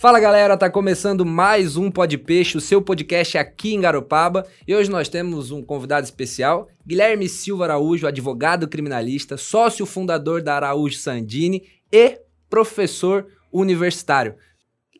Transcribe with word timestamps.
Fala 0.00 0.18
galera, 0.18 0.56
tá 0.56 0.70
começando 0.70 1.26
mais 1.26 1.76
um 1.76 1.90
Pod 1.90 2.16
Peixe, 2.16 2.56
o 2.56 2.60
seu 2.60 2.80
podcast 2.80 3.36
aqui 3.36 3.74
em 3.74 3.82
Garopaba. 3.82 4.46
E 4.66 4.74
hoje 4.74 4.90
nós 4.90 5.10
temos 5.10 5.50
um 5.50 5.62
convidado 5.62 6.04
especial, 6.04 6.70
Guilherme 6.86 7.28
Silva 7.28 7.64
Araújo, 7.64 8.06
advogado 8.06 8.66
criminalista, 8.66 9.36
sócio 9.36 9.84
fundador 9.84 10.40
da 10.40 10.56
Araújo 10.56 10.96
Sandini 10.96 11.64
e 11.92 12.18
professor 12.48 13.26
universitário. 13.52 14.36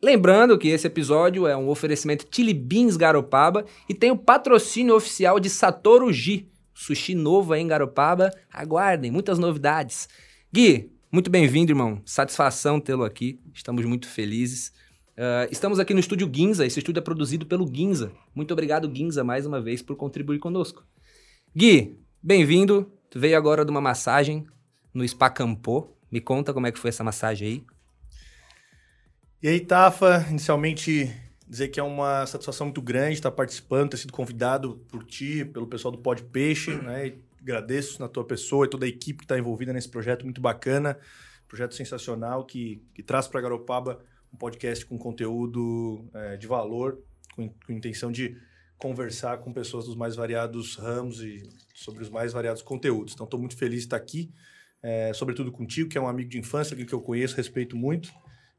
Lembrando 0.03 0.55
que 0.55 0.67
esse 0.67 0.85
episódio 0.85 1.47
é 1.47 1.57
um 1.57 1.69
oferecimento 1.69 2.27
Chili 2.31 2.53
Beans 2.53 2.95
Garopaba 2.95 3.65
e 3.89 3.95
tem 3.95 4.11
o 4.11 4.17
patrocínio 4.17 4.95
oficial 4.95 5.39
de 5.39 5.49
Satoru 5.49 6.13
Gi, 6.13 6.47
sushi 6.75 7.15
novo 7.15 7.53
aí 7.53 7.61
em 7.63 7.67
Garopaba. 7.67 8.29
Aguardem, 8.53 9.09
muitas 9.09 9.39
novidades. 9.39 10.07
Gui, 10.53 10.91
muito 11.11 11.31
bem-vindo, 11.31 11.71
irmão. 11.71 11.99
Satisfação 12.05 12.79
tê-lo 12.79 13.03
aqui. 13.03 13.39
Estamos 13.51 13.83
muito 13.83 14.07
felizes. 14.07 14.71
Uh, 15.21 15.45
estamos 15.51 15.77
aqui 15.77 15.93
no 15.93 15.99
estúdio 15.99 16.27
Ginza. 16.33 16.65
Esse 16.65 16.79
estúdio 16.79 16.99
é 16.99 17.03
produzido 17.03 17.45
pelo 17.45 17.71
Ginza. 17.71 18.11
Muito 18.33 18.51
obrigado, 18.51 18.91
Ginza, 18.91 19.23
mais 19.23 19.45
uma 19.45 19.61
vez 19.61 19.79
por 19.79 19.95
contribuir 19.95 20.39
conosco. 20.39 20.83
Gui, 21.55 21.99
bem-vindo. 22.23 22.91
Tu 23.07 23.19
veio 23.19 23.37
agora 23.37 23.63
de 23.63 23.69
uma 23.69 23.79
massagem 23.79 24.47
no 24.91 25.07
Spa 25.07 25.29
Campo. 25.29 25.95
Me 26.11 26.19
conta 26.19 26.51
como 26.51 26.65
é 26.65 26.71
que 26.71 26.79
foi 26.79 26.89
essa 26.89 27.03
massagem 27.03 27.47
aí. 27.47 27.63
E 29.43 29.47
aí, 29.47 29.59
Tafa, 29.59 30.25
inicialmente 30.27 31.15
dizer 31.47 31.67
que 31.67 31.79
é 31.79 31.83
uma 31.83 32.25
satisfação 32.25 32.65
muito 32.65 32.81
grande 32.81 33.13
estar 33.13 33.29
participando, 33.29 33.91
ter 33.91 33.97
sido 33.97 34.13
convidado 34.13 34.83
por 34.89 35.03
ti, 35.03 35.45
pelo 35.45 35.67
pessoal 35.67 35.91
do 35.91 35.99
Pod 35.99 36.23
Peixe, 36.23 36.73
né? 36.73 37.09
E 37.09 37.21
agradeço 37.39 38.01
na 38.01 38.07
tua 38.07 38.25
pessoa 38.25 38.65
e 38.65 38.69
toda 38.69 38.87
a 38.87 38.89
equipe 38.89 39.19
que 39.19 39.25
está 39.25 39.37
envolvida 39.37 39.71
nesse 39.71 39.89
projeto 39.89 40.23
muito 40.23 40.41
bacana, 40.41 40.97
projeto 41.47 41.75
sensacional 41.75 42.43
que, 42.43 42.81
que 42.95 43.03
traz 43.03 43.27
para 43.27 43.39
Garopaba 43.39 43.99
um 44.33 44.37
podcast 44.37 44.85
com 44.85 44.97
conteúdo 44.97 46.05
é, 46.13 46.37
de 46.37 46.47
valor, 46.47 46.99
com, 47.35 47.49
com 47.49 47.73
intenção 47.73 48.11
de 48.11 48.37
conversar 48.77 49.37
com 49.37 49.53
pessoas 49.53 49.85
dos 49.85 49.95
mais 49.95 50.15
variados 50.15 50.75
ramos 50.75 51.21
e 51.21 51.43
sobre 51.73 52.01
os 52.01 52.09
mais 52.09 52.33
variados 52.33 52.61
conteúdos. 52.61 53.13
Então, 53.13 53.25
estou 53.25 53.39
muito 53.39 53.55
feliz 53.55 53.79
de 53.79 53.85
estar 53.85 53.97
aqui, 53.97 54.31
é, 54.81 55.13
sobretudo 55.13 55.51
contigo, 55.51 55.89
que 55.89 55.97
é 55.97 56.01
um 56.01 56.07
amigo 56.07 56.29
de 56.29 56.39
infância, 56.39 56.73
alguém 56.73 56.85
que 56.85 56.93
eu 56.93 57.01
conheço, 57.01 57.35
respeito 57.35 57.77
muito. 57.77 58.11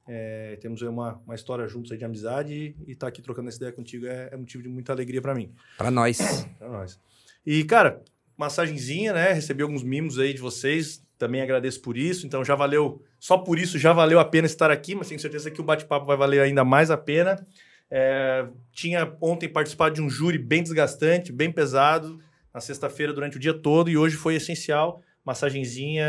É, 0.07 0.57
temos 0.61 0.83
aí 0.83 0.89
uma, 0.89 1.21
uma 1.25 1.35
história 1.35 1.67
juntos 1.67 1.93
aí 1.93 1.99
de 1.99 2.05
amizade 2.05 2.77
e 2.87 2.93
estar 2.93 3.07
tá 3.07 3.09
aqui 3.09 3.23
trocando 3.23 3.49
essa 3.49 3.59
ideia 3.59 3.73
contigo 3.73 4.07
é, 4.07 4.31
é 4.33 4.37
motivo 4.37 4.63
de 4.63 4.69
muita 4.69 4.93
alegria 4.93 5.21
para 5.21 5.35
mim. 5.35 5.53
Para 5.79 5.91
nós. 5.91 6.19
para 6.59 6.69
nós. 6.69 7.01
E, 7.45 7.65
cara, 7.65 8.03
massagenzinha, 8.37 9.13
né? 9.13 9.33
Recebi 9.33 9.63
alguns 9.63 9.83
mimos 9.83 10.19
aí 10.19 10.33
de 10.35 10.41
vocês, 10.41 11.05
também 11.19 11.41
agradeço 11.41 11.81
por 11.81 11.97
isso. 11.97 12.27
Então 12.27 12.45
já 12.45 12.55
valeu, 12.55 13.03
só 13.19 13.39
por 13.39 13.59
isso 13.59 13.79
já 13.79 13.93
valeu 13.93 14.19
a 14.19 14.25
pena 14.25 14.47
estar 14.47 14.71
aqui, 14.71 14.95
mas 14.95 15.09
tenho 15.09 15.21
certeza 15.21 15.51
que 15.51 15.61
o 15.61 15.65
bate-papo 15.65 16.07
vai 16.07 16.17
valer 16.17 16.41
ainda 16.41 16.65
mais 16.65 16.91
a 16.91 16.97
pena. 16.97 17.45
É, 17.91 18.47
tinha 18.73 19.15
ontem 19.21 19.49
participado 19.49 19.95
de 19.95 20.01
um 20.01 20.09
júri 20.09 20.39
bem 20.39 20.63
desgastante, 20.63 21.31
bem 21.31 21.53
pesado, 21.53 22.19
na 22.53 22.61
sexta-feira 22.61 23.13
durante 23.13 23.37
o 23.37 23.41
dia 23.41 23.55
todo, 23.55 23.91
e 23.91 23.97
hoje 23.97 24.17
foi 24.17 24.35
essencial. 24.35 25.03
Massagenzinha, 25.25 26.07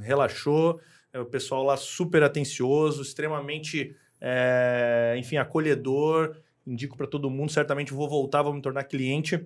relaxou, 0.00 0.80
é, 1.12 1.20
o 1.20 1.26
pessoal 1.26 1.64
lá 1.64 1.76
super 1.76 2.22
atencioso, 2.22 3.02
extremamente, 3.02 3.94
é, 4.20 5.14
enfim, 5.18 5.36
acolhedor. 5.36 6.36
Indico 6.66 6.96
para 6.96 7.06
todo 7.08 7.28
mundo, 7.28 7.50
certamente 7.50 7.92
vou 7.92 8.08
voltar, 8.08 8.42
vou 8.42 8.54
me 8.54 8.62
tornar 8.62 8.84
cliente 8.84 9.44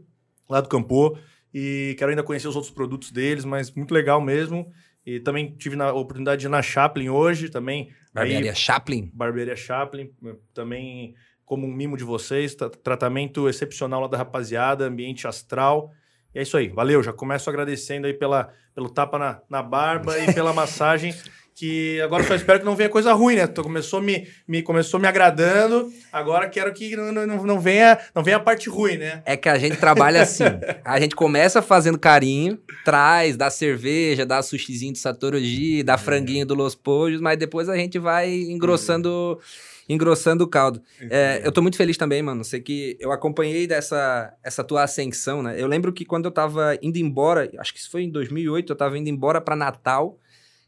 lá 0.48 0.60
do 0.60 0.68
Campo. 0.68 1.18
E 1.58 1.94
quero 1.98 2.10
ainda 2.10 2.22
conhecer 2.22 2.46
os 2.48 2.54
outros 2.54 2.70
produtos 2.70 3.10
deles, 3.10 3.42
mas 3.42 3.70
muito 3.70 3.94
legal 3.94 4.20
mesmo. 4.20 4.70
E 5.06 5.20
também 5.20 5.56
tive 5.56 5.80
a 5.80 5.90
oportunidade 5.90 6.42
de 6.42 6.48
ir 6.48 6.50
na 6.50 6.60
Chaplin 6.60 7.08
hoje, 7.08 7.48
também. 7.48 7.94
Barbearia 8.12 8.50
aí, 8.50 8.54
Chaplin? 8.54 9.10
Barbearia 9.14 9.56
Chaplin, 9.56 10.10
também 10.52 11.14
como 11.46 11.66
um 11.66 11.72
mimo 11.72 11.96
de 11.96 12.04
vocês, 12.04 12.54
tratamento 12.84 13.48
excepcional 13.48 14.02
lá 14.02 14.06
da 14.06 14.18
rapaziada, 14.18 14.84
ambiente 14.84 15.26
astral. 15.26 15.94
E 16.34 16.40
é 16.40 16.42
isso 16.42 16.58
aí, 16.58 16.68
valeu. 16.68 17.02
Já 17.02 17.10
começo 17.10 17.48
agradecendo 17.48 18.06
aí 18.06 18.12
pela, 18.12 18.52
pelo 18.74 18.90
tapa 18.90 19.18
na, 19.18 19.40
na 19.48 19.62
barba 19.62 20.18
e 20.18 20.34
pela 20.34 20.52
massagem 20.52 21.14
que 21.56 21.98
agora 22.02 22.22
só 22.22 22.34
espero 22.34 22.58
que 22.58 22.66
não 22.66 22.76
venha 22.76 22.90
coisa 22.90 23.14
ruim, 23.14 23.36
né? 23.36 23.46
Tu 23.46 23.62
começou 23.62 24.02
me, 24.02 24.28
me, 24.46 24.62
começou 24.62 25.00
me 25.00 25.08
agradando, 25.08 25.90
agora 26.12 26.50
quero 26.50 26.70
que 26.74 26.94
não, 26.94 27.10
não, 27.10 27.26
não, 27.26 27.58
venha, 27.58 27.98
não 28.14 28.22
venha 28.22 28.36
a 28.36 28.40
parte 28.40 28.68
ruim, 28.68 28.98
né? 28.98 29.22
É 29.24 29.38
que 29.38 29.48
a 29.48 29.56
gente 29.58 29.78
trabalha 29.78 30.20
assim. 30.20 30.44
a 30.84 31.00
gente 31.00 31.16
começa 31.16 31.62
fazendo 31.62 31.98
carinho, 31.98 32.58
traz, 32.84 33.38
dá 33.38 33.48
cerveja, 33.48 34.26
dá 34.26 34.42
sushizinho 34.42 34.92
do 34.92 34.98
Satoruji, 34.98 35.82
dá 35.82 35.94
é. 35.94 35.98
franguinho 35.98 36.44
do 36.44 36.54
Los 36.54 36.74
Pojos, 36.74 37.22
mas 37.22 37.38
depois 37.38 37.70
a 37.70 37.76
gente 37.76 37.98
vai 37.98 38.30
engrossando... 38.30 39.40
engrossando 39.88 40.44
o 40.44 40.48
caldo. 40.48 40.82
É, 41.08 41.40
eu 41.42 41.50
tô 41.50 41.62
muito 41.62 41.78
feliz 41.78 41.96
também, 41.96 42.20
mano. 42.20 42.44
Sei 42.44 42.60
que 42.60 42.98
eu 43.00 43.12
acompanhei 43.12 43.66
dessa 43.66 44.30
essa 44.44 44.62
tua 44.62 44.82
ascensão, 44.82 45.42
né? 45.42 45.54
Eu 45.58 45.66
lembro 45.68 45.90
que 45.90 46.04
quando 46.04 46.26
eu 46.26 46.30
tava 46.30 46.76
indo 46.82 46.98
embora, 46.98 47.50
acho 47.58 47.72
que 47.72 47.80
isso 47.80 47.90
foi 47.90 48.02
em 48.02 48.10
2008, 48.10 48.74
eu 48.74 48.76
tava 48.76 48.98
indo 48.98 49.08
embora 49.08 49.40
para 49.40 49.56
Natal. 49.56 50.18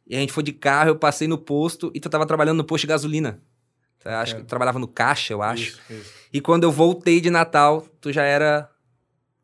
E 0.09 0.17
a 0.17 0.21
gente 0.21 0.33
foi 0.33 0.43
de 0.43 0.53
carro, 0.53 0.89
eu 0.89 0.97
passei 0.97 1.29
no 1.29 1.37
posto 1.37 1.91
e 1.95 2.01
tu 2.01 2.09
tava 2.09 2.25
trabalhando 2.25 2.57
no 2.57 2.65
posto 2.65 2.83
de 2.83 2.89
gasolina. 2.89 3.43
Eu 4.03 4.13
acho 4.13 4.37
é. 4.37 4.41
que 4.41 4.47
trabalhava 4.47 4.79
no 4.79 4.89
caixa, 4.89 5.35
eu 5.35 5.43
acho. 5.43 5.65
Isso, 5.65 5.81
isso. 5.91 6.15
E 6.33 6.41
quando 6.41 6.65
eu 6.65 6.73
voltei 6.73 7.21
de 7.21 7.29
Natal, 7.29 7.87
tu 8.01 8.11
já 8.11 8.23
era 8.23 8.71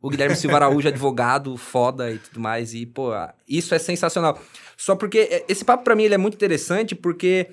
o 0.01 0.09
Guilherme 0.09 0.35
Silva 0.35 0.57
Araújo, 0.57 0.89
advogado, 0.89 1.55
foda 1.59 2.11
e 2.11 2.19
tudo 2.19 2.41
mais. 2.41 2.73
E, 2.73 2.87
pô, 2.87 3.11
isso 3.47 3.75
é 3.75 3.79
sensacional. 3.79 4.41
Só 4.75 4.97
porque 4.97 5.19
é, 5.19 5.45
esse 5.49 5.65
papo 5.65 5.85
para 5.85 5.95
mim 5.95 6.05
ele 6.05 6.15
é 6.15 6.19
muito 6.19 6.35
interessante, 6.35 6.95
porque 6.95 7.51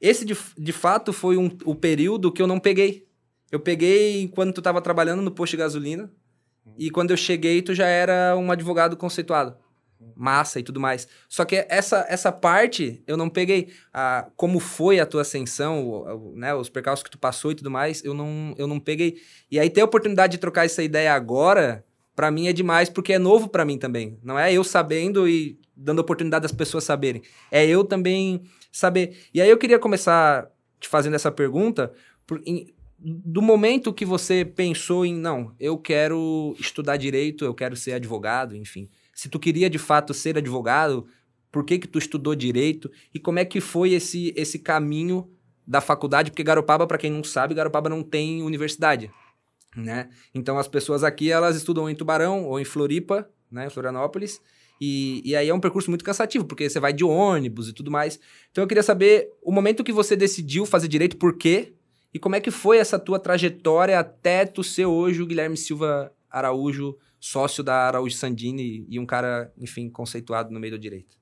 esse 0.00 0.24
de, 0.24 0.36
de 0.56 0.72
fato 0.72 1.12
foi 1.12 1.36
um, 1.36 1.50
o 1.64 1.74
período 1.74 2.30
que 2.30 2.40
eu 2.40 2.46
não 2.46 2.60
peguei. 2.60 3.08
Eu 3.50 3.58
peguei 3.58 4.28
quando 4.28 4.52
tu 4.52 4.62
tava 4.62 4.80
trabalhando 4.80 5.20
no 5.20 5.32
posto 5.32 5.52
de 5.52 5.56
gasolina. 5.58 6.08
E 6.78 6.90
quando 6.90 7.10
eu 7.10 7.16
cheguei, 7.16 7.60
tu 7.60 7.74
já 7.74 7.86
era 7.86 8.36
um 8.36 8.52
advogado 8.52 8.96
conceituado 8.96 9.56
massa 10.14 10.60
e 10.60 10.62
tudo 10.62 10.80
mais. 10.80 11.08
Só 11.28 11.44
que 11.44 11.66
essa, 11.68 12.06
essa 12.08 12.30
parte 12.30 13.02
eu 13.06 13.16
não 13.16 13.28
peguei. 13.28 13.72
Ah, 13.92 14.28
como 14.36 14.60
foi 14.60 15.00
a 15.00 15.06
tua 15.06 15.22
ascensão, 15.22 16.32
né, 16.34 16.54
os 16.54 16.68
percalços 16.68 17.02
que 17.02 17.10
tu 17.10 17.18
passou 17.18 17.52
e 17.52 17.54
tudo 17.54 17.70
mais, 17.70 18.04
eu 18.04 18.14
não, 18.14 18.54
eu 18.56 18.66
não 18.66 18.78
peguei. 18.78 19.16
E 19.50 19.58
aí 19.58 19.68
ter 19.70 19.80
a 19.80 19.84
oportunidade 19.84 20.32
de 20.32 20.38
trocar 20.38 20.64
essa 20.64 20.82
ideia 20.82 21.12
agora, 21.12 21.84
para 22.14 22.30
mim 22.30 22.48
é 22.48 22.52
demais, 22.52 22.88
porque 22.88 23.12
é 23.12 23.18
novo 23.18 23.48
para 23.48 23.64
mim 23.64 23.78
também. 23.78 24.18
Não 24.22 24.38
é 24.38 24.52
eu 24.52 24.64
sabendo 24.64 25.28
e 25.28 25.58
dando 25.76 26.00
oportunidade 26.00 26.42
das 26.42 26.52
pessoas 26.52 26.84
saberem. 26.84 27.22
É 27.50 27.66
eu 27.66 27.84
também 27.84 28.42
saber. 28.70 29.16
E 29.34 29.40
aí 29.40 29.48
eu 29.48 29.58
queria 29.58 29.78
começar 29.78 30.48
te 30.78 30.88
fazendo 30.88 31.14
essa 31.14 31.30
pergunta. 31.30 31.92
Por, 32.26 32.40
em, 32.46 32.72
do 32.98 33.42
momento 33.42 33.92
que 33.92 34.04
você 34.04 34.44
pensou 34.44 35.04
em, 35.04 35.14
não, 35.14 35.52
eu 35.58 35.76
quero 35.76 36.54
estudar 36.58 36.96
direito, 36.96 37.44
eu 37.44 37.52
quero 37.52 37.74
ser 37.74 37.94
advogado, 37.94 38.54
enfim 38.54 38.88
se 39.22 39.28
tu 39.28 39.38
queria 39.38 39.70
de 39.70 39.78
fato 39.78 40.12
ser 40.12 40.36
advogado, 40.36 41.06
por 41.52 41.64
que 41.64 41.78
que 41.78 41.86
tu 41.86 41.96
estudou 41.96 42.34
direito 42.34 42.90
e 43.14 43.20
como 43.20 43.38
é 43.38 43.44
que 43.44 43.60
foi 43.60 43.92
esse 43.92 44.34
esse 44.34 44.58
caminho 44.58 45.30
da 45.64 45.80
faculdade, 45.80 46.32
porque 46.32 46.42
Garopaba, 46.42 46.88
para 46.88 46.98
quem 46.98 47.08
não 47.08 47.22
sabe, 47.22 47.54
Garopaba 47.54 47.88
não 47.88 48.02
tem 48.02 48.42
universidade, 48.42 49.12
né? 49.76 50.08
Então 50.34 50.58
as 50.58 50.66
pessoas 50.66 51.04
aqui 51.04 51.30
elas 51.30 51.54
estudam 51.54 51.88
em 51.88 51.94
Tubarão 51.94 52.46
ou 52.46 52.58
em 52.58 52.64
Floripa, 52.64 53.30
né, 53.48 53.70
Florianópolis, 53.70 54.40
e, 54.80 55.22
e 55.24 55.36
aí 55.36 55.48
é 55.48 55.54
um 55.54 55.60
percurso 55.60 55.88
muito 55.88 56.04
cansativo, 56.04 56.44
porque 56.44 56.68
você 56.68 56.80
vai 56.80 56.92
de 56.92 57.04
ônibus 57.04 57.68
e 57.68 57.72
tudo 57.72 57.92
mais. 57.92 58.18
Então 58.50 58.64
eu 58.64 58.66
queria 58.66 58.82
saber 58.82 59.30
o 59.40 59.52
momento 59.52 59.84
que 59.84 59.92
você 59.92 60.16
decidiu 60.16 60.66
fazer 60.66 60.88
direito, 60.88 61.16
por 61.16 61.38
quê? 61.38 61.74
E 62.12 62.18
como 62.18 62.34
é 62.34 62.40
que 62.40 62.50
foi 62.50 62.78
essa 62.78 62.98
tua 62.98 63.20
trajetória 63.20 64.00
até 64.00 64.44
tu 64.44 64.64
ser 64.64 64.86
hoje 64.86 65.22
o 65.22 65.26
Guilherme 65.26 65.56
Silva 65.56 66.12
Araújo, 66.28 66.98
sócio 67.22 67.62
da 67.62 67.86
Araújo 67.86 68.16
Sandini 68.16 68.84
e 68.88 68.98
um 68.98 69.06
cara, 69.06 69.52
enfim, 69.56 69.88
conceituado 69.88 70.50
no 70.50 70.58
meio 70.58 70.72
do 70.72 70.78
direito. 70.78 71.16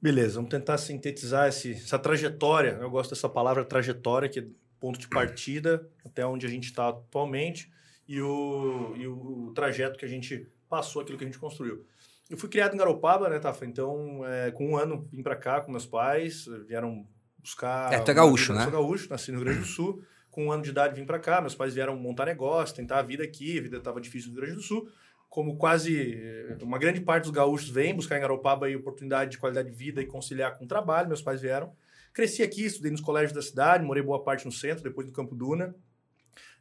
Beleza, 0.00 0.36
vamos 0.36 0.48
tentar 0.48 0.78
sintetizar 0.78 1.48
esse, 1.48 1.72
essa 1.72 1.98
trajetória. 1.98 2.78
Eu 2.80 2.88
gosto 2.88 3.10
dessa 3.10 3.28
palavra 3.28 3.62
trajetória, 3.62 4.26
que 4.26 4.40
é 4.40 4.46
ponto 4.80 4.98
de 4.98 5.06
partida 5.06 5.86
até 6.02 6.24
onde 6.24 6.46
a 6.46 6.48
gente 6.48 6.64
está 6.64 6.88
atualmente 6.88 7.70
e 8.08 8.22
o, 8.22 8.94
e 8.96 9.06
o 9.06 9.52
trajeto 9.54 9.98
que 9.98 10.04
a 10.06 10.08
gente 10.08 10.48
passou, 10.66 11.02
aquilo 11.02 11.18
que 11.18 11.24
a 11.24 11.26
gente 11.26 11.38
construiu. 11.38 11.84
Eu 12.30 12.38
fui 12.38 12.48
criado 12.48 12.74
em 12.74 12.78
Garopaba, 12.78 13.28
né, 13.28 13.38
Tafa? 13.38 13.66
Então, 13.66 14.24
é, 14.26 14.50
com 14.50 14.70
um 14.70 14.76
ano, 14.78 15.06
vim 15.12 15.22
para 15.22 15.36
cá 15.36 15.60
com 15.60 15.70
meus 15.70 15.86
pais, 15.86 16.46
vieram 16.66 17.06
buscar... 17.38 17.92
É, 17.92 17.98
tu 18.00 18.10
é 18.10 18.14
gaúcho, 18.14 18.54
né? 18.54 18.60
Eu 18.60 18.64
sou 18.64 18.72
gaúcho, 18.72 19.10
nasci 19.10 19.30
no 19.30 19.38
Rio 19.38 19.44
Grande 19.44 19.60
do 19.60 19.66
Sul 19.66 20.02
com 20.36 20.48
um 20.48 20.52
ano 20.52 20.62
de 20.62 20.68
idade 20.68 20.94
vim 20.94 21.06
para 21.06 21.18
cá, 21.18 21.40
meus 21.40 21.54
pais 21.54 21.72
vieram 21.72 21.96
montar 21.96 22.26
negócio, 22.26 22.76
tentar 22.76 22.98
a 22.98 23.02
vida 23.02 23.24
aqui, 23.24 23.58
a 23.58 23.62
vida 23.62 23.78
estava 23.78 23.98
difícil 23.98 24.28
no 24.28 24.34
Rio 24.34 24.42
Grande 24.42 24.60
do 24.60 24.62
Sul. 24.62 24.86
Como 25.30 25.56
quase 25.56 26.12
eh, 26.12 26.58
uma 26.60 26.78
grande 26.78 27.00
parte 27.00 27.22
dos 27.22 27.32
gaúchos 27.32 27.70
vem 27.70 27.94
buscar 27.94 28.18
em 28.18 28.20
Garopaba 28.20 28.66
aí 28.66 28.76
oportunidade 28.76 29.30
de 29.30 29.38
qualidade 29.38 29.70
de 29.70 29.74
vida 29.74 30.02
e 30.02 30.06
conciliar 30.06 30.58
com 30.58 30.66
o 30.66 30.68
trabalho, 30.68 31.08
meus 31.08 31.22
pais 31.22 31.40
vieram. 31.40 31.74
Cresci 32.12 32.42
aqui, 32.42 32.66
estudei 32.66 32.90
nos 32.92 33.00
colégios 33.00 33.32
da 33.32 33.40
cidade, 33.40 33.82
morei 33.82 34.02
boa 34.02 34.22
parte 34.22 34.44
no 34.44 34.52
centro, 34.52 34.84
depois 34.84 35.06
no 35.06 35.12
Campo 35.12 35.34
Duna. 35.34 35.74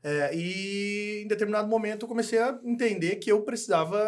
É, 0.02 0.34
e 0.34 1.24
em 1.26 1.28
determinado 1.28 1.68
momento 1.68 2.04
eu 2.04 2.08
comecei 2.08 2.40
a 2.40 2.58
entender 2.64 3.18
que 3.18 3.30
eu 3.30 3.42
precisava 3.42 4.02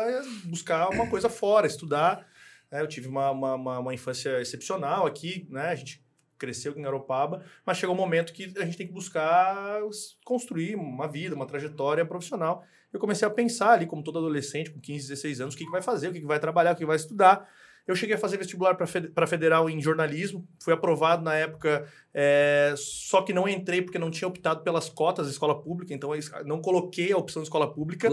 buscar 0.45 0.87
uma 0.91 1.09
coisa 1.09 1.27
fora, 1.27 1.67
estudar. 1.67 2.25
É, 2.71 2.79
eu 2.79 2.87
tive 2.87 3.09
uma, 3.09 3.31
uma, 3.31 3.55
uma, 3.55 3.79
uma 3.79 3.93
infância 3.93 4.39
excepcional 4.39 5.05
aqui, 5.05 5.45
né? 5.49 5.67
A 5.67 5.75
gente 5.75 6.06
cresceu 6.37 6.73
em 6.77 6.81
Garopaba, 6.81 7.43
mas 7.65 7.77
chegou 7.77 7.95
um 7.95 7.97
momento 7.97 8.33
que 8.33 8.53
a 8.57 8.65
gente 8.65 8.77
tem 8.77 8.87
que 8.87 8.93
buscar 8.93 9.81
construir 10.25 10.75
uma 10.75 11.07
vida, 11.07 11.35
uma 11.35 11.45
trajetória 11.45 12.05
profissional. 12.05 12.63
Eu 12.91 12.99
comecei 12.99 13.27
a 13.27 13.31
pensar 13.31 13.71
ali, 13.71 13.85
como 13.85 14.03
todo 14.03 14.19
adolescente, 14.19 14.71
com 14.71 14.79
15, 14.79 15.09
16 15.09 15.41
anos, 15.41 15.55
o 15.55 15.57
que, 15.57 15.65
que 15.65 15.71
vai 15.71 15.81
fazer, 15.81 16.09
o 16.09 16.13
que, 16.13 16.21
que 16.21 16.25
vai 16.25 16.39
trabalhar, 16.39 16.73
o 16.73 16.75
que 16.75 16.85
vai 16.85 16.95
estudar. 16.95 17.47
Eu 17.87 17.95
cheguei 17.95 18.15
a 18.15 18.17
fazer 18.17 18.37
vestibular 18.37 18.75
para 18.75 19.27
federal 19.27 19.69
em 19.69 19.79
jornalismo, 19.79 20.45
fui 20.61 20.73
aprovado 20.73 21.23
na 21.23 21.33
época, 21.33 21.87
é, 22.13 22.73
só 22.75 23.21
que 23.21 23.31
não 23.31 23.47
entrei 23.47 23.81
porque 23.81 23.97
não 23.97 24.11
tinha 24.11 24.27
optado 24.27 24.61
pelas 24.61 24.89
cotas 24.89 25.27
da 25.27 25.31
escola 25.31 25.61
pública, 25.61 25.93
então 25.93 26.11
não 26.45 26.61
coloquei 26.61 27.13
a 27.13 27.17
opção 27.17 27.41
de 27.41 27.47
escola 27.47 27.71
pública. 27.71 28.09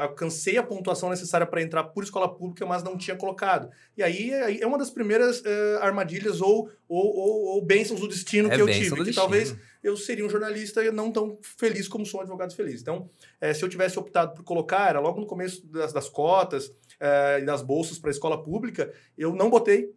alcancei 0.00 0.58
a 0.58 0.62
pontuação 0.62 1.10
necessária 1.10 1.44
para 1.44 1.60
entrar 1.60 1.82
por 1.84 2.04
escola 2.04 2.32
pública, 2.32 2.64
mas 2.64 2.84
não 2.84 2.96
tinha 2.96 3.16
colocado. 3.16 3.68
E 3.96 4.02
aí 4.02 4.30
é 4.60 4.66
uma 4.66 4.78
das 4.78 4.90
primeiras 4.90 5.42
é, 5.44 5.78
armadilhas 5.80 6.40
ou, 6.40 6.70
ou, 6.88 7.16
ou, 7.16 7.44
ou 7.54 7.64
bênçãos 7.64 7.98
do 7.98 8.06
destino 8.06 8.52
é 8.52 8.54
que 8.54 8.62
eu 8.62 8.66
tive. 8.66 9.04
Que 9.04 9.12
talvez 9.12 9.56
eu 9.82 9.96
seria 9.96 10.24
um 10.24 10.30
jornalista 10.30 10.80
não 10.92 11.10
tão 11.10 11.38
feliz 11.42 11.88
como 11.88 12.06
sou 12.06 12.20
um 12.20 12.22
advogado 12.22 12.54
feliz. 12.54 12.80
Então, 12.80 13.08
é, 13.40 13.52
se 13.52 13.64
eu 13.64 13.68
tivesse 13.68 13.98
optado 13.98 14.34
por 14.34 14.44
colocar, 14.44 14.90
era 14.90 15.00
logo 15.00 15.20
no 15.20 15.26
começo 15.26 15.66
das, 15.66 15.92
das 15.92 16.08
cotas 16.08 16.70
é, 16.70 16.74
e 17.00 17.44
das 17.44 17.62
bolsas 17.62 17.98
para 17.98 18.10
a 18.10 18.12
escola 18.12 18.42
pública, 18.42 18.92
eu 19.16 19.34
não 19.34 19.48
botei, 19.48 19.92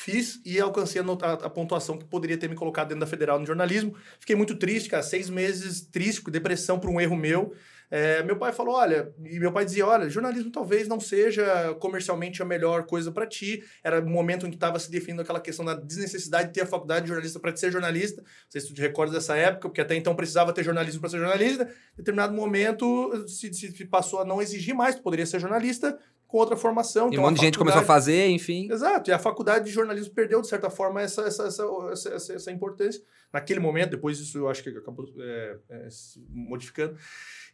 fiz 0.00 0.40
e 0.46 0.58
alcancei 0.58 1.02
a, 1.02 1.32
a, 1.32 1.50
pontuação 1.50 1.98
que 1.98 2.06
poderia 2.06 2.38
ter 2.38 2.48
me 2.48 2.54
colocado 2.54 2.88
dentro 2.88 3.00
da 3.00 3.06
federal 3.06 3.38
no 3.38 3.46
jornalismo. 3.46 3.94
Fiquei 4.18 4.34
muito 4.34 4.56
triste, 4.56 4.88
cara, 4.88 5.02
seis 5.02 5.28
meses 5.28 5.82
triste, 5.82 6.22
com 6.22 6.30
depressão 6.30 6.78
por 6.78 6.88
um 6.88 7.00
erro 7.00 7.16
meu. 7.16 7.52
É, 7.90 8.22
meu 8.22 8.36
pai 8.36 8.52
falou: 8.52 8.76
olha, 8.76 9.12
e 9.24 9.38
meu 9.40 9.52
pai 9.52 9.64
dizia: 9.64 9.84
olha, 9.86 10.08
jornalismo 10.08 10.50
talvez 10.50 10.86
não 10.86 11.00
seja 11.00 11.74
comercialmente 11.80 12.40
a 12.40 12.44
melhor 12.44 12.86
coisa 12.86 13.10
para 13.10 13.26
ti. 13.26 13.62
Era 13.82 14.00
o 14.00 14.08
momento 14.08 14.46
em 14.46 14.50
que 14.50 14.56
estava 14.56 14.78
se 14.78 14.90
definindo 14.90 15.22
aquela 15.22 15.40
questão 15.40 15.64
da 15.64 15.74
desnecessidade 15.74 16.48
de 16.48 16.54
ter 16.54 16.62
a 16.62 16.66
faculdade 16.66 17.02
de 17.02 17.08
jornalista 17.08 17.40
para 17.40 17.54
ser 17.56 17.72
jornalista. 17.72 18.22
Não 18.22 18.28
sei 18.48 18.60
se 18.60 18.68
tu 18.68 18.74
te 18.74 18.80
recorda 18.80 19.12
dessa 19.12 19.36
época, 19.36 19.68
porque 19.68 19.80
até 19.80 19.96
então 19.96 20.14
precisava 20.14 20.52
ter 20.52 20.62
jornalismo 20.62 21.00
para 21.00 21.10
ser 21.10 21.18
jornalista. 21.18 21.64
Em 21.64 21.96
determinado 21.96 22.32
momento 22.32 23.26
se, 23.26 23.52
se 23.52 23.84
passou 23.86 24.20
a 24.20 24.24
não 24.24 24.40
exigir 24.40 24.74
mais, 24.74 24.94
tu 24.94 25.02
poderia 25.02 25.26
ser 25.26 25.40
jornalista, 25.40 25.98
com 26.30 26.38
outra 26.38 26.56
formação. 26.56 27.12
E 27.12 27.18
um 27.18 27.22
monte 27.22 27.36
de 27.36 27.46
gente 27.46 27.58
começou 27.58 27.80
a 27.80 27.84
fazer, 27.84 28.28
enfim. 28.28 28.70
Exato, 28.70 29.10
e 29.10 29.12
a 29.12 29.18
faculdade 29.18 29.64
de 29.64 29.72
jornalismo 29.72 30.14
perdeu, 30.14 30.40
de 30.40 30.48
certa 30.48 30.70
forma, 30.70 31.02
essa, 31.02 31.22
essa, 31.22 31.44
essa, 31.44 31.64
essa, 32.12 32.32
essa 32.34 32.52
importância. 32.52 33.02
Naquele 33.32 33.58
momento, 33.58 33.90
depois 33.90 34.18
isso 34.20 34.38
eu 34.38 34.48
acho 34.48 34.62
que 34.62 34.70
acabou 34.70 35.06
é, 35.18 35.56
é, 35.68 35.90
se 35.90 36.24
modificando. 36.30 36.96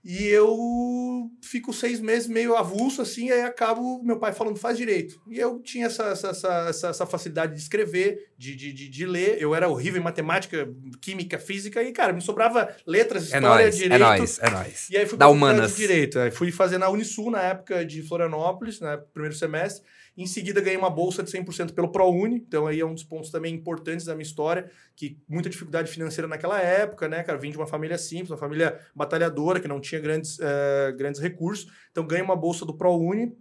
E 0.08 0.25
eu 0.29 1.29
fico 1.43 1.73
seis 1.73 1.99
meses 2.00 2.29
meio 2.29 2.55
avulso, 2.55 3.03
assim, 3.03 3.29
aí 3.32 3.41
acabo 3.41 4.00
meu 4.05 4.20
pai 4.20 4.32
falando, 4.32 4.56
faz 4.56 4.79
direito. 4.79 5.20
E 5.26 5.37
eu 5.37 5.58
tinha 5.58 5.87
essa, 5.87 6.05
essa, 6.05 6.29
essa, 6.69 6.88
essa 6.91 7.06
facilidade 7.06 7.55
de 7.55 7.58
escrever, 7.58 8.31
de, 8.38 8.55
de, 8.55 8.73
de, 8.73 8.88
de, 8.88 9.05
ler. 9.05 9.43
Eu 9.43 9.53
era 9.53 9.69
horrível 9.69 10.00
em 10.00 10.05
matemática, 10.05 10.73
química, 11.00 11.41
física, 11.41 11.82
e, 11.82 11.91
cara, 11.91 12.12
me 12.12 12.20
sobrava 12.20 12.73
letras, 12.87 13.32
é 13.32 13.38
história, 13.38 13.64
nóis, 13.64 13.76
direito. 13.76 13.94
É 13.94 13.99
nóis, 13.99 14.38
é 14.38 14.50
nóis. 14.50 14.91
E 14.91 14.97
aí 14.97 15.06
fui 15.06 15.19
da 15.19 15.26
Humanas. 15.26 15.76
direito. 15.76 16.20
Aí 16.20 16.31
fui 16.31 16.52
fazer 16.52 16.79
na 16.79 16.88
Unisul, 16.88 17.32
na 17.32 17.43
época 17.43 17.85
de 17.85 18.00
Florianópolis, 18.02 18.79
né, 18.79 18.97
primeiro 19.12 19.35
semestre. 19.35 19.85
Em 20.16 20.26
seguida, 20.26 20.60
ganhei 20.60 20.78
uma 20.78 20.88
bolsa 20.88 21.22
de 21.22 21.30
100% 21.30 21.72
pelo 21.72 21.88
ProUni, 21.88 22.36
então 22.36 22.66
aí 22.66 22.80
é 22.80 22.86
um 22.86 22.94
dos 22.94 23.04
pontos 23.04 23.30
também 23.30 23.54
importantes 23.54 24.06
da 24.06 24.14
minha 24.14 24.22
história, 24.22 24.70
que 24.94 25.18
muita 25.28 25.50
dificuldade 25.50 25.90
financeira 25.90 26.26
naquela 26.26 26.58
época, 26.58 27.06
né, 27.06 27.22
cara? 27.22 27.38
Vim 27.38 27.50
de 27.50 27.56
uma 27.58 27.66
família 27.66 27.98
simples, 27.98 28.30
uma 28.30 28.38
família 28.38 28.80
batalhadora, 28.94 29.60
que 29.60 29.68
não 29.68 29.78
tinha 29.78 30.00
grandes, 30.00 30.38
uh, 30.38 30.96
grandes 30.96 31.20
recursos. 31.20 31.70
Então, 31.90 32.06
ganhei 32.06 32.24
uma 32.24 32.36
bolsa 32.36 32.64
do 32.64 32.72
ProUni, 32.72 33.36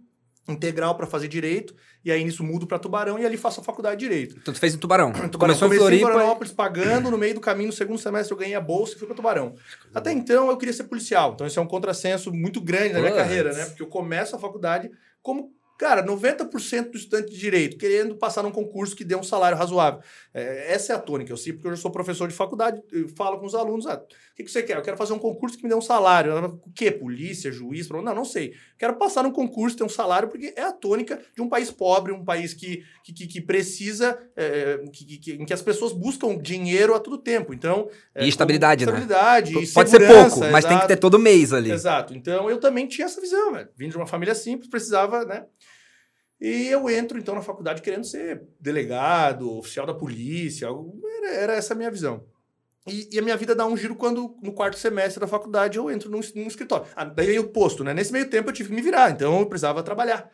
integral 0.48 0.94
para 0.94 1.06
fazer 1.06 1.28
direito, 1.28 1.74
e 2.04 2.12
aí 2.12 2.22
nisso 2.22 2.44
mudo 2.44 2.66
para 2.66 2.78
Tubarão 2.78 3.18
e 3.18 3.26
ali 3.26 3.36
faço 3.36 3.60
a 3.60 3.64
faculdade 3.64 3.98
de 3.98 4.08
direito. 4.08 4.36
Então 4.40 4.54
tu 4.54 4.60
fez 4.60 4.74
em 4.74 4.78
Tubarão. 4.78 5.12
Tubarão. 5.12 5.38
Começou 5.38 5.72
em 5.72 5.76
Floripa. 5.76 6.08
em 6.08 6.12
Florianópolis, 6.12 6.52
pagando, 6.52 7.10
no 7.10 7.18
meio 7.18 7.34
do 7.34 7.40
caminho, 7.40 7.68
no 7.68 7.72
segundo 7.72 7.98
semestre 7.98 8.32
eu 8.32 8.38
ganhei 8.38 8.54
a 8.54 8.60
bolsa 8.60 8.94
e 8.94 8.98
fui 8.98 9.06
para 9.06 9.16
Tubarão. 9.16 9.54
Até 9.94 10.12
então 10.12 10.48
eu 10.48 10.56
queria 10.56 10.72
ser 10.72 10.84
policial, 10.84 11.32
então 11.34 11.46
isso 11.46 11.58
é 11.58 11.62
um 11.62 11.66
contrassenso 11.66 12.32
muito 12.32 12.60
grande 12.60 12.94
na 12.94 13.00
minha 13.00 13.14
carreira, 13.14 13.52
né? 13.52 13.64
Porque 13.66 13.82
eu 13.82 13.88
começo 13.88 14.36
a 14.36 14.38
faculdade 14.38 14.90
como 15.20 15.52
Cara, 15.78 16.02
90% 16.04 16.90
do 16.90 16.96
estudante 16.96 17.30
de 17.30 17.38
direito 17.38 17.76
querendo 17.76 18.16
passar 18.16 18.42
num 18.42 18.50
concurso 18.50 18.96
que 18.96 19.04
dê 19.04 19.14
um 19.14 19.22
salário 19.22 19.58
razoável. 19.58 20.00
É, 20.32 20.72
essa 20.72 20.92
é 20.92 20.96
a 20.96 20.98
tônica. 20.98 21.30
Eu 21.30 21.36
sei 21.36 21.52
porque 21.52 21.68
eu 21.68 21.74
já 21.74 21.80
sou 21.80 21.90
professor 21.90 22.28
de 22.28 22.34
faculdade, 22.34 22.82
eu 22.90 23.08
falo 23.10 23.38
com 23.38 23.46
os 23.46 23.54
alunos: 23.54 23.86
ah, 23.86 23.94
o 23.96 24.36
que, 24.36 24.44
que 24.44 24.50
você 24.50 24.62
quer? 24.62 24.76
Eu 24.76 24.82
quero 24.82 24.96
fazer 24.96 25.12
um 25.12 25.18
concurso 25.18 25.56
que 25.56 25.62
me 25.64 25.68
dê 25.68 25.74
um 25.74 25.80
salário. 25.80 26.60
O 26.64 26.72
quê? 26.74 26.90
Polícia, 26.90 27.52
juiz? 27.52 27.88
Não, 27.88 28.02
não 28.02 28.24
sei. 28.24 28.54
Quero 28.78 28.96
passar 28.96 29.22
num 29.22 29.30
concurso, 29.30 29.76
ter 29.76 29.84
um 29.84 29.88
salário, 29.88 30.28
porque 30.28 30.52
é 30.56 30.62
a 30.62 30.72
tônica 30.72 31.20
de 31.34 31.42
um 31.42 31.48
país 31.48 31.70
pobre, 31.70 32.12
um 32.12 32.24
país 32.24 32.54
que, 32.54 32.82
que, 33.04 33.12
que, 33.12 33.26
que 33.26 33.40
precisa, 33.40 34.18
é, 34.36 34.82
que, 34.92 35.18
que, 35.18 35.32
em 35.32 35.44
que 35.44 35.52
as 35.52 35.62
pessoas 35.62 35.92
buscam 35.92 36.36
dinheiro 36.36 36.94
a 36.94 37.00
todo 37.00 37.18
tempo. 37.18 37.52
Então. 37.52 37.88
É, 38.14 38.24
e 38.24 38.28
estabilidade, 38.28 38.86
né? 38.86 38.92
Estabilidade. 38.92 39.58
E 39.58 39.66
Pode 39.68 39.90
ser 39.90 40.06
pouco, 40.06 40.40
mas 40.40 40.64
exato. 40.64 40.68
tem 40.68 40.78
que 40.78 40.88
ter 40.88 40.96
todo 40.96 41.18
mês 41.18 41.52
ali. 41.52 41.70
Exato. 41.70 42.14
Então 42.14 42.50
eu 42.50 42.58
também 42.58 42.86
tinha 42.86 43.06
essa 43.06 43.20
visão, 43.20 43.52
velho. 43.52 43.68
Vim 43.76 43.88
de 43.88 43.96
uma 43.96 44.06
família 44.06 44.34
simples, 44.34 44.70
precisava, 44.70 45.24
né? 45.24 45.44
E 46.40 46.66
eu 46.66 46.88
entro, 46.90 47.18
então, 47.18 47.34
na 47.34 47.42
faculdade 47.42 47.80
querendo 47.80 48.04
ser 48.04 48.42
delegado, 48.60 49.56
oficial 49.56 49.86
da 49.86 49.94
polícia, 49.94 50.68
era, 51.18 51.34
era 51.34 51.52
essa 51.54 51.72
a 51.74 51.76
minha 51.76 51.90
visão. 51.90 52.24
E, 52.86 53.08
e, 53.12 53.18
a 53.18 53.22
minha 53.22 53.36
vida 53.36 53.54
dá 53.54 53.66
um 53.66 53.76
giro 53.76 53.96
quando, 53.96 54.36
no 54.42 54.52
quarto 54.52 54.78
semestre 54.78 55.20
da 55.20 55.26
faculdade, 55.26 55.76
eu 55.76 55.90
entro 55.90 56.08
num, 56.08 56.20
num 56.34 56.46
escritório. 56.46 56.86
Ah, 56.94 57.04
daí 57.04 57.38
o 57.38 57.48
posto, 57.48 57.82
né? 57.82 57.92
Nesse 57.92 58.12
meio 58.12 58.30
tempo 58.30 58.48
eu 58.48 58.54
tive 58.54 58.68
que 58.68 58.74
me 58.74 58.82
virar, 58.82 59.10
então 59.10 59.40
eu 59.40 59.46
precisava 59.46 59.82
trabalhar 59.82 60.30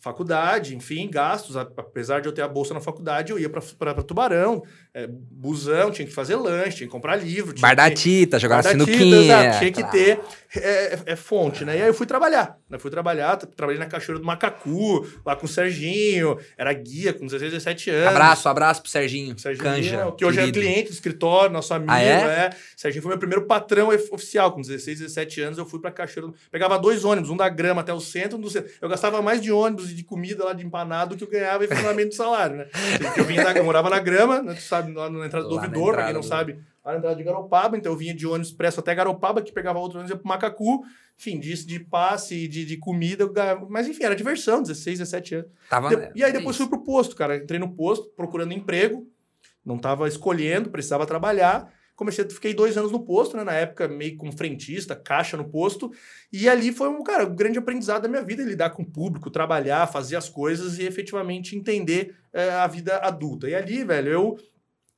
faculdade, 0.00 0.74
enfim, 0.74 1.08
gastos. 1.08 1.56
Apesar 1.56 2.20
de 2.20 2.28
eu 2.28 2.32
ter 2.32 2.42
a 2.42 2.48
bolsa 2.48 2.74
na 2.74 2.80
faculdade, 2.80 3.30
eu 3.30 3.38
ia 3.38 3.48
para 3.48 4.02
Tubarão, 4.02 4.62
é, 4.94 5.06
busão, 5.06 5.90
tinha 5.90 6.06
que 6.06 6.12
fazer 6.12 6.36
lanche, 6.36 6.78
tinha 6.78 6.86
que 6.86 6.92
comprar 6.92 7.16
livro. 7.16 7.54
Bar 7.60 7.76
da 7.76 7.90
Tita, 7.90 8.38
jogar 8.38 8.64
sinuquinha. 8.64 9.58
Tinha 9.58 9.70
que 9.70 9.84
ter 9.90 10.20
é, 10.56 10.98
é, 11.06 11.16
fonte, 11.16 11.64
né? 11.64 11.78
E 11.78 11.82
aí 11.82 11.88
eu 11.88 11.94
fui 11.94 12.06
trabalhar. 12.06 12.56
Né? 12.68 12.78
Fui 12.78 12.90
trabalhar, 12.90 13.36
trabalhei 13.36 13.78
na 13.78 13.86
Cachoeira 13.86 14.18
do 14.18 14.26
Macacu, 14.26 15.06
lá 15.24 15.36
com 15.36 15.46
o 15.46 15.48
Serginho, 15.48 16.38
era 16.56 16.72
guia 16.72 17.12
com 17.12 17.26
16, 17.26 17.52
17 17.52 17.90
anos. 17.90 18.08
Abraço, 18.08 18.48
abraço 18.48 18.82
pro 18.82 18.90
Serginho. 18.90 19.38
Serginho 19.38 19.64
Canja, 19.64 20.12
que 20.16 20.24
hoje 20.24 20.38
querido. 20.38 20.58
é 20.58 20.62
cliente 20.62 20.88
do 20.88 20.94
escritório, 20.94 21.52
nosso 21.52 21.72
amigo, 21.74 21.92
ah, 21.92 22.00
é? 22.00 22.10
é? 22.10 22.50
Serginho 22.76 23.02
foi 23.02 23.10
meu 23.10 23.18
primeiro 23.18 23.46
patrão 23.46 23.88
oficial, 23.88 24.52
com 24.52 24.62
16, 24.62 25.00
17 25.00 25.40
anos, 25.42 25.58
eu 25.58 25.66
fui 25.66 25.78
pra 25.78 25.90
Cachoeira. 25.90 26.32
Pegava 26.50 26.78
dois 26.78 27.04
ônibus, 27.04 27.30
um 27.30 27.36
da 27.36 27.48
grama 27.48 27.82
até 27.82 27.92
o 27.92 28.00
centro, 28.00 28.38
um 28.38 28.40
do 28.40 28.50
centro. 28.50 28.70
Eu 28.80 28.88
gastava 28.88 29.20
mais 29.20 29.40
de 29.40 29.52
ônibus 29.52 29.89
de 29.94 30.04
comida 30.04 30.44
lá 30.44 30.52
de 30.52 30.64
empanado 30.64 31.14
do 31.14 31.18
que 31.18 31.24
eu 31.24 31.40
ganhava 31.40 31.64
efetivamente 31.64 32.08
do 32.08 32.14
salário, 32.14 32.56
né? 32.56 32.66
Eu, 33.16 33.24
vinha 33.24 33.44
da, 33.44 33.52
eu 33.52 33.64
morava 33.64 33.90
na 33.90 33.98
grama, 33.98 34.42
né? 34.42 34.54
tu 34.54 34.62
sabe, 34.62 34.92
lá 34.92 35.08
na 35.10 35.26
entrada 35.26 35.48
do 35.48 35.54
ouvidor, 35.54 35.94
pra 35.94 36.04
quem 36.04 36.14
não 36.14 36.20
do... 36.20 36.26
sabe 36.26 36.58
a 36.84 36.96
entrada 36.96 37.16
de 37.16 37.22
Garopaba, 37.22 37.76
então 37.76 37.92
eu 37.92 37.96
vinha 37.96 38.14
de 38.14 38.26
ônibus 38.26 38.48
expresso 38.48 38.80
até 38.80 38.94
Garopaba, 38.94 39.42
que 39.42 39.52
pegava 39.52 39.78
outro 39.78 39.98
ônibus 39.98 40.18
para 40.18 40.28
Macacu, 40.28 40.82
enfim, 41.18 41.38
disso 41.38 41.66
de 41.66 41.78
passe, 41.78 42.48
de, 42.48 42.64
de 42.64 42.76
comida, 42.78 43.30
mas 43.68 43.86
enfim, 43.86 44.04
era 44.04 44.16
diversão, 44.16 44.62
16, 44.62 44.98
17 44.98 45.34
anos. 45.34 45.50
Tava, 45.68 45.88
de, 45.94 46.10
e 46.14 46.24
aí 46.24 46.32
depois 46.32 46.56
fui 46.56 46.68
pro 46.68 46.82
posto, 46.82 47.14
cara, 47.14 47.36
entrei 47.36 47.60
no 47.60 47.74
posto 47.74 48.08
procurando 48.16 48.54
emprego, 48.54 49.06
não 49.64 49.76
estava 49.76 50.08
escolhendo, 50.08 50.70
precisava 50.70 51.06
trabalhar, 51.06 51.70
comecei, 52.00 52.24
fiquei 52.30 52.54
dois 52.54 52.78
anos 52.78 52.90
no 52.90 53.04
posto, 53.04 53.36
né, 53.36 53.44
na 53.44 53.52
época 53.52 53.86
meio 53.86 54.16
como 54.16 54.32
frentista, 54.32 54.96
caixa 54.96 55.36
no 55.36 55.44
posto, 55.44 55.92
e 56.32 56.48
ali 56.48 56.72
foi 56.72 56.88
um, 56.88 57.02
cara, 57.02 57.26
um 57.26 57.36
grande 57.36 57.58
aprendizado 57.58 58.02
da 58.02 58.08
minha 58.08 58.22
vida, 58.22 58.42
lidar 58.42 58.70
com 58.70 58.82
o 58.82 58.90
público, 58.90 59.30
trabalhar, 59.30 59.86
fazer 59.86 60.16
as 60.16 60.26
coisas 60.26 60.78
e 60.78 60.84
efetivamente 60.84 61.54
entender 61.54 62.16
é, 62.32 62.48
a 62.52 62.66
vida 62.66 62.96
adulta. 62.96 63.50
E 63.50 63.54
ali, 63.54 63.84
velho, 63.84 64.10
eu 64.10 64.38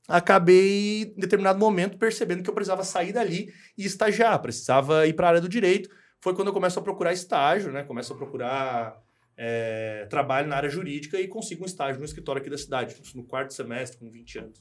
acabei, 0.07 1.13
em 1.17 1.19
determinado 1.19 1.59
momento, 1.59 1.97
percebendo 1.97 2.41
que 2.41 2.49
eu 2.49 2.53
precisava 2.53 2.85
sair 2.85 3.11
dali 3.11 3.53
e 3.77 3.85
estagiar, 3.85 4.41
precisava 4.41 5.05
ir 5.05 5.11
para 5.11 5.27
a 5.27 5.29
área 5.31 5.41
do 5.41 5.49
direito. 5.49 5.89
Foi 6.21 6.33
quando 6.33 6.47
eu 6.47 6.53
começo 6.53 6.79
a 6.79 6.81
procurar 6.81 7.11
estágio, 7.11 7.69
né? 7.69 7.83
Começo 7.83 8.13
a 8.13 8.15
procurar 8.15 8.97
é, 9.35 10.07
trabalho 10.09 10.47
na 10.47 10.55
área 10.55 10.69
jurídica 10.69 11.19
e 11.19 11.27
consigo 11.27 11.63
um 11.63 11.65
estágio 11.65 11.99
no 11.99 12.05
escritório 12.05 12.39
aqui 12.39 12.49
da 12.49 12.57
cidade, 12.57 12.95
no 13.13 13.25
quarto 13.25 13.53
semestre, 13.53 13.99
com 13.99 14.09
20 14.09 14.39
anos. 14.39 14.59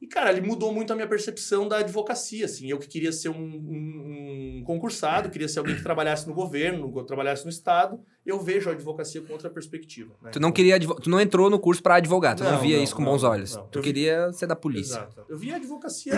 E, 0.00 0.06
cara, 0.06 0.30
ele 0.32 0.40
mudou 0.40 0.72
muito 0.72 0.92
a 0.92 0.96
minha 0.96 1.06
percepção 1.06 1.68
da 1.68 1.78
advocacia, 1.78 2.46
assim. 2.46 2.70
Eu 2.70 2.78
que 2.78 2.88
queria 2.88 3.12
ser 3.12 3.28
um, 3.28 3.34
um, 3.34 4.58
um 4.58 4.64
concursado, 4.64 5.28
queria 5.28 5.46
ser 5.46 5.58
alguém 5.58 5.76
que 5.76 5.82
trabalhasse 5.82 6.26
no 6.26 6.32
governo, 6.32 6.90
que 6.90 7.06
trabalhasse 7.06 7.44
no 7.44 7.50
Estado, 7.50 8.00
eu 8.24 8.40
vejo 8.40 8.70
a 8.70 8.72
advocacia 8.72 9.20
com 9.20 9.32
outra 9.32 9.50
perspectiva. 9.50 10.14
Né? 10.22 10.30
Tu 10.30 10.40
não 10.40 10.50
queria, 10.50 10.80
tu 10.80 11.10
não 11.10 11.20
entrou 11.20 11.50
no 11.50 11.58
curso 11.58 11.82
para 11.82 11.96
advogado, 11.96 12.38
tu 12.38 12.44
não, 12.44 12.52
não 12.52 12.60
via 12.60 12.78
não, 12.78 12.84
isso 12.84 12.96
com 12.96 13.02
não, 13.02 13.12
bons 13.12 13.22
olhos. 13.24 13.58
Tu 13.70 13.78
eu 13.78 13.82
queria 13.82 14.28
vi... 14.28 14.34
ser 14.34 14.46
da 14.46 14.56
polícia. 14.56 14.94
Exato. 14.94 15.24
Eu 15.28 15.36
via 15.36 15.54
a 15.54 15.56
advocacia 15.56 16.14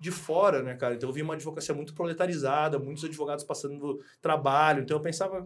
de 0.00 0.10
fora, 0.10 0.62
né, 0.62 0.74
cara? 0.74 0.94
Então 0.94 1.08
eu 1.08 1.12
via 1.12 1.24
uma 1.24 1.34
advocacia 1.34 1.74
muito 1.74 1.92
proletarizada, 1.92 2.78
muitos 2.78 3.04
advogados 3.04 3.44
passando 3.44 4.00
trabalho. 4.22 4.82
Então 4.82 4.96
eu 4.96 5.02
pensava, 5.02 5.44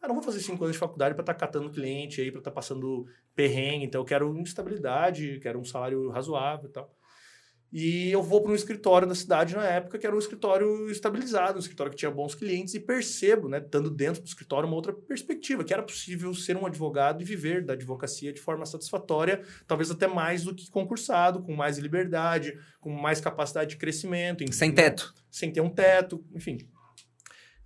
ah, 0.00 0.08
não 0.08 0.14
vou 0.14 0.22
fazer 0.22 0.40
cinco 0.40 0.62
anos 0.64 0.74
de 0.74 0.78
faculdade 0.78 1.14
para 1.14 1.22
estar 1.22 1.34
tá 1.34 1.40
catando 1.40 1.70
cliente 1.70 2.20
aí, 2.20 2.30
para 2.30 2.40
estar 2.40 2.50
tá 2.50 2.54
passando 2.54 3.06
perrengue. 3.34 3.84
Então, 3.84 4.00
eu 4.00 4.04
quero 4.04 4.40
estabilidade, 4.42 5.40
quero 5.40 5.58
um 5.58 5.64
salário 5.64 6.08
razoável 6.08 6.68
e 6.68 6.72
tal. 6.72 6.94
E 7.70 8.10
eu 8.10 8.22
vou 8.22 8.40
para 8.42 8.52
um 8.52 8.54
escritório 8.54 9.06
na 9.06 9.14
cidade 9.14 9.54
na 9.54 9.64
época 9.64 9.98
que 9.98 10.06
era 10.06 10.16
um 10.16 10.18
escritório 10.18 10.90
estabilizado, 10.90 11.56
um 11.56 11.60
escritório 11.60 11.90
que 11.90 11.98
tinha 11.98 12.10
bons 12.10 12.34
clientes 12.34 12.72
e 12.72 12.80
percebo, 12.80 13.46
né, 13.46 13.58
estando 13.58 13.90
dentro 13.90 14.22
do 14.22 14.26
escritório, 14.26 14.66
uma 14.66 14.76
outra 14.76 14.92
perspectiva, 14.92 15.62
que 15.62 15.74
era 15.74 15.82
possível 15.82 16.32
ser 16.32 16.56
um 16.56 16.64
advogado 16.64 17.20
e 17.20 17.24
viver 17.26 17.62
da 17.62 17.74
advocacia 17.74 18.32
de 18.32 18.40
forma 18.40 18.64
satisfatória, 18.64 19.42
talvez 19.66 19.90
até 19.90 20.06
mais 20.06 20.44
do 20.44 20.54
que 20.54 20.70
concursado, 20.70 21.42
com 21.42 21.54
mais 21.54 21.76
liberdade, 21.76 22.58
com 22.80 22.90
mais 22.90 23.20
capacidade 23.20 23.70
de 23.70 23.76
crescimento. 23.76 24.42
Enfim, 24.42 24.52
sem 24.52 24.72
teto. 24.72 25.12
Sem 25.30 25.52
ter 25.52 25.60
um 25.60 25.68
teto, 25.68 26.24
enfim. 26.34 26.58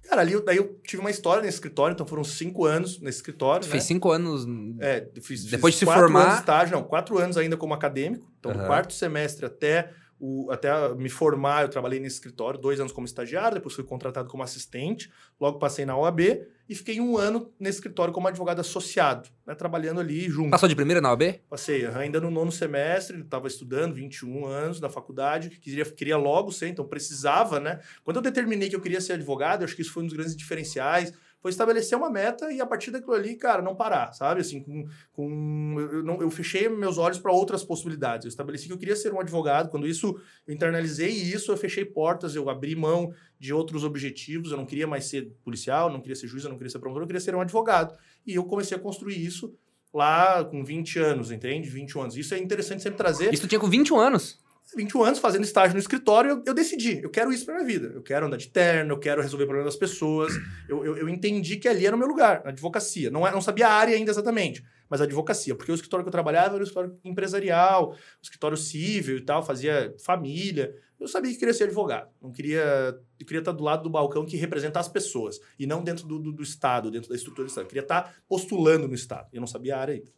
Cara, 0.08 0.20
ali 0.20 0.40
daí 0.44 0.56
eu 0.56 0.80
tive 0.84 1.00
uma 1.00 1.10
história 1.10 1.42
nesse 1.42 1.56
escritório, 1.56 1.94
então 1.94 2.06
foram 2.06 2.24
cinco 2.24 2.64
anos 2.64 3.00
nesse 3.00 3.18
escritório. 3.18 3.66
Fez 3.66 3.84
né? 3.84 3.88
cinco 3.88 4.10
anos. 4.10 4.46
É, 4.80 5.06
fiz, 5.22 5.44
depois 5.44 5.74
fiz 5.74 5.80
de 5.80 5.86
se 5.86 5.98
formar. 5.98 6.22
Anos 6.22 6.34
de 6.34 6.40
estágio, 6.40 6.76
não, 6.76 6.82
quatro 6.82 7.18
anos 7.18 7.36
ainda 7.36 7.56
como 7.56 7.72
acadêmico. 7.72 8.30
Então, 8.38 8.52
uhum. 8.52 8.58
do 8.58 8.66
quarto 8.66 8.92
semestre 8.92 9.46
até 9.46 9.90
o, 10.24 10.48
até 10.52 10.70
me 10.94 11.08
formar, 11.08 11.62
eu 11.62 11.68
trabalhei 11.68 11.98
nesse 11.98 12.14
escritório, 12.14 12.56
dois 12.56 12.78
anos 12.78 12.92
como 12.92 13.04
estagiário, 13.04 13.56
depois 13.56 13.74
fui 13.74 13.82
contratado 13.82 14.28
como 14.28 14.44
assistente, 14.44 15.10
logo 15.40 15.58
passei 15.58 15.84
na 15.84 15.96
OAB 15.96 16.20
e 16.68 16.74
fiquei 16.76 17.00
um 17.00 17.18
ano 17.18 17.52
nesse 17.58 17.78
escritório 17.78 18.14
como 18.14 18.28
advogado 18.28 18.60
associado, 18.60 19.28
né, 19.44 19.52
trabalhando 19.56 19.98
ali 19.98 20.30
junto. 20.30 20.50
Passou 20.50 20.68
de 20.68 20.76
primeira 20.76 21.00
na 21.00 21.10
OAB? 21.10 21.40
Passei, 21.50 21.84
ainda 21.86 22.20
no 22.20 22.30
nono 22.30 22.52
semestre, 22.52 23.18
estava 23.18 23.48
estudando, 23.48 23.94
21 23.96 24.46
anos 24.46 24.80
na 24.80 24.88
faculdade, 24.88 25.50
queria, 25.50 25.84
queria 25.86 26.16
logo 26.16 26.52
ser, 26.52 26.68
então 26.68 26.86
precisava, 26.86 27.58
né? 27.58 27.80
Quando 28.04 28.18
eu 28.18 28.22
determinei 28.22 28.68
que 28.68 28.76
eu 28.76 28.80
queria 28.80 29.00
ser 29.00 29.14
advogado, 29.14 29.64
acho 29.64 29.74
que 29.74 29.82
isso 29.82 29.92
foi 29.92 30.04
um 30.04 30.06
dos 30.06 30.14
grandes 30.14 30.36
diferenciais, 30.36 31.12
foi 31.42 31.50
estabelecer 31.50 31.98
uma 31.98 32.08
meta 32.08 32.52
e 32.52 32.60
a 32.60 32.66
partir 32.66 32.92
daquilo 32.92 33.14
ali, 33.14 33.34
cara, 33.34 33.60
não 33.60 33.74
parar, 33.74 34.12
sabe? 34.12 34.40
Assim, 34.40 34.62
com, 34.62 34.86
com 35.12 35.76
eu, 35.90 36.04
não, 36.04 36.22
eu 36.22 36.30
fechei 36.30 36.68
meus 36.68 36.98
olhos 36.98 37.18
para 37.18 37.32
outras 37.32 37.64
possibilidades. 37.64 38.24
Eu 38.24 38.28
estabeleci 38.28 38.68
que 38.68 38.72
eu 38.72 38.78
queria 38.78 38.94
ser 38.94 39.12
um 39.12 39.18
advogado. 39.18 39.68
Quando 39.68 39.84
isso 39.84 40.16
eu 40.46 40.54
internalizei 40.54 41.10
isso, 41.10 41.50
eu 41.50 41.56
fechei 41.56 41.84
portas, 41.84 42.36
eu 42.36 42.48
abri 42.48 42.76
mão 42.76 43.12
de 43.40 43.52
outros 43.52 43.82
objetivos. 43.82 44.52
Eu 44.52 44.56
não 44.56 44.64
queria 44.64 44.86
mais 44.86 45.06
ser 45.06 45.32
policial, 45.44 45.90
não 45.90 46.00
queria 46.00 46.14
ser 46.14 46.28
juiz, 46.28 46.44
eu 46.44 46.50
não 46.50 46.56
queria 46.56 46.70
ser 46.70 46.78
promotor, 46.78 47.02
eu 47.02 47.06
queria 47.08 47.20
ser 47.20 47.34
um 47.34 47.40
advogado. 47.40 47.98
E 48.24 48.36
eu 48.36 48.44
comecei 48.44 48.76
a 48.76 48.80
construir 48.80 49.20
isso 49.20 49.52
lá 49.92 50.44
com 50.44 50.64
20 50.64 50.98
anos, 51.00 51.32
entende? 51.32 51.68
21 51.68 52.02
anos. 52.02 52.16
Isso 52.16 52.34
é 52.34 52.38
interessante 52.38 52.84
sempre 52.84 52.98
trazer. 52.98 53.34
Isso 53.34 53.48
tinha 53.48 53.58
com 53.58 53.68
21 53.68 53.98
anos? 53.98 54.38
21 54.76 55.04
anos 55.04 55.18
fazendo 55.18 55.44
estágio 55.44 55.74
no 55.74 55.80
escritório, 55.80 56.30
eu, 56.30 56.42
eu 56.46 56.54
decidi, 56.54 57.00
eu 57.02 57.10
quero 57.10 57.32
isso 57.32 57.44
para 57.44 57.56
minha 57.56 57.66
vida. 57.66 57.92
Eu 57.94 58.02
quero 58.02 58.26
andar 58.26 58.36
de 58.36 58.48
terno, 58.48 58.94
eu 58.94 58.98
quero 58.98 59.20
resolver 59.20 59.44
problemas 59.44 59.72
das 59.74 59.78
pessoas. 59.78 60.32
Eu, 60.68 60.84
eu, 60.84 60.96
eu, 60.96 61.08
entendi 61.08 61.56
que 61.56 61.68
ali 61.68 61.84
era 61.86 61.94
o 61.94 61.98
meu 61.98 62.08
lugar, 62.08 62.40
a 62.44 62.48
advocacia. 62.48 63.10
Não, 63.10 63.26
é, 63.26 63.30
não 63.30 63.42
sabia 63.42 63.68
a 63.68 63.72
área 63.72 63.94
ainda 63.94 64.10
exatamente, 64.10 64.64
mas 64.88 65.00
a 65.00 65.04
advocacia. 65.04 65.54
Porque 65.54 65.70
o 65.70 65.74
escritório 65.74 66.02
que 66.02 66.08
eu 66.08 66.12
trabalhava 66.12 66.54
era 66.54 66.60
um 66.60 66.62
escritório 66.62 66.98
empresarial, 67.04 67.90
um 67.90 68.22
escritório 68.22 68.56
civil 68.56 69.18
e 69.18 69.20
tal, 69.20 69.42
fazia 69.42 69.94
família. 70.02 70.74
Eu 70.98 71.08
sabia 71.08 71.30
que 71.30 71.38
queria 71.38 71.52
ser 71.52 71.64
advogado. 71.64 72.08
Não 72.22 72.32
queria. 72.32 72.96
Eu 73.18 73.26
queria 73.26 73.40
estar 73.40 73.52
do 73.52 73.62
lado 73.62 73.82
do 73.82 73.90
balcão 73.90 74.24
que 74.24 74.36
representa 74.36 74.78
as 74.80 74.88
pessoas. 74.88 75.38
E 75.58 75.66
não 75.66 75.82
dentro 75.82 76.06
do, 76.06 76.18
do, 76.18 76.32
do 76.32 76.42
Estado, 76.42 76.90
dentro 76.90 77.10
da 77.10 77.16
estrutura 77.16 77.46
do 77.46 77.48
Estado. 77.48 77.64
Eu 77.64 77.68
queria 77.68 77.82
estar 77.82 78.14
postulando 78.28 78.88
no 78.88 78.94
Estado. 78.94 79.28
Eu 79.32 79.40
não 79.40 79.48
sabia 79.48 79.76
a 79.76 79.80
área 79.80 79.94
ainda. 79.94 80.10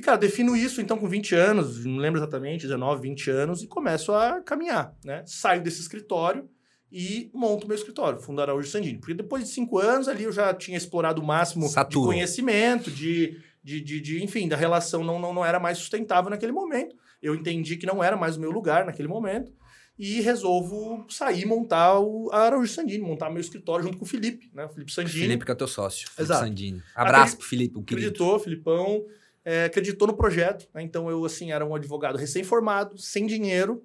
E, 0.00 0.02
cara, 0.02 0.16
defino 0.16 0.56
isso, 0.56 0.80
então, 0.80 0.96
com 0.96 1.06
20 1.06 1.34
anos, 1.34 1.84
não 1.84 1.98
lembro 1.98 2.18
exatamente, 2.18 2.62
19, 2.62 3.02
20 3.02 3.30
anos, 3.30 3.62
e 3.62 3.66
começo 3.66 4.14
a 4.14 4.40
caminhar, 4.40 4.96
né? 5.04 5.22
Saio 5.26 5.62
desse 5.62 5.82
escritório 5.82 6.48
e 6.90 7.30
monto 7.34 7.68
meu 7.68 7.76
escritório, 7.76 8.18
Fundo 8.18 8.40
Araújo 8.40 8.66
Sandini. 8.66 8.96
Porque 8.96 9.12
depois 9.12 9.44
de 9.44 9.50
cinco 9.50 9.78
anos 9.78 10.08
ali 10.08 10.24
eu 10.24 10.32
já 10.32 10.54
tinha 10.54 10.78
explorado 10.78 11.20
o 11.20 11.24
máximo 11.24 11.68
Saturo. 11.68 12.06
de 12.06 12.14
conhecimento, 12.14 12.90
de, 12.90 13.36
de, 13.62 13.82
de, 13.82 14.00
de, 14.00 14.24
enfim, 14.24 14.48
da 14.48 14.56
relação 14.56 15.04
não, 15.04 15.18
não, 15.18 15.34
não 15.34 15.44
era 15.44 15.60
mais 15.60 15.76
sustentável 15.76 16.30
naquele 16.30 16.52
momento. 16.52 16.96
Eu 17.20 17.34
entendi 17.34 17.76
que 17.76 17.84
não 17.84 18.02
era 18.02 18.16
mais 18.16 18.38
o 18.38 18.40
meu 18.40 18.50
lugar 18.50 18.86
naquele 18.86 19.06
momento 19.06 19.52
e 19.98 20.22
resolvo 20.22 21.04
sair 21.10 21.44
montar 21.44 21.98
o 21.98 22.30
Araújo 22.32 22.72
Sandini, 22.72 23.04
montar 23.04 23.28
meu 23.28 23.42
escritório 23.42 23.84
junto 23.84 23.98
com 23.98 24.06
o 24.06 24.08
Felipe, 24.08 24.50
né? 24.54 24.64
O 24.64 24.70
Felipe 24.70 24.92
Sandini. 24.94 25.26
Felipe 25.26 25.44
que 25.44 25.52
é 25.52 25.54
teu 25.54 25.68
sócio, 25.68 26.08
Felipe 26.08 26.22
Exato. 26.22 26.46
Sandini. 26.46 26.82
Abraço 26.94 27.36
pro 27.36 27.46
Felipe, 27.46 27.76
o 27.76 27.82
querido. 27.82 28.06
Acreditou, 28.06 28.38
Filipão 28.38 29.04
é, 29.44 29.64
acreditou 29.64 30.08
no 30.08 30.16
projeto. 30.16 30.68
Né? 30.74 30.82
Então 30.82 31.10
eu 31.10 31.24
assim 31.24 31.52
era 31.52 31.64
um 31.64 31.74
advogado 31.74 32.16
recém-formado, 32.16 32.98
sem 32.98 33.26
dinheiro. 33.26 33.84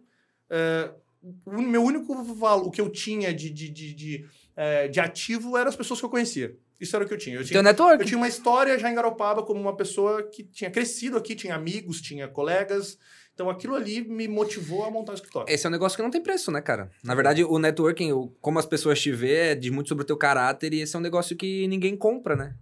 É, 0.49 0.91
o 1.45 1.61
meu 1.61 1.83
único 1.83 2.23
valor, 2.23 2.67
o 2.67 2.71
que 2.71 2.81
eu 2.81 2.89
tinha 2.89 3.33
de, 3.33 3.49
de, 3.49 3.69
de, 3.69 3.93
de, 3.93 4.25
é, 4.55 4.87
de, 4.87 4.99
ativo 4.99 5.57
eram 5.57 5.69
as 5.69 5.75
pessoas 5.75 5.99
que 5.99 6.05
eu 6.05 6.09
conhecia. 6.09 6.55
Isso 6.79 6.95
era 6.95 7.05
o 7.05 7.07
que 7.07 7.13
eu 7.13 7.17
tinha. 7.17 7.37
Eu 7.37 7.43
tinha, 7.43 7.63
network. 7.63 8.01
eu 8.01 8.05
tinha 8.05 8.17
uma 8.17 8.27
história 8.27 8.77
já 8.77 8.91
em 8.91 8.95
Garopaba 8.95 9.41
como 9.43 9.59
uma 9.59 9.75
pessoa 9.75 10.23
que 10.23 10.43
tinha 10.43 10.69
crescido 10.69 11.17
aqui, 11.17 11.33
tinha 11.33 11.55
amigos, 11.55 12.01
tinha 12.01 12.27
colegas. 12.27 12.97
Então 13.33 13.49
aquilo 13.49 13.75
ali 13.75 14.07
me 14.07 14.27
motivou 14.27 14.85
a 14.85 14.91
montar 14.91 15.13
o 15.13 15.15
escritório. 15.15 15.51
Esse 15.51 15.65
é 15.65 15.69
um 15.69 15.71
negócio 15.71 15.95
que 15.95 16.03
não 16.03 16.11
tem 16.11 16.21
preço, 16.21 16.51
né, 16.51 16.61
cara? 16.61 16.91
Na 17.03 17.15
verdade, 17.15 17.43
o 17.43 17.57
networking, 17.57 18.31
como 18.39 18.59
as 18.59 18.65
pessoas 18.65 18.99
te 19.01 19.11
vê, 19.11 19.51
é 19.51 19.55
diz 19.55 19.71
muito 19.71 19.87
sobre 19.87 20.03
o 20.03 20.07
teu 20.07 20.17
caráter 20.17 20.73
e 20.73 20.81
esse 20.81 20.95
é 20.95 20.99
um 20.99 21.01
negócio 21.01 21.35
que 21.35 21.67
ninguém 21.67 21.97
compra, 21.97 22.35
né? 22.35 22.55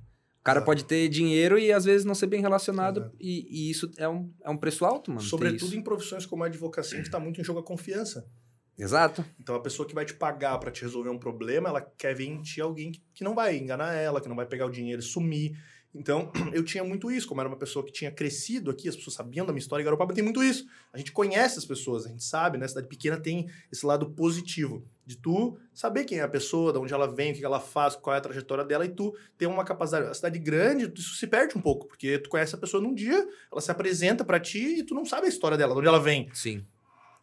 O 0.43 0.45
cara 0.45 0.61
pode 0.61 0.83
ter 0.83 1.07
dinheiro 1.07 1.57
e 1.57 1.71
às 1.71 1.85
vezes 1.85 2.03
não 2.03 2.13
ser 2.13 2.27
bem 2.27 2.41
relacionado, 2.41 3.09
e, 3.17 3.47
e, 3.49 3.71
isso 3.71 3.89
é 3.95 4.09
um, 4.09 4.29
é 4.43 4.49
um 4.49 4.57
preço 4.57 4.83
alto, 4.83 5.09
mano. 5.09 5.21
Sobretudo 5.21 5.73
em 5.73 5.81
profissões 5.81 6.25
como 6.25 6.43
a 6.43 6.47
advocacia, 6.47 6.99
que 6.99 7.07
está 7.07 7.17
muito 7.17 7.39
em 7.39 7.43
jogo 7.45 7.61
a 7.61 7.63
confiança. 7.63 8.29
Exato. 8.77 9.23
Então 9.39 9.55
a 9.55 9.61
pessoa 9.61 9.87
que 9.87 9.95
vai 9.95 10.03
te 10.03 10.13
pagar 10.13 10.57
para 10.57 10.69
te 10.69 10.81
resolver 10.81 11.09
um 11.09 11.17
problema, 11.17 11.69
ela 11.69 11.79
quer 11.79 12.13
ver 12.13 12.25
em 12.25 12.41
ti 12.41 12.59
alguém 12.59 12.91
que, 12.91 13.01
que 13.13 13.23
não 13.23 13.33
vai 13.33 13.55
enganar 13.55 13.93
ela, 13.93 14.19
que 14.19 14.27
não 14.27 14.35
vai 14.35 14.45
pegar 14.45 14.65
o 14.65 14.69
dinheiro 14.69 15.01
e 15.01 15.05
sumir. 15.05 15.57
Então, 15.93 16.31
eu 16.51 16.63
tinha 16.63 16.83
muito 16.83 17.11
isso, 17.11 17.27
como 17.27 17.41
era 17.41 17.47
uma 17.47 17.57
pessoa 17.57 17.85
que 17.85 17.91
tinha 17.91 18.11
crescido 18.11 18.71
aqui, 18.71 18.89
as 18.89 18.95
pessoas 18.95 19.15
sabiam 19.15 19.45
da 19.45 19.53
minha 19.53 19.61
história, 19.61 19.83
e 19.83 19.85
Garopaba 19.85 20.13
tem 20.13 20.23
muito 20.23 20.43
isso. 20.43 20.65
A 20.91 20.97
gente 20.97 21.11
conhece 21.11 21.59
as 21.59 21.65
pessoas, 21.65 22.05
a 22.05 22.09
gente 22.09 22.23
sabe, 22.23 22.57
né? 22.57 22.65
A 22.65 22.67
cidade 22.67 22.87
pequena 22.87 23.17
tem 23.17 23.49
esse 23.71 23.85
lado 23.85 24.09
positivo 24.11 24.83
de 25.05 25.17
tu 25.17 25.57
saber 25.73 26.05
quem 26.05 26.19
é 26.19 26.21
a 26.21 26.27
pessoa, 26.27 26.71
de 26.71 26.79
onde 26.79 26.93
ela 26.93 27.13
vem, 27.13 27.31
o 27.31 27.35
que 27.35 27.43
ela 27.43 27.59
faz, 27.59 27.95
qual 27.95 28.15
é 28.15 28.19
a 28.19 28.21
trajetória 28.21 28.63
dela, 28.63 28.85
e 28.85 28.89
tu 28.89 29.15
ter 29.37 29.47
uma 29.47 29.63
capacidade. 29.63 30.07
A 30.07 30.13
cidade 30.13 30.39
grande, 30.39 30.91
isso 30.95 31.15
se 31.15 31.27
perde 31.27 31.57
um 31.57 31.61
pouco, 31.61 31.87
porque 31.87 32.17
tu 32.17 32.29
conhece 32.29 32.55
a 32.55 32.57
pessoa 32.57 32.81
num 32.81 32.93
dia, 32.93 33.27
ela 33.51 33.61
se 33.61 33.69
apresenta 33.69 34.23
para 34.23 34.39
ti 34.39 34.79
e 34.79 34.83
tu 34.83 34.95
não 34.95 35.05
sabe 35.05 35.25
a 35.27 35.29
história 35.29 35.57
dela, 35.57 35.73
de 35.73 35.79
onde 35.79 35.87
ela 35.87 35.99
vem. 35.99 36.29
Sim. 36.33 36.65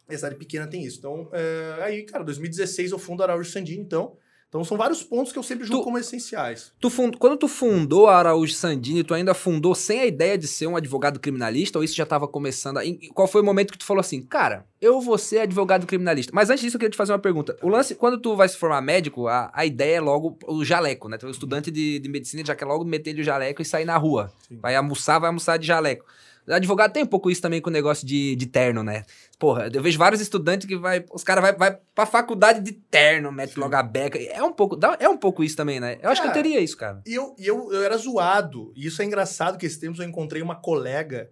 a 0.07 0.13
cidade 0.15 0.35
pequena 0.35 0.67
tem 0.67 0.83
isso. 0.83 0.99
Então, 0.99 1.29
é... 1.33 1.79
aí, 1.81 2.03
cara, 2.03 2.23
2016 2.23 2.91
eu 2.91 2.99
fundo 2.99 3.23
Araújo 3.23 3.49
Sandini, 3.49 3.81
então. 3.81 4.15
Então 4.51 4.65
são 4.65 4.75
vários 4.75 5.01
pontos 5.01 5.31
que 5.31 5.39
eu 5.39 5.43
sempre 5.43 5.65
julgo 5.65 5.81
tu, 5.81 5.85
como 5.85 5.97
essenciais. 5.97 6.73
Tu 6.77 6.89
fund... 6.89 7.15
Quando 7.15 7.37
tu 7.37 7.47
fundou 7.47 8.07
a 8.07 8.17
Araújo 8.17 8.53
Sandini, 8.53 9.01
tu 9.01 9.13
ainda 9.13 9.33
fundou 9.33 9.73
sem 9.73 10.01
a 10.01 10.05
ideia 10.05 10.37
de 10.37 10.45
ser 10.45 10.67
um 10.67 10.75
advogado 10.75 11.21
criminalista 11.21 11.79
ou 11.79 11.85
isso 11.85 11.95
já 11.95 12.03
estava 12.03 12.27
começando? 12.27 12.77
A... 12.77 12.81
Qual 13.13 13.29
foi 13.29 13.41
o 13.41 13.45
momento 13.45 13.71
que 13.71 13.77
tu 13.77 13.85
falou 13.85 14.01
assim, 14.01 14.21
cara, 14.21 14.65
eu 14.81 14.99
vou 14.99 15.17
ser 15.17 15.39
advogado 15.39 15.87
criminalista? 15.87 16.33
Mas 16.35 16.49
antes 16.49 16.63
disso 16.65 16.75
eu 16.75 16.79
queria 16.81 16.91
te 16.91 16.97
fazer 16.97 17.13
uma 17.13 17.19
pergunta. 17.19 17.57
O 17.61 17.69
lance, 17.69 17.95
quando 17.95 18.19
tu 18.19 18.35
vai 18.35 18.49
se 18.49 18.57
formar 18.57 18.81
médico, 18.81 19.29
a, 19.29 19.49
a 19.53 19.65
ideia 19.65 19.95
é 19.95 20.01
logo 20.01 20.37
o 20.45 20.65
jaleco, 20.65 21.07
né? 21.07 21.17
Tu 21.17 21.25
é 21.25 21.29
um 21.29 21.31
estudante 21.31 21.71
de, 21.71 21.99
de 21.99 22.09
medicina 22.09 22.43
já 22.45 22.53
quer 22.53 22.65
logo 22.65 22.83
meter 22.83 23.17
o 23.17 23.23
jaleco 23.23 23.61
e 23.61 23.65
sair 23.65 23.85
na 23.85 23.95
rua. 23.95 24.33
Sim. 24.49 24.59
Vai 24.61 24.75
almoçar, 24.75 25.17
vai 25.17 25.29
almoçar 25.29 25.55
de 25.55 25.65
jaleco. 25.65 26.03
Advogado 26.47 26.91
tem 26.91 27.03
um 27.03 27.07
pouco 27.07 27.29
isso 27.29 27.41
também 27.41 27.61
com 27.61 27.69
o 27.69 27.73
negócio 27.73 28.05
de, 28.05 28.35
de 28.35 28.45
terno, 28.45 28.83
né? 28.83 29.03
Porra, 29.37 29.69
eu 29.73 29.81
vejo 29.81 29.97
vários 29.97 30.21
estudantes 30.21 30.67
que 30.67 30.77
vai. 30.77 31.05
Os 31.13 31.23
caras 31.23 31.41
vai, 31.43 31.55
vai 31.55 31.77
pra 31.93 32.05
faculdade 32.05 32.61
de 32.61 32.71
terno, 32.71 33.31
mete 33.31 33.59
logo 33.59 33.75
a 33.75 33.83
beca. 33.83 34.17
É 34.17 34.43
um 34.43 34.51
pouco, 34.51 34.77
é 34.99 35.07
um 35.07 35.17
pouco 35.17 35.43
isso 35.43 35.55
também, 35.55 35.79
né? 35.79 35.97
Eu 36.01 36.09
acho 36.09 36.21
que 36.21 36.27
eu 36.27 36.33
teria 36.33 36.59
isso, 36.59 36.77
cara. 36.77 37.01
E 37.05 37.13
eu, 37.13 37.35
eu, 37.37 37.71
eu 37.71 37.83
era 37.83 37.97
zoado. 37.97 38.73
E 38.75 38.87
isso 38.87 39.01
é 39.01 39.05
engraçado 39.05 39.57
que 39.57 39.65
esse 39.65 39.79
tempo 39.79 40.01
eu 40.01 40.07
encontrei 40.07 40.41
uma 40.41 40.55
colega 40.55 41.29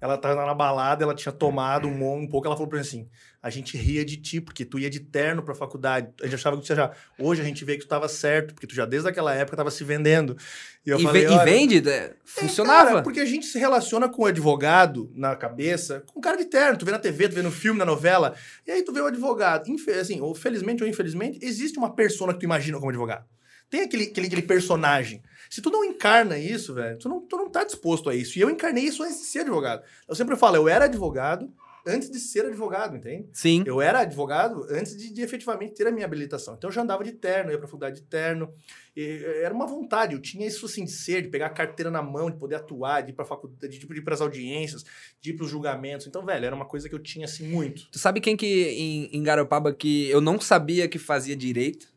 ela 0.00 0.16
tava 0.16 0.46
na 0.46 0.54
balada, 0.54 1.04
ela 1.04 1.14
tinha 1.14 1.32
tomado 1.32 1.86
um, 1.86 2.14
um 2.14 2.26
pouco, 2.26 2.46
ela 2.46 2.56
falou 2.56 2.68
pra 2.68 2.78
mim 2.78 2.82
assim: 2.82 3.08
a 3.42 3.50
gente 3.50 3.76
ria 3.76 4.04
de 4.04 4.16
ti, 4.16 4.40
porque 4.40 4.64
tu 4.64 4.78
ia 4.78 4.88
de 4.88 5.00
terno 5.00 5.42
pra 5.42 5.54
faculdade. 5.54 6.08
A 6.20 6.24
gente 6.24 6.34
achava 6.36 6.56
que 6.56 6.66
tu 6.66 6.74
já. 6.74 6.90
Hoje 7.18 7.42
a 7.42 7.44
gente 7.44 7.64
vê 7.64 7.76
que 7.76 7.84
tu 7.84 7.88
tava 7.88 8.08
certo, 8.08 8.54
porque 8.54 8.66
tu 8.66 8.74
já 8.74 8.86
desde 8.86 9.08
aquela 9.08 9.34
época 9.34 9.56
tava 9.56 9.70
se 9.70 9.84
vendendo. 9.84 10.36
E, 10.84 10.90
eu 10.90 10.98
e, 10.98 11.02
falei, 11.02 11.26
e 11.26 11.44
vende? 11.44 11.88
É, 11.88 12.14
funcionava. 12.24 12.80
É, 12.80 12.92
cara, 12.92 13.02
porque 13.02 13.20
a 13.20 13.24
gente 13.26 13.46
se 13.46 13.58
relaciona 13.58 14.08
com 14.08 14.22
o 14.22 14.26
advogado 14.26 15.10
na 15.14 15.36
cabeça, 15.36 16.02
com 16.12 16.18
o 16.18 16.22
cara 16.22 16.36
de 16.36 16.46
terno. 16.46 16.78
Tu 16.78 16.84
vê 16.86 16.92
na 16.92 16.98
TV, 16.98 17.28
tu 17.28 17.34
vê 17.34 17.42
no 17.42 17.50
filme, 17.50 17.78
na 17.78 17.84
novela. 17.84 18.34
E 18.66 18.70
aí 18.70 18.82
tu 18.82 18.92
vê 18.92 19.00
o 19.00 19.06
advogado. 19.06 19.70
Assim, 20.00 20.20
ou 20.20 20.34
felizmente 20.34 20.82
ou 20.82 20.88
infelizmente, 20.88 21.38
existe 21.42 21.78
uma 21.78 21.94
persona 21.94 22.32
que 22.32 22.40
tu 22.40 22.44
imagina 22.44 22.78
como 22.78 22.88
advogado. 22.88 23.26
Tem 23.70 23.82
aquele, 23.82 24.04
aquele, 24.04 24.26
aquele 24.26 24.42
personagem. 24.42 25.22
Se 25.50 25.60
tu 25.60 25.68
não 25.68 25.84
encarna 25.84 26.38
isso, 26.38 26.72
velho, 26.72 26.96
tu 26.96 27.08
não, 27.08 27.20
tu 27.20 27.36
não 27.36 27.50
tá 27.50 27.64
disposto 27.64 28.08
a 28.08 28.14
isso. 28.14 28.38
E 28.38 28.40
eu 28.40 28.48
encarnei 28.48 28.84
isso 28.84 29.02
antes 29.02 29.18
de 29.18 29.24
ser 29.24 29.40
advogado. 29.40 29.82
Eu 30.08 30.14
sempre 30.14 30.36
falo, 30.36 30.54
eu 30.54 30.68
era 30.68 30.84
advogado 30.84 31.52
antes 31.86 32.10
de 32.10 32.18
ser 32.18 32.46
advogado, 32.46 32.96
entende? 32.96 33.28
Sim. 33.32 33.64
Eu 33.66 33.80
era 33.80 34.00
advogado 34.00 34.66
antes 34.70 34.96
de, 34.96 35.12
de 35.12 35.22
efetivamente 35.22 35.74
ter 35.74 35.86
a 35.86 35.90
minha 35.90 36.04
habilitação. 36.04 36.54
Então 36.54 36.70
eu 36.70 36.74
já 36.74 36.82
andava 36.82 37.02
de 37.02 37.12
terno, 37.12 37.50
ia 37.50 37.58
pra 37.58 37.66
faculdade 37.66 37.96
de 37.96 38.02
terno. 38.02 38.52
E, 38.96 39.24
era 39.42 39.52
uma 39.52 39.66
vontade, 39.66 40.14
eu 40.14 40.20
tinha 40.20 40.46
isso 40.46 40.66
assim 40.66 40.84
de 40.84 40.90
ser, 40.90 41.22
de 41.22 41.28
pegar 41.28 41.46
a 41.46 41.50
carteira 41.50 41.90
na 41.90 42.02
mão, 42.02 42.30
de 42.30 42.36
poder 42.36 42.56
atuar, 42.56 43.02
de 43.02 43.10
ir 43.10 43.14
pra 43.14 43.24
faculdade, 43.24 43.78
de 43.78 43.84
ir 43.84 44.02
pras 44.02 44.20
audiências, 44.20 44.84
de 45.20 45.30
ir 45.30 45.34
pros 45.34 45.50
julgamentos. 45.50 46.06
Então, 46.06 46.24
velho, 46.24 46.46
era 46.46 46.54
uma 46.54 46.66
coisa 46.66 46.88
que 46.88 46.94
eu 46.94 47.00
tinha 47.00 47.24
assim 47.24 47.48
muito. 47.48 47.88
Tu 47.90 47.98
sabe 47.98 48.20
quem 48.20 48.36
que 48.36 48.68
em, 48.70 49.16
em 49.16 49.22
Garopaba 49.22 49.72
que 49.72 50.08
eu 50.10 50.20
não 50.20 50.40
sabia 50.40 50.88
que 50.88 50.98
fazia 50.98 51.34
direito? 51.34 51.89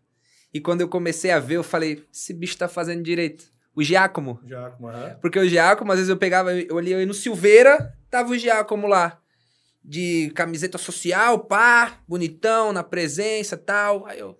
E 0.53 0.61
quando 0.61 0.81
eu 0.81 0.87
comecei 0.87 1.31
a 1.31 1.39
ver, 1.39 1.55
eu 1.55 1.63
falei, 1.63 2.03
esse 2.13 2.33
bicho 2.33 2.57
tá 2.57 2.67
fazendo 2.67 3.01
direito. 3.01 3.45
O 3.75 3.81
Giacomo. 3.81 4.39
Giacomo, 4.45 4.91
é. 4.91 5.17
Porque 5.21 5.39
o 5.39 5.47
Giacomo, 5.49 5.91
às 5.91 5.97
vezes 5.97 6.09
eu 6.09 6.17
pegava, 6.17 6.53
eu 6.53 6.75
olhei 6.75 7.05
no 7.05 7.13
Silveira, 7.13 7.93
tava 8.09 8.31
o 8.31 8.37
Giacomo 8.37 8.87
lá. 8.87 9.19
de 9.83 10.31
camiseta 10.35 10.77
social, 10.77 11.39
pá, 11.39 11.97
bonitão, 12.07 12.71
na 12.71 12.83
presença 12.83 13.57
tal. 13.57 14.05
Aí 14.05 14.19
eu, 14.19 14.37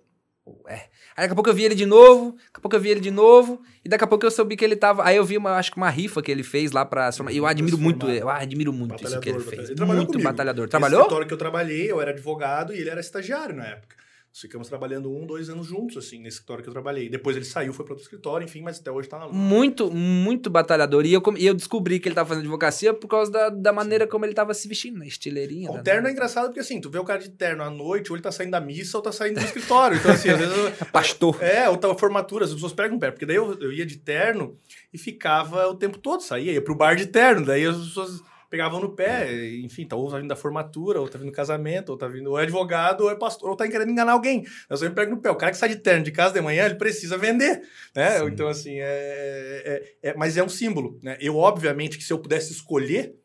ué. 0.64 0.88
Aí 1.16 1.24
daqui 1.24 1.32
a 1.32 1.34
pouco 1.34 1.50
eu 1.50 1.54
vi 1.54 1.64
ele 1.64 1.74
de 1.74 1.86
novo, 1.86 2.32
daqui 2.32 2.58
a 2.58 2.60
pouco 2.60 2.76
eu 2.76 2.80
vi 2.80 2.90
ele 2.90 3.00
de 3.00 3.10
novo, 3.10 3.62
e 3.84 3.88
daqui 3.88 4.02
a 4.02 4.06
pouco 4.06 4.24
eu 4.24 4.30
soube 4.30 4.56
que 4.56 4.64
ele 4.64 4.74
tava. 4.76 5.04
Aí 5.04 5.16
eu 5.16 5.24
vi, 5.24 5.36
uma, 5.36 5.56
acho 5.56 5.70
que 5.70 5.76
uma 5.76 5.90
rifa 5.90 6.22
que 6.22 6.30
ele 6.30 6.42
fez 6.42 6.72
lá 6.72 6.84
pra. 6.84 7.10
E 7.30 7.36
eu 7.36 7.46
admiro 7.46 7.76
muito, 7.76 8.08
eu 8.08 8.28
admiro 8.28 8.72
muito 8.72 9.04
isso 9.04 9.20
que 9.20 9.28
ele 9.28 9.40
fez. 9.40 9.70
Ele 9.70 9.84
muito 9.84 10.06
comigo. 10.06 10.22
batalhador. 10.22 10.68
Trabalhou? 10.68 11.00
escritório 11.00 11.26
que 11.26 11.34
eu 11.34 11.38
trabalhei, 11.38 11.90
eu 11.90 12.00
era 12.00 12.10
advogado 12.10 12.72
e 12.72 12.78
ele 12.78 12.90
era 12.90 13.00
estagiário 13.00 13.54
na 13.54 13.66
época. 13.66 13.96
Ficamos 14.36 14.66
trabalhando 14.68 15.08
um, 15.16 15.24
dois 15.24 15.48
anos 15.48 15.64
juntos, 15.68 15.96
assim, 15.96 16.18
nesse 16.18 16.38
escritório 16.38 16.64
que 16.64 16.68
eu 16.68 16.72
trabalhei. 16.72 17.08
Depois 17.08 17.36
ele 17.36 17.44
saiu, 17.44 17.72
foi 17.72 17.84
para 17.84 17.92
outro 17.92 18.02
escritório, 18.02 18.44
enfim, 18.44 18.62
mas 18.62 18.80
até 18.80 18.90
hoje 18.90 19.08
tá 19.08 19.16
na 19.16 19.26
luta. 19.26 19.36
Muito, 19.38 19.88
muito 19.92 20.50
batalhador. 20.50 21.06
E 21.06 21.12
eu, 21.12 21.22
e 21.36 21.46
eu 21.46 21.54
descobri 21.54 22.00
que 22.00 22.08
ele 22.08 22.16
tava 22.16 22.28
fazendo 22.30 22.42
advocacia 22.42 22.92
por 22.92 23.06
causa 23.06 23.30
da, 23.30 23.48
da 23.48 23.72
maneira 23.72 24.08
como 24.08 24.24
ele 24.24 24.34
tava 24.34 24.52
se 24.52 24.66
vestindo, 24.66 24.98
na 24.98 25.06
estileirinha. 25.06 25.70
O 25.70 25.74
da- 25.74 25.82
terno 25.84 26.08
é 26.08 26.10
engraçado 26.10 26.46
porque 26.46 26.58
assim, 26.58 26.80
tu 26.80 26.90
vê 26.90 26.98
o 26.98 27.04
cara 27.04 27.20
de 27.20 27.30
terno 27.30 27.62
à 27.62 27.70
noite, 27.70 28.10
ou 28.10 28.16
ele 28.16 28.24
tá 28.24 28.32
saindo 28.32 28.50
da 28.50 28.60
missa, 28.60 28.98
ou 28.98 29.02
tá 29.04 29.12
saindo 29.12 29.38
do 29.38 29.44
escritório. 29.46 29.96
Então, 29.98 30.10
assim, 30.10 30.28
às 30.30 30.38
vezes. 30.40 30.56
eu- 30.56 30.72
Pastor. 30.90 31.40
É, 31.40 31.68
ou 31.70 31.76
tava 31.76 31.96
formatura, 31.96 32.44
as 32.44 32.52
pessoas 32.52 32.72
pegam 32.72 32.98
pé, 32.98 33.12
porque 33.12 33.24
daí 33.26 33.36
eu, 33.36 33.56
eu 33.60 33.72
ia 33.72 33.86
de 33.86 33.98
terno 33.98 34.58
e 34.92 34.98
ficava 34.98 35.68
o 35.68 35.76
tempo 35.76 35.96
todo, 35.96 36.22
saía, 36.22 36.50
ia 36.50 36.60
pro 36.60 36.74
bar 36.74 36.96
de 36.96 37.06
terno, 37.06 37.46
daí 37.46 37.64
as 37.64 37.76
pessoas 37.76 38.20
pegavam 38.54 38.80
no 38.80 38.94
pé, 38.94 39.50
enfim, 39.56 39.84
tá 39.84 39.96
ou 39.96 40.08
tá 40.08 40.16
vindo 40.18 40.28
da 40.28 40.36
formatura, 40.36 41.00
ou 41.00 41.08
tá 41.08 41.18
vindo 41.18 41.30
do 41.30 41.34
casamento, 41.34 41.88
ou 41.90 41.98
tá 41.98 42.06
vindo 42.06 42.30
ou 42.30 42.38
é 42.38 42.44
advogado, 42.44 43.00
ou 43.02 43.10
é 43.10 43.16
pastor, 43.16 43.50
ou 43.50 43.56
tá 43.56 43.66
querendo 43.68 43.90
enganar 43.90 44.12
alguém. 44.12 44.44
Eu 44.70 44.76
sempre 44.76 44.94
pego 44.94 45.10
no 45.16 45.20
pé. 45.20 45.28
O 45.30 45.34
cara 45.34 45.50
que 45.50 45.58
sai 45.58 45.70
de 45.70 45.76
terno 45.76 46.04
de 46.04 46.12
casa 46.12 46.32
de 46.34 46.40
manhã, 46.40 46.66
ele 46.66 46.76
precisa 46.76 47.18
vender, 47.18 47.62
né? 47.96 48.18
Sim. 48.20 48.26
Então, 48.28 48.46
assim, 48.46 48.76
é, 48.78 49.94
é- 50.02 50.10
é- 50.10 50.14
Mas 50.16 50.36
é 50.36 50.42
um 50.44 50.48
símbolo, 50.48 51.00
né? 51.02 51.16
Eu, 51.20 51.36
obviamente, 51.36 51.98
que 51.98 52.04
se 52.04 52.12
eu 52.12 52.18
pudesse 52.20 52.52
escolher, 52.52 53.16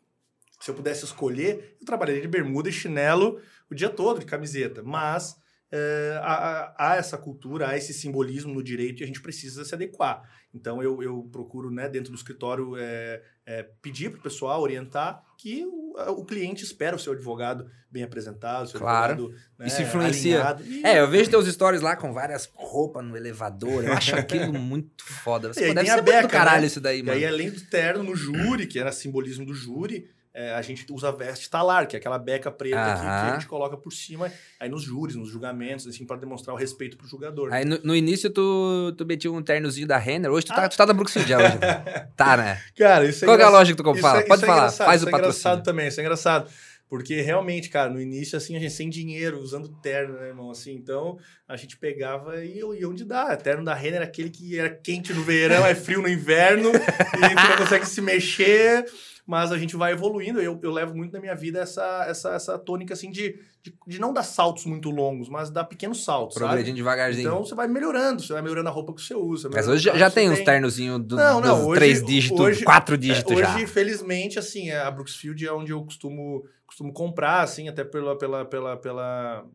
se 0.60 0.72
eu 0.72 0.76
pudesse 0.76 1.06
escolher, 1.06 1.76
eu 1.80 1.86
trabalharia 1.86 2.22
de 2.24 2.28
bermuda 2.28 2.68
e 2.70 2.72
chinelo 2.72 3.40
o 3.70 3.76
dia 3.76 3.90
todo, 3.90 4.20
de 4.20 4.26
camiseta. 4.26 4.82
Mas 4.84 5.36
é, 5.72 6.20
há, 6.24 6.34
há- 6.34 6.76
há 6.78 6.96
essa 6.96 7.16
cultura, 7.18 7.70
há 7.70 7.78
esse 7.78 7.94
simbolismo 7.94 8.52
no 8.52 8.64
direito 8.64 9.02
e 9.02 9.04
a 9.04 9.08
gente 9.08 9.22
precisa 9.22 9.64
se 9.64 9.76
adequar. 9.76 10.24
Então 10.52 10.82
eu, 10.82 11.04
eu 11.04 11.30
procuro, 11.32 11.70
né, 11.70 11.88
dentro 11.88 12.12
do 12.12 12.16
escritório, 12.16 12.76
é, 12.76 13.22
é, 13.52 13.64
pedir 13.82 14.12
para 14.12 14.20
o 14.20 14.22
pessoal 14.22 14.62
orientar 14.62 15.24
que 15.36 15.66
o, 15.66 15.96
o 16.20 16.24
cliente 16.24 16.64
espera 16.64 16.96
o 16.96 17.00
seu 17.00 17.14
advogado 17.14 17.68
bem 17.90 18.04
apresentado, 18.04 18.66
o 18.66 18.68
seu 18.68 18.80
Claro. 18.80 19.14
advogado 19.14 19.40
né, 19.58 19.66
Isso 19.66 19.82
influencia. 19.82 20.36
alinhado. 20.36 20.64
E- 20.66 20.86
É, 20.86 21.00
eu 21.00 21.10
vejo 21.10 21.32
teus 21.32 21.48
stories 21.48 21.82
lá 21.82 21.96
com 21.96 22.14
várias 22.14 22.48
roupas 22.54 23.04
no 23.04 23.18
elevador. 23.18 23.84
Eu 23.84 23.94
acho 23.94 24.16
aquilo 24.16 24.54
muito 24.60 25.04
foda. 25.04 25.52
Você 25.52 25.66
E 25.66 25.68
pô, 25.70 25.74
deve 25.74 25.88
ser 25.88 25.94
muito 25.96 26.06
do 26.06 26.12
beca, 26.12 26.28
caralho 26.28 26.62
né? 26.62 26.68
isso 26.68 26.80
daí, 26.80 27.00
E 27.00 27.04
mano. 27.04 27.18
aí, 27.18 27.26
além 27.26 27.50
do 27.50 27.62
terno 27.62 28.04
no 28.04 28.16
júri, 28.16 28.68
que 28.68 28.78
era 28.78 28.92
simbolismo 28.92 29.46
do 29.48 29.54
júri, 29.56 30.08
é, 30.42 30.54
a 30.54 30.62
gente 30.62 30.86
usa 30.90 31.10
a 31.10 31.12
veste 31.12 31.50
talar, 31.50 31.86
que 31.86 31.98
é 31.98 32.00
aquela 32.00 32.18
beca 32.18 32.50
preta 32.50 32.80
aqui 32.82 33.02
que 33.02 33.08
Aham. 33.08 33.30
a 33.30 33.34
gente 33.34 33.46
coloca 33.48 33.76
por 33.76 33.92
cima, 33.92 34.32
aí 34.58 34.70
nos 34.70 34.84
júris, 34.84 35.16
nos 35.18 35.28
julgamentos, 35.30 35.86
assim, 35.86 36.06
para 36.06 36.16
demonstrar 36.16 36.56
o 36.56 36.58
respeito 36.58 36.96
pro 36.96 37.06
julgador. 37.08 37.52
Aí 37.52 37.66
no, 37.66 37.78
no 37.84 37.94
início 37.96 38.30
tu, 38.30 38.94
tu 38.98 39.06
metia 39.06 39.30
um 39.32 39.42
ternozinho 39.44 39.86
da 39.86 39.98
Renner. 39.98 40.32
Hoje 40.32 40.46
tu 40.46 40.54
tá, 40.56 40.64
Ah. 40.64 40.70
tu 40.70 40.78
tá 40.78 40.86
da 40.86 40.94
Brooksfield 40.94 41.36
hoje. 41.36 41.58
né? 41.60 42.08
tá, 42.16 42.38
né? 42.38 42.62
Cara, 42.78 43.04
isso 43.06 43.26
é 43.26 43.28
Qual 43.28 43.36
que 43.36 43.44
é 43.44 43.46
a 43.46 43.50
loja 43.50 43.76
que 43.76 43.84
tu 43.84 43.92
Isso 43.92 44.02
fala? 44.02 44.20
é- 44.20 44.24
Pode 44.24 44.42
isso 44.42 44.46
é 44.46 44.48
falar, 44.56 44.72
faz 44.72 45.02
isso 45.02 45.06
o 45.06 45.10
é 45.10 45.12
patrocínio. 45.12 45.42
engraçado 45.42 45.64
também, 45.64 45.88
isso 45.90 46.00
é 46.00 46.04
engraçado. 46.04 46.50
Porque 46.90 47.22
realmente, 47.22 47.70
cara, 47.70 47.88
no 47.88 48.02
início, 48.02 48.36
assim, 48.36 48.56
a 48.56 48.60
gente 48.60 48.74
sem 48.74 48.90
dinheiro, 48.90 49.40
usando 49.40 49.70
terno, 49.80 50.16
né, 50.16 50.30
irmão? 50.30 50.50
Assim, 50.50 50.74
então, 50.74 51.20
a 51.48 51.56
gente 51.56 51.78
pegava 51.78 52.44
e 52.44 52.58
ia 52.58 52.90
onde 52.90 53.06
dá. 53.06 53.36
Terno 53.38 53.64
da 53.64 53.76
Renner 53.76 53.98
era 53.98 54.06
aquele 54.06 54.32
que 54.32 54.58
era 54.58 54.70
quente 54.72 55.14
no 55.14 55.22
verão, 55.22 55.64
é 55.68 55.76
frio 55.76 56.02
no 56.02 56.10
inverno, 56.10 56.72
e 56.74 57.30
tu 57.36 57.50
não 57.50 57.58
consegue 57.58 57.86
se 57.86 58.02
mexer. 58.02 58.86
Mas 59.30 59.52
a 59.52 59.60
gente 59.60 59.76
vai 59.76 59.92
evoluindo. 59.92 60.42
Eu, 60.42 60.60
eu 60.64 60.72
levo 60.72 60.96
muito 60.98 61.14
na 61.14 61.20
minha 61.20 61.36
vida 61.36 61.60
essa, 61.60 62.04
essa, 62.08 62.32
essa 62.34 62.58
tônica, 62.58 62.96
assim, 62.96 63.12
de, 63.12 63.38
de, 63.62 63.72
de 63.86 64.00
não 64.02 64.12
dar 64.12 64.24
saltos 64.24 64.66
muito 64.66 64.90
longos, 64.90 65.30
mas 65.30 65.52
dar 65.52 65.66
pequenos 65.66 66.04
saltos? 66.04 66.36
Progredindo 66.36 66.76
devagarzinho. 66.78 67.28
Então, 67.28 67.46
você 67.46 67.54
vai 67.54 67.68
melhorando, 67.68 68.24
você 68.24 68.34
vai 68.34 68.42
melhorando 68.42 68.70
a 68.70 68.72
roupa 68.72 68.92
que 68.92 69.04
você 69.04 69.14
usa. 69.14 69.48
Mas 69.54 69.68
hoje 69.68 69.84
já, 69.84 70.10
que 70.10 70.16
tem 70.16 70.32
uns 70.32 70.40
ternozinhos 70.40 71.00
do, 71.06 71.16
Não, 71.16 71.40
não, 71.40 71.58
dos 71.60 71.68
hoje- 71.68 71.80
três 71.80 72.04
dígitos, 72.04 72.40
hoje- 72.40 72.64
quatro 72.66 72.98
dígitos 72.98 73.32
é, 73.34 73.44
já. 73.44 73.56
Hoje, 73.56 73.68
felizmente, 73.68 74.40
assim, 74.40 74.72
a 74.72 74.90
Brooksfield 74.90 75.46
é 75.46 75.54
onde 75.54 75.72
eu 75.72 75.84
costumo, 75.84 76.44
costumo 76.66 76.92
comprar, 76.92 77.42
assim, 77.44 77.70
até 77.70 77.84
pela, 77.84 78.18
pela, 78.18 78.46
pela, 78.46 78.78
pela... 78.78 79.46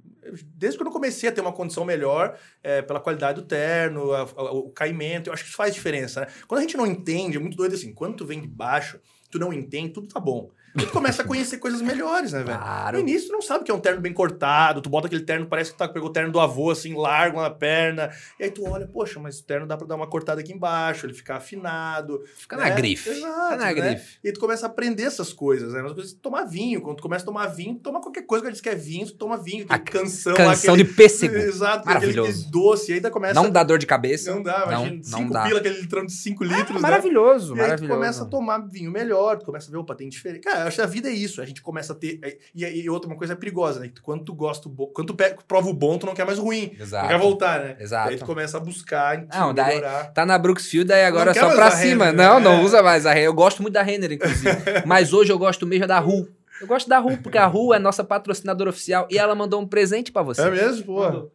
Desde 0.54 0.78
quando 0.78 0.86
eu 0.86 0.92
comecei 0.92 1.28
a 1.28 1.32
ter 1.32 1.40
uma 1.40 1.52
condição 1.52 1.84
melhor, 1.84 2.38
é, 2.62 2.80
pela 2.80 3.00
qualidade 3.00 3.40
do 3.40 3.46
terno, 3.46 4.12
a- 4.12 4.20
a- 4.36 4.52
o 4.52 4.70
caimento, 4.70 5.28
eu 5.30 5.34
acho 5.34 5.42
que 5.42 5.48
isso 5.48 5.56
faz 5.56 5.74
diferença, 5.74 6.20
né? 6.20 6.26
Quando 6.46 6.60
a 6.60 6.62
gente 6.62 6.76
não 6.76 6.86
entende, 6.86 7.36
é 7.38 7.40
muito 7.40 7.56
doido 7.56 7.74
assim, 7.74 7.92
quando 7.92 8.14
tu 8.18 8.24
vem 8.24 8.40
de 8.40 8.46
baixo, 8.46 9.00
tu 9.34 9.38
não 9.40 9.52
entende, 9.52 9.92
tudo 9.92 10.06
tá 10.06 10.20
bom. 10.20 10.48
Tu 10.76 10.86
começa 10.88 11.22
a 11.22 11.24
conhecer 11.24 11.58
coisas 11.58 11.80
melhores, 11.80 12.32
né, 12.32 12.42
velho? 12.42 12.58
Claro. 12.58 12.96
No 12.96 13.02
início, 13.08 13.28
tu 13.28 13.32
não 13.32 13.42
sabe 13.42 13.62
que 13.64 13.70
é 13.70 13.74
um 13.74 13.78
terno 13.78 14.00
bem 14.00 14.12
cortado, 14.12 14.80
tu 14.82 14.90
bota 14.90 15.06
aquele 15.06 15.22
terno, 15.22 15.46
parece 15.46 15.70
que 15.72 15.78
tá, 15.78 15.86
pegou 15.88 16.08
o 16.08 16.12
terno 16.12 16.32
do 16.32 16.40
avô, 16.40 16.70
assim, 16.70 16.94
largo 16.94 17.40
na 17.40 17.50
perna, 17.50 18.10
e 18.40 18.44
aí 18.44 18.50
tu 18.50 18.68
olha, 18.68 18.86
poxa, 18.86 19.20
mas 19.20 19.38
o 19.38 19.44
terno 19.44 19.66
dá 19.66 19.76
pra 19.76 19.86
dar 19.86 19.94
uma 19.94 20.06
cortada 20.06 20.40
aqui 20.40 20.52
embaixo, 20.52 21.06
ele 21.06 21.14
ficar 21.14 21.36
afinado, 21.36 22.20
Fica 22.36 22.56
na 22.56 22.64
né? 22.64 22.70
grife. 22.74 23.08
Exato, 23.08 23.34
Fica 23.52 23.56
na 23.56 23.64
né? 23.66 23.74
grife. 23.74 24.18
E 24.24 24.32
tu 24.32 24.40
começa 24.40 24.66
a 24.66 24.68
aprender 24.68 25.04
essas 25.04 25.32
coisas, 25.32 25.72
né? 25.72 25.80
Umas 25.80 25.92
coisas, 25.92 26.12
tomar 26.14 26.44
vinho. 26.44 26.80
Quando 26.80 26.96
tu 26.96 27.02
começa 27.02 27.22
a 27.22 27.26
tomar 27.26 27.46
vinho, 27.46 27.76
toma 27.76 28.00
qualquer 28.00 28.22
coisa 28.22 28.44
que 28.44 28.50
diz 28.52 28.60
que 28.60 28.68
é 28.68 28.74
vinho, 28.74 29.06
tu 29.06 29.14
toma 29.14 29.36
vinho. 29.36 29.66
A 29.68 29.78
Tem 29.78 29.84
canção. 30.00 30.34
Canção 30.34 30.74
aquele... 30.74 30.88
de 30.88 30.94
pêssego. 30.94 31.34
Exato, 31.38 31.86
Maravilhoso. 31.86 32.30
aquele 32.30 32.50
doce. 32.50 32.90
E 32.90 32.94
aí 32.94 33.00
daí 33.00 33.12
começa... 33.12 33.34
Não 33.34 33.48
dá 33.50 33.62
dor 33.62 33.78
de 33.78 33.86
cabeça. 33.86 34.34
Não 34.34 34.42
dá, 34.42 34.66
Não, 34.66 34.86
imagina. 34.86 34.96
não 34.96 35.18
cinco 35.18 35.32
dá. 35.32 35.42
pila, 35.44 35.58
aquele 35.60 35.80
litrão 35.80 36.04
de 36.04 36.12
5 36.12 36.44
litros, 36.44 36.70
né? 36.74 36.80
maravilhoso, 36.80 37.48
E 37.48 37.52
aí 37.52 37.56
tu 37.58 37.62
maravilhoso. 37.62 37.94
começa 37.94 38.22
a 38.24 38.26
tomar 38.26 38.58
vinho 38.58 38.90
melhor, 38.90 39.38
tu 39.38 39.44
começa 39.46 39.68
a 39.68 39.70
ver, 39.70 39.76
opa, 39.78 39.94
tem 39.94 40.08
diferente. 40.08 40.40
Cara, 40.42 40.63
eu 40.64 40.68
acho 40.68 40.76
que 40.76 40.82
a 40.82 40.86
vida 40.86 41.08
é 41.08 41.12
isso. 41.12 41.40
A 41.40 41.44
gente 41.46 41.62
começa 41.62 41.92
a 41.92 41.96
ter... 41.96 42.20
E, 42.54 42.64
e 42.64 42.90
outra, 42.90 43.08
uma 43.08 43.16
coisa 43.16 43.32
é 43.34 43.36
perigosa, 43.36 43.80
né? 43.80 43.90
Quando 44.02 44.24
tu 44.24 44.34
gosta. 44.34 44.68
Quando 44.92 45.08
tu 45.08 45.14
pega, 45.14 45.36
prova 45.46 45.68
o 45.68 45.74
bom, 45.74 45.98
tu 45.98 46.06
não 46.06 46.14
quer 46.14 46.26
mais 46.26 46.38
o 46.38 46.42
ruim. 46.42 46.76
Exato. 46.78 47.04
Não 47.04 47.10
quer 47.10 47.18
voltar, 47.18 47.60
né? 47.60 47.76
Exato. 47.78 48.10
Aí 48.10 48.16
tu 48.18 48.24
começa 48.24 48.56
a 48.56 48.60
buscar, 48.60 49.26
Não, 49.32 49.54
daí- 49.54 49.76
melhorar. 49.76 50.12
Tá 50.12 50.26
na 50.26 50.36
Brooksfield, 50.38 50.92
aí 50.92 51.04
agora 51.04 51.30
é 51.30 51.34
quer 51.34 51.40
só 51.40 51.54
pra 51.54 51.70
cima. 51.70 52.06
Renner, 52.06 52.16
não, 52.26 52.38
né? 52.38 52.44
não 52.44 52.62
usa 52.64 52.82
mais 52.82 53.06
a 53.06 53.10
Renner. 53.12 53.26
Eu 53.26 53.34
gosto 53.34 53.62
muito 53.62 53.74
da 53.74 53.82
Renner, 53.82 54.12
inclusive. 54.12 54.50
Mas 54.86 55.12
hoje 55.12 55.32
eu 55.32 55.38
gosto 55.38 55.66
mesmo 55.66 55.86
da 55.86 55.98
Ru. 55.98 56.28
Eu 56.60 56.66
gosto 56.66 56.88
da 56.88 56.98
Ru, 56.98 57.16
porque 57.18 57.36
a 57.36 57.46
Ru 57.46 57.74
é 57.74 57.78
nossa 57.78 58.04
patrocinadora 58.04 58.70
oficial 58.70 59.08
e 59.10 59.18
ela 59.18 59.34
mandou 59.34 59.60
um 59.60 59.66
presente 59.66 60.12
pra 60.12 60.22
você. 60.22 60.40
É 60.42 60.50
mesmo, 60.50 60.84
pô? 60.86 61.30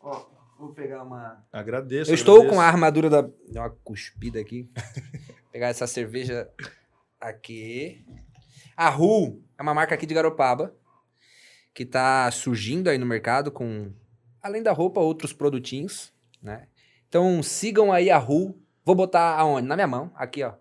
Ó, 0.00 0.26
vou 0.58 0.72
pegar 0.72 1.02
uma. 1.02 1.42
Agradeço. 1.52 2.10
Eu 2.10 2.14
estou 2.14 2.36
agradeço. 2.36 2.54
com 2.54 2.60
a 2.60 2.66
armadura 2.66 3.08
da. 3.08 3.22
Deu 3.22 3.62
uma 3.62 3.70
cuspida 3.82 4.38
aqui. 4.38 4.68
pegar 5.50 5.68
essa 5.68 5.86
cerveja 5.86 6.48
aqui. 7.20 8.04
A 8.78 8.90
Ru 8.90 9.42
é 9.58 9.62
uma 9.62 9.74
marca 9.74 9.96
aqui 9.96 10.06
de 10.06 10.14
Garopaba 10.14 10.72
que 11.74 11.84
tá 11.84 12.30
surgindo 12.30 12.88
aí 12.88 12.96
no 12.96 13.04
mercado 13.04 13.50
com, 13.50 13.92
além 14.40 14.62
da 14.62 14.70
roupa, 14.70 15.00
outros 15.00 15.32
produtinhos, 15.32 16.12
né? 16.40 16.68
Então 17.08 17.42
sigam 17.42 17.92
aí 17.92 18.08
a 18.08 18.16
Ru. 18.18 18.56
Vou 18.84 18.94
botar 18.94 19.36
aonde? 19.36 19.66
Na 19.66 19.74
minha 19.74 19.88
mão. 19.88 20.12
Aqui, 20.14 20.44
ó. 20.44 20.54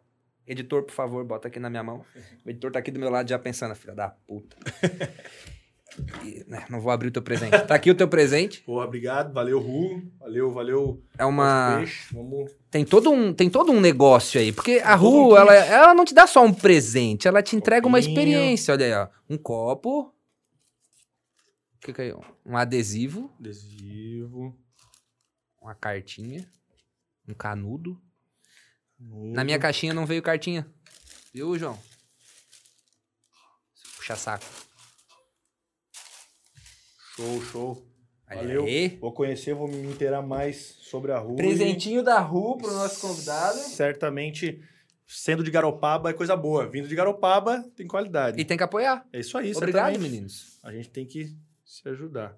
Editor, 0.47 0.81
por 0.81 0.93
favor, 0.93 1.23
bota 1.25 1.47
aqui 1.47 1.59
na 1.59 1.69
minha 1.69 1.83
mão. 1.83 2.03
O 2.43 2.49
editor 2.49 2.71
tá 2.71 2.79
aqui 2.79 2.89
do 2.89 2.99
meu 2.99 3.11
lado 3.11 3.29
já 3.29 3.37
pensando, 3.37 3.75
filha 3.75 3.93
da 3.93 4.09
puta. 4.09 4.57
Né, 6.47 6.65
não 6.69 6.79
vou 6.79 6.91
abrir 6.91 7.07
o 7.07 7.11
teu 7.11 7.21
presente. 7.21 7.57
Tá 7.65 7.75
aqui 7.75 7.89
o 7.89 7.95
teu 7.95 8.07
presente. 8.07 8.61
Porra, 8.61 8.85
obrigado. 8.85 9.33
Valeu, 9.33 9.59
Ru. 9.59 10.01
Valeu, 10.19 10.51
valeu. 10.51 11.03
É 11.17 11.25
uma. 11.25 11.83
Vamos. 12.11 12.51
Tem 12.69 12.85
todo 12.85 13.11
um, 13.11 13.33
tem 13.33 13.49
todo 13.49 13.71
um 13.71 13.79
negócio 13.81 14.39
aí. 14.39 14.51
Porque 14.51 14.79
a 14.83 14.95
Ru, 14.95 15.35
ela, 15.35 15.53
ela 15.55 15.93
não 15.93 16.05
te 16.05 16.13
dá 16.13 16.27
só 16.27 16.43
um 16.43 16.53
presente, 16.53 17.27
ela 17.27 17.41
te 17.41 17.55
entrega 17.55 17.87
uma 17.87 17.97
Copinho. 17.97 18.11
experiência. 18.17 18.73
Olha 18.73 18.85
aí, 18.85 18.93
ó. 18.93 19.07
Um 19.29 19.37
copo. 19.37 20.13
O 21.75 21.79
que, 21.79 21.93
que 21.93 22.01
é? 22.01 22.15
Um 22.45 22.57
adesivo, 22.57 23.31
Adesivo. 23.39 24.55
uma 25.61 25.73
cartinha, 25.75 26.45
um 27.27 27.33
canudo. 27.33 27.99
nudo. 28.99 29.33
Na 29.33 29.43
minha 29.43 29.59
caixinha 29.59 29.93
não 29.93 30.05
veio 30.05 30.21
cartinha. 30.21 30.67
Viu, 31.33 31.57
João? 31.57 31.77
Puxa 33.95 34.15
saco. 34.15 34.45
Show, 37.17 37.41
show. 37.41 37.87
Valeu. 38.29 38.65
aí. 38.65 38.95
Vou 39.01 39.11
conhecer, 39.11 39.55
vou 39.55 39.67
me 39.67 39.87
inteirar 39.87 40.21
mais 40.21 40.77
sobre 40.81 41.11
a 41.11 41.17
Ru. 41.17 41.35
Presentinho 41.35 42.03
da 42.03 42.19
Ru 42.19 42.57
e 42.59 42.61
pro 42.61 42.71
nosso 42.71 43.01
convidado. 43.01 43.57
Certamente, 43.57 44.61
sendo 45.07 45.43
de 45.43 45.49
Garopaba 45.49 46.11
é 46.11 46.13
coisa 46.13 46.35
boa. 46.35 46.67
Vindo 46.67 46.87
de 46.87 46.95
Garopaba, 46.95 47.65
tem 47.75 47.87
qualidade. 47.87 48.39
E 48.39 48.45
tem 48.45 48.55
que 48.55 48.61
apoiar. 48.63 49.03
É 49.11 49.19
isso 49.19 49.35
aí, 49.35 49.51
Obrigado, 49.55 49.85
certamente. 49.85 50.11
meninos. 50.11 50.59
A 50.61 50.71
gente 50.71 50.89
tem 50.89 51.07
que 51.07 51.35
se 51.65 51.89
ajudar. 51.89 52.37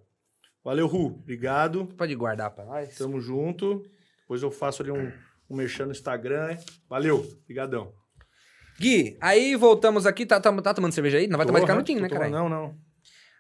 Valeu, 0.64 0.88
Ru. 0.88 1.08
Obrigado. 1.08 1.86
Pode 1.98 2.16
guardar 2.16 2.52
pra 2.52 2.64
nós. 2.64 2.96
Tamo 2.98 3.20
junto. 3.20 3.84
Depois 4.22 4.42
eu 4.42 4.52
faço 4.52 4.82
ali 4.82 4.92
um, 4.92 5.12
um 5.50 5.58
merchan 5.58 5.88
no 5.88 5.92
Instagram. 5.92 6.58
Valeu. 6.88 7.18
Obrigadão. 7.44 7.92
Gui, 8.80 9.18
aí 9.20 9.58
voltamos 9.58 10.06
aqui. 10.06 10.26
Tá, 10.26 10.40
tá, 10.40 10.54
tá 10.62 10.74
tomando 10.74 10.94
cerveja 10.94 11.18
aí? 11.18 11.28
Não 11.28 11.36
vai 11.36 11.46
tomar 11.46 11.60
de 11.60 11.66
Porra, 11.66 11.74
canutinho, 11.74 12.02
né, 12.02 12.08
cara? 12.08 12.30
Não, 12.30 12.48
não. 12.48 12.89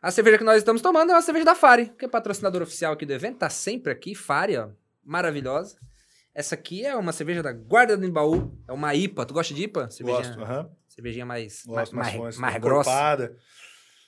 A 0.02 0.12
cerveja 0.12 0.38
que 0.38 0.44
nós 0.44 0.58
estamos 0.58 0.82
tomando 0.82 1.12
é 1.12 1.16
uma 1.16 1.22
cerveja 1.22 1.46
da 1.46 1.56
Fari, 1.56 1.90
que 1.98 2.06
é 2.06 2.08
patrocinador 2.08 2.62
oficial 2.62 2.94
aqui 2.94 3.06
do 3.06 3.12
evento, 3.12 3.40
tá 3.40 3.50
sempre 3.50 3.92
aqui, 3.92 4.16
Fari, 4.16 4.56
ó, 4.56 4.70
maravilhosa. 5.04 5.78
Essa 6.34 6.56
aqui 6.56 6.86
é 6.86 6.96
uma 6.96 7.12
cerveja 7.12 7.44
da 7.44 7.52
Guarda 7.52 7.98
do 7.98 8.06
Embaú, 8.06 8.58
é 8.68 8.72
uma 8.72 8.96
IPA. 8.96 9.26
Tu 9.26 9.34
gosta 9.34 9.54
de 9.54 9.64
IPA? 9.64 9.90
Cervejinha, 9.90 10.24
Gosto. 10.24 10.42
aham. 10.42 10.70
cervejinha 10.88 11.26
mais, 11.26 11.64
Gosto, 11.66 11.96
mais, 11.96 12.08
mais, 12.08 12.18
mais, 12.22 12.38
mais 12.38 12.62
grossa. 12.62 12.90
encorpada. 12.90 13.36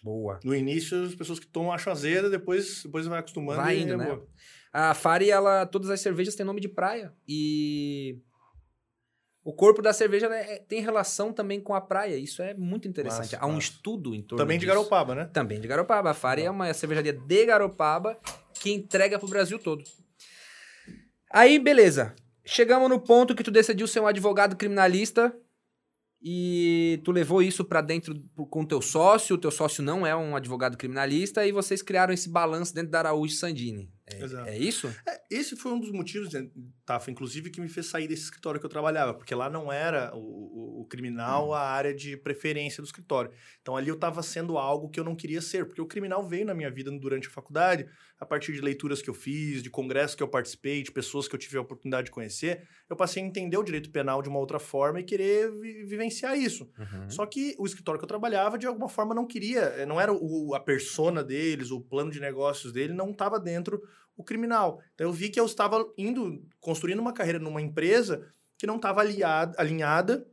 Boa. 0.01 0.39
No 0.43 0.55
início, 0.55 1.03
as 1.03 1.13
pessoas 1.13 1.39
que 1.39 1.47
tomam 1.47 1.73
acham 1.73 1.91
azeda, 1.91 2.29
depois, 2.29 2.83
depois 2.83 3.05
vai 3.05 3.19
acostumando. 3.19 3.61
Vai 3.61 3.77
e 3.77 3.83
indo, 3.83 3.93
é 3.93 3.97
né? 3.97 4.05
boa. 4.05 4.25
A 4.71 4.93
Fari, 4.93 5.29
ela, 5.29 5.65
todas 5.65 5.89
as 5.89 5.99
cervejas 5.99 6.35
têm 6.35 6.45
nome 6.45 6.61
de 6.61 6.69
praia. 6.69 7.13
E 7.27 8.17
o 9.43 9.51
corpo 9.53 9.81
da 9.81 9.91
cerveja 9.91 10.29
né, 10.29 10.53
é- 10.53 10.59
tem 10.59 10.81
relação 10.81 11.33
também 11.33 11.59
com 11.59 11.73
a 11.73 11.81
praia. 11.81 12.15
Isso 12.15 12.41
é 12.41 12.53
muito 12.53 12.87
interessante. 12.87 13.35
Há 13.39 13.45
um 13.47 13.57
estudo 13.57 14.13
em 14.13 14.21
torno 14.21 14.43
Também 14.43 14.57
de 14.59 14.65
disso. 14.65 14.75
Garopaba, 14.75 15.15
né? 15.15 15.25
Também 15.33 15.59
de 15.59 15.67
Garopaba. 15.67 16.11
A 16.11 16.13
Fari 16.13 16.43
é 16.43 16.51
uma 16.51 16.71
cervejaria 16.73 17.13
de 17.13 17.45
Garopaba 17.45 18.19
que 18.53 18.71
entrega 18.71 19.17
pro 19.17 19.27
Brasil 19.27 19.57
todo. 19.57 19.83
Aí, 21.31 21.57
beleza. 21.57 22.13
Chegamos 22.45 22.89
no 22.89 22.99
ponto 22.99 23.35
que 23.35 23.43
tu 23.43 23.51
decidiu 23.51 23.87
ser 23.87 23.99
um 23.99 24.07
advogado 24.07 24.55
criminalista 24.55 25.33
e 26.21 27.01
tu 27.03 27.11
levou 27.11 27.41
isso 27.41 27.65
pra 27.65 27.81
dentro 27.81 28.21
com 28.49 28.65
teu 28.65 28.81
sócio. 28.81 29.35
O 29.35 29.39
teu 29.39 29.49
sócio 29.49 29.83
não 29.83 30.05
é 30.05 30.15
um 30.15 30.35
advogado 30.35 30.77
criminalista 30.77 31.45
e 31.45 31.51
vocês 31.51 31.81
criaram 31.81 32.13
esse 32.13 32.29
balanço 32.29 32.75
dentro 32.75 32.91
da 32.91 32.99
Araújo 32.99 33.33
Sandini. 33.35 33.89
É, 34.47 34.55
é 34.55 34.57
isso? 34.57 34.87
É, 35.07 35.21
esse 35.29 35.55
foi 35.55 35.71
um 35.71 35.79
dos 35.79 35.91
motivos, 35.91 36.31
né, 36.33 36.47
Tafa, 36.85 37.09
inclusive, 37.11 37.49
que 37.49 37.61
me 37.61 37.69
fez 37.69 37.85
sair 37.87 38.07
desse 38.07 38.23
escritório 38.23 38.59
que 38.59 38.65
eu 38.65 38.69
trabalhava, 38.69 39.13
porque 39.13 39.33
lá 39.35 39.49
não 39.49 39.71
era 39.71 40.13
o, 40.15 40.81
o- 40.81 40.85
criminal 40.91 41.53
a 41.53 41.61
área 41.61 41.93
de 41.93 42.17
preferência 42.17 42.81
do 42.81 42.85
escritório. 42.85 43.31
Então 43.61 43.77
ali 43.77 43.87
eu 43.87 43.95
estava 43.95 44.21
sendo 44.21 44.57
algo 44.57 44.89
que 44.89 44.99
eu 44.99 45.03
não 45.05 45.15
queria 45.15 45.41
ser, 45.41 45.65
porque 45.65 45.79
o 45.81 45.85
criminal 45.85 46.21
veio 46.27 46.45
na 46.45 46.53
minha 46.53 46.69
vida 46.69 46.91
durante 46.91 47.27
a 47.29 47.31
faculdade, 47.31 47.85
a 48.19 48.25
partir 48.25 48.51
de 48.51 48.59
leituras 48.61 49.01
que 49.01 49.09
eu 49.09 49.13
fiz, 49.13 49.63
de 49.63 49.69
congressos 49.69 50.15
que 50.15 50.21
eu 50.21 50.27
participei, 50.27 50.83
de 50.83 50.91
pessoas 50.91 51.27
que 51.29 51.35
eu 51.35 51.39
tive 51.39 51.57
a 51.57 51.61
oportunidade 51.61 52.05
de 52.05 52.11
conhecer, 52.11 52.67
eu 52.89 52.95
passei 52.95 53.23
a 53.23 53.25
entender 53.25 53.57
o 53.57 53.63
direito 53.63 53.89
penal 53.89 54.21
de 54.21 54.27
uma 54.27 54.37
outra 54.39 54.59
forma 54.59 54.99
e 54.99 55.03
querer 55.03 55.49
vi- 55.53 55.85
vivenciar 55.85 56.37
isso. 56.37 56.69
Uhum. 56.77 57.09
Só 57.09 57.25
que 57.25 57.55
o 57.57 57.65
escritório 57.65 57.97
que 57.99 58.03
eu 58.03 58.07
trabalhava, 58.09 58.57
de 58.57 58.67
alguma 58.67 58.89
forma, 58.89 59.15
não 59.15 59.25
queria, 59.25 59.61
eh, 59.77 59.85
não 59.85 59.99
era 60.01 60.11
o, 60.11 60.53
a 60.53 60.59
persona 60.59 61.23
deles, 61.23 61.71
o 61.71 61.79
plano 61.79 62.11
de 62.11 62.19
negócios 62.19 62.73
dele, 62.73 62.91
não 62.93 63.11
estava 63.11 63.39
dentro 63.39 63.81
o 64.21 64.25
criminal. 64.25 64.81
Então 64.93 65.07
eu 65.07 65.13
vi 65.13 65.29
que 65.29 65.39
eu 65.39 65.45
estava 65.45 65.85
indo, 65.97 66.43
construindo 66.59 66.99
uma 66.99 67.13
carreira 67.13 67.39
numa 67.39 67.61
empresa 67.61 68.27
que 68.57 68.67
não 68.67 68.77
estava 68.77 69.01
alinhada 69.01 70.27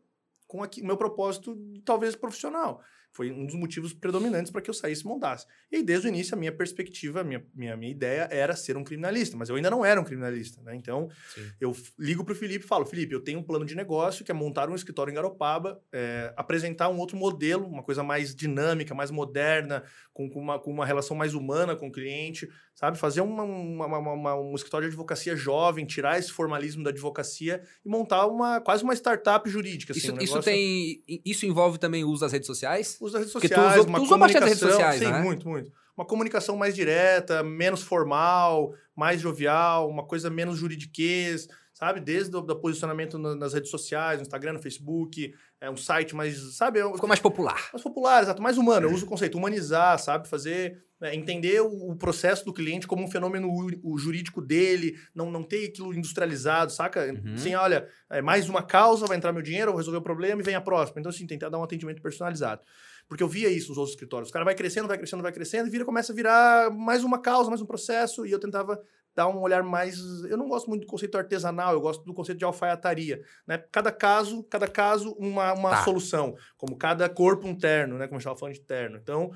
com 0.46 0.62
o 0.62 0.68
meu 0.82 0.96
propósito, 0.96 1.56
talvez 1.84 2.16
profissional. 2.16 2.82
Foi 3.12 3.32
um 3.32 3.44
dos 3.44 3.54
motivos 3.54 3.92
predominantes 3.92 4.52
para 4.52 4.60
que 4.60 4.70
eu 4.70 4.74
saísse 4.74 5.02
e 5.02 5.06
montasse. 5.06 5.46
E 5.72 5.76
aí, 5.76 5.82
desde 5.82 6.06
o 6.06 6.08
início, 6.08 6.34
a 6.34 6.38
minha 6.38 6.52
perspectiva, 6.52 7.20
a 7.20 7.24
minha, 7.24 7.44
minha, 7.54 7.76
minha 7.76 7.90
ideia 7.90 8.28
era 8.30 8.54
ser 8.54 8.76
um 8.76 8.84
criminalista, 8.84 9.36
mas 9.36 9.48
eu 9.48 9.56
ainda 9.56 9.70
não 9.70 9.84
era 9.84 10.00
um 10.00 10.04
criminalista, 10.04 10.62
né? 10.62 10.76
Então, 10.76 11.08
Sim. 11.34 11.50
eu 11.60 11.76
ligo 11.98 12.24
para 12.24 12.32
o 12.32 12.36
Felipe 12.36 12.64
e 12.64 12.68
falo, 12.68 12.86
Felipe, 12.86 13.14
eu 13.14 13.20
tenho 13.20 13.40
um 13.40 13.42
plano 13.42 13.64
de 13.64 13.74
negócio 13.74 14.24
que 14.24 14.30
é 14.30 14.34
montar 14.34 14.68
um 14.68 14.74
escritório 14.74 15.10
em 15.10 15.14
Garopaba, 15.14 15.80
é, 15.92 16.32
apresentar 16.36 16.88
um 16.90 16.98
outro 16.98 17.16
modelo, 17.16 17.66
uma 17.66 17.82
coisa 17.82 18.04
mais 18.04 18.34
dinâmica, 18.34 18.94
mais 18.94 19.10
moderna, 19.10 19.82
com, 20.12 20.28
com 20.28 20.40
uma, 20.40 20.58
com 20.58 20.70
uma 20.70 20.86
relação 20.86 21.16
mais 21.16 21.34
humana 21.34 21.74
com 21.74 21.88
o 21.88 21.92
cliente, 21.92 22.48
sabe? 22.78 22.96
Fazer 22.96 23.22
uma, 23.22 23.42
uma- 23.42 23.98
uma- 23.98 24.40
um 24.40 24.54
escritório 24.54 24.86
de 24.86 24.92
advocacia 24.92 25.34
jovem, 25.34 25.84
tirar 25.84 26.16
esse 26.16 26.30
formalismo 26.30 26.84
da 26.84 26.90
advocacia 26.90 27.60
e 27.84 27.88
montar 27.88 28.26
uma 28.28 28.60
quase 28.60 28.84
uma 28.84 28.94
startup 28.94 29.50
jurídica. 29.50 29.92
Assim, 29.92 30.00
Isso, 30.00 30.12
um 30.14 30.18
isso 30.18 30.40
tem. 30.42 31.02
Isso 31.24 31.44
envolve 31.44 31.76
também 31.78 32.04
o 32.04 32.08
uso 32.08 32.20
das 32.20 32.30
redes 32.32 32.46
sociais? 32.46 32.96
Usa 33.00 33.18
redes 33.18 33.32
Porque 33.32 33.48
tu 33.48 33.54
sociais, 33.54 33.80
usou- 33.80 33.88
uma 33.88 33.98
tu 33.98 34.04
usou 34.04 34.18
bastante 34.18 34.44
redes 34.44 34.60
comunicação. 34.60 34.86
sociais, 34.90 35.00
sim, 35.02 35.10
né? 35.12 35.22
muito, 35.22 35.48
muito. 35.48 35.72
Uma 35.96 36.04
comunicação 36.06 36.56
mais 36.56 36.76
direta, 36.76 37.42
menos 37.42 37.82
formal, 37.82 38.72
mais 38.94 39.20
jovial, 39.20 39.88
uma 39.90 40.06
coisa 40.06 40.30
menos 40.30 40.56
juridiquês, 40.56 41.48
sabe? 41.78 42.00
Desde 42.00 42.36
o 42.36 42.42
posicionamento 42.56 43.16
na- 43.20 43.36
nas 43.36 43.54
redes 43.54 43.70
sociais, 43.70 44.18
no 44.18 44.22
Instagram, 44.22 44.54
no 44.54 44.58
Facebook, 44.58 45.32
é 45.60 45.70
um 45.70 45.76
site 45.76 46.12
mais, 46.12 46.56
sabe? 46.56 46.80
É 46.80 46.92
Ficou 46.92 47.06
mais 47.08 47.20
popular. 47.20 47.68
mais 47.72 47.82
popular, 47.84 48.20
exato, 48.20 48.42
mais 48.42 48.58
humano. 48.58 48.88
Eu 48.88 48.92
uso 48.92 49.06
o 49.06 49.08
conceito 49.08 49.38
humanizar, 49.38 49.96
sabe? 50.00 50.26
Fazer, 50.26 50.82
né, 51.00 51.14
entender 51.14 51.60
o, 51.60 51.90
o 51.92 51.94
processo 51.94 52.44
do 52.44 52.52
cliente 52.52 52.88
como 52.88 53.04
um 53.04 53.08
fenômeno 53.08 53.48
o 53.84 53.96
jurídico 53.96 54.42
dele, 54.42 54.98
não, 55.14 55.30
não 55.30 55.44
ter 55.44 55.66
aquilo 55.68 55.94
industrializado, 55.94 56.72
saca? 56.72 57.12
Uhum. 57.12 57.34
Assim, 57.34 57.54
olha, 57.54 57.86
é 58.10 58.20
mais 58.20 58.48
uma 58.48 58.60
causa, 58.62 59.06
vai 59.06 59.16
entrar 59.16 59.32
meu 59.32 59.42
dinheiro, 59.42 59.68
eu 59.68 59.72
vou 59.74 59.78
resolver 59.78 59.98
o 59.98 60.02
problema 60.02 60.40
e 60.42 60.44
vem 60.44 60.56
a 60.56 60.60
próxima. 60.60 60.98
Então, 60.98 61.10
assim, 61.10 61.28
tentar 61.28 61.48
dar 61.48 61.58
um 61.60 61.62
atendimento 61.62 62.02
personalizado. 62.02 62.60
Porque 63.08 63.22
eu 63.22 63.28
via 63.28 63.48
isso 63.48 63.68
nos 63.68 63.78
outros 63.78 63.94
escritórios. 63.94 64.30
O 64.30 64.32
cara 64.32 64.44
vai 64.44 64.54
crescendo, 64.54 64.88
vai 64.88 64.98
crescendo, 64.98 65.22
vai 65.22 65.32
crescendo, 65.32 65.68
e 65.68 65.70
vira, 65.70 65.84
começa 65.84 66.12
a 66.12 66.14
virar 66.16 66.70
mais 66.70 67.04
uma 67.04 67.20
causa, 67.22 67.48
mais 67.48 67.62
um 67.62 67.66
processo, 67.66 68.26
e 68.26 68.32
eu 68.32 68.38
tentava 68.40 68.82
dar 69.18 69.28
um 69.28 69.40
olhar 69.40 69.62
mais. 69.64 69.98
Eu 70.30 70.36
não 70.36 70.48
gosto 70.48 70.68
muito 70.68 70.82
do 70.82 70.86
conceito 70.86 71.18
artesanal, 71.18 71.72
eu 71.72 71.80
gosto 71.80 72.04
do 72.04 72.14
conceito 72.14 72.38
de 72.38 72.44
alfaiataria. 72.44 73.20
Né? 73.46 73.58
Cada 73.72 73.90
caso, 73.90 74.44
cada 74.44 74.68
caso, 74.68 75.12
uma, 75.18 75.52
uma 75.54 75.70
Tá. 75.70 75.84
solução. 75.84 76.36
Como 76.56 76.76
cada 76.76 77.08
corpo 77.08 77.46
um 77.46 77.54
terno, 77.54 77.98
né? 77.98 78.06
Como 78.06 78.16
a 78.16 78.18
gente 78.18 78.26
estava 78.26 78.38
falando 78.38 78.54
de 78.54 78.60
terno. 78.60 78.96
Então. 78.96 79.30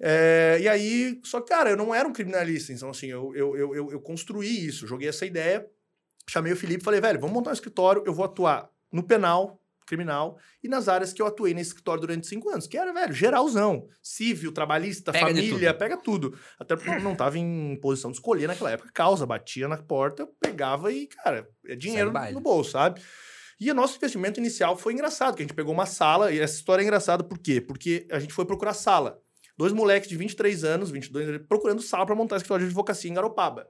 é, 0.00 0.58
e 0.60 0.68
aí, 0.68 1.20
só 1.24 1.40
que, 1.40 1.48
cara, 1.48 1.70
eu 1.70 1.76
não 1.76 1.94
era 1.94 2.08
um 2.08 2.12
criminalista, 2.12 2.72
então 2.72 2.88
assim, 2.88 3.08
eu, 3.08 3.34
eu, 3.34 3.54
eu, 3.56 3.74
eu, 3.74 3.90
eu 3.92 4.00
construí 4.00 4.64
isso, 4.66 4.86
joguei 4.86 5.08
essa 5.08 5.26
ideia, 5.26 5.66
chamei 6.26 6.52
o 6.52 6.56
Felipe 6.56 6.80
e 6.80 6.84
falei, 6.84 7.00
velho, 7.02 7.20
vamos 7.20 7.34
montar 7.34 7.50
um 7.50 7.52
escritório, 7.52 8.02
eu 8.06 8.14
vou 8.14 8.24
atuar 8.24 8.70
no 8.90 9.02
penal, 9.02 9.59
criminal, 9.90 10.38
e 10.62 10.68
nas 10.68 10.88
áreas 10.88 11.12
que 11.12 11.20
eu 11.20 11.26
atuei 11.26 11.52
nesse 11.52 11.70
escritório 11.70 12.00
durante 12.00 12.26
cinco 12.26 12.48
anos, 12.48 12.66
que 12.66 12.78
era, 12.78 12.92
velho, 12.92 13.12
geralzão. 13.12 13.86
Civil, 14.02 14.52
trabalhista, 14.52 15.12
Pega 15.12 15.26
família, 15.26 15.74
pega 15.74 15.96
tudo. 15.96 16.38
Até 16.58 16.76
porque 16.76 16.88
eu 16.88 17.00
não 17.00 17.14
tava 17.14 17.38
em 17.38 17.76
posição 17.80 18.10
de 18.10 18.16
escolher 18.16 18.46
naquela 18.46 18.70
época. 18.70 18.90
Causa, 18.94 19.26
batia 19.26 19.68
na 19.68 19.76
porta, 19.76 20.22
eu 20.22 20.28
pegava 20.40 20.92
e, 20.92 21.06
cara, 21.08 21.48
é 21.66 21.74
dinheiro 21.74 22.12
no 22.32 22.40
bolso, 22.40 22.70
sabe? 22.70 23.02
E 23.60 23.70
o 23.70 23.74
nosso 23.74 23.96
investimento 23.96 24.40
inicial 24.40 24.74
foi 24.76 24.94
engraçado, 24.94 25.36
que 25.36 25.42
a 25.42 25.44
gente 25.44 25.54
pegou 25.54 25.74
uma 25.74 25.84
sala, 25.84 26.32
e 26.32 26.38
essa 26.38 26.54
história 26.54 26.82
é 26.82 26.84
engraçada 26.84 27.22
por 27.22 27.38
quê? 27.38 27.60
Porque 27.60 28.06
a 28.10 28.18
gente 28.18 28.32
foi 28.32 28.46
procurar 28.46 28.72
sala. 28.72 29.20
Dois 29.58 29.74
moleques 29.74 30.08
de 30.08 30.16
23 30.16 30.64
anos, 30.64 30.90
22 30.90 31.28
anos, 31.28 31.46
procurando 31.46 31.82
sala 31.82 32.06
para 32.06 32.14
montar 32.14 32.36
escritório 32.36 32.64
de 32.64 32.70
advocacia 32.70 33.10
em 33.10 33.14
Garopaba. 33.14 33.68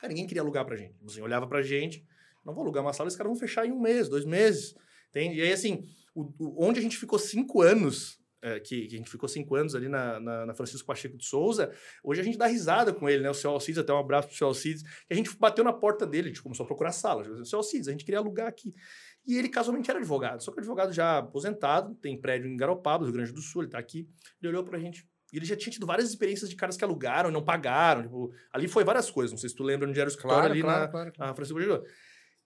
Cara, 0.00 0.08
ninguém 0.08 0.26
queria 0.26 0.40
alugar 0.40 0.64
pra 0.64 0.76
gente. 0.76 0.94
Assim, 1.04 1.20
olhava 1.20 1.46
pra 1.46 1.60
gente, 1.60 2.02
não 2.44 2.54
vou 2.54 2.62
alugar 2.62 2.82
uma 2.82 2.92
sala, 2.92 3.08
esses 3.08 3.16
caras 3.16 3.30
vão 3.30 3.38
fechar 3.38 3.66
em 3.66 3.72
um 3.72 3.80
mês, 3.80 4.08
dois 4.08 4.24
meses. 4.24 4.74
Entende? 5.14 5.38
E 5.38 5.42
aí, 5.42 5.52
assim, 5.52 5.84
o- 6.14 6.32
o- 6.38 6.66
onde 6.66 6.80
a 6.80 6.82
gente 6.82 6.96
ficou 6.96 7.18
cinco 7.18 7.62
anos, 7.62 8.18
é, 8.42 8.58
que, 8.60 8.86
que 8.88 8.94
a 8.94 8.98
gente 8.98 9.10
ficou 9.10 9.28
cinco 9.28 9.54
anos 9.54 9.74
ali 9.74 9.88
na, 9.88 10.18
na, 10.20 10.46
na 10.46 10.54
Francisco 10.54 10.86
Pacheco 10.86 11.16
de 11.16 11.24
Souza, 11.24 11.72
hoje 12.02 12.20
a 12.20 12.24
gente 12.24 12.36
dá 12.36 12.46
risada 12.46 12.92
com 12.92 13.08
ele, 13.08 13.22
né? 13.22 13.30
O 13.30 13.34
seu 13.34 13.50
Alcides, 13.50 13.78
até 13.78 13.92
um 13.92 13.98
abraço 13.98 14.28
pro 14.28 14.36
seu 14.36 14.48
Alcides, 14.48 14.82
que 14.82 15.12
a 15.12 15.14
gente 15.14 15.34
bateu 15.38 15.64
na 15.64 15.72
porta 15.72 16.06
dele, 16.06 16.26
a 16.26 16.28
gente 16.30 16.42
começou 16.42 16.64
a 16.64 16.66
procurar 16.66 16.92
sala. 16.92 17.22
O 17.40 17.44
seu 17.46 17.58
Alcides, 17.60 17.88
a 17.88 17.92
gente 17.92 18.04
queria 18.04 18.18
alugar 18.18 18.48
aqui. 18.48 18.74
E 19.26 19.38
ele 19.38 19.48
casualmente 19.48 19.88
era 19.88 19.98
advogado, 19.98 20.42
só 20.42 20.52
que 20.52 20.58
advogado 20.60 20.92
já 20.92 21.18
aposentado, 21.18 21.94
tem 21.94 22.20
prédio 22.20 22.46
em 22.50 22.56
Garopaba, 22.56 23.04
Rio 23.04 23.14
Grande 23.14 23.32
do 23.32 23.40
Sul, 23.40 23.62
ele 23.62 23.70
tá 23.70 23.78
aqui. 23.78 24.06
Ele 24.42 24.50
olhou 24.50 24.62
pra 24.64 24.78
gente. 24.78 25.08
E 25.32 25.38
ele 25.38 25.46
já 25.46 25.56
tinha 25.56 25.72
tido 25.72 25.86
várias 25.86 26.10
experiências 26.10 26.50
de 26.50 26.54
caras 26.54 26.76
que 26.76 26.84
alugaram 26.84 27.30
e 27.30 27.32
não 27.32 27.42
pagaram. 27.42 28.02
Tipo, 28.02 28.30
ali 28.52 28.68
foi 28.68 28.84
várias 28.84 29.10
coisas. 29.10 29.32
Não 29.32 29.38
sei 29.38 29.48
se 29.48 29.56
tu 29.56 29.62
lembra 29.64 29.88
onde 29.88 29.98
era 29.98 30.08
o 30.08 30.12
escritório 30.12 30.50
ali 30.50 30.62
na, 30.62 30.86
claro. 30.88 31.12
na 31.18 31.34
Francisco 31.34 31.58
Pacheco. 31.58 31.84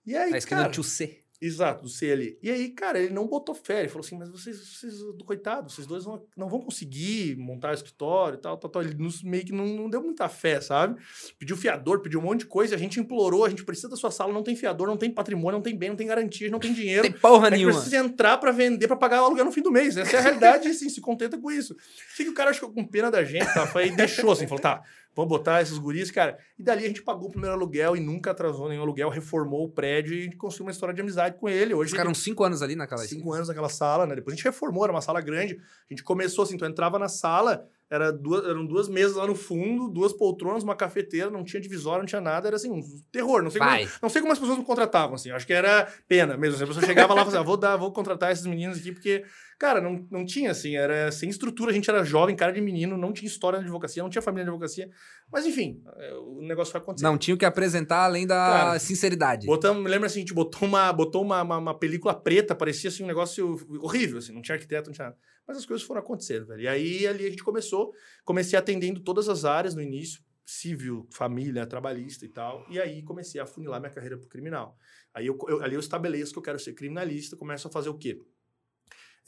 E 0.07 0.17
aí, 0.17 0.33
A 0.33 0.39
esquina 0.39 0.61
cara, 0.63 0.73
do 0.73 0.81
2C. 0.81 1.19
Exato, 1.41 1.85
do 1.85 1.89
C 1.89 2.11
ali. 2.11 2.37
E 2.43 2.51
aí, 2.51 2.69
cara, 2.71 2.99
ele 2.99 3.15
não 3.15 3.29
botou 3.29 3.55
fé. 3.55 3.81
Ele 3.81 3.89
falou 3.89 4.05
assim: 4.05 4.19
Mas 4.19 4.29
vocês, 4.29 4.59
vocês 4.59 4.95
coitado, 5.25 5.71
vocês 5.71 5.87
dois 5.87 6.05
não, 6.05 6.21
não 6.37 6.49
vão 6.49 6.61
conseguir 6.61 7.37
montar 7.37 7.73
escritório 7.73 8.37
e 8.37 8.41
tal, 8.41 8.57
tal, 8.57 8.69
tal. 8.69 8.83
Ele 8.83 8.95
nos, 8.95 9.23
meio 9.23 9.45
que 9.45 9.53
não, 9.53 9.67
não 9.67 9.89
deu 9.89 10.03
muita 10.03 10.29
fé, 10.29 10.61
sabe? 10.61 11.01
Pediu 11.39 11.57
fiador, 11.57 12.01
pediu 12.01 12.19
um 12.19 12.25
monte 12.25 12.41
de 12.41 12.47
coisa. 12.47 12.75
A 12.75 12.79
gente 12.79 12.99
implorou: 12.99 13.45
a 13.45 13.49
gente 13.49 13.65
precisa 13.65 13.89
da 13.89 13.97
sua 13.97 14.11
sala, 14.11 14.33
não 14.33 14.43
tem 14.43 14.57
fiador, 14.57 14.89
não 14.89 14.97
tem 14.97 15.13
patrimônio, 15.13 15.59
não 15.59 15.63
tem 15.63 15.77
bem, 15.77 15.91
não 15.91 15.97
tem 15.97 16.09
garantia, 16.09 16.51
não 16.51 16.59
tem 16.59 16.73
dinheiro. 16.73 17.03
Tem 17.03 17.13
porra 17.13 17.49
gente 17.51 17.59
nenhuma. 17.59 17.75
precisa 17.75 17.99
entrar 17.99 18.39
pra 18.39 18.51
vender, 18.51 18.89
pra 18.89 18.97
pagar 18.97 19.23
o 19.23 19.27
aluguel 19.27 19.45
no 19.45 19.53
fim 19.53 19.63
do 19.63 19.71
mês. 19.71 19.97
Essa 19.97 20.17
é 20.17 20.19
a 20.19 20.23
realidade, 20.23 20.67
assim, 20.67 20.89
se 20.89 21.01
contenta 21.01 21.39
com 21.39 21.53
isso. 21.53 21.77
Sei 22.17 22.27
que 22.27 22.33
o 22.33 22.35
cara 22.35 22.53
ficou 22.53 22.73
com 22.73 22.85
pena 22.85 23.13
da 23.13 23.23
gente, 23.23 23.47
tá? 23.55 23.69
E 23.85 23.95
deixou 23.95 24.33
assim, 24.33 24.49
falou, 24.49 24.61
tá, 24.61 24.83
vamos 25.19 25.31
botar 25.31 25.61
esses 25.61 25.77
guris, 25.77 26.13
cara. 26.13 26.39
E 26.57 26.63
dali 26.63 26.85
a 26.85 26.87
gente 26.87 27.03
pagou 27.03 27.27
o 27.27 27.31
primeiro 27.31 27.53
aluguel 27.57 27.97
e 27.97 28.01
nunca 28.01 28.31
atrasou 28.31 28.69
nenhum 28.69 28.83
aluguel, 28.83 29.09
reformou 29.09 29.65
o 29.65 29.69
prédio 29.69 30.15
e 30.15 30.21
a 30.21 30.23
gente 30.23 30.37
construiu 30.37 30.67
uma 30.67 30.71
história 30.71 30.95
de 30.95 31.01
amizade 31.01 31.37
com 31.37 31.49
ele. 31.49 31.75
Hoje 31.75 31.91
Ficaram 31.91 32.15
cinco 32.15 32.45
anos 32.45 32.63
ali 32.63 32.77
naquela 32.77 33.03
cinco 33.05 33.33
anos 33.33 33.49
naquela 33.49 33.69
sala, 33.69 34.07
né? 34.07 34.15
Depois 34.15 34.33
a 34.33 34.37
gente 34.37 34.45
reformou, 34.45 34.85
era 34.85 34.93
uma 34.93 35.01
sala 35.01 35.21
grande. 35.21 35.55
A 35.55 35.93
gente 35.93 36.05
começou 36.05 36.45
assim, 36.45 36.57
tu 36.57 36.65
entrava 36.65 37.01
na 37.01 37.09
sala, 37.09 37.67
era 37.91 38.13
duas, 38.13 38.45
eram 38.45 38.65
duas 38.65 38.89
mesas 38.89 39.17
lá 39.17 39.27
no 39.27 39.35
fundo, 39.35 39.89
duas 39.89 40.13
poltronas, 40.13 40.63
uma 40.63 40.77
cafeteira, 40.77 41.31
não 41.31 41.43
tinha 41.43 41.61
divisória, 41.61 41.99
não 41.99 42.07
tinha 42.07 42.21
nada, 42.21 42.47
era 42.47 42.55
assim, 42.55 42.71
um 42.71 42.81
terror. 43.11 43.43
Não 43.43 43.51
sei, 43.51 43.61
como, 43.61 43.73
não 44.03 44.09
sei 44.09 44.21
como 44.21 44.33
as 44.33 44.39
pessoas 44.39 44.59
me 44.59 44.65
contratavam, 44.65 45.17
assim. 45.17 45.33
Acho 45.33 45.47
que 45.47 45.53
era 45.53 45.89
pena 46.07 46.37
mesmo. 46.37 46.55
assim, 46.55 46.65
A 46.65 46.67
pessoa 46.69 46.87
chegava 46.87 47.13
lá 47.13 47.23
e 47.23 47.25
falava 47.25 47.31
assim, 47.31 47.39
ah, 47.39 47.43
vou, 47.43 47.57
dar, 47.57 47.77
vou 47.77 47.91
contratar 47.91 48.31
esses 48.31 48.47
meninos 48.47 48.79
aqui, 48.79 48.93
porque, 48.93 49.25
cara, 49.59 49.81
não, 49.81 50.07
não 50.11 50.25
tinha, 50.25 50.51
assim, 50.51 50.77
era 50.77 51.11
sem 51.11 51.29
estrutura. 51.29 51.71
A 51.71 51.75
gente 51.75 51.91
era 51.91 52.05
jovem, 52.05 52.37
cara 52.37 52.53
de 52.53 52.61
menino, 52.61 52.97
não 52.97 53.13
tinha 53.13 53.27
história 53.29 53.59
na 53.59 53.65
advocacia, 53.65 54.03
não 54.03 54.09
tinha 54.11 54.23
família 54.23 54.45
na 54.45 54.53
advocacia. 54.53 54.89
Mas, 55.31 55.45
enfim, 55.45 55.83
é, 55.97 56.15
o 56.15 56.41
negócio 56.43 56.71
foi 56.73 56.81
acontecendo. 56.81 57.11
Não 57.11 57.19
tinha 57.19 57.35
o 57.35 57.39
que 57.39 57.45
apresentar 57.45 58.05
além 58.05 58.27
da 58.27 58.35
Cara, 58.47 58.79
sinceridade. 58.79 59.47
Botamos, 59.47 59.83
me 59.83 59.89
lembro 59.89 60.07
assim, 60.07 60.19
a 60.19 60.23
gente 60.23 60.35
botou 60.35 60.69
uma, 60.69 60.93
botou 60.93 61.23
uma, 61.23 61.43
uma, 61.43 61.59
uma 61.59 61.79
película 61.79 62.15
preta, 62.15 62.55
parecia 62.55 62.89
assim 62.89 63.03
um 63.03 63.07
negócio 63.09 63.57
horrível, 63.81 64.19
assim, 64.19 64.33
não 64.33 64.43
tinha 64.43 64.55
arquiteto, 64.55 64.89
não 64.89 64.95
tinha 64.95 65.07
nada. 65.09 65.19
Mas 65.47 65.57
as 65.59 65.67
coisas 65.67 65.87
foram 65.87 66.01
acontecendo, 66.01 66.47
velho. 66.47 66.61
E 66.63 66.69
aí 66.69 67.07
ali 67.07 67.27
a 67.27 67.31
gente 67.31 67.43
começou, 67.43 67.93
comecei 68.25 68.59
atendendo 68.59 69.01
todas 69.01 69.29
as 69.29 69.45
áreas 69.45 69.75
no 69.75 69.83
início, 69.83 70.21
civil, 70.45 71.07
família, 71.13 71.67
trabalhista 71.67 72.25
e 72.25 72.29
tal. 72.29 72.65
E 72.71 72.81
aí 72.81 73.03
comecei 73.03 73.41
a 73.41 73.47
funilar 73.47 73.81
minha 73.81 73.93
carreira 73.93 74.17
pro 74.17 74.29
criminal. 74.29 74.77
Aí 75.13 75.27
eu, 75.27 75.37
eu- 75.49 75.63
ali 75.63 75.75
eu 75.75 75.81
estabeleço 75.81 76.33
que 76.33 76.39
eu 76.39 76.43
quero 76.43 76.59
ser 76.59 76.73
criminalista, 76.75 77.37
começo 77.37 77.69
a 77.69 77.71
fazer 77.71 77.89
o 77.91 77.99
quê? 77.99 78.19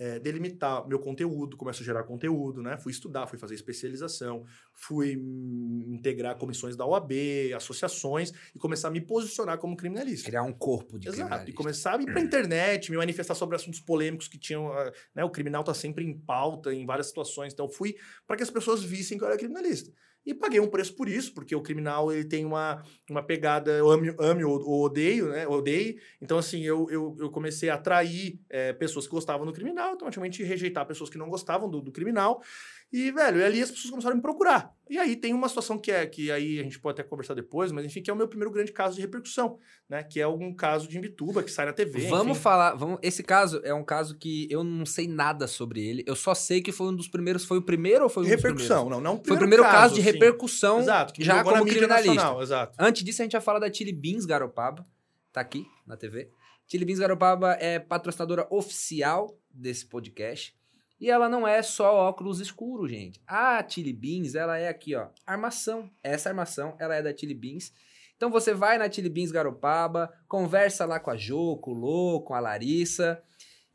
É, 0.01 0.19
delimitar 0.19 0.89
meu 0.89 0.99
conteúdo, 0.99 1.59
começo 1.59 1.83
a 1.83 1.85
gerar 1.85 2.05
conteúdo, 2.05 2.63
né? 2.63 2.79
Fui 2.79 2.91
estudar, 2.91 3.27
fui 3.27 3.39
fazer 3.39 3.55
especialização, 3.55 4.47
fui 4.73 5.13
integrar 5.87 6.39
comissões 6.39 6.75
da 6.75 6.87
OAB, 6.87 7.13
associações 7.55 8.33
e 8.55 8.59
começar 8.59 8.89
a 8.89 8.91
me 8.91 9.03
posicionar 9.03 9.59
como 9.59 9.77
criminalista. 9.77 10.27
Criar 10.27 10.43
um 10.43 10.55
corpo 10.55 10.99
de 10.99 11.07
Exato. 11.07 11.19
criminalista. 11.19 11.51
E 11.51 11.53
começar 11.53 11.99
a 11.99 12.03
ir 12.03 12.07
pra 12.07 12.19
internet, 12.23 12.91
me 12.91 12.97
manifestar 12.97 13.35
sobre 13.35 13.57
assuntos 13.57 13.81
polêmicos 13.81 14.27
que 14.27 14.39
tinham. 14.39 14.73
ah, 14.73 14.91
Né? 15.15 15.23
O 15.23 15.29
criminal 15.29 15.63
tá 15.63 15.75
sempre 15.75 16.03
em 16.03 16.19
pauta 16.19 16.73
em 16.73 16.87
várias 16.87 17.09
situações. 17.09 17.53
Então, 17.53 17.69
fui 17.69 17.95
para 18.27 18.39
que 18.39 18.43
as 18.43 18.51
pessoas 18.51 18.83
vissem 18.83 19.19
que 19.19 19.25
eu 19.25 19.29
era 19.29 19.37
criminalista. 19.37 19.93
E 20.25 20.35
paguei 20.35 20.61
um 20.61 20.69
preço 20.69 20.95
por 20.95 21.09
isso, 21.09 21.33
porque 21.33 21.57
o 21.57 21.63
criminal 21.63 22.13
ele 22.13 22.25
tem 22.25 22.45
uma, 22.45 22.83
uma 23.09 23.23
pegada, 23.23 23.71
eu 23.73 23.91
ame, 23.91 24.15
ame 24.19 24.45
ou, 24.45 24.61
ou 24.61 24.85
odeio, 24.85 25.31
né? 25.31 25.49
Odeio. 25.49 25.97
Então, 26.21 26.37
assim, 26.37 26.63
eu, 26.63 26.87
eu, 26.91 27.17
eu 27.19 27.31
comecei 27.31 27.71
a 27.71 27.75
atrair 27.75 28.39
eh, 28.51 28.73
pessoas 28.75 29.07
que 29.07 29.13
gostavam 29.13 29.47
do 29.47 29.53
criminal, 29.53 29.91
automaticamente 29.91 30.43
rejeitar 30.43 30.87
pessoas 30.87 31.09
que 31.09 31.17
não 31.17 31.31
gostavam 31.31 31.71
do, 31.71 31.81
do 31.81 31.91
criminal. 31.91 32.43
E, 32.93 33.13
velho, 33.13 33.45
ali 33.45 33.63
as 33.63 33.71
pessoas 33.71 33.91
começaram 33.91 34.15
a 34.15 34.17
me 34.17 34.23
procurar. 34.23 34.75
E 34.89 34.99
aí 34.99 35.15
tem 35.15 35.33
uma 35.33 35.49
situação 35.49 35.79
que 35.79 35.93
é, 35.93 36.05
que 36.05 36.33
aí 36.33 36.59
a 36.59 36.65
gente 36.65 36.81
pode 36.81 37.01
até 37.01 37.09
conversar 37.09 37.35
depois, 37.35 37.71
mas 37.71 37.85
enfim, 37.85 38.03
que 38.03 38.11
é 38.11 38.13
o 38.13 38.17
meu 38.17 38.27
primeiro 38.27 38.51
grande 38.51 38.73
caso 38.73 38.97
de 38.97 39.01
repercussão, 39.01 39.57
né? 39.89 40.03
Que 40.03 40.21
é 40.21 40.27
um 40.27 40.53
caso 40.53 40.89
de 40.89 40.99
Imbituba, 40.99 41.45
que 41.45 41.53
sai 41.53 41.67
na 41.67 41.73
TV. 41.73 42.09
Vamos 42.09 42.33
enfim. 42.33 42.41
falar, 42.41 42.75
vamos, 42.75 42.99
esse 43.01 43.23
caso 43.23 43.61
é 43.63 43.73
um 43.73 43.85
caso 43.85 44.19
que 44.19 44.49
eu 44.51 44.65
não 44.65 44.85
sei 44.85 45.07
nada 45.07 45.47
sobre 45.47 45.87
ele. 45.87 46.03
Eu 46.05 46.17
só 46.17 46.35
sei 46.35 46.61
que 46.61 46.73
foi 46.73 46.89
um 46.89 46.97
dos 46.97 47.07
primeiros, 47.07 47.45
foi 47.45 47.59
o 47.59 47.63
primeiro 47.63 48.03
ou 48.03 48.11
foi 48.11 48.25
um 48.25 48.27
dos 48.27 48.35
repercussão, 48.35 48.91
não, 48.91 49.01
não. 49.01 49.17
primeiros? 49.17 49.29
Foi 49.29 49.37
o 49.37 49.39
primeiro 49.39 49.63
caso, 49.63 49.95
de 49.95 50.01
assim. 50.01 50.11
repercussão 50.11 50.81
Exato, 50.81 51.15
que 51.15 51.23
já 51.23 51.45
como 51.45 51.65
criminalista. 51.65 52.13
nacional, 52.13 52.43
exato. 52.43 52.77
Antes 52.77 53.05
disso, 53.05 53.23
a 53.23 53.25
gente 53.25 53.33
já 53.33 53.41
fala 53.41 53.61
da 53.61 53.73
Chili 53.73 53.93
Beans 53.93 54.25
Garopaba. 54.25 54.85
Tá 55.33 55.41
aqui 55.41 55.65
na 55.87 55.97
TV. 55.97 56.29
Chili 56.67 56.85
Beans 56.85 56.99
Garopaba 56.99 57.53
é 57.61 57.79
patrocinadora 57.79 58.49
oficial 58.51 59.39
desse 59.49 59.87
podcast. 59.87 60.59
E 61.01 61.11
ela 61.11 61.29
não 61.29 61.49
é 61.49 61.63
só 61.63 61.95
óculos 61.95 62.41
escuros, 62.41 62.91
gente. 62.91 63.21
A 63.27 63.67
Chili 63.67 63.93
Beans, 63.93 64.35
ela 64.35 64.59
é 64.59 64.69
aqui, 64.69 64.95
ó, 64.95 65.09
armação. 65.27 65.91
Essa 66.03 66.29
armação, 66.29 66.77
ela 66.79 66.95
é 66.95 67.03
da 67.03 67.17
Chili 67.17 67.35
Beans. 67.35 67.73
Então 68.17 68.31
você 68.31 68.53
vai 68.53 68.77
na 68.77 68.91
Chili 68.91 69.09
Beans 69.09 69.33
Garopaba, 69.33 70.13
conversa 70.29 70.85
lá 70.85 71.01
com 71.01 71.11
a 71.11 71.17
Jo, 71.17 71.57
com 71.57 71.71
o 71.71 71.75
Lô, 71.75 72.21
com 72.21 72.35
a 72.35 72.41
Larissa 72.41 73.23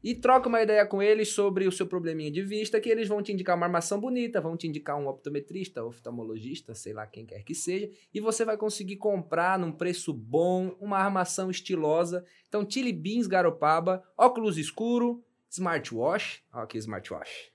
e 0.05 0.13
troca 0.13 0.47
uma 0.47 0.61
ideia 0.61 0.85
com 0.85 1.01
eles 1.01 1.29
sobre 1.29 1.67
o 1.67 1.71
seu 1.71 1.87
probleminha 1.87 2.29
de 2.29 2.43
vista, 2.43 2.79
que 2.79 2.87
eles 2.87 3.07
vão 3.07 3.23
te 3.23 3.33
indicar 3.33 3.57
uma 3.57 3.65
armação 3.65 3.99
bonita, 3.99 4.39
vão 4.39 4.55
te 4.55 4.67
indicar 4.67 4.95
um 4.99 5.07
optometrista, 5.07 5.83
oftalmologista, 5.83 6.75
sei 6.75 6.93
lá 6.93 7.07
quem 7.07 7.25
quer 7.25 7.41
que 7.41 7.55
seja, 7.55 7.89
e 8.13 8.19
você 8.19 8.45
vai 8.45 8.55
conseguir 8.55 8.97
comprar 8.97 9.57
num 9.57 9.71
preço 9.71 10.13
bom, 10.13 10.75
uma 10.79 10.99
armação 10.99 11.49
estilosa. 11.49 12.23
Então, 12.47 12.69
Chili 12.69 12.93
Beans 12.93 13.25
Garopaba, 13.25 14.03
óculos 14.15 14.59
escuro, 14.59 15.23
smartwatch, 15.49 16.43
ó 16.53 16.61
aqui 16.61 16.77
smartwatch. 16.77 17.51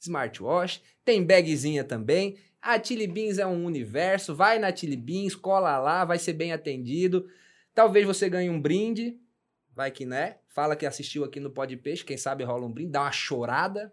Smartwatch, 0.00 0.82
tem 1.04 1.24
bagzinha 1.24 1.84
também. 1.84 2.38
A 2.60 2.82
Chili 2.82 3.06
Beans 3.06 3.38
é 3.38 3.46
um 3.46 3.64
universo, 3.64 4.34
vai 4.34 4.58
na 4.58 4.74
Chili 4.74 4.96
Beans, 4.96 5.34
cola 5.34 5.78
lá, 5.78 6.04
vai 6.04 6.18
ser 6.18 6.32
bem 6.32 6.52
atendido. 6.52 7.28
Talvez 7.74 8.06
você 8.06 8.28
ganhe 8.28 8.50
um 8.50 8.60
brinde, 8.60 9.18
vai 9.74 9.90
que 9.90 10.04
né? 10.04 10.38
Fala 10.48 10.74
que 10.74 10.84
assistiu 10.84 11.24
aqui 11.24 11.38
no 11.38 11.50
Pode 11.50 11.76
Peixe, 11.76 12.04
quem 12.04 12.16
sabe 12.16 12.42
rola 12.44 12.66
um 12.66 12.72
brinde, 12.72 12.90
dá 12.90 13.02
uma 13.02 13.12
chorada. 13.12 13.92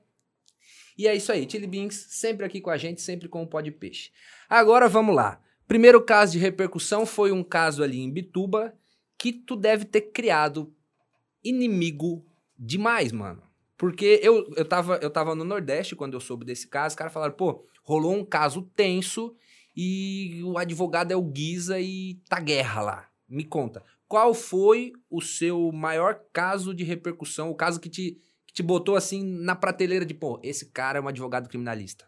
E 0.97 1.07
é 1.07 1.15
isso 1.15 1.31
aí, 1.31 1.47
Chili 1.49 1.67
Beans 1.67 1.95
sempre 2.09 2.45
aqui 2.45 2.59
com 2.59 2.69
a 2.69 2.77
gente, 2.77 3.01
sempre 3.01 3.27
com 3.27 3.43
o 3.43 3.47
Pode 3.47 3.71
Peixe. 3.71 4.11
Agora 4.49 4.87
vamos 4.87 5.15
lá. 5.15 5.41
Primeiro 5.67 6.01
caso 6.03 6.33
de 6.33 6.39
repercussão 6.39 7.05
foi 7.05 7.31
um 7.31 7.43
caso 7.43 7.83
ali 7.83 7.99
em 7.99 8.11
Bituba 8.11 8.75
que 9.17 9.33
tu 9.33 9.55
deve 9.55 9.85
ter 9.85 10.01
criado 10.01 10.73
inimigo 11.43 12.25
demais, 12.57 13.11
mano. 13.11 13.41
Porque 13.77 14.19
eu, 14.23 14.51
eu, 14.55 14.65
tava, 14.65 14.95
eu 14.97 15.09
tava 15.09 15.35
no 15.35 15.43
Nordeste 15.43 15.95
quando 15.95 16.13
eu 16.13 16.21
soube 16.21 16.45
desse 16.45 16.67
caso, 16.67 16.93
os 16.93 16.95
caras 16.95 17.13
falaram, 17.13 17.33
pô, 17.33 17.65
rolou 17.83 18.13
um 18.13 18.23
caso 18.23 18.61
tenso 18.75 19.35
e 19.75 20.41
o 20.43 20.57
advogado 20.57 21.11
é 21.11 21.15
o 21.15 21.21
Guisa 21.21 21.79
e 21.79 22.15
tá 22.29 22.39
guerra 22.39 22.81
lá. 22.81 23.09
Me 23.27 23.43
conta, 23.43 23.83
qual 24.07 24.33
foi 24.33 24.93
o 25.09 25.21
seu 25.21 25.71
maior 25.71 26.21
caso 26.31 26.73
de 26.73 26.83
repercussão, 26.83 27.49
o 27.49 27.55
caso 27.55 27.79
que 27.79 27.89
te, 27.89 28.21
que 28.47 28.53
te 28.53 28.63
botou 28.63 28.95
assim 28.95 29.23
na 29.23 29.55
prateleira 29.55 30.05
de, 30.05 30.13
pô, 30.13 30.39
esse 30.43 30.67
cara 30.67 30.99
é 30.99 31.01
um 31.01 31.07
advogado 31.07 31.49
criminalista? 31.49 32.07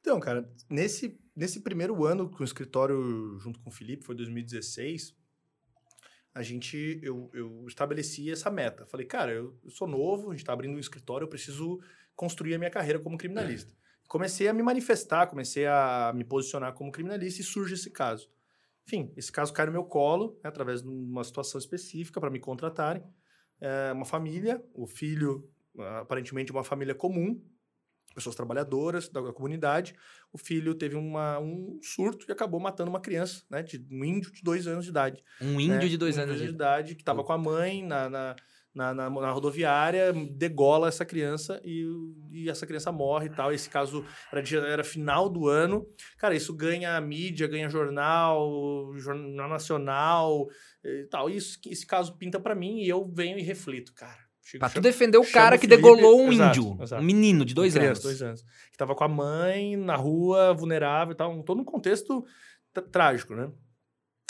Então, 0.00 0.18
cara, 0.20 0.50
nesse, 0.70 1.18
nesse 1.36 1.60
primeiro 1.60 2.04
ano 2.06 2.30
com 2.30 2.42
o 2.42 2.44
escritório 2.44 3.36
junto 3.40 3.60
com 3.60 3.68
o 3.68 3.72
Felipe, 3.72 4.04
foi 4.04 4.14
2016, 4.14 5.14
a 6.38 6.42
gente, 6.42 7.00
eu, 7.02 7.28
eu 7.34 7.64
estabeleci 7.66 8.30
essa 8.30 8.48
meta. 8.48 8.86
Falei, 8.86 9.04
cara, 9.04 9.32
eu, 9.32 9.58
eu 9.64 9.70
sou 9.70 9.88
novo, 9.88 10.28
a 10.28 10.30
gente 10.30 10.42
está 10.42 10.52
abrindo 10.52 10.76
um 10.76 10.78
escritório, 10.78 11.24
eu 11.24 11.28
preciso 11.28 11.80
construir 12.14 12.54
a 12.54 12.58
minha 12.58 12.70
carreira 12.70 13.00
como 13.00 13.18
criminalista. 13.18 13.74
Comecei 14.06 14.46
a 14.46 14.52
me 14.52 14.62
manifestar, 14.62 15.26
comecei 15.26 15.66
a 15.66 16.12
me 16.14 16.22
posicionar 16.22 16.74
como 16.74 16.92
criminalista 16.92 17.40
e 17.40 17.44
surge 17.44 17.74
esse 17.74 17.90
caso. 17.90 18.30
Enfim, 18.86 19.12
esse 19.16 19.32
caso 19.32 19.52
cai 19.52 19.66
no 19.66 19.72
meu 19.72 19.82
colo, 19.82 20.38
né, 20.44 20.48
através 20.48 20.80
de 20.80 20.88
uma 20.88 21.24
situação 21.24 21.58
específica 21.58 22.20
para 22.20 22.30
me 22.30 22.38
contratarem. 22.38 23.02
É 23.60 23.92
uma 23.92 24.04
família, 24.04 24.64
o 24.72 24.86
filho, 24.86 25.50
aparentemente 26.00 26.52
uma 26.52 26.62
família 26.62 26.94
comum, 26.94 27.42
pessoas 28.18 28.34
trabalhadoras 28.34 29.08
da 29.08 29.32
comunidade. 29.32 29.94
O 30.32 30.38
filho 30.38 30.74
teve 30.74 30.96
uma, 30.96 31.38
um 31.38 31.78
surto 31.82 32.26
e 32.28 32.32
acabou 32.32 32.60
matando 32.60 32.90
uma 32.90 33.00
criança, 33.00 33.42
né, 33.48 33.62
de 33.62 33.86
um 33.90 34.04
índio 34.04 34.32
de 34.32 34.42
dois 34.42 34.66
anos 34.66 34.84
de 34.84 34.90
idade. 34.90 35.22
Um 35.40 35.60
índio 35.60 35.82
né, 35.82 35.88
de 35.88 35.96
dois 35.96 36.18
um 36.18 36.22
anos 36.22 36.38
de 36.38 36.46
de 36.46 36.50
idade 36.50 36.94
que 36.94 37.02
estava 37.02 37.22
com 37.22 37.32
a 37.32 37.38
mãe 37.38 37.84
na, 37.84 38.10
na, 38.10 38.36
na, 38.74 38.94
na, 38.94 39.10
na 39.10 39.30
rodoviária, 39.30 40.12
degola 40.12 40.88
essa 40.88 41.04
criança 41.04 41.60
e, 41.64 41.86
e 42.30 42.50
essa 42.50 42.66
criança 42.66 42.92
morre 42.92 43.26
e 43.26 43.30
tal. 43.30 43.52
Esse 43.52 43.68
caso 43.68 44.04
era, 44.32 44.42
era 44.66 44.84
final 44.84 45.28
do 45.28 45.48
ano. 45.48 45.86
Cara, 46.16 46.34
isso 46.34 46.54
ganha 46.54 47.00
mídia, 47.00 47.46
ganha 47.46 47.68
jornal, 47.68 48.92
jornal 48.96 49.48
nacional 49.48 50.48
e 50.84 51.04
tal. 51.04 51.30
E 51.30 51.36
isso, 51.36 51.58
esse 51.66 51.86
caso 51.86 52.16
pinta 52.16 52.38
pra 52.40 52.54
mim 52.54 52.80
e 52.80 52.88
eu 52.88 53.06
venho 53.06 53.38
e 53.38 53.42
reflito, 53.42 53.92
cara. 53.94 54.27
Chego- 54.50 54.60
Pra 54.60 54.70
tu 54.70 54.80
defender 54.80 55.18
o 55.18 55.30
cara 55.30 55.56
o 55.56 55.58
que 55.58 55.66
degolou 55.66 56.20
um 56.22 56.32
Exato, 56.32 56.58
índio, 56.58 56.82
exato. 56.82 57.02
um 57.02 57.04
menino 57.04 57.44
de 57.44 57.52
dois 57.52 57.74
criança, 57.74 57.90
anos. 57.90 58.02
dois 58.02 58.22
anos. 58.22 58.42
Que 58.70 58.78
tava 58.78 58.94
com 58.94 59.04
a 59.04 59.08
mãe 59.08 59.76
na 59.76 59.94
rua, 59.94 60.54
vulnerável 60.54 61.12
e 61.12 61.16
tal. 61.16 61.42
Todo 61.42 61.60
um 61.60 61.64
contexto 61.64 62.24
tr- 62.72 62.80
trágico, 62.90 63.34
né? 63.34 63.52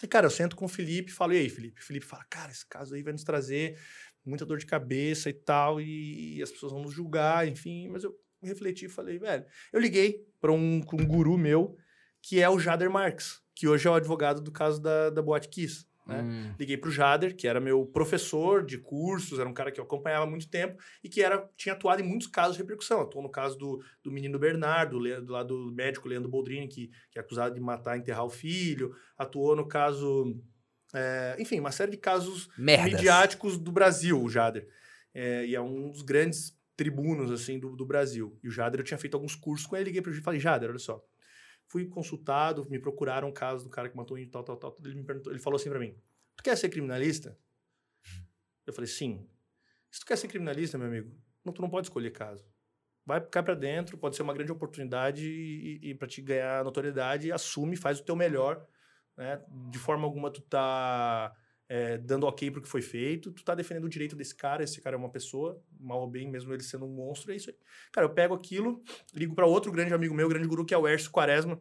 E, 0.02 0.08
cara, 0.08 0.26
eu 0.26 0.30
sento 0.30 0.56
com 0.56 0.64
o 0.64 0.68
Felipe 0.68 1.10
e 1.10 1.14
falo, 1.14 1.34
e 1.34 1.38
aí, 1.38 1.48
Felipe? 1.48 1.80
O 1.80 1.84
Felipe 1.84 2.04
fala, 2.04 2.24
cara, 2.28 2.50
esse 2.50 2.66
caso 2.68 2.94
aí 2.96 3.02
vai 3.04 3.12
nos 3.12 3.22
trazer 3.22 3.78
muita 4.24 4.44
dor 4.44 4.58
de 4.58 4.66
cabeça 4.66 5.30
e 5.30 5.32
tal, 5.32 5.80
e 5.80 6.40
as 6.42 6.50
pessoas 6.50 6.72
vão 6.72 6.82
nos 6.82 6.92
julgar, 6.92 7.46
enfim. 7.46 7.88
Mas 7.88 8.02
eu 8.02 8.12
refleti 8.42 8.86
e 8.86 8.88
falei, 8.88 9.18
velho, 9.20 9.44
eu 9.72 9.80
liguei 9.80 10.26
para 10.40 10.50
um, 10.52 10.80
um 10.92 11.06
guru 11.06 11.38
meu, 11.38 11.76
que 12.22 12.40
é 12.40 12.48
o 12.50 12.58
Jader 12.58 12.90
Marques, 12.90 13.40
que 13.54 13.66
hoje 13.68 13.86
é 13.86 13.90
o 13.90 13.94
advogado 13.94 14.40
do 14.40 14.50
caso 14.52 14.80
da, 14.82 15.10
da 15.10 15.22
Boate 15.22 15.48
Kiss. 15.48 15.86
Né? 16.08 16.22
Hum. 16.22 16.54
Liguei 16.58 16.78
pro 16.78 16.90
Jader, 16.90 17.36
que 17.36 17.46
era 17.46 17.60
meu 17.60 17.84
professor 17.84 18.64
de 18.64 18.78
cursos, 18.78 19.38
era 19.38 19.48
um 19.48 19.52
cara 19.52 19.70
que 19.70 19.78
eu 19.78 19.84
acompanhava 19.84 20.24
há 20.24 20.26
muito 20.26 20.48
tempo 20.48 20.82
e 21.04 21.08
que 21.08 21.22
era, 21.22 21.46
tinha 21.54 21.74
atuado 21.74 22.00
em 22.00 22.04
muitos 22.04 22.26
casos 22.26 22.56
de 22.56 22.62
repercussão. 22.62 23.02
Atuou 23.02 23.22
no 23.22 23.30
caso 23.30 23.58
do, 23.58 23.84
do 24.02 24.10
menino 24.10 24.38
Bernardo, 24.38 24.98
do 24.98 25.32
lado 25.32 25.66
do 25.66 25.72
médico 25.72 26.08
Leandro 26.08 26.30
Boldrini, 26.30 26.66
que, 26.66 26.90
que 27.10 27.18
é 27.18 27.20
acusado 27.20 27.54
de 27.54 27.60
matar 27.60 27.96
e 27.96 28.00
enterrar 28.00 28.24
o 28.24 28.30
filho. 28.30 28.96
Atuou 29.18 29.54
no 29.54 29.68
caso. 29.68 30.34
é, 30.94 31.36
enfim, 31.38 31.60
uma 31.60 31.70
série 31.72 31.90
de 31.90 31.98
casos 31.98 32.48
Merdas. 32.56 32.92
midiáticos 32.92 33.58
do 33.58 33.70
Brasil, 33.70 34.22
o 34.22 34.30
Jader. 34.30 34.66
É, 35.14 35.44
e 35.44 35.54
é 35.54 35.60
um 35.60 35.90
dos 35.90 36.00
grandes 36.00 36.56
tribunos, 36.74 37.30
assim, 37.30 37.58
do, 37.58 37.76
do 37.76 37.84
Brasil. 37.84 38.38
E 38.42 38.48
o 38.48 38.50
Jader, 38.50 38.80
eu 38.80 38.84
tinha 38.84 38.96
feito 38.96 39.14
alguns 39.14 39.34
cursos 39.34 39.66
com 39.66 39.76
ele, 39.76 39.86
liguei 39.86 40.00
para 40.00 40.10
ele 40.10 40.20
e 40.20 40.24
falei, 40.24 40.40
Jader, 40.40 40.70
olha 40.70 40.78
só. 40.78 41.04
Fui 41.68 41.86
consultado, 41.86 42.68
me 42.68 42.78
procuraram 42.78 43.28
um 43.28 43.32
caso 43.32 43.64
do 43.64 43.70
cara 43.70 43.88
que 43.88 43.96
matou 43.96 44.16
um 44.16 44.20
índio, 44.20 44.32
tal, 44.32 44.42
tal, 44.42 44.56
tal. 44.56 44.76
Ele 44.84 44.96
me 44.96 45.04
perguntou, 45.04 45.32
ele 45.32 45.40
falou 45.40 45.56
assim 45.56 45.68
para 45.68 45.78
mim, 45.78 45.94
tu 46.34 46.42
quer 46.42 46.56
ser 46.56 46.68
criminalista? 46.68 47.38
Eu 48.66 48.72
falei, 48.72 48.88
sim. 48.88 49.28
Se 49.90 50.00
tu 50.00 50.06
quer 50.06 50.16
ser 50.16 50.28
criminalista, 50.28 50.76
meu 50.76 50.88
amigo, 50.88 51.14
não, 51.44 51.52
tu 51.52 51.62
não 51.62 51.70
pode 51.70 51.86
escolher 51.86 52.10
caso. 52.10 52.44
Vai, 53.04 53.20
cai 53.20 53.42
pra 53.42 53.54
dentro, 53.54 53.96
pode 53.96 54.16
ser 54.16 54.22
uma 54.22 54.34
grande 54.34 54.52
oportunidade 54.52 55.24
e, 55.26 55.90
e 55.90 55.94
para 55.94 56.08
te 56.08 56.20
ganhar 56.20 56.64
notoriedade, 56.64 57.32
assume, 57.32 57.76
faz 57.76 58.00
o 58.00 58.04
teu 58.04 58.16
melhor, 58.16 58.66
né? 59.16 59.42
De 59.70 59.78
forma 59.78 60.04
alguma 60.04 60.30
tu 60.30 60.42
tá 60.42 61.34
é, 61.68 61.98
dando 61.98 62.26
ok 62.26 62.50
pro 62.50 62.62
que 62.62 62.68
foi 62.68 62.80
feito, 62.82 63.30
tu 63.30 63.44
tá 63.44 63.54
defendendo 63.54 63.84
o 63.84 63.88
direito 63.88 64.16
desse 64.16 64.34
cara, 64.34 64.62
esse 64.64 64.80
cara 64.80 64.96
é 64.96 64.98
uma 64.98 65.10
pessoa, 65.10 65.60
mal 65.78 66.00
ou 66.00 66.08
bem, 66.10 66.28
mesmo 66.30 66.52
ele 66.52 66.62
sendo 66.62 66.86
um 66.86 66.94
monstro, 66.94 67.32
é 67.32 67.36
isso 67.36 67.50
aí. 67.50 67.56
Cara, 67.92 68.06
eu 68.06 68.10
pego 68.10 68.34
aquilo, 68.34 68.82
ligo 69.14 69.34
para 69.34 69.46
outro 69.46 69.70
grande 69.70 69.92
amigo 69.92 70.14
meu, 70.14 70.28
grande 70.28 70.48
guru, 70.48 70.64
que 70.64 70.72
é 70.74 70.78
o 70.78 70.86
Ércio 70.86 71.10
Quaresma, 71.10 71.60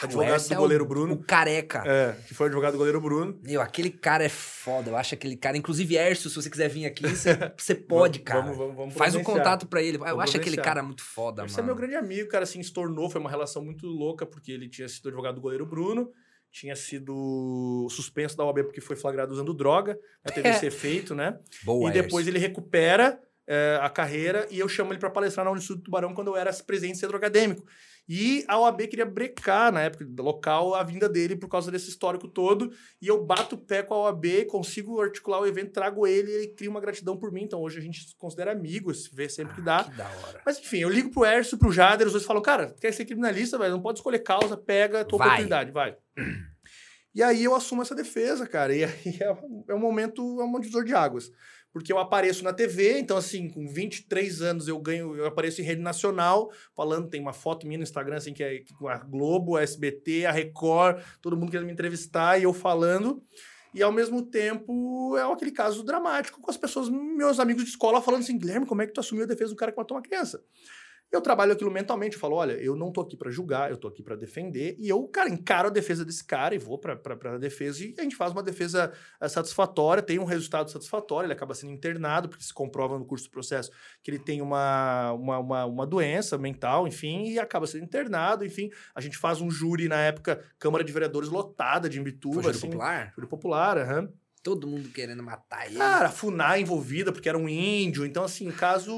advogado 0.00 0.36
Esse 0.36 0.48
do 0.50 0.54
é 0.54 0.56
o- 0.58 0.60
goleiro 0.60 0.86
Bruno. 0.86 1.14
O 1.14 1.24
careca. 1.24 1.82
É, 1.84 2.12
que 2.28 2.32
foi 2.34 2.46
advogado 2.46 2.72
do 2.74 2.78
goleiro 2.78 3.00
Bruno. 3.00 3.36
Meu, 3.42 3.60
aquele 3.60 3.90
cara 3.90 4.22
é 4.22 4.28
foda. 4.28 4.90
Eu 4.92 4.96
acho 4.96 5.14
aquele 5.14 5.36
cara. 5.36 5.56
Inclusive, 5.56 5.96
Erso, 5.96 6.30
se 6.30 6.36
você 6.36 6.48
quiser 6.48 6.68
vir 6.68 6.86
aqui, 6.86 7.02
você, 7.56 7.74
pode, 7.74 8.20
cara. 8.20 8.42
vamos- 8.42 8.56
vamos- 8.56 8.76
vamos 8.76 8.94
Faz 8.94 9.14
o 9.14 9.18
providenciar. 9.18 9.44
contato 9.44 9.66
pra 9.66 9.82
ele. 9.82 9.96
Eu 9.96 10.02
Vamos 10.04 10.22
acho 10.22 10.36
aquele 10.36 10.56
cara 10.56 10.84
muito 10.84 11.02
foda, 11.02 11.44
Esse 11.44 11.58
é 11.58 11.62
meu 11.64 11.74
mano. 11.74 11.78
grande 11.88 11.96
amigo, 11.96 12.28
cara, 12.28 12.44
assim, 12.44 12.62
se 12.62 12.72
tornou, 12.72 13.10
foi 13.10 13.20
uma 13.20 13.28
relação 13.30 13.64
muito 13.64 13.88
louca, 13.88 14.24
porque 14.24 14.52
ele 14.52 14.68
tinha 14.68 14.88
sido 14.88 15.08
advogado 15.08 15.34
do 15.34 15.40
goleiro 15.40 15.66
Bruno, 15.66 16.12
tinha 16.50 16.74
sido 16.74 17.86
suspenso 17.90 18.36
da 18.36 18.44
OAB 18.44 18.64
porque 18.64 18.80
foi 18.80 18.96
flagrado 18.96 19.32
usando 19.32 19.54
droga, 19.54 19.94
né, 20.24 20.32
teve 20.32 20.48
esse 20.48 20.66
efeito, 20.66 21.14
né? 21.14 21.38
Boa, 21.62 21.88
e 21.88 21.92
depois 21.92 22.26
ele 22.26 22.38
recupera 22.38 23.20
é, 23.48 23.78
a 23.80 23.88
carreira 23.88 24.46
e 24.50 24.58
eu 24.58 24.68
chamo 24.68 24.92
ele 24.92 25.00
para 25.00 25.08
palestrar 25.08 25.46
na 25.46 25.50
Unisul 25.50 25.76
do 25.76 25.82
Tubarão 25.82 26.12
quando 26.12 26.28
eu 26.28 26.36
era 26.36 26.52
presidente 26.52 26.96
do 26.96 27.00
centro 27.00 27.16
acadêmico. 27.16 27.64
E 28.06 28.42
a 28.48 28.58
OAB 28.58 28.86
queria 28.88 29.04
brecar, 29.04 29.70
na 29.70 29.82
época 29.82 30.06
local, 30.18 30.74
a 30.74 30.82
vinda 30.82 31.08
dele 31.08 31.36
por 31.36 31.48
causa 31.48 31.70
desse 31.70 31.90
histórico 31.90 32.26
todo. 32.26 32.72
E 33.02 33.06
eu 33.06 33.22
bato 33.24 33.54
o 33.54 33.58
pé 33.58 33.82
com 33.82 33.92
a 33.92 33.98
OAB, 34.04 34.46
consigo 34.48 35.00
articular 35.00 35.40
o 35.40 35.46
evento, 35.46 35.72
trago 35.72 36.06
ele 36.06 36.30
e 36.30 36.34
ele 36.34 36.48
cria 36.48 36.70
uma 36.70 36.80
gratidão 36.80 37.18
por 37.18 37.30
mim. 37.30 37.42
Então 37.42 37.60
hoje 37.60 37.78
a 37.78 37.82
gente 37.82 38.08
se 38.08 38.16
considera 38.16 38.52
amigos, 38.52 39.10
vê 39.12 39.28
sempre 39.28 39.52
ah, 39.52 39.56
que 39.56 39.62
dá. 39.62 39.84
Que 39.84 39.96
da 39.96 40.08
hora. 40.08 40.42
Mas 40.44 40.58
enfim, 40.58 40.78
eu 40.78 40.88
ligo 40.88 41.10
pro 41.10 41.24
Ércio, 41.24 41.58
pro 41.58 41.72
Jader, 41.72 42.06
os 42.06 42.12
dois 42.12 42.24
falam, 42.24 42.42
cara, 42.42 42.74
quer 42.80 42.92
ser 42.92 43.04
criminalista, 43.04 43.58
velho? 43.58 43.72
Não 43.72 43.82
pode 43.82 43.98
escolher 43.98 44.20
causa, 44.20 44.56
pega 44.56 45.02
a 45.02 45.04
tua 45.04 45.18
vai. 45.18 45.28
oportunidade, 45.28 45.70
vai. 45.70 45.94
E 47.14 47.22
aí 47.22 47.44
eu 47.44 47.54
assumo 47.54 47.82
essa 47.82 47.94
defesa, 47.94 48.46
cara. 48.46 48.74
E 48.74 48.84
aí 48.84 49.18
é, 49.20 49.36
é 49.72 49.74
um 49.74 49.78
momento, 49.78 50.40
é 50.40 50.44
um 50.44 50.60
divisor 50.60 50.84
de 50.84 50.94
águas 50.94 51.30
porque 51.72 51.92
eu 51.92 51.98
apareço 51.98 52.42
na 52.42 52.52
TV, 52.52 52.98
então 52.98 53.16
assim, 53.16 53.48
com 53.48 53.66
23 53.66 54.42
anos 54.42 54.68
eu 54.68 54.78
ganho, 54.78 55.14
eu 55.16 55.26
apareço 55.26 55.60
em 55.60 55.64
rede 55.64 55.82
nacional, 55.82 56.50
falando, 56.74 57.08
tem 57.08 57.20
uma 57.20 57.32
foto 57.32 57.66
minha 57.66 57.78
no 57.78 57.84
Instagram, 57.84 58.16
assim, 58.16 58.32
que 58.32 58.42
é 58.42 58.62
a 58.88 58.98
Globo, 58.98 59.56
a 59.56 59.62
SBT, 59.62 60.26
a 60.26 60.32
Record, 60.32 61.02
todo 61.20 61.36
mundo 61.36 61.50
querendo 61.50 61.66
me 61.66 61.72
entrevistar 61.72 62.38
e 62.38 62.44
eu 62.44 62.52
falando. 62.52 63.22
E 63.74 63.82
ao 63.82 63.92
mesmo 63.92 64.22
tempo 64.22 65.16
é 65.16 65.22
aquele 65.30 65.52
caso 65.52 65.84
dramático 65.84 66.40
com 66.40 66.50
as 66.50 66.56
pessoas, 66.56 66.88
meus 66.88 67.38
amigos 67.38 67.64
de 67.64 67.70
escola, 67.70 68.00
falando 68.00 68.22
assim: 68.22 68.38
Guilherme, 68.38 68.66
como 68.66 68.80
é 68.80 68.86
que 68.86 68.92
tu 68.92 69.00
assumiu 69.00 69.24
a 69.24 69.26
defesa 69.26 69.50
do 69.50 69.56
cara 69.56 69.70
que 69.70 69.78
matou 69.78 69.96
uma 69.96 70.02
criança? 70.02 70.42
Eu 71.10 71.22
trabalho 71.22 71.52
aquilo 71.52 71.70
mentalmente, 71.70 72.14
eu 72.14 72.20
falo, 72.20 72.36
olha, 72.36 72.52
eu 72.52 72.76
não 72.76 72.92
tô 72.92 73.00
aqui 73.00 73.16
para 73.16 73.30
julgar, 73.30 73.70
eu 73.70 73.78
tô 73.78 73.88
aqui 73.88 74.02
para 74.02 74.14
defender, 74.14 74.76
e 74.78 74.88
eu, 74.88 75.02
cara, 75.08 75.30
encaro 75.30 75.68
a 75.68 75.70
defesa 75.70 76.04
desse 76.04 76.22
cara 76.22 76.54
e 76.54 76.58
vou 76.58 76.78
para 76.78 77.00
a 77.34 77.38
defesa, 77.38 77.82
e 77.82 77.94
a 77.98 78.02
gente 78.02 78.14
faz 78.14 78.32
uma 78.32 78.42
defesa 78.42 78.92
eh, 79.18 79.28
satisfatória, 79.28 80.02
tem 80.02 80.18
um 80.18 80.24
resultado 80.24 80.70
satisfatório, 80.70 81.26
ele 81.26 81.32
acaba 81.32 81.54
sendo 81.54 81.72
internado, 81.72 82.28
porque 82.28 82.44
se 82.44 82.52
comprova 82.52 82.98
no 82.98 83.06
curso 83.06 83.24
do 83.24 83.30
processo 83.30 83.70
que 84.02 84.10
ele 84.10 84.18
tem 84.18 84.42
uma, 84.42 85.12
uma, 85.12 85.38
uma, 85.38 85.64
uma 85.64 85.86
doença 85.86 86.36
mental, 86.36 86.86
enfim, 86.86 87.24
e 87.24 87.38
acaba 87.38 87.66
sendo 87.66 87.84
internado, 87.84 88.44
enfim, 88.44 88.68
a 88.94 89.00
gente 89.00 89.16
faz 89.16 89.40
um 89.40 89.50
júri, 89.50 89.88
na 89.88 89.96
época, 89.96 90.44
Câmara 90.58 90.84
de 90.84 90.92
Vereadores 90.92 91.30
lotada 91.30 91.88
de 91.88 91.98
Imbituba. 91.98 92.42
Foi 92.42 92.42
júri 92.42 92.56
assim, 92.56 92.66
popular? 92.66 93.12
Júri 93.14 93.26
popular, 93.26 93.78
aham. 93.78 94.00
Uhum. 94.02 94.12
Todo 94.42 94.66
mundo 94.66 94.88
querendo 94.90 95.22
matar 95.22 95.66
ele. 95.66 95.78
Cara, 95.78 96.06
a 96.06 96.10
FUNAI 96.10 96.60
envolvida, 96.60 97.12
porque 97.12 97.28
era 97.28 97.36
um 97.36 97.48
índio. 97.48 98.06
Então, 98.06 98.24
assim, 98.24 98.50
caso 98.50 98.92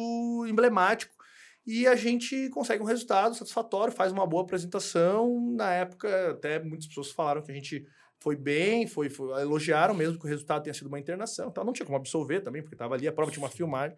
emblemático 0.46 1.19
e 1.66 1.86
a 1.86 1.94
gente 1.94 2.48
consegue 2.50 2.82
um 2.82 2.86
resultado 2.86 3.34
satisfatório, 3.36 3.92
faz 3.92 4.12
uma 4.12 4.26
boa 4.26 4.42
apresentação. 4.42 5.52
Na 5.52 5.72
época, 5.72 6.30
até 6.30 6.58
muitas 6.62 6.86
pessoas 6.86 7.10
falaram 7.10 7.42
que 7.42 7.50
a 7.50 7.54
gente 7.54 7.86
foi 8.18 8.36
bem, 8.36 8.86
foi, 8.86 9.08
foi 9.08 9.40
elogiaram 9.40 9.94
mesmo 9.94 10.18
que 10.18 10.24
o 10.24 10.28
resultado 10.28 10.62
tenha 10.62 10.74
sido 10.74 10.88
uma 10.88 10.98
internação. 10.98 11.48
Então 11.48 11.64
não 11.64 11.72
tinha 11.72 11.86
como 11.86 11.96
absolver 11.96 12.40
também, 12.40 12.62
porque 12.62 12.74
estava 12.74 12.94
ali, 12.94 13.06
a 13.06 13.12
prova 13.12 13.30
tinha 13.30 13.42
uma 13.42 13.50
filmagem. 13.50 13.96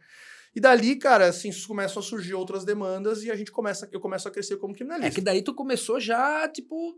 E 0.54 0.60
dali, 0.60 0.96
cara, 0.96 1.28
assim, 1.28 1.50
começam 1.66 2.00
a 2.00 2.04
surgir 2.04 2.34
outras 2.34 2.64
demandas 2.64 3.24
e 3.24 3.30
a 3.30 3.36
gente 3.36 3.50
começa, 3.50 3.88
eu 3.90 4.00
começo 4.00 4.28
a 4.28 4.30
crescer 4.30 4.56
como 4.56 4.74
criminalista. 4.74 5.08
É 5.08 5.14
que 5.14 5.20
daí 5.20 5.42
tu 5.42 5.54
começou 5.54 5.98
já, 5.98 6.46
tipo, 6.48 6.94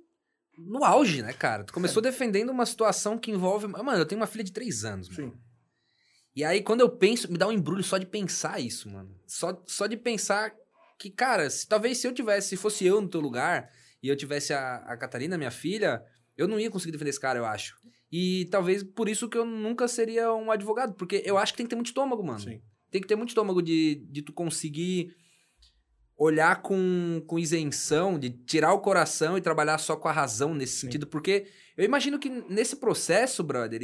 no 0.58 0.84
auge, 0.84 1.22
né, 1.22 1.32
cara? 1.32 1.62
Tu 1.62 1.72
começou 1.72 2.00
é. 2.00 2.04
defendendo 2.04 2.50
uma 2.50 2.66
situação 2.66 3.16
que 3.16 3.30
envolve. 3.30 3.68
Mano, 3.68 3.98
eu 3.98 4.06
tenho 4.06 4.20
uma 4.20 4.26
filha 4.26 4.42
de 4.42 4.52
três 4.52 4.84
anos, 4.84 5.08
mano. 5.08 5.38
E 6.36 6.42
aí, 6.42 6.62
quando 6.62 6.80
eu 6.80 6.88
penso, 6.88 7.30
me 7.30 7.38
dá 7.38 7.46
um 7.46 7.52
embrulho 7.52 7.84
só 7.84 7.96
de 7.96 8.06
pensar 8.06 8.60
isso, 8.60 8.90
mano. 8.90 9.14
Só, 9.26 9.62
só 9.66 9.86
de 9.86 9.96
pensar 9.96 10.52
que, 10.98 11.10
cara, 11.10 11.48
se, 11.48 11.66
talvez 11.66 11.98
se 11.98 12.06
eu 12.06 12.12
tivesse, 12.12 12.48
se 12.48 12.56
fosse 12.56 12.84
eu 12.84 13.00
no 13.00 13.08
teu 13.08 13.20
lugar 13.20 13.70
e 14.02 14.08
eu 14.08 14.16
tivesse 14.16 14.52
a, 14.52 14.76
a 14.78 14.96
Catarina, 14.96 15.38
minha 15.38 15.50
filha, 15.50 16.02
eu 16.36 16.48
não 16.48 16.58
ia 16.58 16.70
conseguir 16.70 16.92
defender 16.92 17.10
esse 17.10 17.20
cara, 17.20 17.38
eu 17.38 17.46
acho. 17.46 17.76
E 18.10 18.46
talvez 18.46 18.82
por 18.82 19.08
isso 19.08 19.28
que 19.28 19.38
eu 19.38 19.44
nunca 19.44 19.86
seria 19.86 20.32
um 20.32 20.50
advogado, 20.50 20.94
porque 20.94 21.22
eu 21.24 21.38
acho 21.38 21.52
que 21.52 21.58
tem 21.58 21.66
que 21.66 21.70
ter 21.70 21.76
muito 21.76 21.88
estômago, 21.88 22.24
mano. 22.24 22.40
Sim. 22.40 22.60
Tem 22.90 23.00
que 23.00 23.08
ter 23.08 23.16
muito 23.16 23.30
estômago 23.30 23.62
de, 23.62 24.04
de 24.10 24.22
tu 24.22 24.32
conseguir 24.32 25.14
olhar 26.16 26.62
com, 26.62 27.22
com 27.26 27.38
isenção, 27.38 28.18
de 28.18 28.30
tirar 28.30 28.72
o 28.72 28.80
coração 28.80 29.36
e 29.36 29.40
trabalhar 29.40 29.78
só 29.78 29.96
com 29.96 30.08
a 30.08 30.12
razão 30.12 30.54
nesse 30.54 30.74
Sim. 30.74 30.80
sentido, 30.82 31.06
porque 31.06 31.46
eu 31.76 31.84
imagino 31.84 32.18
que 32.18 32.28
nesse 32.28 32.76
processo, 32.76 33.42
brother, 33.42 33.82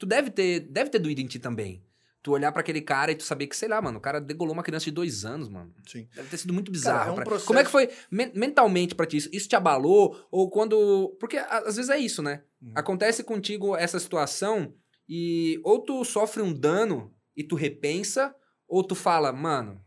tu 0.00 0.06
deve 0.06 0.30
ter, 0.30 0.60
deve 0.60 0.90
ter 0.90 0.98
doído 0.98 1.20
em 1.20 1.26
ti 1.26 1.38
também 1.38 1.84
tu 2.22 2.32
olhar 2.32 2.52
para 2.52 2.60
aquele 2.60 2.82
cara 2.82 3.12
e 3.12 3.14
tu 3.14 3.22
saber 3.22 3.46
que, 3.46 3.56
sei 3.56 3.68
lá, 3.68 3.80
mano, 3.80 3.98
o 3.98 4.00
cara 4.00 4.20
degolou 4.20 4.52
uma 4.52 4.62
criança 4.62 4.84
de 4.84 4.90
dois 4.90 5.24
anos, 5.24 5.48
mano. 5.48 5.74
Sim. 5.86 6.06
Deve 6.14 6.28
ter 6.28 6.36
sido 6.36 6.52
muito 6.52 6.70
bizarro. 6.70 6.98
Cara, 6.98 7.08
é 7.08 7.12
um 7.12 7.24
processo... 7.24 7.46
Como 7.46 7.58
é 7.58 7.64
que 7.64 7.70
foi 7.70 7.88
men 8.10 8.30
mentalmente 8.34 8.94
para 8.94 9.06
ti 9.06 9.16
isso? 9.16 9.30
Isso 9.32 9.48
te 9.48 9.56
abalou? 9.56 10.26
Ou 10.30 10.50
quando. 10.50 11.16
Porque 11.18 11.38
às 11.38 11.76
vezes 11.76 11.88
é 11.90 11.98
isso, 11.98 12.22
né? 12.22 12.42
Hum. 12.62 12.72
Acontece 12.74 13.24
contigo 13.24 13.74
essa 13.74 13.98
situação 13.98 14.74
e 15.08 15.58
ou 15.64 15.80
tu 15.80 16.04
sofre 16.04 16.42
um 16.42 16.52
dano 16.52 17.14
e 17.34 17.42
tu 17.42 17.54
repensa, 17.54 18.34
ou 18.68 18.84
tu 18.84 18.94
fala, 18.94 19.32
mano, 19.32 19.82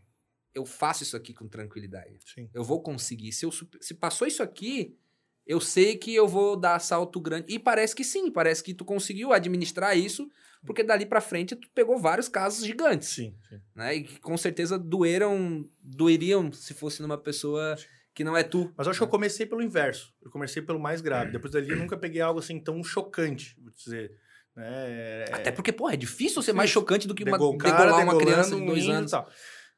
eu 0.55 0.65
faço 0.65 1.03
isso 1.03 1.15
aqui 1.15 1.33
com 1.33 1.47
tranquilidade. 1.47 2.17
Sim. 2.33 2.49
Eu 2.53 2.63
vou 2.63 2.81
conseguir. 2.81 3.31
Se, 3.31 3.45
eu, 3.45 3.51
se 3.51 3.93
passou 3.93 4.27
isso 4.27 4.41
aqui, 4.41 4.97
eu 5.45 5.59
sei 5.59 5.97
que 5.97 6.13
eu 6.13 6.27
vou 6.27 6.55
dar 6.55 6.79
salto 6.79 7.19
grande. 7.19 7.53
E 7.53 7.59
parece 7.59 7.95
que 7.95 8.03
sim, 8.03 8.31
parece 8.31 8.63
que 8.63 8.73
tu 8.73 8.85
conseguiu 8.85 9.33
administrar 9.33 9.97
isso 9.97 10.29
porque 10.65 10.83
dali 10.83 11.05
para 11.05 11.21
frente 11.21 11.55
tu 11.55 11.67
pegou 11.73 11.97
vários 11.97 12.29
casos 12.29 12.65
gigantes. 12.65 13.09
Sim, 13.09 13.35
sim. 13.49 13.59
Né? 13.75 13.95
E 13.95 14.03
que 14.03 14.19
com 14.19 14.37
certeza 14.37 14.79
doeram, 14.79 15.69
doeriam 15.81 16.51
se 16.51 16.73
fosse 16.73 17.01
numa 17.01 17.17
pessoa 17.17 17.75
que 18.13 18.23
não 18.23 18.37
é 18.37 18.43
tu. 18.43 18.71
Mas 18.77 18.87
eu 18.87 18.91
acho 18.91 18.99
que 18.99 19.03
eu 19.03 19.09
comecei 19.09 19.45
pelo 19.45 19.61
inverso. 19.61 20.13
Eu 20.21 20.31
comecei 20.31 20.61
pelo 20.61 20.79
mais 20.79 21.01
grave. 21.01 21.31
Depois 21.31 21.51
dali 21.51 21.69
eu 21.69 21.77
nunca 21.77 21.97
peguei 21.97 22.21
algo 22.21 22.39
assim 22.39 22.59
tão 22.59 22.83
chocante, 22.83 23.57
vou 23.61 23.71
dizer. 23.71 24.11
Né? 24.55 25.25
Até 25.31 25.51
porque, 25.51 25.71
pô, 25.71 25.89
é 25.89 25.97
difícil 25.97 26.41
ser 26.41 26.53
mais 26.53 26.69
chocante 26.69 27.07
do 27.07 27.15
que 27.15 27.23
uma, 27.23 27.37
cara, 27.57 27.85
degolar 27.85 28.03
uma 28.03 28.17
criança 28.17 28.55
de 28.55 28.65
dois 28.65 28.87
anos. 28.87 29.11
Tal. 29.11 29.29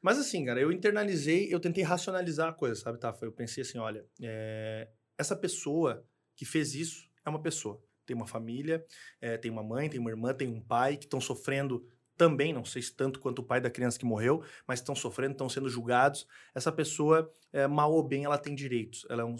Mas 0.02 0.18
assim, 0.18 0.44
cara, 0.44 0.60
eu 0.60 0.70
internalizei, 0.70 1.52
eu 1.52 1.58
tentei 1.58 1.82
racionalizar 1.82 2.50
a 2.50 2.52
coisa, 2.52 2.76
sabe, 2.76 2.98
tá? 2.98 3.16
Eu 3.22 3.32
pensei 3.32 3.62
assim, 3.62 3.78
olha, 3.78 4.04
é... 4.22 4.86
essa 5.18 5.36
pessoa 5.36 6.04
que 6.34 6.44
fez 6.44 6.74
isso 6.74 7.08
é 7.24 7.28
uma 7.28 7.40
pessoa 7.42 7.82
tem 8.06 8.16
uma 8.16 8.26
família, 8.26 8.86
é, 9.20 9.36
tem 9.36 9.50
uma 9.50 9.62
mãe, 9.62 9.90
tem 9.90 10.00
uma 10.00 10.10
irmã, 10.10 10.32
tem 10.32 10.48
um 10.48 10.60
pai 10.60 10.96
que 10.96 11.04
estão 11.04 11.20
sofrendo 11.20 11.84
também, 12.16 12.50
não 12.50 12.64
sei 12.64 12.80
se 12.80 12.94
tanto 12.94 13.20
quanto 13.20 13.40
o 13.40 13.44
pai 13.44 13.60
da 13.60 13.68
criança 13.68 13.98
que 13.98 14.06
morreu, 14.06 14.42
mas 14.66 14.80
estão 14.80 14.94
sofrendo, 14.94 15.32
estão 15.32 15.50
sendo 15.50 15.68
julgados. 15.68 16.26
Essa 16.54 16.72
pessoa, 16.72 17.30
é, 17.52 17.66
mal 17.66 17.92
ou 17.92 18.02
bem, 18.02 18.24
ela 18.24 18.38
tem 18.38 18.54
direitos. 18.54 19.04
Ela 19.10 19.20
é 19.20 19.24
um, 19.24 19.36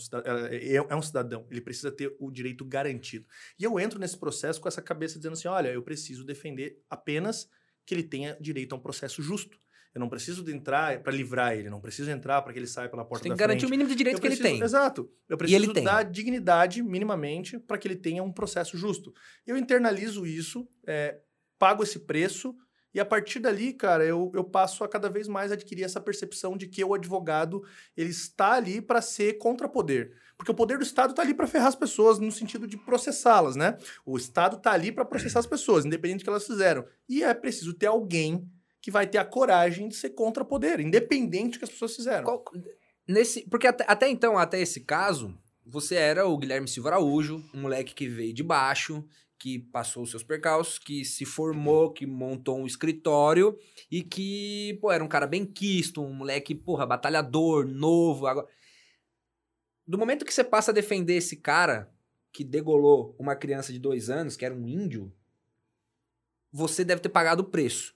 é, 0.52 0.74
é 0.74 0.94
um 0.94 1.00
cidadão. 1.00 1.46
Ele 1.50 1.62
precisa 1.62 1.90
ter 1.90 2.14
o 2.20 2.30
direito 2.30 2.66
garantido. 2.66 3.26
E 3.58 3.64
eu 3.64 3.80
entro 3.80 3.98
nesse 3.98 4.18
processo 4.18 4.60
com 4.60 4.68
essa 4.68 4.82
cabeça 4.82 5.16
dizendo 5.16 5.32
assim: 5.32 5.48
olha, 5.48 5.68
eu 5.68 5.82
preciso 5.82 6.22
defender 6.22 6.82
apenas 6.90 7.48
que 7.86 7.94
ele 7.94 8.02
tenha 8.02 8.36
direito 8.38 8.74
a 8.74 8.76
um 8.76 8.80
processo 8.80 9.22
justo. 9.22 9.58
Eu 9.96 10.00
não 10.00 10.10
preciso 10.10 10.44
de 10.44 10.52
entrar 10.52 11.00
para 11.00 11.10
livrar 11.10 11.54
ele, 11.54 11.70
não 11.70 11.80
preciso 11.80 12.10
entrar 12.10 12.42
para 12.42 12.52
que 12.52 12.58
ele 12.58 12.66
saia 12.66 12.86
pela 12.86 13.02
porta 13.02 13.22
Você 13.22 13.30
tem 13.30 13.32
que 13.32 13.38
garantir 13.38 13.60
frente. 13.60 13.70
o 13.70 13.70
mínimo 13.70 13.88
de 13.88 13.96
direito 13.96 14.20
que 14.20 14.26
ele 14.26 14.36
tem. 14.36 14.60
Exato. 14.60 15.10
Eu 15.26 15.38
preciso 15.38 15.72
dar 15.72 16.02
dignidade 16.02 16.82
minimamente 16.82 17.58
para 17.58 17.78
que 17.78 17.88
ele 17.88 17.96
tenha 17.96 18.22
um 18.22 18.30
processo 18.30 18.76
justo. 18.76 19.14
Eu 19.46 19.56
internalizo 19.56 20.26
isso, 20.26 20.68
é, 20.86 21.18
pago 21.58 21.82
esse 21.82 22.00
preço 22.00 22.54
e 22.92 23.00
a 23.00 23.06
partir 23.06 23.38
dali, 23.38 23.72
cara, 23.72 24.04
eu, 24.04 24.30
eu 24.34 24.44
passo 24.44 24.84
a 24.84 24.88
cada 24.88 25.08
vez 25.08 25.28
mais 25.28 25.50
adquirir 25.50 25.84
essa 25.84 26.00
percepção 26.00 26.58
de 26.58 26.66
que 26.66 26.84
o 26.84 26.92
advogado 26.92 27.64
ele 27.96 28.10
está 28.10 28.52
ali 28.52 28.82
para 28.82 29.00
ser 29.00 29.38
contra 29.38 29.66
poder. 29.66 30.12
Porque 30.36 30.50
o 30.50 30.54
poder 30.54 30.76
do 30.76 30.84
Estado 30.84 31.10
está 31.10 31.22
ali 31.22 31.32
para 31.32 31.46
ferrar 31.46 31.68
as 31.68 31.74
pessoas, 31.74 32.18
no 32.18 32.30
sentido 32.30 32.66
de 32.66 32.76
processá-las, 32.76 33.56
né? 33.56 33.78
O 34.04 34.18
Estado 34.18 34.58
está 34.58 34.72
ali 34.72 34.92
para 34.92 35.06
processar 35.06 35.38
as 35.38 35.46
pessoas, 35.46 35.86
independente 35.86 36.18
do 36.18 36.24
que 36.24 36.30
elas 36.30 36.46
fizeram. 36.46 36.84
E 37.08 37.22
é 37.22 37.32
preciso 37.32 37.72
ter 37.72 37.86
alguém 37.86 38.46
que 38.86 38.90
vai 38.92 39.04
ter 39.04 39.18
a 39.18 39.24
coragem 39.24 39.88
de 39.88 39.96
ser 39.96 40.10
contra 40.10 40.44
poder, 40.44 40.78
independente 40.78 41.54
do 41.54 41.58
que 41.58 41.64
as 41.64 41.70
pessoas 41.70 41.96
fizeram. 41.96 42.22
Qual, 42.22 42.44
nesse, 43.04 43.44
porque 43.50 43.66
até, 43.66 43.84
até 43.84 44.08
então, 44.08 44.38
até 44.38 44.60
esse 44.60 44.82
caso, 44.82 45.36
você 45.66 45.96
era 45.96 46.24
o 46.24 46.38
Guilherme 46.38 46.68
Silva 46.68 46.90
Araújo, 46.90 47.44
um 47.52 47.62
moleque 47.62 47.92
que 47.92 48.08
veio 48.08 48.32
de 48.32 48.44
baixo, 48.44 49.04
que 49.40 49.58
passou 49.58 50.04
os 50.04 50.10
seus 50.10 50.22
percalços, 50.22 50.78
que 50.78 51.04
se 51.04 51.24
formou, 51.24 51.92
que 51.92 52.06
montou 52.06 52.60
um 52.60 52.64
escritório 52.64 53.58
e 53.90 54.04
que, 54.04 54.78
pô, 54.80 54.92
era 54.92 55.02
um 55.02 55.08
cara 55.08 55.26
bem 55.26 55.44
quisto, 55.44 56.00
um 56.00 56.12
moleque, 56.12 56.54
porra, 56.54 56.86
batalhador, 56.86 57.66
novo. 57.66 58.28
Agora... 58.28 58.46
Do 59.84 59.98
momento 59.98 60.24
que 60.24 60.32
você 60.32 60.44
passa 60.44 60.70
a 60.70 60.74
defender 60.74 61.16
esse 61.16 61.38
cara 61.38 61.92
que 62.32 62.44
degolou 62.44 63.16
uma 63.18 63.34
criança 63.34 63.72
de 63.72 63.80
dois 63.80 64.10
anos, 64.10 64.36
que 64.36 64.44
era 64.44 64.54
um 64.54 64.68
índio, 64.68 65.12
você 66.52 66.84
deve 66.84 67.00
ter 67.00 67.08
pagado 67.08 67.42
o 67.42 67.50
preço. 67.50 67.95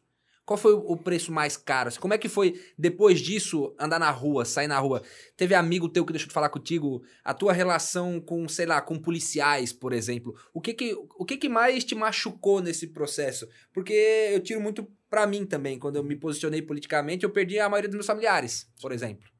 Qual 0.51 0.59
foi 0.59 0.73
o 0.73 0.97
preço 0.97 1.31
mais 1.31 1.57
caro? 1.57 1.93
Como 2.01 2.13
é 2.13 2.19
que 2.19 2.29
foi, 2.29 2.61
depois 2.77 3.21
disso, 3.21 3.73
andar 3.79 4.01
na 4.01 4.11
rua, 4.11 4.45
sair 4.45 4.67
na 4.67 4.81
rua? 4.81 5.01
Teve 5.37 5.55
amigo 5.55 5.89
teu 5.89 6.05
que 6.05 6.13
deixou 6.13 6.27
de 6.27 6.35
falar 6.35 6.49
contigo? 6.49 7.05
A 7.23 7.33
tua 7.33 7.53
relação 7.53 8.21
com, 8.21 8.49
sei 8.49 8.67
lá, 8.67 8.81
com 8.81 8.99
policiais, 8.99 9.73
por 9.73 9.93
exemplo. 9.93 10.35
O 10.53 10.61
que 10.61 10.75
que, 10.75 10.93
o 10.93 11.25
que, 11.25 11.37
que 11.37 11.49
mais 11.49 11.85
te 11.85 11.95
machucou 11.95 12.61
nesse 12.61 12.89
processo? 12.89 13.49
Porque 13.73 13.93
eu 13.93 14.41
tiro 14.41 14.61
muito 14.61 14.91
para 15.09 15.25
mim 15.25 15.47
também. 15.47 15.79
Quando 15.79 15.95
eu 15.95 16.03
me 16.03 16.17
posicionei 16.17 16.61
politicamente, 16.61 17.23
eu 17.23 17.31
perdi 17.31 17.61
a 17.61 17.69
maioria 17.69 17.89
dos 17.89 17.95
meus 17.95 18.07
familiares, 18.07 18.69
por 18.83 18.91
exemplo. 18.91 19.31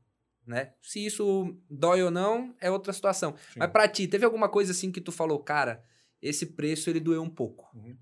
Né? 0.47 0.75
Se 0.81 1.05
isso 1.05 1.57
dói 1.69 2.05
ou 2.05 2.13
não, 2.13 2.55
é 2.61 2.71
outra 2.71 2.93
situação. 2.93 3.35
Sim. 3.53 3.59
Mas 3.59 3.73
para 3.73 3.89
ti, 3.89 4.07
teve 4.07 4.25
alguma 4.25 4.49
coisa 4.49 4.71
assim 4.71 4.93
que 4.93 5.01
tu 5.01 5.11
falou, 5.11 5.41
cara, 5.41 5.83
esse 6.23 6.47
preço 6.47 6.89
ele 6.89 7.01
doeu 7.01 7.21
um 7.21 7.29
pouco? 7.29 7.69
Uhum. 7.75 7.97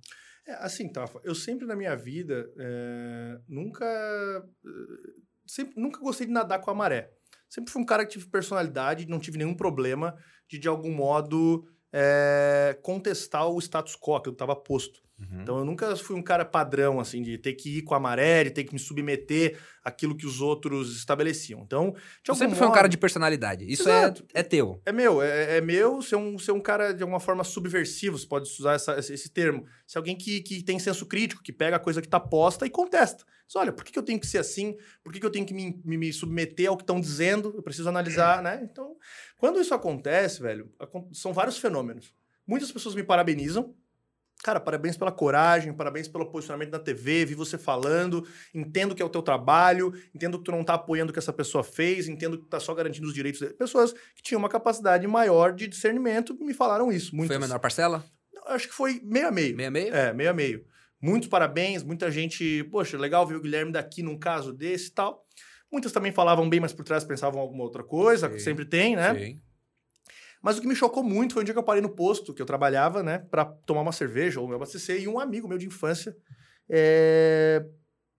É, 0.48 0.54
assim, 0.64 0.88
Tafa, 0.88 1.20
eu 1.24 1.34
sempre 1.34 1.66
na 1.66 1.76
minha 1.76 1.94
vida 1.94 2.50
é, 2.58 3.38
nunca, 3.46 3.84
sempre, 5.46 5.78
nunca 5.78 6.00
gostei 6.00 6.26
de 6.26 6.32
nadar 6.32 6.58
com 6.60 6.70
a 6.70 6.74
maré. 6.74 7.12
Sempre 7.50 7.70
fui 7.70 7.82
um 7.82 7.86
cara 7.86 8.06
que 8.06 8.12
tive 8.12 8.30
personalidade, 8.30 9.06
não 9.06 9.18
tive 9.18 9.36
nenhum 9.36 9.54
problema 9.54 10.16
de, 10.48 10.58
de 10.58 10.66
algum 10.66 10.90
modo, 10.90 11.68
é, 11.92 12.78
contestar 12.82 13.46
o 13.46 13.58
status 13.58 13.94
quo 13.94 14.22
que 14.22 14.30
eu 14.30 14.32
estava 14.32 14.56
posto. 14.56 15.02
Uhum. 15.18 15.42
Então 15.42 15.58
eu 15.58 15.64
nunca 15.64 15.96
fui 15.96 16.14
um 16.14 16.22
cara 16.22 16.44
padrão, 16.44 17.00
assim, 17.00 17.22
de 17.22 17.36
ter 17.38 17.54
que 17.54 17.78
ir 17.78 17.82
com 17.82 17.94
a 17.94 18.00
maré, 18.00 18.44
de 18.44 18.50
ter 18.50 18.64
que 18.64 18.72
me 18.72 18.78
submeter 18.78 19.58
àquilo 19.82 20.16
que 20.16 20.26
os 20.26 20.40
outros 20.40 20.96
estabeleciam. 20.96 21.60
Então, 21.62 21.92
de 22.22 22.32
sempre 22.32 22.48
modo... 22.48 22.58
foi 22.58 22.68
um 22.68 22.72
cara 22.72 22.88
de 22.88 22.96
personalidade. 22.96 23.70
Isso 23.70 23.88
é, 23.88 24.14
é 24.32 24.42
teu. 24.42 24.80
É 24.86 24.92
meu, 24.92 25.20
é, 25.20 25.56
é, 25.56 25.60
meu 25.60 26.00
ser 26.00 26.16
um, 26.16 26.38
ser 26.38 26.52
um 26.52 26.60
cara 26.60 26.92
de 26.92 27.02
alguma 27.02 27.18
forma 27.18 27.42
subversivo, 27.42 28.16
você 28.16 28.26
pode 28.26 28.48
usar 28.48 28.74
essa, 28.74 28.98
esse 28.98 29.28
termo. 29.28 29.66
Ser 29.86 29.98
alguém 29.98 30.16
que, 30.16 30.40
que 30.40 30.62
tem 30.62 30.78
senso 30.78 31.04
crítico, 31.06 31.42
que 31.42 31.52
pega 31.52 31.76
a 31.76 31.80
coisa 31.80 32.00
que 32.00 32.06
está 32.06 32.20
posta 32.20 32.64
e 32.64 32.70
contesta. 32.70 33.24
Diz, 33.46 33.56
olha, 33.56 33.72
por 33.72 33.84
que, 33.84 33.90
que 33.90 33.98
eu 33.98 34.04
tenho 34.04 34.20
que 34.20 34.26
ser 34.26 34.38
assim? 34.38 34.76
Por 35.02 35.12
que, 35.12 35.18
que 35.18 35.26
eu 35.26 35.30
tenho 35.30 35.46
que 35.46 35.54
me, 35.54 35.80
me, 35.84 35.96
me 35.96 36.12
submeter 36.12 36.68
ao 36.68 36.76
que 36.76 36.82
estão 36.82 37.00
dizendo? 37.00 37.52
Eu 37.56 37.62
preciso 37.62 37.88
analisar, 37.88 38.42
né? 38.42 38.60
Então, 38.62 38.94
quando 39.38 39.58
isso 39.58 39.74
acontece, 39.74 40.42
velho, 40.42 40.70
são 41.12 41.32
vários 41.32 41.58
fenômenos. 41.58 42.12
Muitas 42.46 42.70
pessoas 42.70 42.94
me 42.94 43.02
parabenizam, 43.02 43.74
Cara, 44.42 44.60
parabéns 44.60 44.96
pela 44.96 45.10
coragem, 45.10 45.72
parabéns 45.72 46.06
pelo 46.06 46.26
posicionamento 46.26 46.70
na 46.70 46.78
TV, 46.78 47.24
vi 47.24 47.34
você 47.34 47.58
falando, 47.58 48.26
entendo 48.54 48.94
que 48.94 49.02
é 49.02 49.04
o 49.04 49.08
teu 49.08 49.20
trabalho, 49.20 49.92
entendo 50.14 50.38
que 50.38 50.44
tu 50.44 50.52
não 50.52 50.62
tá 50.62 50.74
apoiando 50.74 51.10
o 51.10 51.12
que 51.12 51.18
essa 51.18 51.32
pessoa 51.32 51.64
fez, 51.64 52.08
entendo 52.08 52.38
que 52.38 52.44
tu 52.44 52.48
tá 52.48 52.60
só 52.60 52.72
garantindo 52.72 53.08
os 53.08 53.14
direitos. 53.14 53.40
Pessoas 53.54 53.92
que 54.14 54.22
tinham 54.22 54.38
uma 54.38 54.48
capacidade 54.48 55.06
maior 55.06 55.52
de 55.52 55.66
discernimento 55.66 56.36
me 56.40 56.54
falaram 56.54 56.92
isso. 56.92 57.14
Muitas. 57.16 57.36
Foi 57.36 57.44
a 57.44 57.48
menor 57.48 57.58
parcela? 57.58 58.04
Acho 58.46 58.68
que 58.68 58.74
foi 58.74 59.00
meio 59.04 59.28
a 59.28 59.30
meio. 59.32 59.56
Meio 59.56 59.68
a 59.68 59.72
meio? 59.72 59.94
É, 59.94 60.12
meio 60.12 60.30
a 60.30 60.32
meio. 60.32 60.64
Muitos 61.00 61.28
parabéns, 61.28 61.82
muita 61.82 62.10
gente, 62.10 62.64
poxa, 62.70 62.96
legal 62.96 63.26
ver 63.26 63.36
o 63.36 63.40
Guilherme 63.40 63.72
daqui 63.72 64.02
num 64.02 64.18
caso 64.18 64.52
desse 64.52 64.88
e 64.88 64.92
tal. 64.92 65.24
Muitas 65.70 65.92
também 65.92 66.12
falavam 66.12 66.48
bem, 66.48 66.60
mas 66.60 66.72
por 66.72 66.84
trás 66.84 67.04
pensavam 67.04 67.40
alguma 67.40 67.62
outra 67.62 67.82
coisa, 67.82 68.30
Sim. 68.32 68.38
sempre 68.38 68.64
tem, 68.64 68.96
né? 68.96 69.14
Sim. 69.14 69.40
Mas 70.42 70.58
o 70.58 70.60
que 70.60 70.66
me 70.66 70.74
chocou 70.74 71.02
muito 71.02 71.34
foi 71.34 71.42
um 71.42 71.44
dia 71.44 71.54
que 71.54 71.58
eu 71.58 71.64
parei 71.64 71.82
no 71.82 71.90
posto 71.90 72.32
que 72.32 72.40
eu 72.40 72.46
trabalhava, 72.46 73.02
né, 73.02 73.18
para 73.30 73.44
tomar 73.44 73.80
uma 73.80 73.92
cerveja 73.92 74.40
ou 74.40 74.48
me 74.48 74.54
abastecer, 74.54 75.00
e 75.02 75.08
um 75.08 75.18
amigo 75.18 75.48
meu 75.48 75.58
de 75.58 75.66
infância 75.66 76.16
é... 76.68 77.66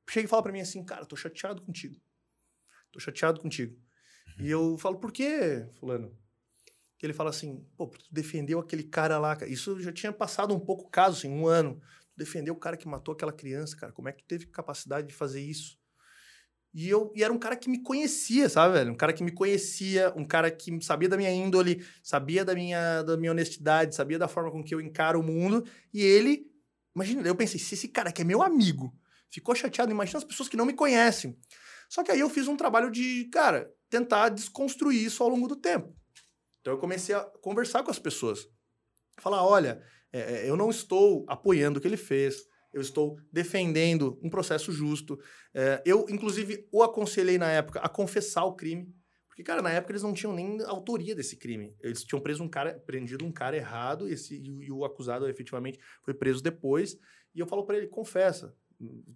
chega 0.09 0.25
e 0.25 0.29
fala 0.29 0.43
para 0.43 0.51
mim 0.51 0.61
assim: 0.61 0.83
Cara, 0.83 1.05
tô 1.05 1.15
chateado 1.15 1.61
contigo. 1.61 1.95
Tô 2.91 2.99
chateado 2.99 3.39
contigo. 3.39 3.77
Uhum. 4.39 4.45
E 4.45 4.49
eu 4.49 4.77
falo: 4.77 4.97
Por 4.97 5.11
quê, 5.11 5.67
Fulano? 5.79 6.17
Que 6.97 7.05
ele 7.05 7.13
fala 7.13 7.29
assim: 7.29 7.65
Pô, 7.77 7.87
tu 7.87 8.05
defendeu 8.11 8.59
aquele 8.59 8.83
cara 8.83 9.19
lá. 9.19 9.37
Isso 9.47 9.79
já 9.79 9.91
tinha 9.91 10.11
passado 10.11 10.53
um 10.53 10.59
pouco 10.59 10.89
caso, 10.89 11.17
assim, 11.17 11.29
um 11.29 11.47
ano. 11.47 11.79
Tu 12.11 12.17
defendeu 12.17 12.53
o 12.53 12.57
cara 12.57 12.75
que 12.75 12.87
matou 12.87 13.13
aquela 13.13 13.31
criança, 13.31 13.77
cara. 13.77 13.93
Como 13.93 14.09
é 14.09 14.11
que 14.11 14.23
tu 14.23 14.27
teve 14.27 14.47
capacidade 14.47 15.07
de 15.07 15.13
fazer 15.13 15.41
isso? 15.41 15.77
E, 16.73 16.87
eu, 16.87 17.11
e 17.15 17.23
era 17.23 17.33
um 17.33 17.39
cara 17.39 17.55
que 17.55 17.69
me 17.69 17.81
conhecia, 17.81 18.47
sabe, 18.47 18.75
velho? 18.75 18.91
Um 18.91 18.95
cara 18.95 19.11
que 19.11 19.23
me 19.23 19.31
conhecia, 19.31 20.13
um 20.15 20.23
cara 20.23 20.51
que 20.51 20.79
sabia 20.83 21.09
da 21.09 21.17
minha 21.17 21.31
índole, 21.31 21.83
sabia 22.03 22.45
da 22.45 22.53
minha, 22.53 23.01
da 23.01 23.17
minha 23.17 23.31
honestidade, 23.31 23.95
sabia 23.95 24.19
da 24.19 24.27
forma 24.27 24.51
com 24.51 24.63
que 24.63 24.75
eu 24.75 24.79
encaro 24.79 25.19
o 25.19 25.23
mundo. 25.23 25.65
E 25.93 26.01
ele, 26.01 26.45
imagina, 26.95 27.27
eu 27.27 27.35
pensei, 27.35 27.59
se 27.59 27.73
esse 27.73 27.87
cara 27.87 28.11
que 28.11 28.21
é 28.21 28.25
meu 28.25 28.43
amigo 28.43 28.93
ficou 29.31 29.55
chateado, 29.55 29.91
imagina 29.91 30.19
as 30.19 30.23
pessoas 30.23 30.47
que 30.47 30.57
não 30.57 30.65
me 30.65 30.73
conhecem. 30.73 31.37
Só 31.89 32.03
que 32.03 32.11
aí 32.11 32.19
eu 32.19 32.29
fiz 32.29 32.47
um 32.47 32.55
trabalho 32.55 32.91
de, 32.91 33.25
cara, 33.31 33.73
tentar 33.89 34.29
desconstruir 34.29 35.03
isso 35.03 35.23
ao 35.23 35.29
longo 35.29 35.47
do 35.47 35.55
tempo. 35.55 35.95
Então 36.61 36.73
eu 36.73 36.77
comecei 36.77 37.15
a 37.15 37.21
conversar 37.41 37.83
com 37.83 37.89
as 37.89 37.97
pessoas. 37.97 38.47
Falar, 39.19 39.43
olha, 39.43 39.81
é, 40.13 40.47
eu 40.47 40.55
não 40.55 40.69
estou 40.69 41.25
apoiando 41.27 41.79
o 41.79 41.81
que 41.81 41.87
ele 41.87 41.97
fez, 41.97 42.43
eu 42.73 42.81
estou 42.81 43.17
defendendo 43.31 44.19
um 44.21 44.29
processo 44.29 44.71
justo. 44.71 45.19
É, 45.53 45.81
eu, 45.85 46.05
inclusive, 46.09 46.67
o 46.71 46.83
aconselhei 46.83 47.37
na 47.37 47.49
época 47.49 47.79
a 47.79 47.89
confessar 47.89 48.45
o 48.45 48.55
crime. 48.55 48.93
Porque, 49.27 49.43
cara, 49.43 49.61
na 49.61 49.71
época 49.71 49.93
eles 49.93 50.03
não 50.03 50.13
tinham 50.13 50.33
nem 50.33 50.61
autoria 50.63 51.15
desse 51.15 51.37
crime. 51.37 51.73
Eles 51.81 52.03
tinham 52.03 52.21
preso 52.21 52.43
um 52.43 52.49
cara, 52.49 52.77
prendido 52.85 53.25
um 53.25 53.31
cara 53.31 53.55
errado, 53.55 54.07
esse, 54.07 54.35
e, 54.35 54.65
e 54.65 54.71
o 54.71 54.83
acusado 54.83 55.27
efetivamente 55.29 55.79
foi 56.03 56.13
preso 56.13 56.43
depois. 56.43 56.97
E 57.33 57.39
eu 57.39 57.47
falo 57.47 57.65
para 57.65 57.77
ele, 57.77 57.87
confessa. 57.87 58.53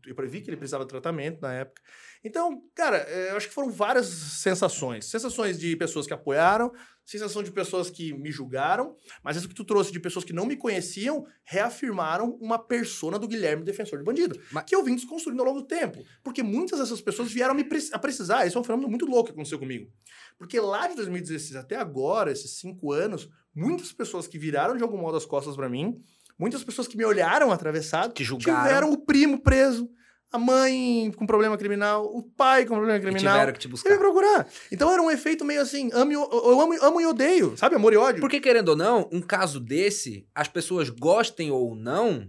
Eu 0.05 0.13
previ 0.13 0.41
que 0.41 0.49
ele 0.49 0.57
precisava 0.57 0.83
de 0.83 0.89
tratamento 0.89 1.41
na 1.41 1.53
época. 1.53 1.81
Então, 2.23 2.61
cara, 2.75 2.97
é, 2.97 3.31
eu 3.31 3.37
acho 3.37 3.47
que 3.47 3.53
foram 3.53 3.69
várias 3.69 4.07
sensações. 4.07 5.05
Sensações 5.05 5.57
de 5.57 5.75
pessoas 5.75 6.05
que 6.05 6.13
apoiaram, 6.13 6.71
sensação 7.05 7.43
de 7.43 7.51
pessoas 7.51 7.89
que 7.89 8.13
me 8.13 8.31
julgaram, 8.31 8.95
mas 9.23 9.37
isso 9.37 9.47
que 9.47 9.55
tu 9.55 9.63
trouxe 9.63 9.91
de 9.91 9.99
pessoas 9.99 10.23
que 10.23 10.33
não 10.33 10.45
me 10.45 10.55
conheciam 10.55 11.25
reafirmaram 11.43 12.37
uma 12.39 12.57
persona 12.57 13.19
do 13.19 13.27
Guilherme 13.27 13.63
Defensor 13.63 13.99
de 13.99 14.05
Bandido, 14.05 14.39
mas... 14.51 14.63
que 14.63 14.75
eu 14.75 14.83
vim 14.83 14.95
desconstruindo 14.95 15.41
ao 15.41 15.47
longo 15.49 15.61
do 15.61 15.67
tempo. 15.67 16.03
Porque 16.23 16.41
muitas 16.41 16.79
dessas 16.79 17.01
pessoas 17.01 17.31
vieram 17.31 17.53
me 17.53 17.67
a 17.91 17.99
precisar. 17.99 18.45
Isso 18.45 18.57
é 18.57 18.61
um 18.61 18.63
fenômeno 18.63 18.89
muito 18.89 19.05
louco 19.05 19.25
que 19.25 19.31
aconteceu 19.33 19.59
comigo. 19.59 19.91
Porque 20.37 20.59
lá 20.59 20.87
de 20.87 20.95
2016 20.95 21.55
até 21.55 21.75
agora, 21.75 22.31
esses 22.31 22.51
cinco 22.51 22.91
anos, 22.91 23.29
muitas 23.53 23.91
pessoas 23.91 24.27
que 24.27 24.37
viraram 24.37 24.75
de 24.77 24.83
algum 24.83 24.97
modo 24.97 25.17
as 25.17 25.25
costas 25.25 25.55
para 25.55 25.69
mim 25.69 26.01
Muitas 26.37 26.63
pessoas 26.63 26.87
que 26.87 26.97
me 26.97 27.05
olharam 27.05 27.51
atravessado 27.51 28.13
Te 28.13 28.23
julgaram. 28.23 28.63
tiveram 28.63 28.91
o 28.91 28.97
primo 28.97 29.41
preso, 29.41 29.89
a 30.33 30.39
mãe 30.39 31.11
com 31.15 31.27
problema 31.27 31.55
criminal, 31.55 32.05
o 32.05 32.23
pai 32.23 32.65
com 32.65 32.73
problema 32.73 32.99
criminal. 32.99 33.35
E 33.35 33.37
tiveram 33.37 33.53
que 33.53 33.59
te 33.59 33.67
buscar. 33.67 33.95
Procurar. 33.99 34.47
Então 34.71 34.91
era 34.91 34.99
um 34.99 35.11
efeito 35.11 35.45
meio 35.45 35.61
assim, 35.61 35.91
amo, 35.93 36.11
eu 36.11 36.59
amo, 36.59 36.73
amo 36.81 36.99
e 36.99 37.05
odeio, 37.05 37.55
sabe? 37.55 37.75
Amor 37.75 37.93
e 37.93 37.97
ódio. 37.97 38.19
Porque, 38.19 38.39
querendo 38.39 38.69
ou 38.69 38.75
não, 38.75 39.07
um 39.11 39.21
caso 39.21 39.59
desse, 39.59 40.27
as 40.33 40.47
pessoas 40.47 40.89
gostem 40.89 41.51
ou 41.51 41.75
não, 41.75 42.27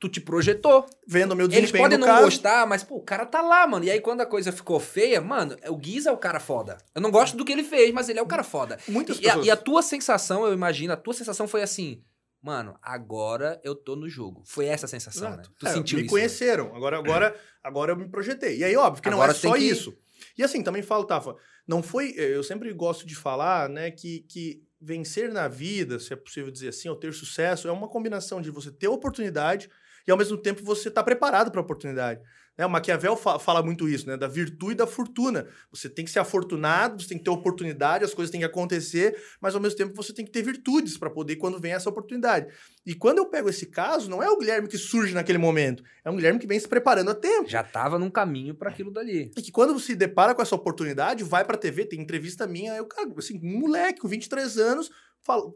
tu 0.00 0.08
te 0.08 0.20
projetou. 0.20 0.84
Vendo 1.06 1.36
meu 1.36 1.46
desempenho 1.46 1.70
Eles 1.70 1.80
podem 1.80 1.96
não 1.98 2.08
caso. 2.08 2.24
gostar, 2.24 2.66
mas, 2.66 2.82
pô, 2.82 2.96
o 2.96 3.02
cara 3.02 3.24
tá 3.24 3.40
lá, 3.40 3.68
mano. 3.68 3.84
E 3.84 3.90
aí, 3.92 4.00
quando 4.00 4.20
a 4.20 4.26
coisa 4.26 4.50
ficou 4.50 4.80
feia, 4.80 5.20
mano, 5.20 5.56
o 5.68 5.76
Guiz 5.76 6.06
é 6.06 6.12
o 6.12 6.16
cara 6.16 6.40
foda. 6.40 6.76
Eu 6.92 7.00
não 7.00 7.12
gosto 7.12 7.36
do 7.36 7.44
que 7.44 7.52
ele 7.52 7.62
fez, 7.62 7.92
mas 7.92 8.08
ele 8.08 8.18
é 8.18 8.22
o 8.22 8.26
cara 8.26 8.42
foda. 8.42 8.78
Muitas 8.88 9.16
e, 9.18 9.22
pessoas. 9.22 9.44
A, 9.44 9.46
e 9.46 9.50
a 9.52 9.56
tua 9.56 9.80
sensação, 9.80 10.44
eu 10.44 10.52
imagino, 10.52 10.92
a 10.92 10.96
tua 10.96 11.14
sensação 11.14 11.46
foi 11.46 11.62
assim 11.62 12.02
mano, 12.42 12.78
agora 12.82 13.60
eu 13.64 13.74
tô 13.74 13.96
no 13.96 14.08
jogo. 14.08 14.42
Foi 14.46 14.66
essa 14.66 14.86
a 14.86 14.88
sensação, 14.88 15.28
Exato. 15.28 15.48
né? 15.48 15.54
Tu 15.58 15.66
é, 15.66 15.72
sentiu 15.72 15.98
me 15.98 16.04
isso. 16.04 16.14
Me 16.14 16.20
conheceram. 16.20 16.70
Né? 16.70 16.76
Agora, 16.76 16.98
agora, 16.98 17.40
agora 17.62 17.92
eu 17.92 17.96
me 17.96 18.08
projetei. 18.08 18.58
E 18.58 18.64
aí, 18.64 18.76
óbvio 18.76 19.02
que 19.02 19.08
agora 19.08 19.32
não 19.32 19.36
é 19.36 19.38
só 19.38 19.54
que... 19.54 19.62
isso. 19.64 19.96
E 20.36 20.42
assim, 20.42 20.62
também 20.62 20.82
falo, 20.82 21.04
Tafa, 21.04 21.34
não 21.66 21.82
foi. 21.82 22.12
Eu 22.16 22.42
sempre 22.42 22.72
gosto 22.72 23.06
de 23.06 23.14
falar, 23.14 23.68
né, 23.68 23.90
que, 23.90 24.20
que 24.28 24.62
vencer 24.80 25.32
na 25.32 25.48
vida, 25.48 25.98
se 25.98 26.12
é 26.12 26.16
possível 26.16 26.50
dizer 26.50 26.68
assim, 26.68 26.88
ou 26.88 26.96
ter 26.96 27.12
sucesso, 27.12 27.68
é 27.68 27.72
uma 27.72 27.88
combinação 27.88 28.40
de 28.40 28.50
você 28.50 28.70
ter 28.70 28.88
oportunidade 28.88 29.68
e 30.06 30.10
ao 30.10 30.16
mesmo 30.16 30.38
tempo 30.38 30.62
você 30.64 30.88
estar 30.88 31.02
tá 31.02 31.04
preparado 31.04 31.50
para 31.50 31.60
a 31.60 31.64
oportunidade. 31.64 32.20
Né? 32.58 32.66
O 32.66 32.70
Maquiavel 32.70 33.16
fa 33.16 33.38
fala 33.38 33.62
muito 33.62 33.88
isso, 33.88 34.06
né? 34.08 34.16
Da 34.16 34.26
virtude 34.26 34.72
e 34.72 34.74
da 34.74 34.86
fortuna. 34.86 35.46
Você 35.70 35.88
tem 35.88 36.04
que 36.04 36.10
ser 36.10 36.18
afortunado, 36.18 37.00
você 37.00 37.10
tem 37.10 37.18
que 37.18 37.24
ter 37.24 37.30
oportunidade, 37.30 38.04
as 38.04 38.12
coisas 38.12 38.32
têm 38.32 38.40
que 38.40 38.46
acontecer, 38.46 39.16
mas 39.40 39.54
ao 39.54 39.60
mesmo 39.60 39.78
tempo 39.78 39.94
você 39.94 40.12
tem 40.12 40.24
que 40.24 40.32
ter 40.32 40.42
virtudes 40.42 40.98
para 40.98 41.08
poder 41.08 41.36
quando 41.36 41.60
vem 41.60 41.72
essa 41.72 41.88
oportunidade. 41.88 42.48
E 42.84 42.94
quando 42.94 43.18
eu 43.18 43.26
pego 43.26 43.48
esse 43.48 43.66
caso, 43.66 44.10
não 44.10 44.22
é 44.22 44.28
o 44.28 44.36
Guilherme 44.36 44.66
que 44.66 44.76
surge 44.76 45.14
naquele 45.14 45.38
momento, 45.38 45.84
é 46.04 46.10
um 46.10 46.16
Guilherme 46.16 46.40
que 46.40 46.46
vem 46.46 46.58
se 46.58 46.66
preparando 46.66 47.10
a 47.10 47.14
tempo. 47.14 47.48
Já 47.48 47.60
estava 47.60 47.98
num 47.98 48.10
caminho 48.10 48.54
para 48.54 48.70
aquilo 48.70 48.90
dali. 48.90 49.30
E 49.36 49.42
que 49.42 49.52
quando 49.52 49.78
se 49.78 49.94
depara 49.94 50.34
com 50.34 50.42
essa 50.42 50.54
oportunidade, 50.54 51.22
vai 51.22 51.44
para 51.44 51.54
a 51.54 51.58
TV, 51.58 51.84
tem 51.84 52.00
entrevista 52.00 52.46
minha, 52.46 52.74
eu, 52.74 52.86
cara, 52.86 53.08
assim, 53.16 53.38
um 53.42 53.60
moleque 53.60 54.00
com 54.00 54.08
23 54.08 54.58
anos, 54.58 54.90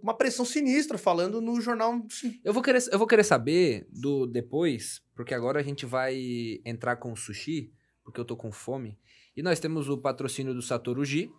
uma 0.02 0.16
pressão 0.16 0.44
sinistra 0.44 0.98
falando 0.98 1.40
no 1.40 1.60
jornal. 1.60 2.00
Eu 2.44 2.52
vou 2.52 2.62
querer, 2.62 2.82
eu 2.90 2.98
vou 2.98 3.06
querer 3.06 3.24
saber 3.24 3.86
do 3.90 4.26
depois, 4.26 5.00
porque 5.14 5.34
agora 5.34 5.60
a 5.60 5.62
gente 5.62 5.86
vai 5.86 6.60
entrar 6.64 6.96
com 6.96 7.12
o 7.12 7.16
sushi, 7.16 7.72
porque 8.04 8.20
eu 8.20 8.24
tô 8.24 8.36
com 8.36 8.52
fome. 8.52 8.98
E 9.36 9.42
nós 9.42 9.58
temos 9.58 9.88
o 9.88 9.96
patrocínio 9.96 10.54
do 10.54 10.60
Satoru 10.60 11.04
Gi, 11.04 11.30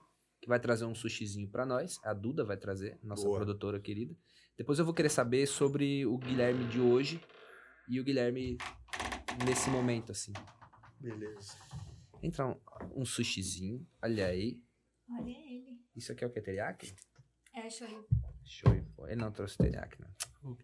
que 0.41 0.47
vai 0.47 0.59
trazer 0.59 0.85
um 0.85 0.95
sushizinho 0.95 1.49
para 1.49 1.65
nós. 1.65 1.99
A 2.03 2.13
Duda 2.13 2.43
vai 2.43 2.57
trazer, 2.57 2.99
nossa 3.03 3.23
Boa. 3.23 3.37
produtora 3.37 3.79
querida. 3.79 4.15
Depois 4.57 4.79
eu 4.79 4.85
vou 4.85 4.93
querer 4.93 5.09
saber 5.09 5.47
sobre 5.47 6.05
o 6.05 6.17
Guilherme 6.17 6.65
de 6.67 6.79
hoje 6.79 7.21
e 7.87 7.99
o 7.99 8.03
Guilherme 8.03 8.57
nesse 9.45 9.69
momento, 9.69 10.11
assim. 10.11 10.33
Beleza. 10.99 11.57
Entra 12.21 12.47
um, 12.47 12.55
um 12.95 13.05
sushizinho, 13.05 13.85
olha 14.01 14.27
aí. 14.27 14.59
Olha 15.09 15.29
ele. 15.29 15.81
Isso 15.95 16.11
aqui 16.11 16.23
é 16.23 16.27
o 16.27 16.31
que? 16.31 16.41
Teriyaki? 16.41 16.95
É, 17.53 17.69
shoyu. 17.69 18.05
Pô. 18.95 19.07
Ele 19.07 19.21
não 19.21 19.31
trouxe 19.31 19.57
teriyaki, 19.57 20.01
não. 20.01 20.55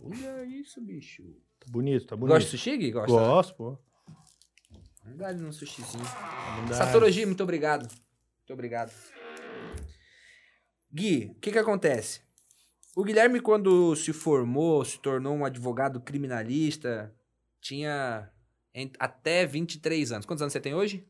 Olha 0.00 0.44
isso, 0.44 0.80
bicho. 0.80 1.22
Tá 1.58 1.66
bonito, 1.70 2.06
tá 2.06 2.16
bonito. 2.16 2.34
Gosta 2.34 2.50
de 2.50 2.50
sushi, 2.50 2.76
Gui? 2.76 2.90
Gosta? 2.90 3.12
Gosto, 3.12 3.54
pô. 3.54 3.78
Verdade, 5.04 5.40
num 5.40 5.52
sushizinho. 5.52 6.04
Satorogi, 6.74 7.26
muito 7.26 7.42
obrigado. 7.42 7.82
Muito 7.82 8.52
obrigado. 8.52 8.92
Gui, 10.92 11.32
o 11.36 11.40
que 11.40 11.50
que 11.50 11.58
acontece? 11.58 12.22
O 12.94 13.02
Guilherme, 13.02 13.40
quando 13.40 13.96
se 13.96 14.12
formou, 14.12 14.84
se 14.84 14.98
tornou 14.98 15.34
um 15.34 15.44
advogado 15.44 16.00
criminalista, 16.00 17.14
tinha 17.60 18.30
até 18.98 19.46
23 19.46 20.12
anos. 20.12 20.26
Quantos 20.26 20.42
anos 20.42 20.52
você 20.52 20.60
tem 20.60 20.74
hoje? 20.74 21.08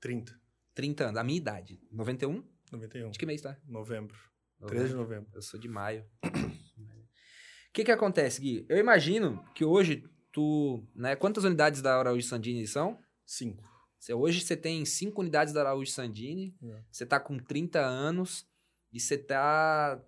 30. 0.00 0.38
30 0.74 1.04
anos. 1.04 1.20
A 1.20 1.24
minha 1.24 1.38
idade. 1.38 1.80
91? 1.90 2.44
91. 2.70 3.10
De 3.10 3.18
que 3.18 3.26
mês, 3.26 3.40
tá? 3.40 3.56
Novembro. 3.66 4.31
Novembro. 4.62 4.68
13 4.78 4.88
de 4.88 4.94
novembro. 4.94 5.30
Eu 5.34 5.42
sou 5.42 5.58
de 5.60 5.68
maio. 5.68 6.04
O 6.24 7.72
que 7.72 7.84
que 7.84 7.90
acontece, 7.90 8.40
Gui? 8.40 8.66
Eu 8.68 8.76
imagino 8.78 9.42
que 9.54 9.64
hoje 9.64 10.04
tu, 10.30 10.84
né? 10.94 11.16
Quantas 11.16 11.44
unidades 11.44 11.80
da 11.80 11.98
Araújo 11.98 12.26
Sandini 12.26 12.66
são? 12.66 12.98
Cinco. 13.24 13.62
Você- 13.98 14.12
hoje 14.14 14.40
você 14.40 14.56
tem 14.56 14.84
cinco 14.84 15.20
unidades 15.22 15.54
da 15.54 15.60
Araújo 15.60 15.90
Sandini, 15.90 16.54
É. 16.62 16.82
você 16.90 17.06
tá 17.06 17.18
com 17.20 17.38
30 17.38 17.80
anos 17.80 18.46
e 18.92 18.98
você 19.00 19.16
tá 19.16 20.02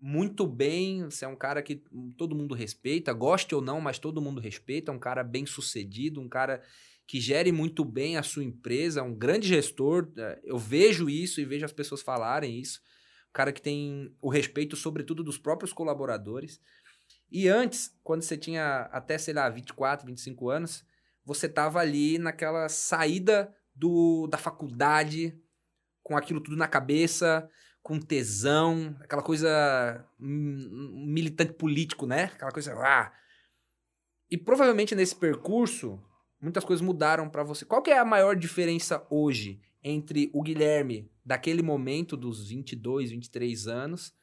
muito 0.00 0.46
bem, 0.46 1.04
você 1.04 1.24
é 1.24 1.28
um 1.28 1.36
cara 1.36 1.62
que 1.62 1.82
todo 2.18 2.34
mundo 2.34 2.54
respeita, 2.54 3.12
goste 3.12 3.54
ou 3.54 3.60
não, 3.62 3.80
mas 3.80 3.98
todo 3.98 4.20
mundo 4.20 4.40
respeita, 4.40 4.90
um 4.92 4.98
cara 4.98 5.22
bem 5.22 5.46
sucedido, 5.46 6.20
um 6.20 6.28
cara 6.28 6.62
que 7.06 7.20
gere 7.20 7.52
muito 7.52 7.84
bem 7.84 8.16
a 8.16 8.22
sua 8.22 8.42
empresa, 8.42 9.02
um 9.02 9.14
grande 9.14 9.46
gestor, 9.46 10.10
eh, 10.16 10.40
eu 10.42 10.58
vejo 10.58 11.08
isso 11.08 11.40
e 11.40 11.44
vejo 11.44 11.64
as 11.64 11.72
pessoas 11.72 12.00
falarem 12.02 12.58
isso, 12.58 12.80
cara 13.34 13.52
que 13.52 13.60
tem 13.60 14.16
o 14.22 14.30
respeito 14.30 14.76
sobretudo 14.76 15.24
dos 15.24 15.36
próprios 15.36 15.72
colaboradores. 15.72 16.60
E 17.30 17.48
antes, 17.48 17.92
quando 18.02 18.22
você 18.22 18.38
tinha 18.38 18.88
até, 18.92 19.18
sei 19.18 19.34
lá, 19.34 19.50
24, 19.50 20.06
25 20.06 20.48
anos, 20.48 20.86
você 21.24 21.48
tava 21.48 21.80
ali 21.80 22.16
naquela 22.16 22.68
saída 22.68 23.52
do, 23.74 24.28
da 24.28 24.38
faculdade, 24.38 25.36
com 26.00 26.16
aquilo 26.16 26.40
tudo 26.40 26.56
na 26.56 26.68
cabeça, 26.68 27.50
com 27.82 27.98
tesão, 27.98 28.96
aquela 29.00 29.22
coisa 29.22 30.06
hum, 30.20 31.06
militante 31.08 31.54
político, 31.54 32.06
né? 32.06 32.24
Aquela 32.34 32.52
coisa. 32.52 32.72
Ah. 32.78 33.12
E 34.30 34.38
provavelmente 34.38 34.94
nesse 34.94 35.16
percurso, 35.16 36.00
muitas 36.40 36.64
coisas 36.64 36.84
mudaram 36.84 37.28
pra 37.28 37.42
você. 37.42 37.64
Qual 37.64 37.82
que 37.82 37.90
é 37.90 37.98
a 37.98 38.04
maior 38.04 38.36
diferença 38.36 39.04
hoje 39.10 39.60
entre 39.82 40.30
o 40.32 40.40
Guilherme 40.40 41.10
daquele 41.24 41.62
momento 41.62 42.16
dos 42.16 42.48
22, 42.48 43.10
23 43.10 43.66
anos 43.66 44.14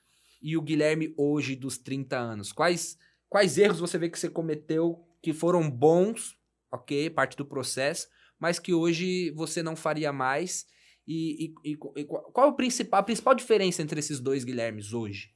e 0.42 0.56
o 0.58 0.62
Guilherme 0.62 1.14
hoje 1.18 1.56
dos 1.56 1.78
30 1.78 2.18
anos? 2.18 2.52
Quais, 2.52 2.98
quais 3.30 3.58
erros 3.58 3.80
você 3.80 3.98
vê 3.98 4.10
que 4.10 4.20
você 4.20 4.30
cometeu 4.30 5.06
que 5.22 5.34
foram 5.34 5.70
bons, 5.70 6.38
ok, 6.72 7.10
parte 7.10 7.36
do 7.38 7.46
processo, 7.46 8.08
mas 8.40 8.60
que 8.60 8.74
hoje 8.74 9.32
você 9.32 9.62
não 9.62 9.76
faria 9.76 10.12
mais? 10.12 10.66
E, 11.08 11.54
e- 11.66 11.72
e- 11.72 12.06
qual 12.06 12.32
qual 12.32 12.48
é 12.48 12.50
o 12.52 12.56
principal, 12.56 13.00
a 13.00 13.04
principal 13.04 13.34
diferença 13.36 13.82
entre 13.82 14.00
esses 14.00 14.20
dois 14.20 14.44
Guilhermes 14.44 14.94
hoje? 14.94 15.34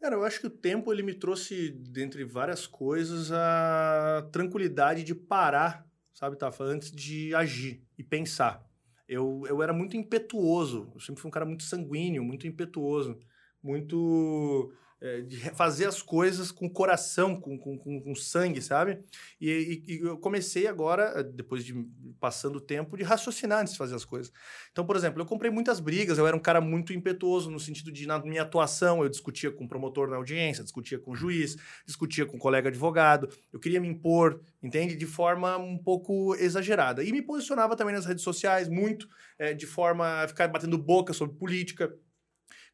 Cara, 0.00 0.16
eu 0.16 0.24
acho 0.24 0.40
que 0.40 0.48
o 0.48 0.50
tempo 0.50 0.92
ele 0.92 1.02
me 1.02 1.14
trouxe, 1.14 1.70
dentre 1.70 2.24
várias 2.24 2.66
coisas, 2.66 3.30
a 3.30 4.28
tranquilidade 4.32 5.04
de 5.04 5.14
parar, 5.14 5.86
sabe, 6.12 6.36
Tafa, 6.36 6.64
antes 6.64 6.90
de 6.90 7.32
agir 7.36 7.86
e 7.96 8.02
pensar. 8.02 8.68
Eu, 9.12 9.44
eu 9.46 9.62
era 9.62 9.72
muito 9.72 9.96
impetuoso, 9.96 10.90
eu 10.94 11.00
sempre 11.00 11.20
fui 11.20 11.28
um 11.28 11.32
cara 11.32 11.44
muito 11.46 11.64
sanguíneo, 11.64 12.24
muito 12.24 12.46
impetuoso, 12.46 13.18
muito 13.62 14.72
é, 15.02 15.20
de 15.22 15.36
fazer 15.56 15.86
as 15.86 16.00
coisas 16.00 16.52
com 16.52 16.70
coração, 16.70 17.40
com, 17.40 17.58
com, 17.58 17.76
com, 17.76 18.00
com 18.00 18.14
sangue, 18.14 18.62
sabe? 18.62 19.00
E, 19.40 19.82
e- 19.88 19.94
e 19.96 19.98
eu 20.00 20.16
comecei 20.18 20.66
agora, 20.66 21.22
depois 21.24 21.64
de 21.64 21.74
passando 22.20 22.56
o 22.56 22.60
tempo, 22.60 22.96
de 22.96 23.02
raciocinar 23.02 23.60
antes 23.60 23.72
de 23.72 23.78
fazer 23.78 23.94
as 23.96 24.04
coisas. 24.04 24.32
Então, 24.70 24.86
por 24.86 24.96
exemplo, 24.96 25.20
eu 25.20 25.26
comprei 25.26 25.50
muitas 25.50 25.80
brigas, 25.80 26.18
eu 26.18 26.26
era 26.26 26.36
um 26.36 26.40
cara 26.40 26.60
muito 26.60 26.92
impetuoso 26.92 27.50
no 27.50 27.58
sentido 27.58 27.90
de, 27.90 28.06
na 28.06 28.18
minha 28.20 28.42
atuação, 28.42 29.02
eu 29.02 29.08
discutia 29.08 29.50
com 29.50 29.64
o 29.64 29.68
promotor 29.68 30.08
na 30.08 30.16
audiência, 30.16 30.62
discutia 30.62 30.98
com 30.98 31.12
o 31.12 31.16
juiz, 31.16 31.56
discutia 31.86 32.24
com 32.26 32.36
o 32.36 32.40
colega 32.40 32.68
advogado, 32.68 33.28
eu 33.52 33.58
queria 33.58 33.80
me 33.80 33.88
impor, 33.88 34.40
entende? 34.62 34.94
De 34.96 35.06
forma 35.06 35.56
um 35.58 35.76
pouco 35.78 36.34
exagerada. 36.36 37.02
E 37.02 37.12
me 37.12 37.22
posicionava 37.22 37.76
também 37.76 37.94
nas 37.94 38.06
redes 38.06 38.22
sociais, 38.22 38.68
muito, 38.68 39.08
eh, 39.38 39.54
de 39.54 39.66
forma 39.66 40.22
a 40.22 40.28
ficar 40.28 40.48
batendo 40.48 40.78
boca 40.78 41.12
sobre 41.12 41.36
política. 41.36 41.92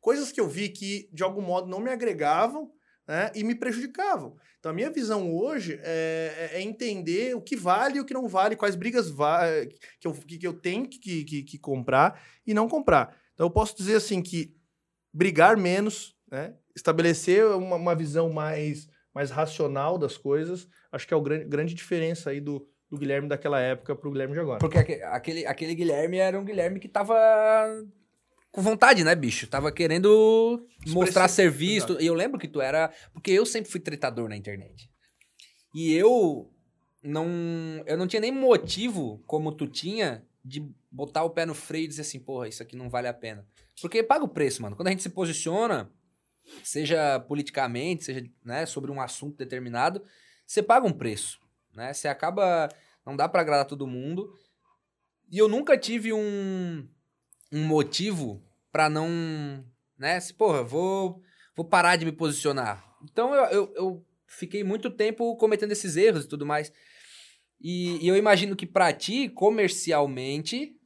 Coisas 0.01 0.31
que 0.33 0.41
eu 0.41 0.49
vi 0.49 0.69
que, 0.69 1.09
de 1.13 1.23
algum 1.23 1.43
modo, 1.43 1.69
não 1.69 1.81
me 1.81 1.91
agregavam 1.91 2.71
né, 3.07 3.31
e 3.35 3.43
me 3.43 3.55
prejudicavam. 3.55 4.37
Então, 4.59 4.71
a 4.71 4.75
minha 4.75 4.91
visão 4.91 5.31
hoje 5.35 5.81
é, 5.83 6.51
é- 6.53 6.59
é 6.59 6.63
entender 6.63 7.35
o 7.35 7.41
que 7.41 7.57
vale 7.57 7.97
e 7.99 8.01
o 8.01 8.05
que 8.05 8.13
não 8.15 8.29
vale, 8.29 8.55
quais 8.57 8.75
brigas 8.77 9.09
va 9.09 9.41
que, 10.01 10.07
eu, 10.07 10.13
que, 10.13 10.47
eu 10.47 10.53
tenho 10.53 10.87
que, 10.89 11.25
que, 11.25 11.43
que 11.43 11.59
comprar 11.59 12.21
e 12.47 12.53
não 12.53 12.69
comprar. 12.69 13.17
Então, 13.35 13.47
eu 13.47 13.51
posso 13.51 13.77
dizer 13.77 13.97
assim 13.97 14.21
que 14.23 14.55
brigar 15.13 15.57
menos, 15.57 16.15
né, 16.31 16.55
estabelecer 16.77 17.45
uma, 17.47 17.77
uma 17.77 17.95
visão 17.95 18.31
mais, 18.31 18.89
mais 19.15 19.31
racional 19.31 19.97
das 19.97 20.17
coisas, 20.19 20.69
acho 20.93 21.07
que 21.09 21.15
é 21.15 21.17
a 21.17 21.21
grande, 21.21 21.45
grande 21.47 21.75
diferença 21.75 22.31
aí 22.31 22.41
do, 22.41 22.69
do 22.91 22.99
Guilherme 22.99 23.27
daquela 23.29 23.59
época 23.61 23.97
para 23.97 24.09
o 24.09 24.13
Guilherme 24.13 24.35
de 24.35 24.41
agora. 24.41 24.59
Porque 24.59 24.79
aque- 24.79 25.03
aquele, 25.03 25.47
aquele 25.47 25.75
Guilherme 25.75 26.19
era 26.19 26.39
um 26.39 26.45
Guilherme 26.45 26.79
que 26.79 26.89
tava 26.89 27.17
com 28.51 28.63
vontade, 28.63 29.05
né, 29.05 29.15
bicho? 29.15 29.47
Tava 29.47 29.71
querendo 29.71 30.67
mostrar 30.87 31.27
Expressivo, 31.27 31.29
serviço. 31.29 31.87
exato. 31.87 32.03
E 32.03 32.07
eu 32.07 32.15
lembro 32.15 32.39
que 32.39 32.49
tu 32.49 32.61
era. 32.61 32.93
Porque 33.13 33.31
eu 33.31 33.47
sempre 33.47 33.71
fui 33.71 33.81
tretador 33.81 34.29
na 34.29 34.37
internet. 34.37 34.91
E 35.75 35.93
eu 35.95 36.51
não. 37.03 37.27
Eu 37.87 37.97
não 37.97 38.07
tinha 38.07 38.21
nem 38.21 38.33
motivo, 38.33 39.23
como 39.27 39.53
tu 39.53 39.67
tinha, 39.67 40.27
de 40.45 40.67
botar 40.91 41.25
o 41.25 41.31
pé 41.31 41.45
no 41.45 41.55
freio 41.55 41.85
e 41.85 41.89
dizer 41.89 42.03
assim, 42.03 42.19
porra, 42.19 42.49
isso 42.49 42.63
aqui 42.63 42.77
não 42.77 42.89
vale 42.89 43.09
a 43.09 43.15
pena. 43.15 43.47
Porque 43.81 44.03
paga 44.03 44.25
o 44.25 44.29
preço, 44.29 44.63
mano. 44.63 44.75
Quando 44.75 44.89
a 44.89 44.91
gente 44.91 45.03
se 45.03 45.11
posiciona, 45.11 45.91
seja 46.65 47.21
politicamente, 47.21 48.05
seja 48.05 48.25
né, 48.45 48.67
sobre 48.67 48.91
um 48.91 49.01
assunto 49.01 49.37
determinado, 49.37 50.03
você 50.47 50.63
paga 50.63 50.87
um 50.87 50.93
preço. 50.93 51.39
Né? 51.75 51.93
Você 51.93 52.09
acaba. 52.09 52.69
Não 53.05 53.15
dá 53.17 53.29
pra 53.29 53.41
agradar 53.41 53.67
todo 53.67 53.87
mundo. 53.87 54.33
E 55.31 55.39
eu 55.39 55.49
nunca 55.49 55.77
tive 55.77 56.13
um, 56.13 56.89
um 57.53 57.65
motivo 57.65 58.43
pra 58.71 58.89
não. 58.89 59.65
Né? 59.99 60.19
Se, 60.21 60.33
porra, 60.33 60.63
vou, 60.63 61.23
vou 61.57 61.65
parar 61.65 61.97
de 61.97 62.05
me 62.05 62.13
posicionar. 62.13 62.85
Então 63.03 63.35
eu, 63.35 63.45
eu, 63.47 63.75
eu 63.77 64.07
fiquei 64.27 64.63
muito 64.63 64.91
tempo 64.91 65.37
cometendo 65.37 65.73
esses 65.73 65.97
erros 65.97 66.25
e 66.25 66.29
tudo 66.29 66.47
mais. 66.47 66.73
E, 67.61 68.05
e 68.05 68.09
eu 68.09 68.17
imagino 68.17 68.55
que 68.55 68.67
pra 68.67 68.93
ti, 68.93 69.29
comercialmente, 69.29 70.77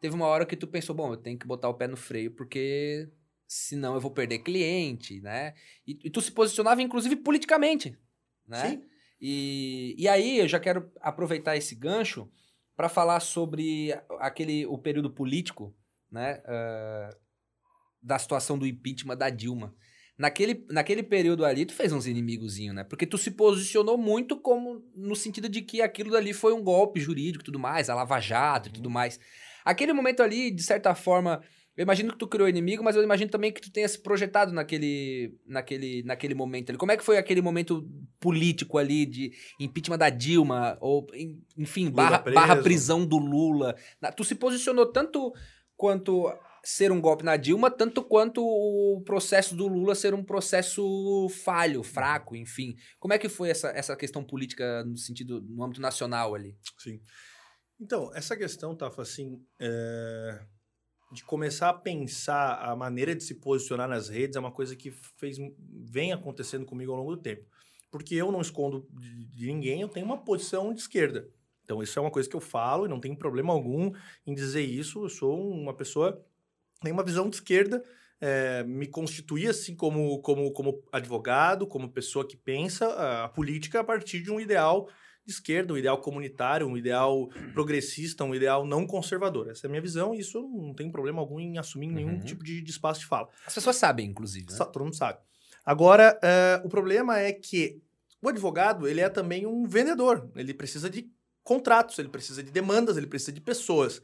teve 0.00 0.14
uma 0.14 0.26
hora 0.26 0.44
que 0.44 0.56
tu 0.56 0.66
pensou, 0.66 0.94
bom, 0.94 1.12
eu 1.12 1.16
tenho 1.16 1.38
que 1.38 1.46
botar 1.46 1.68
o 1.68 1.74
pé 1.74 1.86
no 1.86 1.96
freio, 1.96 2.30
porque 2.32 3.08
senão 3.46 3.94
eu 3.94 4.00
vou 4.00 4.10
perder 4.10 4.40
cliente, 4.40 5.20
né? 5.20 5.54
E, 5.86 5.98
e 6.04 6.10
tu 6.10 6.20
se 6.20 6.30
posicionava, 6.30 6.82
inclusive, 6.82 7.16
politicamente, 7.16 7.96
né? 8.46 8.70
Sim. 8.70 8.82
E, 9.20 9.94
e 9.98 10.08
aí 10.08 10.38
eu 10.38 10.48
já 10.48 10.58
quero 10.58 10.90
aproveitar 11.00 11.56
esse 11.56 11.74
gancho 11.74 12.30
para 12.76 12.88
falar 12.88 13.20
sobre 13.20 13.92
aquele 14.18 14.64
o 14.66 14.78
período 14.78 15.10
político, 15.10 15.74
né, 16.10 16.42
ah, 16.46 17.10
da 18.02 18.18
situação 18.18 18.58
do 18.58 18.66
impeachment 18.66 19.16
da 19.16 19.30
Dilma. 19.30 19.74
Naquele, 20.18 20.66
naquele 20.68 21.02
período 21.02 21.46
ali, 21.46 21.64
tu 21.64 21.72
fez 21.72 21.92
uns 21.92 22.06
inimigozinhos, 22.06 22.74
né? 22.74 22.84
Porque 22.84 23.06
tu 23.06 23.16
se 23.16 23.30
posicionou 23.30 23.96
muito 23.96 24.38
como 24.38 24.84
no 24.94 25.16
sentido 25.16 25.48
de 25.48 25.62
que 25.62 25.80
aquilo 25.80 26.10
dali 26.10 26.34
foi 26.34 26.52
um 26.52 26.62
golpe 26.62 27.00
jurídico 27.00 27.42
e 27.42 27.46
tudo 27.46 27.58
mais, 27.58 27.88
a 27.88 27.94
Lava 27.94 28.20
Jato 28.20 28.68
e 28.68 28.72
tudo 28.72 28.90
mais. 28.90 29.18
Aquele 29.64 29.94
momento 29.94 30.22
ali, 30.22 30.50
de 30.50 30.62
certa 30.62 30.94
forma, 30.94 31.42
eu 31.74 31.82
imagino 31.84 32.12
que 32.12 32.18
tu 32.18 32.28
criou 32.28 32.46
inimigo, 32.50 32.84
mas 32.84 32.96
eu 32.96 33.02
imagino 33.02 33.30
também 33.30 33.50
que 33.50 33.62
tu 33.62 33.72
tenha 33.72 33.88
se 33.88 33.98
projetado 33.98 34.52
naquele, 34.52 35.38
naquele, 35.46 36.02
naquele 36.02 36.34
momento 36.34 36.68
ali. 36.68 36.76
Como 36.78 36.92
é 36.92 36.98
que 36.98 37.04
foi 37.04 37.16
aquele 37.16 37.40
momento 37.40 37.88
político 38.18 38.76
ali 38.76 39.06
de 39.06 39.32
impeachment 39.58 39.96
da 39.96 40.10
Dilma, 40.10 40.76
ou 40.82 41.06
en- 41.14 41.40
enfim, 41.56 41.90
barra, 41.90 42.18
barra 42.34 42.56
prisão 42.62 43.06
do 43.06 43.16
Lula? 43.16 43.74
Tu 44.14 44.24
se 44.24 44.34
posicionou 44.34 44.84
tanto 44.92 45.32
quanto 45.80 46.30
ser 46.62 46.92
um 46.92 47.00
golpe 47.00 47.24
na 47.24 47.38
Dilma, 47.38 47.70
tanto 47.70 48.04
quanto 48.04 48.42
o 48.44 49.00
processo 49.02 49.56
do 49.56 49.66
Lula 49.66 49.94
ser 49.94 50.12
um 50.12 50.22
processo 50.22 51.26
falho, 51.42 51.82
fraco, 51.82 52.36
enfim. 52.36 52.76
Como 52.98 53.14
é 53.14 53.18
que 53.18 53.30
foi 53.30 53.48
essa, 53.48 53.70
essa 53.70 53.96
questão 53.96 54.22
política 54.22 54.84
no 54.84 54.98
sentido, 54.98 55.40
no 55.40 55.64
âmbito 55.64 55.80
nacional 55.80 56.34
ali? 56.34 56.54
Sim. 56.78 57.00
Então, 57.80 58.14
essa 58.14 58.36
questão, 58.36 58.76
Tafa, 58.76 59.00
assim, 59.00 59.42
é, 59.58 60.44
de 61.12 61.24
começar 61.24 61.70
a 61.70 61.74
pensar 61.74 62.56
a 62.56 62.76
maneira 62.76 63.16
de 63.16 63.24
se 63.24 63.36
posicionar 63.36 63.88
nas 63.88 64.10
redes 64.10 64.36
é 64.36 64.40
uma 64.40 64.52
coisa 64.52 64.76
que 64.76 64.90
fez, 65.18 65.38
vem 65.90 66.12
acontecendo 66.12 66.66
comigo 66.66 66.92
ao 66.92 66.98
longo 66.98 67.16
do 67.16 67.22
tempo. 67.22 67.46
Porque 67.90 68.14
eu 68.14 68.30
não 68.30 68.42
escondo 68.42 68.86
de, 68.92 69.46
ninguém, 69.46 69.80
eu 69.80 69.88
tenho 69.88 70.04
uma 70.04 70.22
posição 70.22 70.74
de 70.74 70.80
esquerda. 70.82 71.26
Então, 71.70 71.80
isso 71.84 71.96
é 71.96 72.02
uma 72.02 72.10
coisa 72.10 72.28
que 72.28 72.34
eu 72.34 72.40
falo 72.40 72.84
e 72.84 72.88
não 72.88 72.98
tem 72.98 73.14
problema 73.14 73.52
algum 73.52 73.92
em 74.26 74.34
dizer 74.34 74.62
isso. 74.62 75.04
Eu 75.04 75.08
sou 75.08 75.52
uma 75.52 75.72
pessoa, 75.72 76.20
tenho 76.82 76.92
uma 76.92 77.04
visão 77.04 77.30
de 77.30 77.36
esquerda, 77.36 77.80
é, 78.20 78.64
me 78.64 78.88
constituí 78.88 79.46
assim 79.46 79.76
como, 79.76 80.18
como, 80.20 80.50
como 80.50 80.82
advogado, 80.90 81.68
como 81.68 81.88
pessoa 81.88 82.26
que 82.26 82.36
pensa 82.36 82.86
a, 82.86 83.24
a 83.26 83.28
política 83.28 83.78
a 83.78 83.84
partir 83.84 84.20
de 84.20 84.32
um 84.32 84.40
ideal 84.40 84.88
de 85.24 85.32
esquerda, 85.32 85.72
um 85.72 85.78
ideal 85.78 86.00
comunitário, 86.00 86.66
um 86.66 86.76
ideal 86.76 87.28
progressista, 87.54 88.24
um 88.24 88.34
ideal 88.34 88.66
não 88.66 88.84
conservador. 88.84 89.48
Essa 89.48 89.66
é 89.66 89.68
a 89.68 89.70
minha 89.70 89.80
visão 89.80 90.12
e 90.12 90.18
isso 90.18 90.38
eu 90.38 90.48
não 90.48 90.74
tem 90.74 90.90
problema 90.90 91.20
algum 91.20 91.38
em 91.38 91.56
assumir 91.56 91.86
nenhum 91.86 92.14
Uhum. 92.14 92.18
tipo 92.24 92.42
de, 92.42 92.60
de 92.60 92.70
espaço 92.72 92.98
de 92.98 93.06
fala. 93.06 93.28
As 93.46 93.54
pessoas 93.54 93.76
sabem, 93.76 94.08
inclusive. 94.08 94.46
Né? 94.50 94.58
Todo 94.58 94.82
mundo 94.82 94.96
sabe. 94.96 95.20
Agora, 95.64 96.18
eh, 96.20 96.60
o 96.64 96.68
problema 96.68 97.20
é 97.20 97.32
que 97.32 97.80
o 98.20 98.28
advogado, 98.28 98.88
ele 98.88 99.00
é 99.00 99.08
também 99.08 99.46
um 99.46 99.68
vendedor. 99.68 100.28
Ele 100.34 100.52
precisa 100.52 100.90
de 100.90 101.08
contratos, 101.42 101.98
ele 101.98 102.08
precisa 102.08 102.42
de 102.42 102.50
demandas, 102.50 102.96
ele 102.96 103.06
precisa 103.06 103.32
de 103.32 103.40
pessoas. 103.40 104.00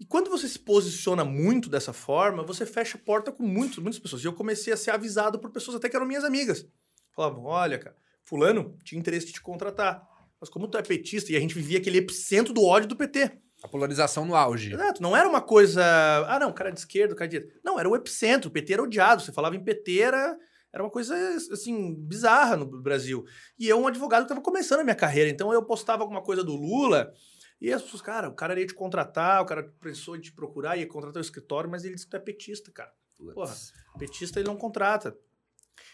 E 0.00 0.04
quando 0.04 0.30
você 0.30 0.46
se 0.46 0.58
posiciona 0.58 1.24
muito 1.24 1.68
dessa 1.68 1.92
forma, 1.92 2.44
você 2.44 2.64
fecha 2.64 2.96
a 2.96 3.00
porta 3.00 3.32
com 3.32 3.42
muitos, 3.42 3.78
muitas 3.78 3.98
pessoas. 3.98 4.22
E 4.22 4.26
eu 4.26 4.32
comecei 4.32 4.72
a 4.72 4.76
ser 4.76 4.92
avisado 4.92 5.38
por 5.38 5.50
pessoas 5.50 5.76
até 5.76 5.88
que 5.88 5.96
eram 5.96 6.06
minhas 6.06 6.24
amigas. 6.24 6.64
Falavam, 7.10 7.44
olha, 7.44 7.78
cara, 7.78 7.96
fulano 8.24 8.78
tinha 8.84 8.98
interesse 8.98 9.26
de 9.26 9.32
te 9.32 9.40
contratar. 9.40 10.06
Mas 10.40 10.48
como 10.48 10.68
tu 10.68 10.78
é 10.78 10.82
petista 10.82 11.32
e 11.32 11.36
a 11.36 11.40
gente 11.40 11.54
vivia 11.54 11.78
aquele 11.78 11.98
epicentro 11.98 12.54
do 12.54 12.62
ódio 12.62 12.88
do 12.88 12.96
PT. 12.96 13.32
A 13.60 13.66
polarização 13.66 14.24
no 14.24 14.36
auge. 14.36 14.72
Exato, 14.72 15.02
não 15.02 15.16
era 15.16 15.28
uma 15.28 15.40
coisa. 15.40 15.82
Ah, 16.28 16.38
não, 16.38 16.52
cara 16.52 16.70
de 16.70 16.78
esquerda, 16.78 17.16
cara 17.16 17.28
de 17.28 17.38
direita. 17.38 17.60
Não, 17.64 17.78
era 17.78 17.88
o 17.88 17.96
epicentro. 17.96 18.48
O 18.48 18.52
PT 18.52 18.74
era 18.74 18.82
odiado. 18.84 19.20
Você 19.20 19.32
falava 19.32 19.56
em 19.56 19.64
PT, 19.64 19.98
era, 19.98 20.38
era 20.78 20.84
uma 20.84 20.90
coisa, 20.90 21.14
assim, 21.52 21.92
bizarra 21.94 22.56
no 22.56 22.64
Brasil. 22.64 23.24
E 23.58 23.68
eu, 23.68 23.80
um 23.80 23.88
advogado 23.88 24.20
que 24.20 24.26
estava 24.26 24.40
começando 24.40 24.80
a 24.80 24.84
minha 24.84 24.94
carreira. 24.94 25.28
Então 25.28 25.52
eu 25.52 25.62
postava 25.64 26.04
alguma 26.04 26.22
coisa 26.22 26.44
do 26.44 26.54
Lula. 26.54 27.12
E 27.60 27.72
as 27.72 27.82
pessoas, 27.82 28.00
cara, 28.00 28.28
o 28.28 28.34
cara 28.34 28.58
ia 28.58 28.66
te 28.66 28.74
contratar, 28.74 29.42
o 29.42 29.46
cara 29.46 29.74
pensou 29.80 30.16
em 30.16 30.20
te 30.20 30.32
procurar, 30.32 30.76
ia 30.76 30.86
contratar 30.86 31.20
o 31.20 31.24
escritório, 31.24 31.68
mas 31.68 31.84
ele 31.84 31.94
disse 31.94 32.06
que 32.06 32.12
tu 32.12 32.16
é 32.16 32.20
petista, 32.20 32.70
cara. 32.70 32.92
Porra, 33.34 33.52
petista 33.98 34.38
ele 34.38 34.46
não 34.46 34.56
contrata. 34.56 35.16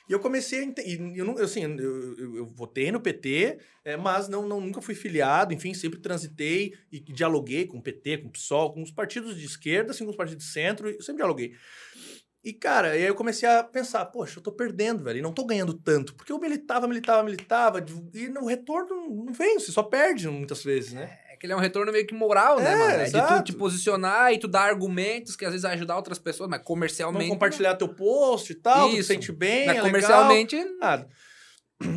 E 0.07 0.13
eu 0.13 0.21
comecei 0.21 0.61
a 0.61 0.65
entender. 0.65 1.19
Eu, 1.19 1.25
não, 1.25 1.39
assim, 1.39 1.63
eu, 1.63 2.19
eu, 2.19 2.37
eu, 2.37 2.47
votei 2.47 2.93
no 2.93 3.01
PT, 3.01 3.59
é, 3.83 3.97
mas 3.97 4.29
não, 4.29 4.47
não, 4.47 4.61
nunca 4.61 4.83
fui 4.83 4.95
filiado, 4.95 5.55
enfim, 5.55 5.73
sempre 5.73 5.99
transitei 5.99 6.75
e 6.93 7.01
dialoguei 7.01 7.67
com 7.67 7.79
o 7.79 7.83
PT, 7.83 8.19
com 8.19 8.29
o 8.29 8.33
PSOL, 8.33 8.75
com 8.75 8.83
os 8.83 8.91
partidos 8.91 9.35
de 9.35 9.47
esquerda, 9.47 9.93
assim, 9.93 10.05
com 10.05 10.11
os 10.11 10.17
partidos 10.17 10.45
de 10.45 10.51
centro, 10.51 10.91
eu 10.91 11.01
sempre 11.01 11.21
dialoguei. 11.21 11.55
E, 12.45 12.53
cara, 12.53 12.91
aí 12.91 13.03
eu 13.03 13.15
comecei 13.15 13.49
a 13.49 13.65
pensar, 13.65 14.05
poxa, 14.05 14.39
eu 14.39 14.43
tô 14.43 14.53
perdendo, 14.53 15.03
velho, 15.03 15.19
e 15.19 15.23
não 15.23 15.33
tô 15.33 15.47
ganhando 15.47 15.73
tanto. 15.73 16.15
Porque 16.15 16.31
eu 16.31 16.39
militava, 16.39 16.87
militava, 16.87 17.23
militava, 17.23 17.85
e 18.13 18.29
no 18.29 18.45
retorno 18.45 19.09
não 19.25 19.33
vem, 19.33 19.59
você 19.59 19.73
só 19.73 19.83
perde 19.83 20.29
muitas 20.29 20.63
vezes, 20.63 20.93
né? 20.93 21.19
É 21.31 21.37
que 21.37 21.47
ele 21.47 21.55
é 21.55 21.57
um 21.57 21.61
retorno 21.61 21.91
meio 21.91 22.07
que 22.07 22.15
moral, 22.15 22.61
né, 22.61 22.73
É, 22.73 22.77
mano? 22.77 22.93
É 23.01 23.05
de 23.05 23.27
tu 23.27 23.43
te 23.45 23.53
posicionar 23.55 24.31
e 24.33 24.39
tu 24.39 24.47
dar 24.47 24.65
argumentos 24.69 25.37
que 25.37 25.45
às 25.47 25.53
vezes 25.53 25.63
vai 25.63 25.73
ajudar 25.73 25.97
outras 25.97 26.19
pessoas, 26.19 26.51
mas 26.51 26.63
comercialmente. 26.63 27.25
Não 27.29 27.35
compartilhar 27.35 27.77
teu 27.77 27.89
post 27.89 28.53
e 28.53 28.57
tal, 28.57 28.89
tu 28.91 28.95
te 28.95 28.99
Isso. 29.01 29.09
sente 29.09 29.33
bem, 29.33 29.67
Mas 29.67 29.79
é 29.79 29.81
comercialmente. 29.81 30.57
legal. 30.57 30.75
Nada. 30.79 31.09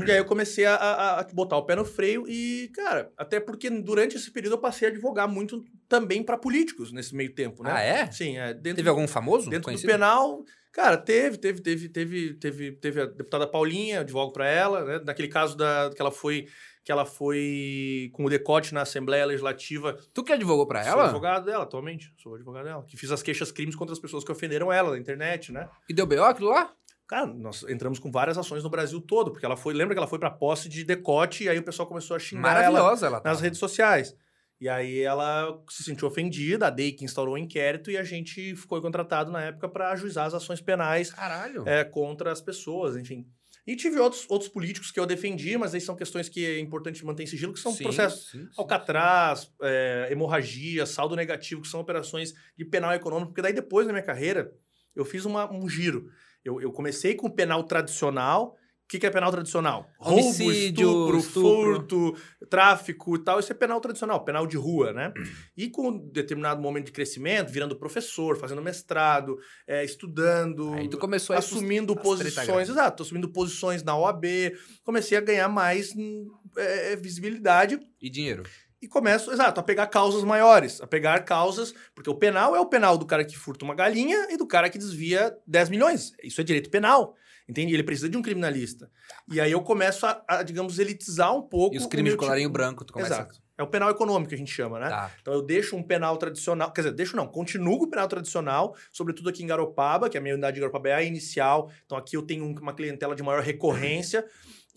E 0.05 0.11
aí 0.11 0.17
eu 0.17 0.25
comecei 0.25 0.65
a, 0.65 0.75
a- 0.75 1.19
a 1.19 1.23
botar 1.33 1.57
o 1.57 1.63
pé 1.65 1.75
no 1.75 1.85
freio 1.85 2.25
e, 2.27 2.69
cara, 2.73 3.11
até 3.17 3.39
porque 3.39 3.69
durante 3.69 4.15
esse 4.17 4.31
período 4.31 4.53
eu 4.53 4.57
passei 4.59 4.87
a 4.87 4.91
advogar 4.91 5.27
muito 5.27 5.63
também 5.87 6.21
para 6.23 6.37
políticos 6.37 6.91
nesse 6.91 7.15
meio 7.15 7.33
tempo, 7.33 7.63
né? 7.63 7.71
Ah, 7.73 7.81
é? 7.81 8.11
Sim, 8.11 8.37
é. 8.37 8.53
Dentro 8.53 8.77
Teve 8.77 8.89
algum 8.89 9.07
famoso? 9.07 9.45
Dentro 9.49 9.61
do 9.61 9.65
conhecido? 9.65 9.89
penal, 9.91 10.43
cara, 10.71 10.97
teve, 10.97 11.37
teve, 11.37 11.61
teve, 11.61 11.89
teve, 11.89 12.33
teve, 12.35 12.71
teve 12.73 13.01
a 13.01 13.05
deputada 13.05 13.47
Paulinha, 13.47 13.95
eu 13.97 14.01
advogo 14.01 14.31
para 14.33 14.47
ela, 14.47 14.83
né? 14.85 15.01
Naquele 15.05 15.27
caso 15.27 15.55
da, 15.57 15.89
que 15.95 16.01
ela 16.01 16.11
foi 16.11 16.47
que 16.83 16.91
ela 16.91 17.05
foi 17.05 18.09
com 18.13 18.23
o 18.23 18.29
decote 18.29 18.73
na 18.73 18.83
Assembleia 18.83 19.25
Legislativa. 19.25 19.97
Tu 20.13 20.23
que 20.23 20.31
advogou 20.31 20.65
pra 20.65 20.81
Sou 20.83 20.93
ela? 20.93 21.03
advogado 21.05 21.43
dela 21.45 21.63
atualmente, 21.63 22.13
sou 22.17 22.33
advogado 22.35 22.63
dela, 22.63 22.85
que 22.87 22.95
fiz 22.95 23.11
as 23.11 23.21
queixas 23.21 23.51
crimes 23.51 23.75
contra 23.75 23.91
as 23.91 23.99
pessoas 23.99 24.23
que 24.23 24.31
ofenderam 24.31 24.71
ela 24.71 24.91
na 24.91 24.97
internet, 24.97 25.51
né? 25.51 25.67
E 25.89 25.93
deu 25.93 26.05
BO 26.05 26.23
aquilo 26.23 26.49
lá? 26.49 26.71
Cara, 27.07 27.25
nós 27.25 27.63
entramos 27.69 27.99
com 27.99 28.11
várias 28.11 28.37
ações 28.37 28.63
no 28.63 28.69
Brasil 28.69 28.99
todo, 28.99 29.31
porque 29.31 29.45
ela 29.45 29.55
foi, 29.55 29.73
lembra 29.73 29.95
que 29.95 29.99
ela 29.99 30.07
foi 30.07 30.19
para 30.19 30.29
posse 30.29 30.67
de 30.67 30.83
decote 30.83 31.45
e 31.45 31.49
aí 31.49 31.57
o 31.57 31.63
pessoal 31.63 31.87
começou 31.87 32.15
a 32.15 32.19
xingar 32.19 32.61
ela 32.61 32.79
ela. 32.79 33.21
nas 33.23 33.39
redes 33.39 33.59
sociais. 33.59 34.15
E 34.59 34.67
aí 34.67 34.99
ela 35.01 35.63
se 35.69 35.83
sentiu 35.83 36.07
ofendida, 36.07 36.67
a 36.67 36.69
DEIC 36.69 37.05
instaurou 37.05 37.35
um 37.35 37.37
inquérito 37.37 37.91
e 37.91 37.97
a 37.97 38.03
gente 38.03 38.55
ficou 38.55 38.81
contratado 38.81 39.31
na 39.31 39.41
época 39.41 39.69
para 39.69 39.91
ajuizar 39.91 40.25
as 40.25 40.33
ações 40.33 40.59
penais 40.59 41.11
Caralho. 41.11 41.63
é, 41.67 41.83
contra 41.83 42.31
as 42.31 42.41
pessoas, 42.41 42.97
enfim. 42.97 43.25
E 43.65 43.75
tive 43.75 43.99
outros, 43.99 44.25
outros 44.29 44.49
políticos 44.49 44.91
que 44.91 44.99
eu 44.99 45.05
defendi, 45.05 45.57
mas 45.57 45.73
aí 45.75 45.81
são 45.81 45.95
questões 45.95 46.27
que 46.27 46.45
é 46.45 46.59
importante 46.59 47.05
manter 47.05 47.23
em 47.23 47.27
sigilo, 47.27 47.53
que 47.53 47.59
são 47.59 47.73
Sim, 47.73 47.83
processos 47.83 48.29
sim, 48.29 48.45
sim. 48.45 48.49
Alcatraz, 48.57 49.51
é, 49.61 50.07
hemorragia, 50.09 50.85
saldo 50.85 51.15
negativo, 51.15 51.61
que 51.61 51.67
são 51.67 51.79
operações 51.79 52.33
de 52.57 52.65
penal 52.65 52.93
econômico, 52.93 53.29
porque 53.31 53.41
daí 53.41 53.53
depois 53.53 53.85
na 53.85 53.93
minha 53.93 54.05
carreira 54.05 54.53
eu 54.95 55.05
fiz 55.05 55.25
uma- 55.25 55.51
um 55.51 55.69
giro. 55.69 56.09
Eu, 56.47 56.61
eu 56.61 56.71
comecei 56.71 57.13
com 57.13 57.27
o 57.27 57.31
penal 57.31 57.63
tradicional. 57.63 58.55
O 58.85 58.87
que, 58.87 58.99
que 58.99 59.05
é 59.05 59.09
penal 59.09 59.29
tradicional? 59.29 59.85
Homicídio, 59.99 60.89
Roubo, 60.89 61.17
estupro, 61.17 61.17
estupro. 61.17 62.13
furto, 62.13 62.47
tráfico 62.49 63.15
e 63.17 63.19
tal. 63.19 63.37
Isso 63.37 63.51
é 63.51 63.55
penal 63.55 63.81
tradicional, 63.81 64.23
penal 64.23 64.47
de 64.47 64.55
rua, 64.55 64.93
né? 64.93 65.11
E 65.57 65.69
com 65.69 65.89
um 65.89 65.97
determinado 66.09 66.61
momento 66.61 66.85
de 66.85 66.93
crescimento, 66.93 67.51
virando 67.51 67.75
professor, 67.75 68.37
fazendo 68.37 68.61
mestrado, 68.61 69.37
é, 69.67 69.83
estudando, 69.83 70.73
Aí 70.75 70.87
tu 70.87 70.97
começou 70.97 71.35
a 71.35 71.39
assumindo 71.39 71.93
posições, 71.97 72.69
exato, 72.69 73.03
assumindo 73.03 73.27
posições 73.27 73.83
na 73.83 73.97
OAB, 73.97 74.23
comecei 74.85 75.17
a 75.17 75.21
ganhar 75.21 75.49
mais 75.49 75.93
hum, 75.93 76.29
é, 76.55 76.95
visibilidade 76.95 77.79
E 77.99 78.09
dinheiro. 78.09 78.43
E 78.81 78.87
começo, 78.87 79.31
exato, 79.31 79.59
a 79.59 79.63
pegar 79.63 79.87
causas 79.87 80.23
maiores, 80.23 80.79
a 80.81 80.87
pegar 80.87 81.19
causas, 81.21 81.73
porque 81.95 82.09
o 82.09 82.15
penal 82.15 82.55
é 82.55 82.59
o 82.59 82.65
penal 82.65 82.97
do 82.97 83.05
cara 83.05 83.25
que 83.25 83.37
furta 83.37 83.65
uma 83.65 83.73
galinha 83.75 84.27
e 84.29 84.37
do 84.37 84.45
cara 84.47 84.69
que 84.69 84.77
desvia 84.77 85.35
10 85.47 85.69
milhões. 85.69 86.13
Isso 86.23 86.39
é 86.41 86.43
direito 86.43 86.69
penal. 86.69 87.15
Entende? 87.49 87.73
Ele 87.73 87.83
precisa 87.83 88.09
de 88.09 88.17
um 88.17 88.21
criminalista. 88.21 88.91
E 89.31 89.39
aí 89.39 89.53
eu 89.53 89.61
começo 89.61 90.05
a, 90.05 90.21
a, 90.27 90.43
digamos, 90.43 90.79
elitizar 90.79 91.33
um 91.33 91.41
pouco. 91.41 91.73
E 91.75 91.77
os 91.77 91.85
crimes 91.85 92.11
de 92.11 92.17
colarinho 92.17 92.49
tipo- 92.49 92.53
branco, 92.57 92.83
tu 92.83 92.91
começa. 92.91 93.13
Exato. 93.13 93.41
É 93.57 93.63
o 93.63 93.67
penal 93.67 93.89
econômico 93.89 94.29
que 94.29 94.35
a 94.35 94.37
gente 94.37 94.51
chama, 94.51 94.77
né? 94.79 94.89
Tá. 94.89 95.09
Então 95.21 95.33
eu 95.33 95.41
deixo 95.41 95.75
um 95.77 95.81
penal 95.81 96.17
tradicional, 96.17 96.71
quer 96.73 96.81
dizer, 96.81 96.93
deixo 96.93 97.15
não, 97.15 97.25
continuo 97.25 97.79
com 97.79 97.85
o 97.85 97.89
penal 97.89 98.07
tradicional, 98.07 98.75
sobretudo 98.91 99.29
aqui 99.29 99.43
em 99.43 99.47
Garopaba, 99.47 100.09
que 100.09 100.17
a 100.17 100.21
minha 100.21 100.35
unidade 100.35 100.55
de 100.55 100.59
Garopaba 100.59 100.89
é 100.89 100.93
a 100.93 101.01
inicial, 101.01 101.71
então 101.85 101.97
aqui 101.97 102.15
eu 102.17 102.21
tenho 102.21 102.43
um- 102.45 102.53
uma 102.61 102.73
clientela 102.73 103.15
de 103.15 103.23
maior 103.23 103.41
recorrência. 103.41 104.25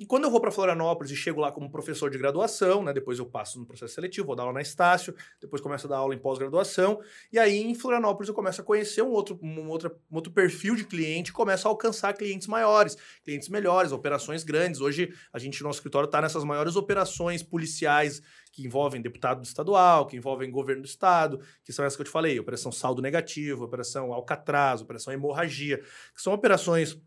E 0.00 0.06
quando 0.06 0.24
eu 0.24 0.30
vou 0.30 0.40
para 0.40 0.50
Florianópolis 0.50 1.12
e 1.12 1.14
chego 1.14 1.42
lá 1.42 1.52
como 1.52 1.70
professor 1.70 2.08
de 2.08 2.16
graduação, 2.16 2.82
né, 2.82 2.90
depois 2.90 3.18
eu 3.18 3.26
passo 3.26 3.60
no 3.60 3.66
processo 3.66 3.92
seletivo, 3.92 4.28
vou 4.28 4.34
dar 4.34 4.44
aula 4.44 4.54
na 4.54 4.62
Estácio, 4.62 5.14
depois 5.38 5.60
começo 5.60 5.86
a 5.86 5.90
dar 5.90 5.98
aula 5.98 6.14
em 6.14 6.18
pós-graduação, 6.18 7.02
e 7.30 7.38
aí 7.38 7.58
em 7.58 7.74
Florianópolis 7.74 8.30
eu 8.30 8.34
começo 8.34 8.62
a 8.62 8.64
conhecer 8.64 9.02
um 9.02 9.10
outro, 9.10 9.38
um 9.42 9.68
outra- 9.68 9.94
um 10.10 10.14
outro 10.14 10.32
perfil 10.32 10.74
de 10.74 10.84
cliente, 10.84 11.34
começo 11.34 11.68
a 11.68 11.70
alcançar 11.70 12.14
clientes 12.14 12.46
maiores, 12.46 12.96
clientes 13.22 13.50
melhores, 13.50 13.92
operações 13.92 14.42
grandes. 14.42 14.80
Hoje 14.80 15.12
a 15.30 15.38
gente, 15.38 15.62
nosso 15.62 15.80
escritório, 15.80 16.06
está 16.06 16.22
nessas 16.22 16.44
maiores 16.44 16.76
operações 16.76 17.42
policiais 17.42 18.22
que 18.52 18.64
envolvem 18.64 19.02
deputado 19.02 19.44
estadual, 19.44 20.06
que 20.06 20.16
envolvem 20.16 20.50
governo 20.50 20.80
do 20.80 20.88
estado, 20.88 21.40
que 21.62 21.74
são 21.74 21.84
essas 21.84 21.94
que 21.96 22.00
eu 22.00 22.06
te 22.06 22.10
falei, 22.10 22.40
operação 22.40 22.72
saldo 22.72 23.02
negativo, 23.02 23.64
operação 23.64 24.14
Alcatraz, 24.14 24.80
operação 24.80 25.12
hemorragia, 25.12 25.76
que 26.14 26.22
são 26.22 26.32
operações 26.32 26.98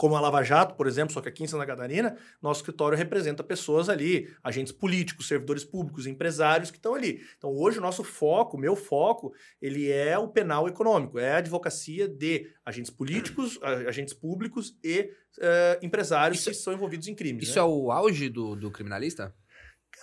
como 0.00 0.16
a 0.16 0.20
Lava 0.20 0.42
Jato, 0.42 0.76
por 0.76 0.86
exemplo, 0.86 1.12
só 1.12 1.20
que 1.20 1.28
aqui 1.28 1.44
em 1.44 1.46
Santa 1.46 1.66
Catarina, 1.66 2.16
nosso 2.40 2.60
escritório 2.60 2.96
representa 2.96 3.44
pessoas 3.44 3.90
ali, 3.90 4.34
agentes 4.42 4.72
políticos, 4.72 5.28
servidores 5.28 5.62
públicos, 5.62 6.06
empresários 6.06 6.70
que 6.70 6.78
estão 6.78 6.94
ali. 6.94 7.20
Então, 7.36 7.50
hoje 7.54 7.76
o 7.76 7.82
nosso 7.82 8.02
foco, 8.02 8.56
meu 8.56 8.74
foco, 8.74 9.34
ele 9.60 9.90
é 9.90 10.16
o 10.16 10.26
penal 10.26 10.66
econômico, 10.66 11.18
é 11.18 11.32
a 11.32 11.36
advocacia 11.36 12.08
de 12.08 12.50
agentes 12.64 12.90
políticos, 12.90 13.58
agentes 13.62 14.14
públicos 14.14 14.74
e 14.82 15.10
eh, 15.38 15.78
empresários 15.82 16.40
Isso- 16.40 16.48
que 16.48 16.56
são 16.56 16.72
envolvidos 16.72 17.06
em 17.06 17.14
crimes. 17.14 17.50
Isso 17.50 17.58
né? 17.58 17.60
é 17.60 17.68
o 17.68 17.92
auge 17.92 18.30
do, 18.30 18.56
do 18.56 18.70
criminalista? 18.70 19.34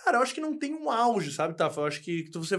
Cara, 0.04 0.18
eu 0.18 0.22
acho 0.22 0.32
que 0.32 0.40
não 0.40 0.56
tem 0.56 0.72
um 0.76 0.88
auge, 0.88 1.32
sabe, 1.32 1.56
Tafa? 1.56 1.80
Eu 1.80 1.86
acho 1.86 2.00
que, 2.02 2.22
que 2.22 2.38
você. 2.38 2.54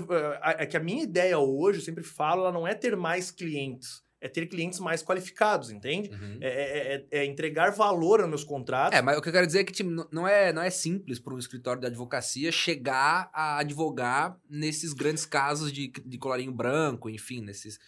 É 0.58 0.66
que 0.66 0.76
a 0.76 0.82
minha 0.82 1.04
ideia 1.04 1.40
hoje, 1.40 1.80
eu 1.80 1.86
sempre 1.86 2.04
falo, 2.04 2.42
ela 2.42 2.52
não 2.52 2.68
é 2.68 2.76
ter 2.76 2.98
mais 2.98 3.32
clientes. 3.32 4.04
É 4.22 4.28
ter 4.28 4.46
clientes 4.48 4.80
mais 4.80 5.02
qualificados, 5.02 5.72
entende? 5.72 6.10
Uhum. 6.10 6.38
É, 6.42 6.48
é- 6.50 6.96
é- 7.12 7.20
é 7.22 7.26
entregar 7.26 7.72
valor 7.72 8.20
aos 8.20 8.30
meus 8.30 8.44
contratos. 8.44 8.98
É, 8.98 9.02
mas 9.02 9.18
o 9.18 9.22
que 9.22 9.30
eu 9.30 9.34
quero 9.34 9.48
dizer 9.48 9.60
é 9.60 9.64
que 9.64 9.72
tipo, 9.72 9.90
não, 10.12 10.28
é, 10.28 10.52
não 10.52 10.62
é 10.62 10.70
simples 10.70 11.20
para 11.20 11.34
um 11.34 11.40
escritório 11.40 11.80
de 11.80 11.88
advocacia 11.88 12.52
chegar 12.52 13.30
a 13.34 13.60
advogar 13.60 14.38
nesses 14.50 14.92
grandes 14.94 15.26
casos 15.26 15.72
de, 15.72 15.88
de 16.06 16.18
colarinho 16.18 16.52
branco, 16.52 17.10
enfim, 17.10 17.42
nesses. 17.42 17.80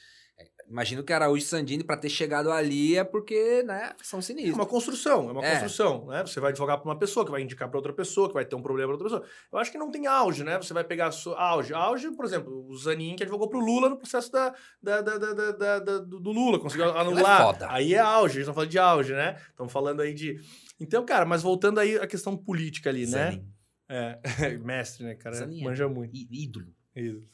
É, 0.72 0.74
Imagino 0.74 1.04
que 1.04 1.12
Araújo 1.14 1.44
e 1.44 1.48
Sandini, 1.48 1.84
para 1.84 1.98
ter 1.98 2.10
chegado 2.10 2.50
ali, 2.52 2.98
é 2.98 3.04
porque, 3.04 3.62
né, 3.64 3.92
são 4.02 4.20
É 4.20 4.22
sinistros. 4.22 4.56
uma 4.56 4.66
construção, 4.66 5.30
é 5.30 5.32
uma 5.34 5.46
É. 5.46 5.52
construção, 5.52 6.06
né? 6.08 6.22
Você 6.26 6.40
vai 6.40 6.52
advogar 6.52 6.78
para 6.80 6.90
uma 6.90 6.98
pessoa, 6.98 7.26
que 7.26 7.32
vai 7.32 7.42
indicar 7.42 7.68
para 7.70 7.78
outra 7.78 7.92
pessoa, 7.94 8.28
que 8.28 8.34
vai 8.34 8.46
ter 8.46 8.56
um 8.56 8.62
problema 8.62 8.88
para 8.96 9.04
outra 9.04 9.20
pessoa. 9.20 9.32
Eu 9.52 9.60
acho 9.60 9.72
que 9.72 9.78
não 9.78 9.92
tem 9.92 10.08
auge, 10.08 10.44
né? 10.44 10.58
Você 10.58 10.74
vai 10.74 10.84
pegar 10.84 11.08
a 11.08 11.12
sua- 11.12 11.38
auge. 11.40 11.74
Auge, 11.74 12.10
por 12.12 12.24
exemplo, 12.26 12.66
o 12.68 12.76
Zanin 12.78 13.16
que 13.16 13.24
advogou 13.24 13.50
pro 13.50 13.60
Lula 13.60 13.90
no 13.90 13.98
processo 13.98 14.32
da, 14.32 14.56
da, 14.82 15.02
da- 15.02 15.80
da- 15.80 16.00
do 16.00 16.32
Lula, 16.32 16.58
conseguiu 16.60 16.86
é 16.86 17.00
anular. 17.00 17.44
foda. 17.44 17.68
aí 17.70 17.94
é 17.94 18.00
auge, 18.00 18.36
gente 18.40 18.46
tá 18.46 18.54
falando 18.54 18.70
de 18.70 18.80
auge, 18.80 19.14
né? 19.14 19.38
Estamos 19.50 19.72
falando 19.74 20.02
aí 20.02 20.14
de. 20.14 20.40
Então, 20.80 21.06
cara, 21.06 21.26
mas 21.26 21.44
voltando 21.44 21.80
aí 21.80 21.98
à 21.98 22.08
questão 22.08 22.36
política 22.38 22.90
ali, 22.90 23.06
né? 23.06 23.32
Zanin. 23.32 23.48
É, 23.90 24.20
mestre, 24.64 25.04
né, 25.04 25.16
cara? 25.16 25.36
Zanin 25.36 25.62
é 25.62 25.64
Manja 25.66 25.88
muito. 25.90 26.16
Ídolo. 26.16 26.68
Isso. 26.96 27.28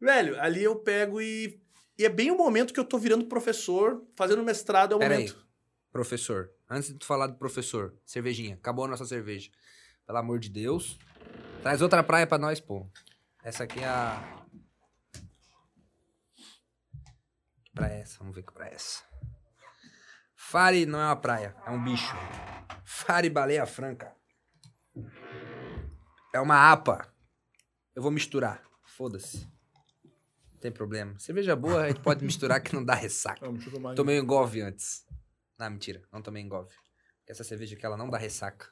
Velho, 0.00 0.40
ali 0.40 0.62
eu 0.64 0.76
pego 0.76 1.20
e. 1.20 1.60
E 1.98 2.04
é 2.04 2.08
bem 2.08 2.30
o 2.30 2.36
momento 2.36 2.72
que 2.72 2.78
eu 2.78 2.84
tô 2.84 2.96
virando 2.96 3.26
professor, 3.26 4.06
fazendo 4.14 4.42
mestrado, 4.44 4.92
é 4.92 4.96
o 4.96 4.98
Pera 5.00 5.16
aí. 5.16 5.24
momento. 5.24 5.48
Professor, 5.90 6.50
antes 6.70 6.92
de 6.92 6.98
tu 6.98 7.04
falar 7.06 7.26
do 7.26 7.34
professor, 7.36 7.98
cervejinha, 8.04 8.54
acabou 8.54 8.84
a 8.84 8.88
nossa 8.88 9.04
cerveja. 9.04 9.50
Pelo 10.06 10.18
amor 10.18 10.38
de 10.38 10.48
Deus. 10.48 10.96
Traz 11.60 11.82
outra 11.82 12.02
praia 12.04 12.26
pra 12.26 12.38
nós, 12.38 12.60
pô. 12.60 12.88
Essa 13.42 13.64
aqui 13.64 13.80
é 13.80 13.86
a. 13.88 14.44
Que 17.64 17.70
praia 17.74 17.94
é 17.94 18.00
essa? 18.00 18.18
Vamos 18.20 18.34
ver 18.34 18.42
que 18.44 18.52
praia 18.52 18.70
é 18.70 18.74
essa. 18.74 19.02
Fare 20.36 20.86
não 20.86 21.00
é 21.00 21.06
uma 21.06 21.16
praia, 21.16 21.54
é 21.66 21.70
um 21.70 21.82
bicho. 21.82 22.14
Fare 22.84 23.28
baleia 23.28 23.66
franca. 23.66 24.14
É 26.32 26.40
uma 26.40 26.70
apa. 26.70 27.12
Eu 27.94 28.02
vou 28.02 28.10
misturar. 28.10 28.62
Foda-se. 28.84 29.46
Não 30.58 30.62
tem 30.62 30.72
problema. 30.72 31.14
Cerveja 31.20 31.54
boa 31.54 31.82
a 31.84 31.88
gente 31.88 32.00
pode 32.00 32.24
misturar 32.24 32.60
que 32.60 32.74
não 32.74 32.84
dá 32.84 32.92
ressaca. 32.94 33.46
Eu 33.46 33.56
tomar 33.72 33.94
Tomei 33.94 34.18
um 34.18 34.24
engove 34.24 34.60
antes. 34.60 35.04
Não, 35.56 35.70
mentira. 35.70 36.02
Não 36.12 36.20
tomei 36.20 36.42
engove. 36.42 36.74
Essa 37.28 37.44
cerveja 37.44 37.76
aqui, 37.76 37.86
ela 37.86 37.96
não 37.96 38.10
dá 38.10 38.18
ressaca. 38.18 38.66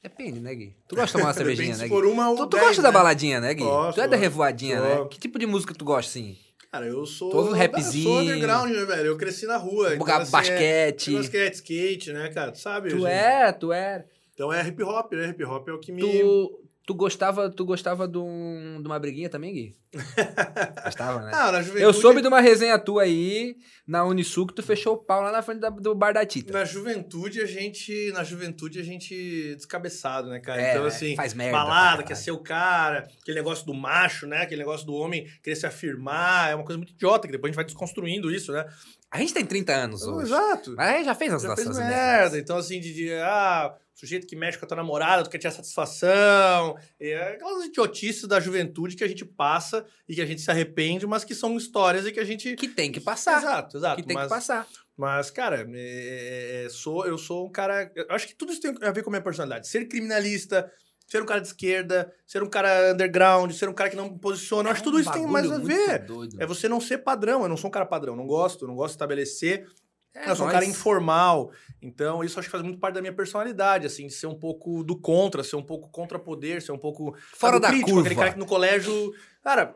Depende, 0.00 0.38
né, 0.38 0.54
Gui? 0.54 0.76
Tu 0.86 0.94
gosta 0.94 1.06
de 1.06 1.12
tomar 1.14 1.24
uma 1.26 1.32
cervejinha, 1.34 1.76
né, 1.76 1.82
Gui? 1.84 1.88
for 1.88 2.04
uma 2.04 2.30
ou 2.30 2.36
Tu, 2.36 2.46
tu 2.46 2.56
dez, 2.56 2.62
gosta 2.68 2.82
da 2.82 2.88
né? 2.90 2.94
baladinha, 2.94 3.40
né, 3.40 3.54
Gui? 3.54 3.64
Gosto, 3.64 3.94
tu 3.96 4.00
é 4.00 4.04
da 4.04 4.10
gosto. 4.10 4.20
revoadinha, 4.20 4.80
né? 4.80 4.96
Gosto. 4.98 5.08
Que 5.08 5.18
tipo 5.18 5.36
de 5.38 5.46
música 5.46 5.74
tu 5.74 5.84
gosta, 5.84 6.10
assim? 6.10 6.38
Cara, 6.70 6.86
eu 6.86 7.04
sou. 7.06 7.48
Um 7.48 7.50
da- 7.50 7.56
rapzinho. 7.58 8.04
Sou 8.04 8.20
underground, 8.20 8.70
né, 8.70 8.84
velho? 8.84 9.06
Eu 9.08 9.16
cresci 9.16 9.46
na 9.46 9.56
rua. 9.56 9.94
então, 9.96 10.16
assim, 10.16 10.30
basquete. 10.30 11.12
É, 11.14 11.18
basquete, 11.18 11.54
skate, 11.54 12.12
né, 12.12 12.28
cara? 12.28 12.52
Tu 12.52 12.58
sabe? 12.60 12.90
Tu 12.90 12.98
gente? 12.98 13.06
é, 13.08 13.52
tu 13.52 13.72
é. 13.72 14.04
Então 14.34 14.52
é 14.52 14.64
hip 14.66 14.80
hop, 14.82 15.12
né? 15.12 15.28
Hip 15.30 15.42
hop 15.44 15.68
é 15.68 15.72
o 15.72 15.78
que 15.80 15.90
me. 15.90 16.00
Tu, 16.02 16.63
tu 16.86 16.94
gostava, 16.94 17.50
tu 17.50 17.64
gostava 17.64 18.06
de, 18.06 18.18
um- 18.18 18.80
de 18.80 18.86
uma 18.86 18.98
briguinha 18.98 19.28
também, 19.28 19.52
Gui? 19.54 19.76
Gostava, 20.84 21.20
né? 21.22 21.30
Ah, 21.34 21.52
na 21.52 21.60
juventude. 21.62 21.84
Eu 21.84 21.92
soube 21.92 22.20
de 22.20 22.28
uma 22.28 22.40
resenha 22.40 22.78
tua 22.78 23.02
aí, 23.02 23.56
na 23.86 24.04
Unisul, 24.04 24.46
que 24.46 24.54
tu 24.54 24.62
fechou 24.62 24.94
o 24.94 24.98
pau 24.98 25.22
lá 25.22 25.30
na 25.32 25.40
frente 25.42 25.60
da- 25.60 25.70
do 25.70 25.94
bar 25.94 26.12
da 26.12 26.24
Tita. 26.26 26.52
Na 26.52 26.64
juventude, 26.64 27.40
a 27.40 27.46
gente. 27.46 28.10
Na 28.12 28.24
juventude, 28.24 28.78
a 28.80 28.82
gente. 28.82 29.54
Descabeçado, 29.56 30.28
né, 30.28 30.40
cara? 30.40 30.60
É, 30.60 30.70
então, 30.72 30.84
assim. 30.84 31.14
Faz 31.16 31.32
merda. 31.34 31.52
balada, 31.56 32.02
quer 32.02 32.16
ser 32.16 32.32
o 32.32 32.38
cara, 32.38 33.08
aquele 33.22 33.36
negócio 33.38 33.64
do 33.64 33.74
macho, 33.74 34.26
né? 34.26 34.42
Aquele 34.42 34.60
negócio 34.60 34.84
do 34.86 34.94
homem 34.94 35.26
querer 35.42 35.56
se 35.56 35.66
afirmar, 35.66 36.50
é 36.50 36.54
uma 36.54 36.64
coisa 36.64 36.76
muito 36.78 36.92
idiota, 36.92 37.26
que 37.28 37.32
depois 37.32 37.50
a 37.50 37.52
gente 37.52 37.56
vai 37.56 37.64
desconstruindo 37.64 38.30
isso, 38.32 38.52
né? 38.52 38.64
A 39.10 39.18
gente 39.18 39.32
tem 39.32 39.46
30 39.46 39.72
anos 39.72 40.02
hoje. 40.02 40.26
Exato. 40.26 40.74
Mas 40.76 40.88
aí 40.88 41.04
já 41.04 41.14
fez 41.14 41.32
as 41.32 41.42
Já 41.42 41.54
fez 41.54 41.68
nossas 41.68 41.82
merda. 41.84 41.96
merdas. 41.96 42.34
Então, 42.38 42.56
assim, 42.56 42.80
de, 42.80 42.92
de 42.92 43.12
ah, 43.12 43.72
sujeito 43.94 44.26
que 44.26 44.34
mexe 44.34 44.58
com 44.58 44.64
a 44.64 44.68
tua 44.68 44.76
namorada, 44.76 45.22
tu 45.22 45.30
quer 45.30 45.38
tirar 45.38 45.52
satisfação. 45.52 46.76
É 46.98 47.34
aquelas 47.34 47.64
idiotices 47.66 48.26
da 48.26 48.40
juventude 48.40 48.96
que 48.96 49.04
a 49.04 49.08
gente 49.08 49.24
passa 49.24 49.86
e 50.08 50.14
que 50.14 50.20
a 50.20 50.26
gente 50.26 50.40
se 50.40 50.50
arrepende, 50.50 51.06
mas 51.06 51.24
que 51.24 51.34
são 51.34 51.56
histórias 51.56 52.06
e 52.06 52.12
que 52.12 52.20
a 52.20 52.24
gente. 52.24 52.56
Que 52.56 52.68
tem 52.68 52.90
que 52.90 53.00
passar. 53.00 53.38
Exato, 53.40 53.76
exato. 53.76 53.96
Que 53.96 54.06
tem 54.06 54.14
mas, 54.14 54.24
que 54.24 54.30
passar. 54.30 54.66
Mas, 54.96 55.30
cara, 55.30 55.66
é- 55.74 56.64
é- 56.64 56.68
sou, 56.68 57.06
eu 57.06 57.16
sou 57.18 57.46
um 57.46 57.50
cara. 57.50 57.90
eu 57.94 58.06
acho 58.10 58.26
que 58.26 58.34
tudo 58.34 58.52
isso 58.52 58.60
tem 58.60 58.74
a 58.82 58.90
ver 58.92 59.02
com 59.02 59.10
a 59.10 59.12
minha 59.12 59.22
personalidade. 59.22 59.68
Ser 59.68 59.86
criminalista, 59.86 60.70
ser 61.06 61.22
um 61.22 61.26
cara 61.26 61.40
de 61.40 61.48
esquerda, 61.48 62.12
ser 62.26 62.42
um 62.42 62.48
cara 62.48 62.92
underground, 62.92 63.52
ser 63.52 63.68
um 63.68 63.74
cara 63.74 63.90
que 63.90 63.96
não 63.96 64.10
me 64.10 64.18
posiciona. 64.18 64.68
eu 64.68 64.72
acho 64.72 64.82
que 64.82 64.88
tudo 64.88 65.00
isso 65.00 65.12
tem 65.12 65.26
mais 65.26 65.50
a 65.50 65.58
ver. 65.58 66.06
É 66.38 66.46
você 66.46 66.68
não 66.68 66.80
ser 66.80 66.98
padrão. 66.98 67.42
Eu 67.42 67.48
não 67.48 67.56
sou 67.56 67.68
um 67.68 67.72
cara 67.72 67.86
padrão. 67.86 68.16
Não 68.16 68.26
gosto, 68.26 68.66
não 68.66 68.74
gosto 68.74 68.92
de 68.92 68.96
estabelecer. 68.96 69.66
É, 70.14 70.30
eu 70.30 70.36
sou 70.36 70.46
um 70.46 70.50
cara 70.50 70.64
informal. 70.64 71.50
Então, 71.82 72.22
isso 72.22 72.38
acho 72.38 72.46
que 72.48 72.52
faz 72.52 72.62
muito 72.62 72.78
parte 72.78 72.94
da 72.94 73.00
minha 73.00 73.12
personalidade, 73.12 73.86
assim, 73.86 74.06
de 74.06 74.12
ser 74.14 74.26
um 74.28 74.38
pouco 74.38 74.84
do 74.84 74.96
contra, 74.98 75.42
ser 75.42 75.56
um 75.56 75.62
pouco 75.62 75.88
contra 75.90 76.18
poder, 76.18 76.62
ser 76.62 76.72
um 76.72 76.78
pouco. 76.78 77.16
Fora 77.34 77.54
sabe, 77.54 77.60
da 77.62 77.68
crítico, 77.68 77.90
curva. 77.90 78.00
Aquele 78.06 78.14
cara 78.20 78.32
que 78.32 78.38
no 78.38 78.46
colégio. 78.46 79.12
Cara, 79.42 79.74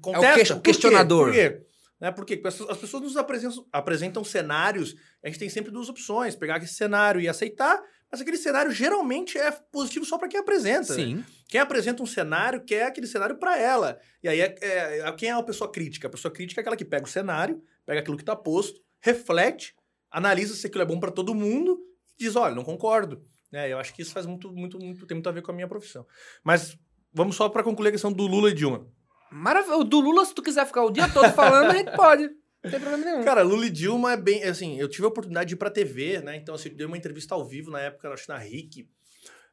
contesta. 0.00 0.44
que- 0.44 0.52
o 0.52 0.56
Por 0.56 0.62
quê? 0.62 0.70
questionador. 0.72 1.24
Por 1.26 1.32
quê? 1.34 1.62
Né? 2.00 2.12
Porque 2.12 2.34
as 2.34 2.40
pessoas- 2.40 2.70
as 2.70 2.78
pessoas 2.78 3.02
nos 3.02 3.16
apresentam, 3.16 3.66
apresentam 3.72 4.22
cenários, 4.22 4.94
a 5.24 5.26
gente 5.28 5.38
tem 5.38 5.48
sempre 5.48 5.70
duas 5.72 5.88
opções: 5.88 6.36
pegar 6.36 6.58
esse 6.62 6.74
cenário 6.74 7.20
e 7.20 7.26
aceitar, 7.28 7.82
mas 8.12 8.20
aquele 8.20 8.36
cenário 8.36 8.70
geralmente 8.70 9.36
é 9.36 9.50
positivo 9.50 10.04
só 10.04 10.16
para 10.16 10.28
quem 10.28 10.38
apresenta. 10.38 10.94
né? 10.94 11.02
Sim. 11.02 11.24
Quem 11.48 11.60
apresenta 11.60 12.02
um 12.02 12.06
cenário 12.06 12.60
quer 12.62 12.84
aquele 12.86 13.06
cenário 13.06 13.36
para 13.36 13.58
ela. 13.58 13.98
E 14.22 14.28
aí, 14.28 14.40
é, 14.40 14.54
é- 14.60 15.12
quem 15.16 15.30
é 15.30 15.32
a 15.32 15.42
pessoa 15.42 15.72
crítica? 15.72 16.06
A 16.06 16.10
pessoa 16.10 16.30
crítica 16.30 16.60
é 16.60 16.62
aquela 16.62 16.76
que 16.76 16.84
pega 16.84 17.04
o 17.04 17.08
cenário, 17.08 17.60
pega 17.84 17.98
aquilo 18.00 18.16
que 18.18 18.24
tá 18.24 18.36
posto, 18.36 18.80
reflete, 19.00 19.74
analisa 20.10 20.54
se 20.54 20.66
aquilo 20.66 20.82
é 20.82 20.86
bom 20.86 20.98
para 20.98 21.10
todo 21.10 21.34
mundo 21.34 21.78
e 22.18 22.24
diz: 22.24 22.36
olha, 22.36 22.54
não 22.54 22.64
concordo. 22.64 23.24
É, 23.52 23.72
eu 23.72 23.78
acho 23.78 23.94
que 23.94 24.02
isso 24.02 24.12
faz 24.12 24.26
muito, 24.26 24.52
muito, 24.52 24.78
muito, 24.78 25.06
tem 25.06 25.14
muito 25.14 25.28
a 25.28 25.32
ver 25.32 25.42
com 25.42 25.50
a 25.50 25.54
minha 25.54 25.68
profissão. 25.68 26.06
Mas 26.44 26.78
vamos 27.12 27.36
só 27.36 27.48
para 27.48 27.62
concluir 27.62 27.88
a 27.88 27.92
questão 27.92 28.12
do 28.12 28.26
Lula 28.26 28.50
e 28.50 28.54
Dilma. 28.54 28.86
Maravilha. 29.30 29.76
O 29.76 29.84
do 29.84 30.00
Lula, 30.00 30.24
se 30.24 30.34
tu 30.34 30.42
quiser 30.42 30.66
ficar 30.66 30.82
o 30.84 30.90
dia 30.90 31.08
todo 31.08 31.30
falando, 31.32 31.70
a 31.70 31.74
gente 31.74 31.92
pode. 31.92 32.28
Não 32.62 32.70
tem 32.70 32.80
problema 32.80 33.04
nenhum. 33.04 33.24
Cara, 33.24 33.42
Lula 33.42 33.66
e 33.66 33.70
Dilma 33.70 34.12
é 34.12 34.16
bem. 34.16 34.42
Assim, 34.44 34.78
eu 34.78 34.88
tive 34.88 35.04
a 35.04 35.08
oportunidade 35.08 35.48
de 35.48 35.54
ir 35.54 35.58
pra 35.58 35.70
TV, 35.70 36.20
né? 36.20 36.36
Então, 36.36 36.54
assim, 36.54 36.70
eu 36.70 36.76
dei 36.76 36.86
uma 36.86 36.96
entrevista 36.96 37.34
ao 37.34 37.44
vivo 37.44 37.70
na 37.70 37.80
época, 37.80 38.08
acho 38.10 38.24
que 38.24 38.28
na 38.28 38.38
RIC, 38.38 38.88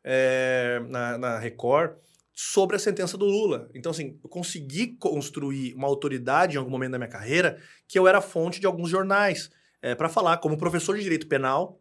é, 0.03 0.81
na, 0.89 1.17
na 1.17 1.39
Record, 1.39 1.97
sobre 2.33 2.75
a 2.75 2.79
sentença 2.79 3.17
do 3.17 3.25
Lula. 3.25 3.69
Então, 3.73 3.91
assim, 3.91 4.19
eu 4.23 4.29
consegui 4.29 4.97
construir 4.97 5.73
uma 5.73 5.87
autoridade 5.87 6.55
em 6.55 6.59
algum 6.59 6.71
momento 6.71 6.91
da 6.91 6.97
minha 6.97 7.09
carreira 7.09 7.57
que 7.87 7.97
eu 7.97 8.07
era 8.07 8.19
fonte 8.19 8.59
de 8.59 8.65
alguns 8.65 8.89
jornais 8.89 9.49
é, 9.85 9.93
para 9.93 10.09
falar, 10.09 10.37
como 10.37 10.57
professor 10.57 10.97
de 10.97 11.03
direito 11.03 11.27
penal, 11.27 11.79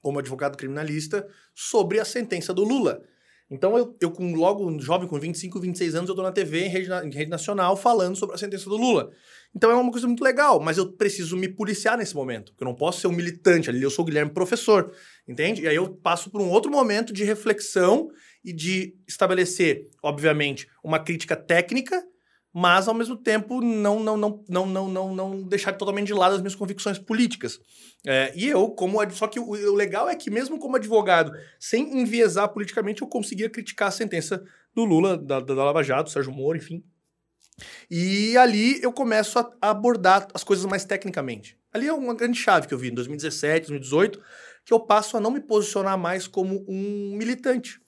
como 0.00 0.18
advogado 0.18 0.56
criminalista, 0.56 1.28
sobre 1.54 2.00
a 2.00 2.04
sentença 2.04 2.54
do 2.54 2.64
Lula. 2.64 3.02
Então, 3.50 3.76
eu, 3.76 3.94
eu 4.00 4.10
com 4.10 4.34
logo 4.34 4.80
jovem, 4.80 5.06
com 5.06 5.20
25, 5.20 5.60
26 5.60 5.94
anos, 5.96 6.08
eu 6.08 6.16
tô 6.16 6.22
na 6.22 6.32
TV, 6.32 6.64
em 6.64 6.68
rede, 6.68 6.90
em 6.90 7.10
rede 7.10 7.30
nacional, 7.30 7.76
falando 7.76 8.16
sobre 8.16 8.34
a 8.34 8.38
sentença 8.38 8.70
do 8.70 8.76
Lula. 8.78 9.10
Então 9.54 9.70
é 9.70 9.74
uma 9.74 9.92
coisa 9.92 10.06
muito 10.06 10.24
legal, 10.24 10.58
mas 10.60 10.78
eu 10.78 10.90
preciso 10.92 11.36
me 11.36 11.46
policiar 11.46 11.98
nesse 11.98 12.14
momento. 12.14 12.52
Porque 12.52 12.64
eu 12.64 12.68
não 12.68 12.74
posso 12.74 13.02
ser 13.02 13.06
um 13.06 13.12
militante 13.12 13.68
ali, 13.68 13.82
eu 13.82 13.90
sou 13.90 14.02
o 14.02 14.06
Guilherme 14.06 14.32
professor, 14.32 14.90
entende? 15.28 15.62
E 15.62 15.68
aí 15.68 15.76
eu 15.76 15.94
passo 15.94 16.30
por 16.30 16.40
um 16.40 16.48
outro 16.48 16.70
momento 16.70 17.12
de 17.12 17.22
reflexão 17.22 18.08
e 18.42 18.50
de 18.50 18.96
estabelecer, 19.06 19.88
obviamente, 20.02 20.66
uma 20.82 20.98
crítica 20.98 21.36
técnica, 21.36 22.02
mas 22.58 22.88
ao 22.88 22.94
mesmo 22.94 23.14
tempo 23.14 23.60
não 23.60 24.00
não 24.00 24.16
não 24.16 24.42
não 24.48 24.66
não 24.66 24.88
não, 24.88 25.14
não 25.14 25.42
deixar 25.42 25.74
totalmente 25.74 26.06
de 26.06 26.14
lado 26.14 26.36
as 26.36 26.40
minhas 26.40 26.54
convicções 26.54 26.98
políticas. 26.98 27.60
É, 28.06 28.32
e 28.34 28.48
eu, 28.48 28.70
como 28.70 28.98
só 29.10 29.26
que 29.26 29.38
o, 29.38 29.50
o 29.50 29.74
legal 29.74 30.08
é 30.08 30.16
que 30.16 30.30
mesmo 30.30 30.58
como 30.58 30.76
advogado, 30.76 31.32
sem 31.60 32.00
enviesar 32.00 32.48
politicamente, 32.48 33.02
eu 33.02 33.08
conseguia 33.08 33.50
criticar 33.50 33.88
a 33.88 33.90
sentença 33.90 34.42
do 34.74 34.86
Lula, 34.86 35.18
da, 35.18 35.38
da, 35.38 35.52
Lava 35.52 35.82
Jato, 35.82 36.08
Sérgio 36.08 36.32
Moro, 36.32 36.56
enfim. 36.56 36.82
E 37.90 38.34
ali 38.38 38.82
eu 38.82 38.90
começo 38.90 39.38
a 39.38 39.50
a 39.60 39.68
abordar 39.68 40.26
as 40.32 40.42
coisas 40.42 40.64
mais 40.64 40.82
tecnicamente. 40.82 41.58
Ali 41.74 41.86
é 41.88 41.92
uma 41.92 42.14
grande 42.14 42.38
chave 42.38 42.66
que 42.66 42.72
eu 42.72 42.78
vi 42.78 42.88
em 42.88 42.94
2017, 42.94 43.68
2018, 43.68 44.18
que 44.64 44.72
eu 44.72 44.80
passo 44.80 45.18
a 45.18 45.20
não 45.20 45.30
me 45.30 45.40
posicionar 45.40 45.98
mais 45.98 46.26
como 46.26 46.64
um 46.66 47.14
militante. 47.18 47.78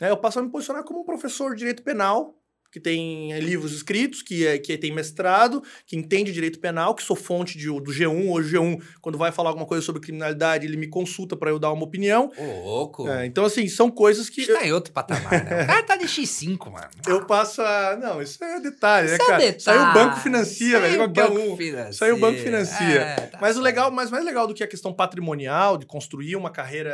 né? 0.00 0.10
Eu 0.10 0.16
passo 0.16 0.38
a 0.38 0.42
me 0.42 0.50
posicionar 0.50 0.82
como 0.82 1.00
um 1.00 1.04
professor 1.04 1.50
de 1.50 1.58
direito 1.58 1.82
penal, 1.82 2.40
que 2.74 2.80
tem 2.80 3.32
eh, 3.32 3.38
livros 3.38 3.72
escritos, 3.72 4.20
que, 4.20 4.44
é, 4.44 4.58
que 4.58 4.76
tem 4.76 4.90
mestrado, 4.92 5.62
que 5.86 5.96
entende 5.96 6.32
direito 6.32 6.58
penal, 6.58 6.92
que 6.92 7.04
sou 7.04 7.14
fonte 7.14 7.56
de- 7.56 7.66
do 7.68 7.92
G1. 7.92 8.28
Hoje 8.28 8.58
o 8.58 8.62
G1, 8.64 8.82
quando 9.00 9.16
vai 9.16 9.30
falar 9.30 9.50
alguma 9.50 9.64
coisa 9.64 9.80
sobre 9.86 10.00
criminalidade, 10.02 10.66
ele 10.66 10.76
me 10.76 10.88
consulta 10.88 11.36
para 11.36 11.50
eu 11.50 11.58
dar 11.60 11.70
uma 11.70 11.84
opinião. 11.84 12.32
Ô, 12.36 12.64
louco. 12.64 13.08
É, 13.08 13.26
então, 13.26 13.44
assim, 13.44 13.68
são 13.68 13.88
coisas 13.92 14.28
que 14.28 14.40
eu, 14.40 14.54
Está 14.56 14.66
em 14.66 14.72
outro 14.72 14.92
patamar, 14.92 15.44
né? 15.44 15.62
O 15.62 15.66
cara 15.68 15.82
tá 15.84 15.96
de 15.96 16.06
X5, 16.06 16.68
mano. 16.72 16.88
eu 17.06 17.24
passo 17.26 17.62
a... 17.62 17.96
Não, 17.96 18.20
isso 18.20 18.42
é 18.42 18.58
detalhe, 18.58 19.06
né, 19.08 19.14
Isso 19.14 19.22
é 19.22 19.26
cara? 19.26 19.38
detalhe. 19.38 19.56
Isso 19.56 19.70
aí 19.70 19.78
o 19.78 19.94
banco 19.94 20.16
financia, 20.20 20.80
velho, 20.80 20.94
o 20.94 20.96
qualquer 20.98 21.28
banco 21.30 21.52
um. 21.52 21.56
financia. 21.56 22.06
Aí 22.08 22.12
o 22.12 22.18
banco 22.18 22.38
financia. 22.40 23.00
É, 23.00 23.14
tá 23.28 23.38
Mas 23.40 23.56
o 23.56 23.60
legal, 23.60 23.92
mas 23.92 24.10
mais 24.10 24.24
legal 24.24 24.48
do 24.48 24.52
que 24.54 24.64
a 24.64 24.66
questão 24.66 24.92
patrimonial, 24.92 25.78
de 25.78 25.86
construir 25.86 26.34
uma 26.34 26.50
carreira, 26.50 26.92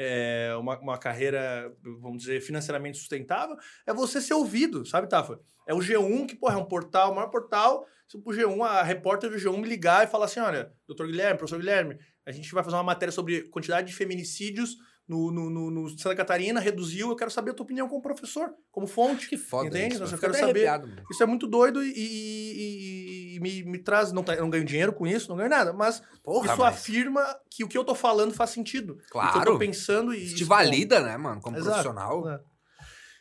é, 0.00 0.54
uma, 0.56 0.78
uma 0.78 0.96
carreira, 0.96 1.74
vamos 2.00 2.22
dizer, 2.22 2.40
financeiramente 2.40 2.98
sustentável, 2.98 3.56
é 3.84 3.92
você 3.92 4.20
ser 4.20 4.34
ouvido, 4.34 4.86
sabe, 4.86 5.08
Tafa? 5.08 5.40
É 5.66 5.74
o 5.74 5.78
G1, 5.78 6.26
que, 6.26 6.36
porra, 6.36 6.54
é 6.54 6.56
um 6.56 6.64
portal, 6.64 7.10
o 7.10 7.16
maior 7.16 7.28
portal. 7.28 7.84
Se 8.06 8.16
o 8.16 8.22
G1, 8.22 8.64
a 8.64 8.82
repórter 8.82 9.28
do 9.28 9.36
G1 9.36 9.58
me 9.58 9.68
ligar 9.68 10.04
e 10.04 10.10
falar 10.10 10.26
assim: 10.26 10.40
olha, 10.40 10.72
doutor 10.86 11.08
Guilherme, 11.08 11.36
professor 11.36 11.58
Guilherme, 11.58 11.98
a 12.24 12.30
gente 12.30 12.50
vai 12.52 12.62
fazer 12.62 12.76
uma 12.76 12.82
matéria 12.82 13.12
sobre 13.12 13.42
quantidade 13.48 13.88
de 13.88 13.94
feminicídios 13.94 14.76
no, 15.08 15.30
no, 15.32 15.50
no, 15.50 15.70
no 15.70 15.88
Santa 15.98 16.14
Catarina, 16.14 16.60
reduziu, 16.60 17.08
eu 17.08 17.16
quero 17.16 17.30
saber 17.30 17.52
a 17.52 17.54
tua 17.54 17.64
opinião 17.64 17.88
como 17.88 18.02
professor, 18.02 18.54
como 18.70 18.86
fonte. 18.86 19.28
Que 19.28 19.38
foda 19.38 19.68
Entende? 19.68 19.94
isso. 19.94 20.04
Então, 20.04 20.14
eu 20.14 20.20
quero 20.20 20.34
saber. 20.34 20.68
Isso 21.10 21.22
é 21.22 21.26
muito 21.26 21.46
doido 21.46 21.82
e, 21.82 21.88
e- 21.96 23.07
e- 23.38 23.40
me, 23.40 23.62
me 23.64 23.78
traz. 23.78 24.12
Não, 24.12 24.22
tá- 24.22 24.34
eu 24.34 24.42
não 24.42 24.50
ganho 24.50 24.64
dinheiro 24.64 24.92
com 24.92 25.06
isso, 25.06 25.28
não 25.28 25.36
ganho 25.36 25.48
nada, 25.50 25.72
mas 25.72 26.02
Porra, 26.22 26.46
isso 26.52 26.58
mas- 26.58 26.74
afirma 26.74 27.24
que 27.50 27.64
o 27.64 27.68
que 27.68 27.78
eu 27.78 27.84
tô 27.84 27.94
falando 27.94 28.34
faz 28.34 28.50
sentido. 28.50 28.92
O 28.94 28.96
que 28.96 29.02
eu 29.04 29.08
Claro. 29.10 29.52
tô 29.52 29.58
pensando 29.58 30.12
e. 30.14 30.24
Isso 30.24 30.36
te 30.36 30.44
valida, 30.44 31.00
né, 31.00 31.16
mano? 31.16 31.40
Como 31.40 31.56
Exato. 31.56 31.70
profissional. 31.82 32.28
É. 32.30 32.40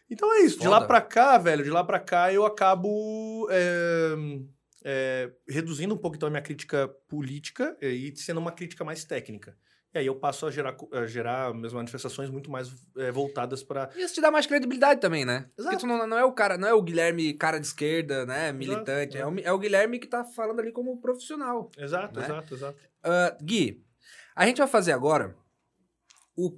Então 0.10 0.34
é 0.34 0.40
isso. 0.40 0.58
De 0.58 0.64
Foda. 0.66 0.80
lá 0.80 0.88
pra 0.88 1.02
cá, 1.02 1.38
velho, 1.38 1.64
de 1.64 1.70
lá 1.70 1.84
pra 1.84 2.00
cá 2.00 2.32
eu 2.32 2.46
acabo 2.46 3.48
é, 3.52 4.16
é, 4.86 5.32
reduzindo 5.50 5.94
um 5.94 5.98
pouco 5.98 6.16
então 6.16 6.28
a 6.28 6.30
minha 6.30 6.42
crítica 6.42 6.88
política 7.10 7.76
e 7.82 8.14
sendo 8.16 8.40
uma 8.40 8.52
crítica 8.52 8.84
mais 8.86 9.04
técnica. 9.04 9.58
E 9.94 10.00
aí 10.00 10.06
eu 10.06 10.16
passo 10.16 10.46
a 10.46 10.52
gerar, 10.52 10.76
a 10.92 11.06
gerar 11.08 11.54
minhas 11.54 11.74
manifestações 11.74 12.30
muito 12.30 12.52
mais 12.52 12.70
é, 12.98 13.12
voltadas 13.12 13.64
para 13.64 13.90
Isso 13.96 14.14
te 14.16 14.22
dá 14.22 14.30
mais 14.30 14.46
credibilidade 14.46 15.00
também, 15.00 15.26
né? 15.26 15.50
Porque 15.56 15.62
Exato. 15.62 15.78
tu 15.80 15.88
não, 15.88 16.06
não 16.06 16.18
é 16.18 16.26
o 16.26 16.32
cara, 16.34 16.58
não 16.58 16.68
é 16.68 16.74
o 16.74 16.82
Guilherme 16.82 17.34
cara 17.34 17.58
de 17.60 17.68
esquerda, 17.68 18.26
né? 18.26 18.52
Militante. 18.52 19.18
é. 19.18 19.22
É, 19.22 19.26
o, 19.26 19.40
é 19.40 19.52
o 19.52 19.58
Guilherme 19.58 19.98
que 19.98 20.08
tá 20.08 20.24
falando 20.24 20.60
ali 20.60 20.72
como 20.72 21.00
profissional. 21.00 21.72
Exato, 21.78 22.20
Né? 22.20 22.26
exato, 22.26 22.54
exato. 22.54 22.80
Ah, 23.04 23.36
Gui, 23.42 23.84
a 24.36 24.46
gente 24.46 24.58
vai 24.58 24.68
fazer 24.68 24.92
agora 24.92 25.36
o 26.36 26.52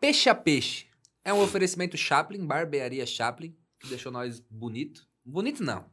Peixe 0.00 0.28
a 0.28 0.34
Peixe. 0.34 0.86
É 1.24 1.32
um 1.32 1.40
oferecimento 1.40 1.96
Chaplin, 1.96 2.44
barbearia 2.44 3.06
Chaplin, 3.06 3.56
que 3.80 3.88
deixou 3.88 4.12
nós 4.12 4.40
bonito. 4.50 5.06
Bonito 5.24 5.62
não. 5.62 5.86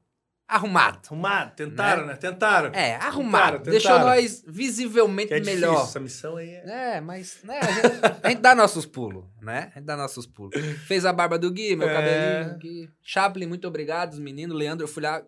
Arrumado. 0.54 1.00
Arrumado, 1.08 1.56
tentaram, 1.56 2.06
né? 2.06 2.16
Tentaram. 2.18 2.74
É, 2.74 2.96
arrumado. 2.96 3.54
Tentaram, 3.60 3.72
Deixou 3.72 3.92
tentaram. 3.92 4.10
nós 4.22 4.44
visivelmente 4.48 5.30
Que 5.30 5.34
é 5.36 5.40
difícil, 5.40 5.62
melhor. 5.62 5.84
essa 5.84 6.00
missão 6.00 6.36
aí 6.36 6.50
é... 6.50 6.96
É, 6.98 7.02
mas, 7.02 7.40
né, 7.44 7.58
a 7.60 7.72
gente, 7.72 8.20
a 8.24 8.30
gente 8.30 8.42
dá 8.42 8.54
nossos 8.54 8.86
pulos, 8.86 9.24
né? 9.42 9.72
A 9.74 9.80
gente 9.80 9.86
dá 9.88 9.96
nossos 9.96 10.26
pulos. 10.28 10.54
Fez 10.88 11.06
a 11.06 11.14
barba 11.14 11.40
do 11.40 11.50
Gui, 11.52 11.76
meu 11.78 11.88
É. 11.88 11.94
cabelinho 11.94 12.56
aqui. 12.56 12.90
Chaplin, 13.02 13.46
muito 13.48 13.66
obrigado, 13.68 14.12
os 14.12 14.20
meninos. 14.20 14.58
Leandro, 14.58 14.84
eu 14.84 14.90
fui 14.90 15.02
lá, 15.02 15.24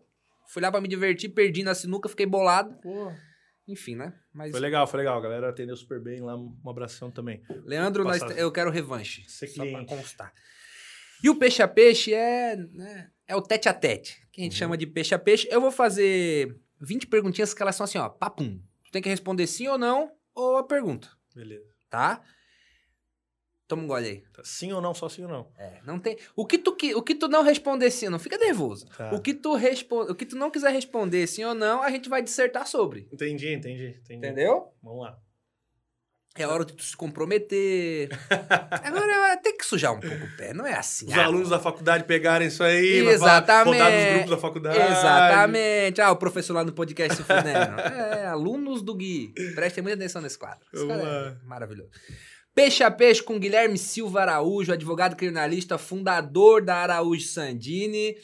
fui 0.49 0.61
lá 0.61 0.69
pra 0.69 0.81
me 0.81 0.89
divertir, 0.89 1.29
perdi 1.29 1.63
na 1.63 1.73
sinuca, 1.73 2.09
fiquei 2.09 2.25
bolado. 2.25 2.73
Pô, 2.81 3.11
Enfim, 3.65 3.95
né? 3.95 4.11
Mas, 4.33 4.51
Foi 4.51 4.59
legal, 4.59 4.85
foi 4.85 4.97
legal. 4.99 5.17
A 5.17 5.21
galera 5.21 5.49
atendeu 5.49 5.77
super 5.77 6.01
bem 6.01 6.19
lá. 6.19 6.35
Um 6.35 6.53
abração 6.69 7.09
também. 7.09 7.41
Leandro, 7.63 8.03
nós- 8.03 8.21
eu 8.37 8.51
quero 8.51 8.69
revanche. 8.69 9.23
Ser 9.29 9.47
Só 9.47 9.65
pra 9.65 9.85
constar. 9.85 10.33
E 11.23 11.29
o 11.29 11.35
peixe 11.35 11.63
a 11.63 11.67
peixe 11.69 12.13
é, 12.13 12.57
né, 12.57 13.07
é 13.25 13.33
o 13.37 13.41
tete 13.41 13.69
a 13.69 13.73
tete, 13.73 14.21
que 14.33 14.41
a 14.41 14.43
gente 14.43 14.53
Uhum. 14.53 14.57
chama 14.57 14.77
de 14.77 14.85
peixe 14.85 15.15
a 15.15 15.19
peixe. 15.19 15.47
Eu 15.49 15.61
vou 15.61 15.71
fazer 15.71 16.59
20 16.81 17.07
perguntinhas 17.07 17.53
que 17.53 17.61
elas 17.61 17.75
são 17.77 17.85
assim, 17.85 17.97
ó, 17.97 18.09
papum. 18.09 18.59
Tu 18.83 18.91
tem 18.91 19.01
que 19.01 19.07
responder 19.07 19.47
sim 19.47 19.67
ou 19.69 19.77
não, 19.77 20.11
ou 20.35 20.57
a 20.57 20.63
pergunta, 20.63 21.07
Beleza. 21.33 21.63
tá? 21.89 22.21
Toma 23.67 23.83
um 23.83 23.87
gole 23.87 24.05
aí. 24.07 24.21
Tá. 24.33 24.41
Sim 24.43 24.73
ou 24.73 24.81
não? 24.81 24.93
Só 24.93 25.07
sim 25.07 25.23
ou 25.23 25.29
não. 25.29 25.49
É, 25.57 25.79
não 25.85 25.97
tem. 25.97 26.17
O 26.35 26.45
que 26.45 26.57
tu, 26.57 26.75
que- 26.75 26.93
o 26.93 27.01
que 27.01 27.15
tu 27.15 27.27
não 27.29 27.41
responder 27.43 27.89
sim, 27.91 28.09
não 28.09 28.19
fica 28.19 28.37
nervoso. 28.37 28.85
Tá. 28.89 29.13
O 29.15 29.21
que 29.21 29.33
tu 29.33 29.55
responde, 29.55 30.11
o 30.11 30.15
que 30.15 30.25
tu 30.25 30.35
não 30.35 30.51
quiser 30.51 30.71
responder 30.71 31.25
sim 31.27 31.43
ou 31.45 31.55
não, 31.55 31.81
a 31.81 31.89
gente 31.89 32.09
vai 32.09 32.21
dissertar 32.21 32.67
sobre. 32.67 33.07
Entendi, 33.11 33.53
entendi, 33.53 33.87
entendi. 34.03 34.15
Entendeu? 34.17 34.73
Vamos 34.81 35.03
lá. 35.03 35.17
É 36.35 36.47
hora 36.47 36.65
de 36.65 36.73
tu 36.73 36.83
se 36.83 36.97
comprometer. 36.97 38.09
Agora 38.83 39.37
tem 39.37 39.55
que 39.55 39.63
sujar 39.63 39.93
um 39.93 39.99
pouco 39.99 40.25
o 40.25 40.37
pé, 40.37 40.51
não 40.51 40.65
é 40.65 40.73
assim. 40.73 41.05
Os 41.05 41.13
ah, 41.13 41.25
alunos 41.25 41.49
da 41.49 41.59
faculdade 41.59 42.05
pegarem 42.05 42.47
isso 42.47 42.63
aí. 42.63 43.03
vai 43.03 43.17
falar- 43.19 43.43
Exatamente. 43.43 43.77
Rodar 43.77 43.91
nos 43.91 44.13
grupos 44.13 44.29
da 44.31 44.37
faculdade. 44.37 44.79
Exatamente. 44.79 46.01
Ah, 46.01 46.11
o 46.11 46.15
professor 46.15 46.53
lá 46.53 46.63
no 46.63 46.73
podcast 46.73 47.15
se 47.15 47.23
fudendo. 47.23 47.79
é, 47.79 48.25
alunos 48.25 48.81
do 48.81 48.95
Gui. 48.95 49.31
Prestem 49.53 49.83
muita 49.83 49.95
atenção 49.97 50.23
nesse 50.23 50.37
quadro. 50.37 50.65
Esse 50.73 50.89
é 50.89 51.35
maravilhoso. 51.45 51.91
Peixe 52.55 52.83
a 52.83 52.89
peixe 52.89 53.21
com 53.21 53.39
Guilherme 53.39 53.77
Silva 53.77 54.21
Araújo, 54.21 54.73
advogado 54.73 55.15
criminalista, 55.15 55.77
fundador 55.77 56.63
da 56.63 56.77
Araújo 56.77 57.27
Sandini 57.27 58.15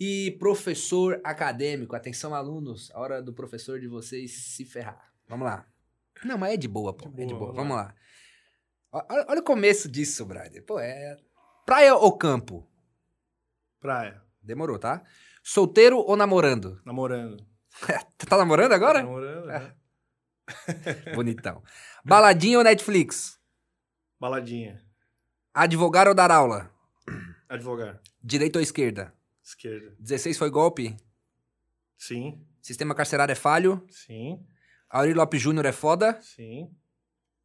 e 0.00 0.36
professor 0.38 1.20
acadêmico. 1.22 1.94
Atenção, 1.94 2.34
alunos, 2.34 2.90
a 2.94 3.00
hora 3.00 3.22
do 3.22 3.32
professor 3.32 3.78
de 3.78 3.88
vocês 3.88 4.54
se 4.54 4.64
ferrar. 4.64 5.10
Vamos 5.28 5.46
lá. 5.46 5.66
Não, 6.24 6.38
mas 6.38 6.54
é 6.54 6.56
de 6.56 6.68
boa, 6.68 6.92
pô. 6.92 7.08
De 7.08 7.22
é 7.22 7.26
de 7.26 7.34
boa, 7.34 7.52
vamos 7.52 7.76
lá. 7.76 7.94
Olha, 8.92 9.26
olha 9.28 9.40
o 9.40 9.44
começo 9.44 9.88
disso, 9.88 10.24
brother. 10.24 10.64
Pô, 10.64 10.78
é. 10.78 11.16
Praia 11.64 11.94
ou 11.94 12.16
campo? 12.16 12.66
Praia. 13.80 14.22
Demorou, 14.42 14.78
tá? 14.78 15.02
Solteiro 15.42 15.98
ou 15.98 16.16
namorando? 16.16 16.80
Namorando. 16.86 17.44
Tá 18.16 18.38
namorando 18.38 18.72
agora? 18.72 19.02
Namorando, 19.02 19.46
né? 19.46 19.74
Bonitão. 21.14 21.62
Baladinha 22.04 22.58
ou 22.58 22.64
Netflix? 22.64 23.38
Baladinha. 24.18 24.82
Advogar 25.52 26.08
ou 26.08 26.14
dar 26.14 26.30
aula? 26.30 26.70
Advogar. 27.48 28.00
Direita 28.22 28.58
ou 28.58 28.62
esquerda? 28.62 29.12
Esquerda. 29.42 29.94
16 29.98 30.38
foi 30.38 30.50
golpe? 30.50 30.96
Sim. 31.96 32.44
Sistema 32.60 32.94
carcerário 32.94 33.32
é 33.32 33.36
falho? 33.36 33.84
Sim. 33.90 34.44
Auri 34.88 35.14
Lopes 35.14 35.42
Júnior 35.42 35.66
é 35.66 35.72
foda? 35.72 36.20
Sim. 36.22 36.70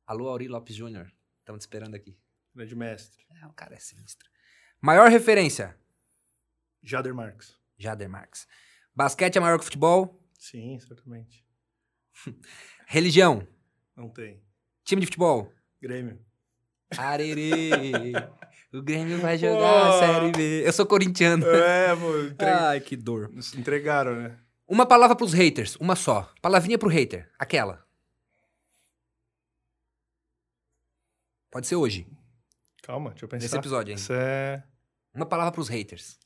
Alô, 0.05 0.27
Auri 0.29 0.47
Lopes 0.47 0.75
Júnior. 0.75 1.11
Estamos 1.39 1.59
te 1.59 1.61
esperando 1.61 1.95
aqui. 1.95 2.15
Grande 2.53 2.75
mestre. 2.75 3.25
É, 3.41 3.47
o 3.47 3.53
cara 3.53 3.73
é 3.73 3.79
sinistro. 3.79 4.29
Maior 4.79 5.09
referência? 5.09 5.75
Jader 6.83 7.15
Marques. 7.15 7.57
Jader 7.77 8.09
Marques. 8.09 8.47
Basquete 8.93 9.37
é 9.37 9.39
maior 9.39 9.57
que 9.57 9.65
futebol? 9.65 10.21
Sim, 10.37 10.79
certamente. 10.79 11.43
Religião? 12.85 13.47
Não 13.95 14.07
tem. 14.09 14.43
Time 14.83 15.01
de 15.01 15.07
futebol? 15.07 15.51
Grêmio. 15.81 16.23
Arerê. 16.95 18.11
o 18.71 18.83
Grêmio 18.83 19.19
vai 19.19 19.37
jogar 19.37 19.89
a. 19.89 19.99
Série 19.99 20.31
B. 20.31 20.67
Eu 20.67 20.73
sou 20.73 20.85
corintiano. 20.85 21.45
É, 21.47 21.95
pô. 21.95 22.19
Entre... 22.19 22.47
Ai, 22.47 22.81
que 22.81 22.95
dor. 22.95 23.29
Nos 23.29 23.55
Entregaram, 23.55 24.15
né? 24.15 24.39
Uma 24.71 24.85
palavra 24.85 25.17
pros 25.17 25.33
haters, 25.33 25.75
uma 25.81 25.97
só. 25.97 26.33
Palavrinha 26.41 26.77
pro 26.79 26.87
hater, 26.87 27.29
aquela. 27.37 27.85
Pode 31.51 31.67
ser 31.67 31.75
hoje, 31.75 32.07
Calma, 32.81 33.09
deixa 33.09 33.25
eu 33.25 33.29
pensar. 33.29 33.43
nesse 33.43 33.57
episódio, 33.57 33.91
hein? 33.91 33.97
Isso 33.97 34.13
é... 34.13 34.63
Uma 35.13 35.25
palavra 35.25 35.51
pros 35.51 35.67
haters. 35.67 36.17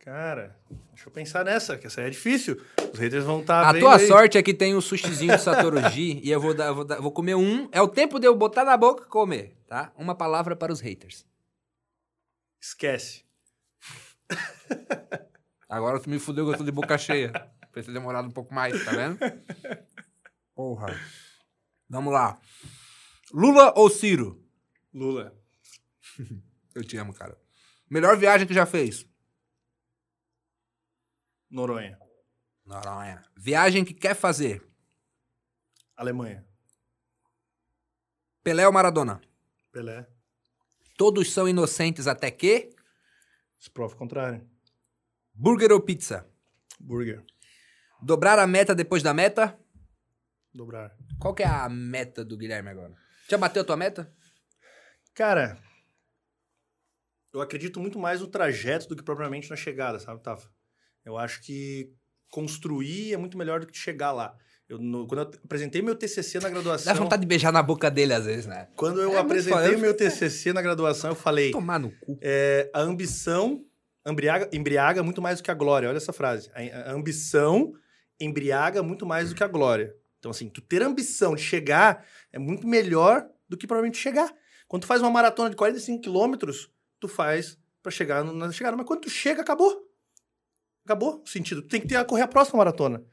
Cara, 0.00 0.58
deixa 0.90 1.08
eu 1.08 1.12
pensar 1.12 1.44
nessa, 1.44 1.78
que 1.78 1.86
essa 1.86 2.00
aí 2.00 2.08
é 2.08 2.10
difícil. 2.10 2.60
Os 2.92 2.98
haters 2.98 3.22
vão 3.24 3.42
estar 3.42 3.68
a 3.68 3.78
tua 3.78 4.00
sorte 4.00 4.36
é 4.36 4.42
que 4.42 4.52
tem 4.52 4.74
o 4.74 4.80
sushizinho 4.82 5.36
do 5.36 5.40
Satoruji 5.40 6.18
e 6.26 6.28
eu 6.28 6.40
vou, 6.40 6.52
dar, 6.54 6.72
vou, 6.72 6.84
dar- 6.84 6.96
eu 6.96 7.02
vou 7.02 7.12
comer 7.12 7.36
um. 7.36 7.68
É 7.70 7.80
o 7.80 7.86
tempo 7.86 8.18
de 8.18 8.26
eu 8.26 8.34
botar 8.34 8.64
na 8.64 8.76
boca 8.76 9.04
e 9.04 9.08
comer, 9.08 9.56
tá? 9.68 9.92
Uma 9.96 10.16
palavra 10.16 10.56
para 10.56 10.72
os 10.72 10.80
haters. 10.80 11.24
Esquece. 12.60 13.25
Agora 15.68 16.00
tu 16.00 16.08
me 16.08 16.18
fudeu 16.18 16.46
que 16.46 16.54
eu 16.54 16.58
tô 16.58 16.64
de 16.64 16.72
boca 16.72 16.96
cheia. 16.96 17.32
Pra 17.72 17.82
ter 17.82 17.92
demorado 17.92 18.28
um 18.28 18.30
pouco 18.30 18.54
mais, 18.54 18.84
tá 18.84 18.92
vendo? 18.92 19.18
Porra. 20.54 20.98
Vamos 21.88 22.12
lá. 22.12 22.40
Lula 23.32 23.72
ou 23.76 23.90
Ciro? 23.90 24.42
Lula. 24.92 25.36
Eu 26.74 26.82
te 26.84 26.96
amo, 26.96 27.12
cara. 27.12 27.38
Melhor 27.88 28.16
viagem 28.16 28.46
que 28.46 28.54
já 28.54 28.66
fez? 28.66 29.06
Noronha. 31.50 31.98
Noronha. 32.64 33.24
Viagem 33.36 33.84
que 33.84 33.94
quer 33.94 34.14
fazer? 34.14 34.66
Alemanha. 35.96 36.46
Pelé 38.42 38.66
ou 38.66 38.72
Maradona? 38.72 39.20
Pelé. 39.72 40.06
Todos 40.96 41.32
são 41.32 41.48
inocentes 41.48 42.06
até 42.06 42.30
que? 42.30 42.75
Se 43.66 43.70
prova 43.72 43.94
o 43.94 43.98
contrário. 43.98 44.48
Burger 45.34 45.72
ou 45.72 45.80
pizza? 45.80 46.24
Burger. 46.78 47.24
Dobrar 48.00 48.38
a 48.38 48.46
meta 48.46 48.76
depois 48.76 49.02
da 49.02 49.12
meta? 49.12 49.58
Dobrar. 50.54 50.96
Qual 51.18 51.34
que 51.34 51.42
é 51.42 51.48
a 51.48 51.68
meta 51.68 52.24
do 52.24 52.36
Guilherme 52.36 52.68
agora? 52.68 52.96
Já 53.28 53.36
bateu 53.36 53.62
a 53.62 53.64
tua 53.64 53.76
meta? 53.76 54.14
Cara, 55.12 55.60
eu 57.32 57.40
acredito 57.40 57.80
muito 57.80 57.98
mais 57.98 58.20
no 58.20 58.28
trajeto 58.28 58.86
do 58.86 58.94
que 58.94 59.02
propriamente 59.02 59.50
na 59.50 59.56
chegada, 59.56 59.98
sabe, 59.98 60.22
Tafa? 60.22 60.48
Eu 61.04 61.18
acho 61.18 61.42
que 61.42 61.92
construir 62.30 63.14
é 63.14 63.16
muito 63.16 63.36
melhor 63.36 63.58
do 63.58 63.66
que 63.66 63.76
chegar 63.76 64.12
lá. 64.12 64.38
Eu, 64.68 64.78
no- 64.78 65.06
quando 65.06 65.20
eu 65.22 65.30
apresentei 65.44 65.80
meu 65.80 65.94
TCC 65.94 66.40
na 66.40 66.48
graduação... 66.50 66.92
Dá 66.92 66.98
vontade 66.98 67.20
de 67.22 67.26
beijar 67.28 67.52
na 67.52 67.62
boca 67.62 67.88
dele 67.90 68.12
às 68.12 68.24
vezes, 68.26 68.46
né? 68.46 68.68
Quando 68.74 69.00
É 69.00 69.04
eu 69.04 69.08
muito 69.10 69.20
apresentei 69.20 69.62
foda. 69.66 69.76
o 69.76 69.80
meu 69.80 69.94
TCC 69.94 70.52
na 70.52 70.60
graduação, 70.60 71.10
eu 71.10 71.14
falei... 71.16 71.52
Tomar 71.52 71.78
no 71.78 71.90
cu. 71.92 72.18
É, 72.20 72.68
a 72.74 72.80
ambição 72.80 73.64
embriaga, 74.04 74.48
embriaga 74.52 75.02
muito 75.04 75.22
mais 75.22 75.38
do 75.38 75.44
que 75.44 75.50
a 75.50 75.54
glória. 75.54 75.88
Olha 75.88 75.96
essa 75.96 76.12
frase. 76.12 76.50
A, 76.52 76.90
a 76.90 76.92
ambição 76.94 77.72
embriaga 78.20 78.82
muito 78.82 79.06
mais 79.06 79.28
do 79.28 79.34
que 79.36 79.44
a 79.44 79.48
glória. 79.48 79.94
Então, 80.18 80.30
assim, 80.32 80.48
tu 80.48 80.60
ter 80.60 80.82
ambição 80.82 81.36
de 81.36 81.42
chegar 81.42 82.04
é 82.32 82.38
muito 82.38 82.66
melhor 82.66 83.24
do 83.48 83.56
que 83.56 83.66
provavelmente 83.68 83.98
chegar. 83.98 84.34
Quando 84.66 84.82
tu 84.82 84.86
faz 84.88 85.00
uma 85.00 85.10
maratona 85.10 85.48
de 85.50 85.54
45 85.54 86.00
quilômetros, 86.02 86.68
tu 86.98 87.06
faz 87.06 87.56
pra 87.80 87.92
chegar 87.92 88.24
na 88.24 88.50
chegada. 88.50 88.76
Mas 88.76 88.84
quando 88.86 89.02
tu 89.02 89.10
chega, 89.10 89.42
acabou. 89.42 89.86
Acabou 90.84 91.22
o 91.24 91.28
sentido. 91.28 91.62
Tu 91.62 91.68
tem 91.68 91.80
que 91.80 91.86
ter, 91.86 92.04
correr 92.04 92.22
a 92.22 92.28
próxima 92.28 92.58
maratona. 92.58 93.04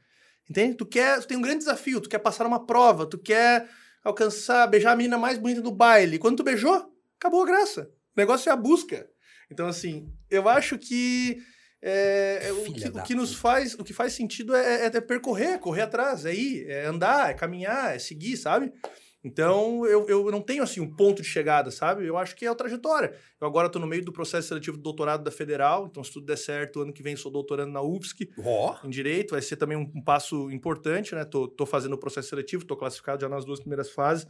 Entende? 0.48 0.76
Tu 0.76 0.86
quer, 0.86 1.20
tu 1.20 1.26
tem 1.26 1.36
um 1.36 1.42
grande 1.42 1.58
desafio, 1.58 2.00
tu 2.00 2.08
quer 2.08 2.18
passar 2.18 2.46
uma 2.46 2.66
prova, 2.66 3.06
tu 3.06 3.18
quer 3.18 3.68
alcançar, 4.02 4.66
beijar 4.66 4.92
a 4.92 4.96
menina 4.96 5.16
mais 5.16 5.38
bonita 5.38 5.60
do 5.62 5.72
baile. 5.72 6.18
Quando 6.18 6.36
tu 6.36 6.42
beijou, 6.44 6.92
acabou 7.18 7.42
a 7.42 7.46
graça. 7.46 7.90
O 8.16 8.20
negócio 8.20 8.50
é 8.50 8.52
a 8.52 8.56
busca. 8.56 9.08
Então, 9.50 9.66
assim, 9.66 10.12
eu 10.30 10.48
acho 10.48 10.76
que 10.78 11.38
é, 11.80 12.40
é, 12.44 12.52
o, 12.52 12.56
que, 12.72 12.80
o 12.88 13.02
que 13.04 13.14
nos 13.14 13.34
faz, 13.34 13.74
o 13.74 13.84
que 13.84 13.92
faz 13.92 14.12
sentido 14.14 14.54
é, 14.54 14.86
é- 14.86 14.96
é 14.96 15.00
percorrer, 15.00 15.58
correr 15.58 15.82
atrás, 15.82 16.24
é 16.24 16.34
ir, 16.34 16.66
é 16.68 16.84
andar, 16.86 17.30
é 17.30 17.34
caminhar, 17.34 17.94
é 17.94 17.98
seguir, 17.98 18.36
sabe? 18.36 18.72
Então, 19.24 19.86
eu, 19.86 20.06
eu 20.06 20.30
não 20.30 20.42
tenho, 20.42 20.62
assim, 20.62 20.80
um 20.80 20.94
ponto 20.94 21.22
de 21.22 21.28
chegada, 21.28 21.70
sabe? 21.70 22.06
Eu 22.06 22.18
acho 22.18 22.36
que 22.36 22.44
é 22.44 22.48
a 22.48 22.54
trajetória. 22.54 23.16
Eu 23.40 23.46
agora 23.46 23.68
estou 23.68 23.80
no 23.80 23.88
meio 23.88 24.04
do 24.04 24.12
processo 24.12 24.48
seletivo 24.48 24.76
do 24.76 24.82
doutorado 24.82 25.24
da 25.24 25.30
Federal, 25.30 25.86
então, 25.86 26.04
se 26.04 26.12
tudo 26.12 26.26
der 26.26 26.36
certo, 26.36 26.82
ano 26.82 26.92
que 26.92 27.02
vem 27.02 27.16
sou 27.16 27.32
doutorando 27.32 27.72
na 27.72 27.80
UFSC, 27.80 28.30
Ó. 28.44 28.76
em 28.84 28.90
Direito, 28.90 29.30
vai 29.30 29.40
ser 29.40 29.56
também 29.56 29.78
um, 29.78 29.90
um 29.94 30.02
passo 30.02 30.50
importante, 30.50 31.14
né? 31.14 31.24
Tô, 31.24 31.48
tô 31.48 31.64
fazendo 31.64 31.94
o 31.94 31.98
processo 31.98 32.28
seletivo, 32.28 32.66
tô 32.66 32.76
classificado 32.76 33.22
já 33.22 33.28
nas 33.28 33.46
duas 33.46 33.60
primeiras 33.60 33.90
fases. 33.90 34.28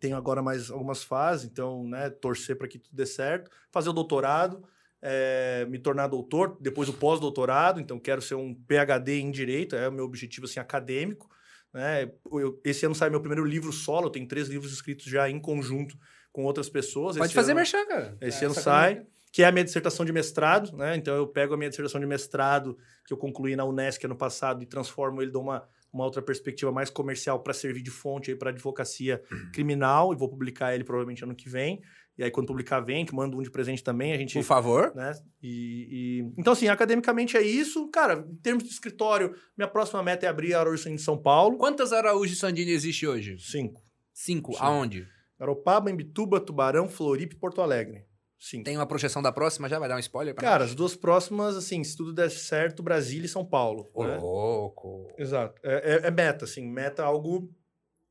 Tenho 0.00 0.16
agora 0.16 0.40
mais 0.40 0.70
algumas 0.70 1.02
fases, 1.02 1.44
então, 1.44 1.86
né, 1.86 2.08
torcer 2.08 2.56
para 2.56 2.66
que 2.66 2.78
tudo 2.78 2.96
dê 2.96 3.04
certo. 3.04 3.50
Fazer 3.70 3.90
o 3.90 3.92
doutorado, 3.92 4.64
é, 5.02 5.66
me 5.68 5.78
tornar 5.78 6.06
doutor, 6.06 6.56
depois 6.60 6.88
o 6.88 6.94
pós-doutorado, 6.94 7.78
então 7.78 7.98
quero 7.98 8.22
ser 8.22 8.36
um 8.36 8.54
PhD 8.54 9.20
em 9.20 9.30
Direito, 9.30 9.76
é 9.76 9.86
o 9.86 9.92
meu 9.92 10.04
objetivo, 10.06 10.46
assim, 10.46 10.60
acadêmico. 10.60 11.28
Né? 11.72 12.10
Eu- 12.32 12.60
esse 12.64 12.84
ano 12.86 12.94
sai 12.94 13.10
meu 13.10 13.20
primeiro 13.20 13.44
livro 13.44 13.72
solo, 13.72 14.06
eu 14.06 14.10
tenho 14.10 14.26
três 14.26 14.48
livros 14.48 14.72
escritos 14.72 15.06
já 15.06 15.28
em 15.28 15.38
conjunto 15.40 15.96
com 16.32 16.44
outras 16.44 16.68
pessoas. 16.68 17.16
Pode 17.16 17.26
Esse 17.28 17.34
fazer 17.34 17.52
ano- 17.52 17.58
merchan, 17.60 17.86
cara. 17.86 18.16
esse 18.20 18.42
É, 18.42 18.46
ano 18.46 18.54
sai, 18.54 19.06
que 19.32 19.42
é 19.42 19.46
a 19.46 19.52
minha 19.52 19.64
dissertação 19.64 20.04
de 20.06 20.12
mestrado, 20.12 20.74
né? 20.76 20.96
Então 20.96 21.14
eu 21.14 21.26
pego 21.26 21.54
a 21.54 21.56
minha 21.56 21.68
dissertação 21.68 22.00
de 22.00 22.06
mestrado 22.06 22.78
que 23.06 23.12
eu 23.12 23.16
concluí 23.18 23.54
na 23.56 23.64
Unesc 23.64 24.04
ano 24.04 24.16
passado 24.16 24.62
e 24.62 24.66
transformo 24.66 25.20
ele 25.20 25.30
de 25.30 25.36
uma, 25.36 25.68
uma 25.92 26.04
outra 26.04 26.22
perspectiva 26.22 26.72
mais 26.72 26.88
comercial 26.90 27.42
para 27.42 27.52
servir 27.52 27.82
de 27.82 27.90
fonte 27.90 28.34
para 28.34 28.50
advocacia 28.50 29.22
criminal 29.52 30.12
e 30.12 30.16
vou 30.16 30.28
publicar 30.28 30.74
ele 30.74 30.84
provavelmente 30.84 31.22
ano 31.24 31.34
que 31.34 31.48
vem. 31.48 31.82
E 32.18 32.24
aí, 32.24 32.30
quando 32.32 32.48
publicar, 32.48 32.80
vem, 32.80 33.06
que 33.06 33.14
manda 33.14 33.36
um 33.36 33.42
de 33.42 33.50
presente 33.50 33.82
também, 33.84 34.12
a 34.12 34.16
gente... 34.18 34.34
Por 34.34 34.42
favor. 34.42 34.92
Né? 34.94 35.12
E, 35.40 35.86
e- 36.20 36.32
Então, 36.36 36.52
assim, 36.52 36.66
academicamente 36.66 37.36
é 37.36 37.42
isso. 37.42 37.88
Cara, 37.90 38.26
em 38.28 38.34
termos 38.36 38.64
de 38.64 38.70
escritório, 38.70 39.34
minha 39.56 39.68
próxima 39.68 40.02
meta 40.02 40.26
é 40.26 40.28
abrir 40.28 40.52
a 40.52 40.60
Araújo 40.60 40.90
de 40.90 40.98
São 40.98 41.16
Paulo. 41.16 41.56
Quantas 41.56 41.92
Araújo 41.92 42.34
Sandini 42.34 42.72
existe 42.72 43.06
hoje? 43.06 43.36
Cinco. 43.38 43.80
Cinco. 44.12 44.52
Sim. 44.54 44.58
Aonde? 44.60 45.06
Garopaba, 45.38 45.90
Imbituba, 45.92 46.40
Tubarão, 46.40 46.88
Floripa 46.88 47.34
e 47.36 47.38
Porto 47.38 47.62
Alegre. 47.62 48.02
Cinco. 48.40 48.64
Tem 48.64 48.76
uma 48.76 48.86
projeção 48.86 49.22
da 49.22 49.30
próxima? 49.32 49.68
Já 49.68 49.78
vai 49.78 49.88
dar 49.88 49.94
um 49.96 50.00
spoiler 50.00 50.34
pra 50.34 50.42
Cara, 50.42 50.64
as 50.64 50.74
duas 50.74 50.96
próximas, 50.96 51.56
assim, 51.56 51.82
se 51.84 51.96
tudo 51.96 52.12
der 52.12 52.30
certo, 52.30 52.82
Brasília 52.82 53.26
e 53.26 53.28
São 53.28 53.44
Paulo. 53.44 53.88
Ô, 53.94 54.04
né? 54.04 54.16
louco. 54.16 55.06
Exato. 55.16 55.60
É, 55.64 55.94
é- 56.04 56.06
é 56.08 56.10
meta, 56.10 56.44
assim. 56.44 56.68
Meta 56.68 57.02
é 57.02 57.04
algo 57.04 57.48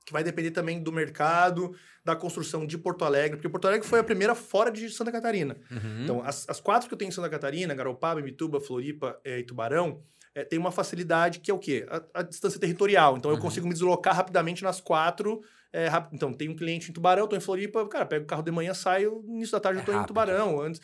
que 0.08 0.14
vai 0.14 0.24
depender 0.24 0.52
também 0.52 0.82
do 0.82 0.90
mercado, 0.90 1.76
da 2.02 2.16
construção 2.16 2.66
de 2.66 2.78
Porto 2.78 3.04
Alegre, 3.04 3.36
porque 3.36 3.50
Porto 3.50 3.68
Alegre 3.68 3.86
foi 3.86 4.00
a 4.00 4.04
primeira 4.06 4.34
fora 4.34 4.72
de 4.72 4.90
Santa 4.90 5.12
Catarina. 5.12 5.58
Uhum. 5.70 6.04
Então, 6.04 6.24
as, 6.24 6.48
as 6.48 6.62
quatro 6.62 6.88
que 6.88 6.94
eu 6.94 6.98
tenho 6.98 7.10
em 7.10 7.12
Santa 7.12 7.30
Catarina, 7.30 7.76
Garopaba, 7.76 8.22
Mituba, 8.22 8.62
Floripa 8.62 9.20
eh, 9.26 9.40
e 9.40 9.44
Tubarão, 9.44 10.02
eh, 10.34 10.46
tem 10.46 10.58
uma 10.58 10.72
facilidade 10.72 11.40
que 11.42 11.52
é 11.52 11.54
o 11.54 11.60
quê? 11.60 11.86
A, 11.90 12.22
a 12.22 12.22
distância 12.22 12.58
territorial. 12.58 13.18
Então, 13.18 13.30
eu 13.30 13.36
Uhum. 13.36 13.42
consigo 13.42 13.68
me 13.68 13.74
deslocar 13.74 14.16
rapidamente 14.16 14.64
nas 14.64 14.80
quatro. 14.80 15.42
eh, 15.74 15.90
rap- 15.90 16.14
Então, 16.14 16.32
tem 16.32 16.48
um 16.48 16.56
cliente 16.56 16.90
em 16.90 16.94
Tubarão, 16.94 17.26
estou 17.26 17.38
em 17.38 17.42
Floripa, 17.42 17.86
cara, 17.90 18.06
pego 18.06 18.24
o 18.24 18.28
carro 18.28 18.42
de 18.44 18.52
manhã, 18.52 18.74
saio, 18.74 19.22
início 19.28 19.52
da 19.52 19.60
tarde 19.60 19.80
É 19.80 19.82
eu 19.82 19.82
estou 19.82 19.94
em 19.94 19.98
rápido. 19.98 20.08
Tubarão. 20.08 20.62
Antes... 20.62 20.80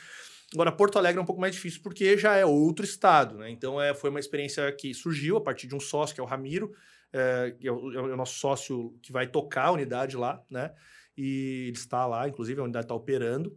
Agora, 0.54 0.72
Porto 0.72 1.00
Alegre 1.00 1.18
é 1.18 1.22
um 1.22 1.26
pouco 1.26 1.42
mais 1.42 1.56
difícil 1.56 1.80
porque 1.82 2.16
já 2.16 2.36
é 2.36 2.46
outro 2.46 2.86
estado, 2.86 3.38
né? 3.40 3.50
Então, 3.50 3.82
é, 3.82 3.92
foi 3.96 4.12
uma 4.12 4.20
experiência 4.20 4.70
que 4.74 4.94
surgiu 4.94 5.38
a 5.38 5.42
partir 5.42 5.66
de 5.66 5.74
um 5.74 5.80
sócio, 5.80 6.14
que 6.14 6.22
é 6.22 6.24
o 6.24 6.28
Ramiro, 6.28 6.72
eh, 7.14 7.56
que 7.60 7.68
é 7.68 7.72
o, 7.72 7.94
é 7.94 8.14
o 8.14 8.18
nosso 8.18 8.40
sócio 8.40 8.98
que 9.02 9.12
vai 9.12 9.28
tocar 9.28 9.68
a 9.68 9.72
unidade 9.72 10.18
lá, 10.18 10.44
né? 10.50 10.74
E 11.16 11.68
ele 11.68 11.78
está 11.78 12.08
lá, 12.08 12.28
inclusive, 12.28 12.60
a 12.60 12.64
unidade 12.64 12.86
está 12.86 12.96
operando. 12.96 13.56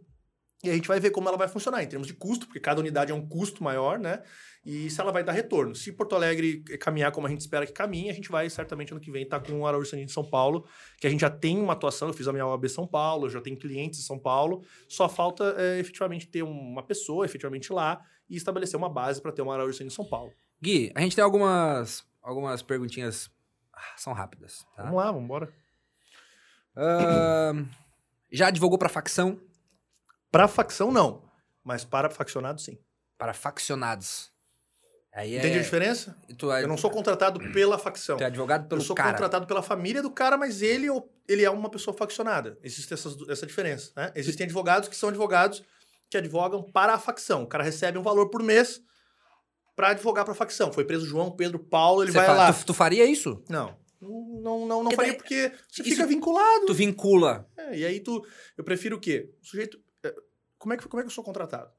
E 0.63 0.69
a 0.69 0.73
gente 0.73 0.87
vai 0.87 0.99
ver 0.99 1.11
como 1.11 1.27
ela 1.27 1.37
vai 1.37 1.47
funcionar 1.47 1.83
em 1.83 1.87
termos 1.87 2.07
de 2.07 2.13
custo, 2.13 2.47
porque 2.47 2.59
cada 2.59 2.79
unidade 2.79 3.11
é 3.11 3.15
um 3.15 3.27
custo 3.27 3.63
maior, 3.63 3.99
né? 3.99 4.23
E 4.65 4.89
se 4.89 4.99
ela 4.99 5.11
vai 5.11 5.23
dar 5.23 5.31
retorno. 5.31 5.75
Se 5.75 5.91
Porto 5.93 6.15
Alegre 6.15 6.63
caminhar 6.79 7.11
como 7.11 7.27
a 7.27 7.29
gente 7.29 7.41
espera 7.41 7.65
que 7.65 7.71
caminhe, 7.71 8.09
a 8.09 8.13
gente 8.13 8.29
vai 8.29 8.49
certamente 8.49 8.91
ano 8.91 8.99
que 8.99 9.11
vem 9.11 9.23
estar 9.23 9.39
com 9.39 9.61
o 9.61 9.67
Araújo 9.67 9.89
Sandini 9.89 10.07
de 10.07 10.11
São 10.11 10.25
Paulo, 10.25 10.67
que 10.99 11.07
a 11.07 11.09
gente 11.09 11.21
já 11.21 11.29
tem 11.29 11.59
uma 11.59 11.73
atuação, 11.73 12.07
eu 12.07 12.13
fiz 12.13 12.27
a 12.27 12.33
minha 12.33 12.45
OAB 12.45 12.67
São 12.67 12.87
Paulo, 12.87 13.27
eu 13.27 13.29
já 13.29 13.39
tenho 13.39 13.55
clientes 13.55 13.99
em 13.99 14.03
São 14.03 14.19
Paulo, 14.19 14.63
só 14.89 15.07
falta 15.07 15.55
é, 15.57 15.79
efetivamente 15.79 16.27
ter 16.27 16.43
uma 16.43 16.83
pessoa 16.83 17.23
efetivamente 17.23 17.71
lá 17.71 18.01
e 18.29 18.35
estabelecer 18.35 18.77
uma 18.77 18.89
base 18.89 19.21
para 19.21 19.31
ter 19.31 19.41
uma 19.41 19.53
Araújo 19.53 19.73
Sandini 19.73 19.89
de 19.89 19.95
São 19.95 20.05
Paulo. 20.05 20.31
Gui, 20.61 20.91
a 20.95 21.01
gente 21.01 21.15
tem 21.15 21.23
algumas, 21.23 22.03
algumas 22.21 22.61
perguntinhas. 22.63 23.29
Ah, 23.77 23.93
São 23.97 24.13
rápidas. 24.13 24.65
Tá? 24.75 24.83
Vamos 24.83 24.97
lá, 24.97 25.05
vamos 25.05 25.23
embora. 25.23 25.53
Ahn, 26.75 27.65
já 28.31 28.47
advogou 28.47 28.77
pra 28.77 28.89
facção? 28.89 29.39
Para 30.31 30.47
facção, 30.47 30.91
não. 30.91 31.23
Mas 31.63 31.83
para 31.83 32.09
faccionado, 32.09 32.61
sim. 32.61 32.77
Para 33.17 33.33
faccionados. 33.33 34.31
Aí 35.13 35.35
é... 35.35 35.39
Entende 35.39 35.59
a 35.59 35.61
diferença? 35.63 36.15
Tu 36.37 36.51
é, 36.51 36.63
Eu 36.63 36.67
não 36.67 36.77
sou 36.77 36.91
contratado 36.91 37.39
pela 37.51 37.77
facção. 37.79 38.17
tu 38.17 38.23
é 38.23 38.27
advogado 38.27 38.67
pelo 38.67 38.81
eu 38.81 38.85
sou 38.85 38.95
cara. 38.95 39.11
contratado 39.11 39.47
pela 39.47 39.63
família 39.63 40.01
do 40.01 40.11
cara, 40.11 40.37
mas 40.37 40.61
ele, 40.61 40.87
ele 41.27 41.43
é 41.43 41.49
uma 41.49 41.69
pessoa 41.69 41.95
faccionada. 41.97 42.57
Existe 42.61 42.93
essas 42.93 43.15
du- 43.15 43.31
essa 43.31 43.45
diferença. 43.47 43.91
Né? 43.95 44.11
Existem 44.15 44.45
advogados 44.45 44.87
que 44.87 44.95
são 44.95 45.09
advogados 45.09 45.63
que 46.09 46.17
advogam 46.17 46.61
para 46.71 46.93
a 46.93 46.99
facção. 46.99 47.43
O 47.43 47.47
cara 47.47 47.63
recebe 47.63 47.97
um 47.97 48.03
valor 48.03 48.29
por 48.29 48.43
mês 48.43 48.79
para 49.77 49.89
advogar 49.91 50.25
para 50.25 50.33
a 50.33 50.35
facção. 50.35 50.73
Foi 50.73 50.83
preso 50.83 51.05
João, 51.05 51.29
Pedro, 51.31 51.59
Paulo, 51.59 52.01
ele 52.03 52.11
Você 52.11 52.17
vai 52.17 52.25
fa- 52.25 52.33
lá. 52.33 52.51
Tu, 52.51 52.65
tu 52.65 52.73
faria 52.73 53.05
isso? 53.05 53.41
Não. 53.47 53.77
Não, 54.01 54.65
não, 54.65 54.83
não, 54.83 54.91
faria 54.91 55.11
daí- 55.13 55.17
porque 55.17 55.51
você 55.71 55.81
isso- 55.83 55.91
fica 55.91 56.05
vinculado. 56.05 56.65
Tu 56.65 56.73
vincula. 56.73 57.47
É, 57.55 57.77
e 57.77 57.85
aí 57.85 57.99
tu. 57.99 58.25
Eu 58.57 58.63
prefiro 58.63 58.97
o 58.97 58.99
quê? 58.99 59.31
O 59.41 59.45
sujeito. 59.45 59.79
é, 60.03 60.13
Como 60.57 60.73
é, 60.73 60.77
que, 60.77 60.87
como 60.87 60.99
é 60.99 61.03
que 61.03 61.07
eu 61.07 61.13
sou 61.13 61.23
contratado? 61.23 61.69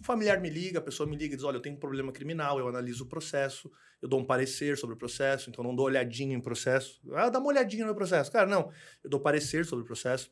Um 0.00 0.04
familiar 0.04 0.40
me 0.40 0.48
liga, 0.50 0.78
a 0.80 0.82
pessoa 0.82 1.08
me 1.08 1.14
liga 1.16 1.34
e 1.34 1.36
diz: 1.36 1.44
olha, 1.44 1.56
eu 1.56 1.62
tenho 1.62 1.76
um 1.76 1.78
problema 1.78 2.10
criminal, 2.10 2.58
eu 2.58 2.66
analiso 2.68 3.04
o 3.04 3.08
processo, 3.08 3.70
eu 4.02 4.08
dou 4.08 4.18
um 4.20 4.24
parecer 4.24 4.76
sobre 4.76 4.94
o 4.96 4.98
processo, 4.98 5.48
então 5.48 5.62
eu 5.64 5.68
não 5.68 5.76
dou 5.76 5.86
olhadinha 5.86 6.34
em 6.36 6.40
processo. 6.40 7.00
Ah, 7.14 7.28
dá 7.30 7.38
uma 7.38 7.48
olhadinha 7.48 7.86
no 7.86 7.94
processo. 7.94 8.32
Cara, 8.32 8.46
não. 8.46 8.70
Eu 9.04 9.10
dou 9.10 9.20
parecer 9.20 9.64
sobre 9.66 9.82
o 9.84 9.86
processo, 9.86 10.30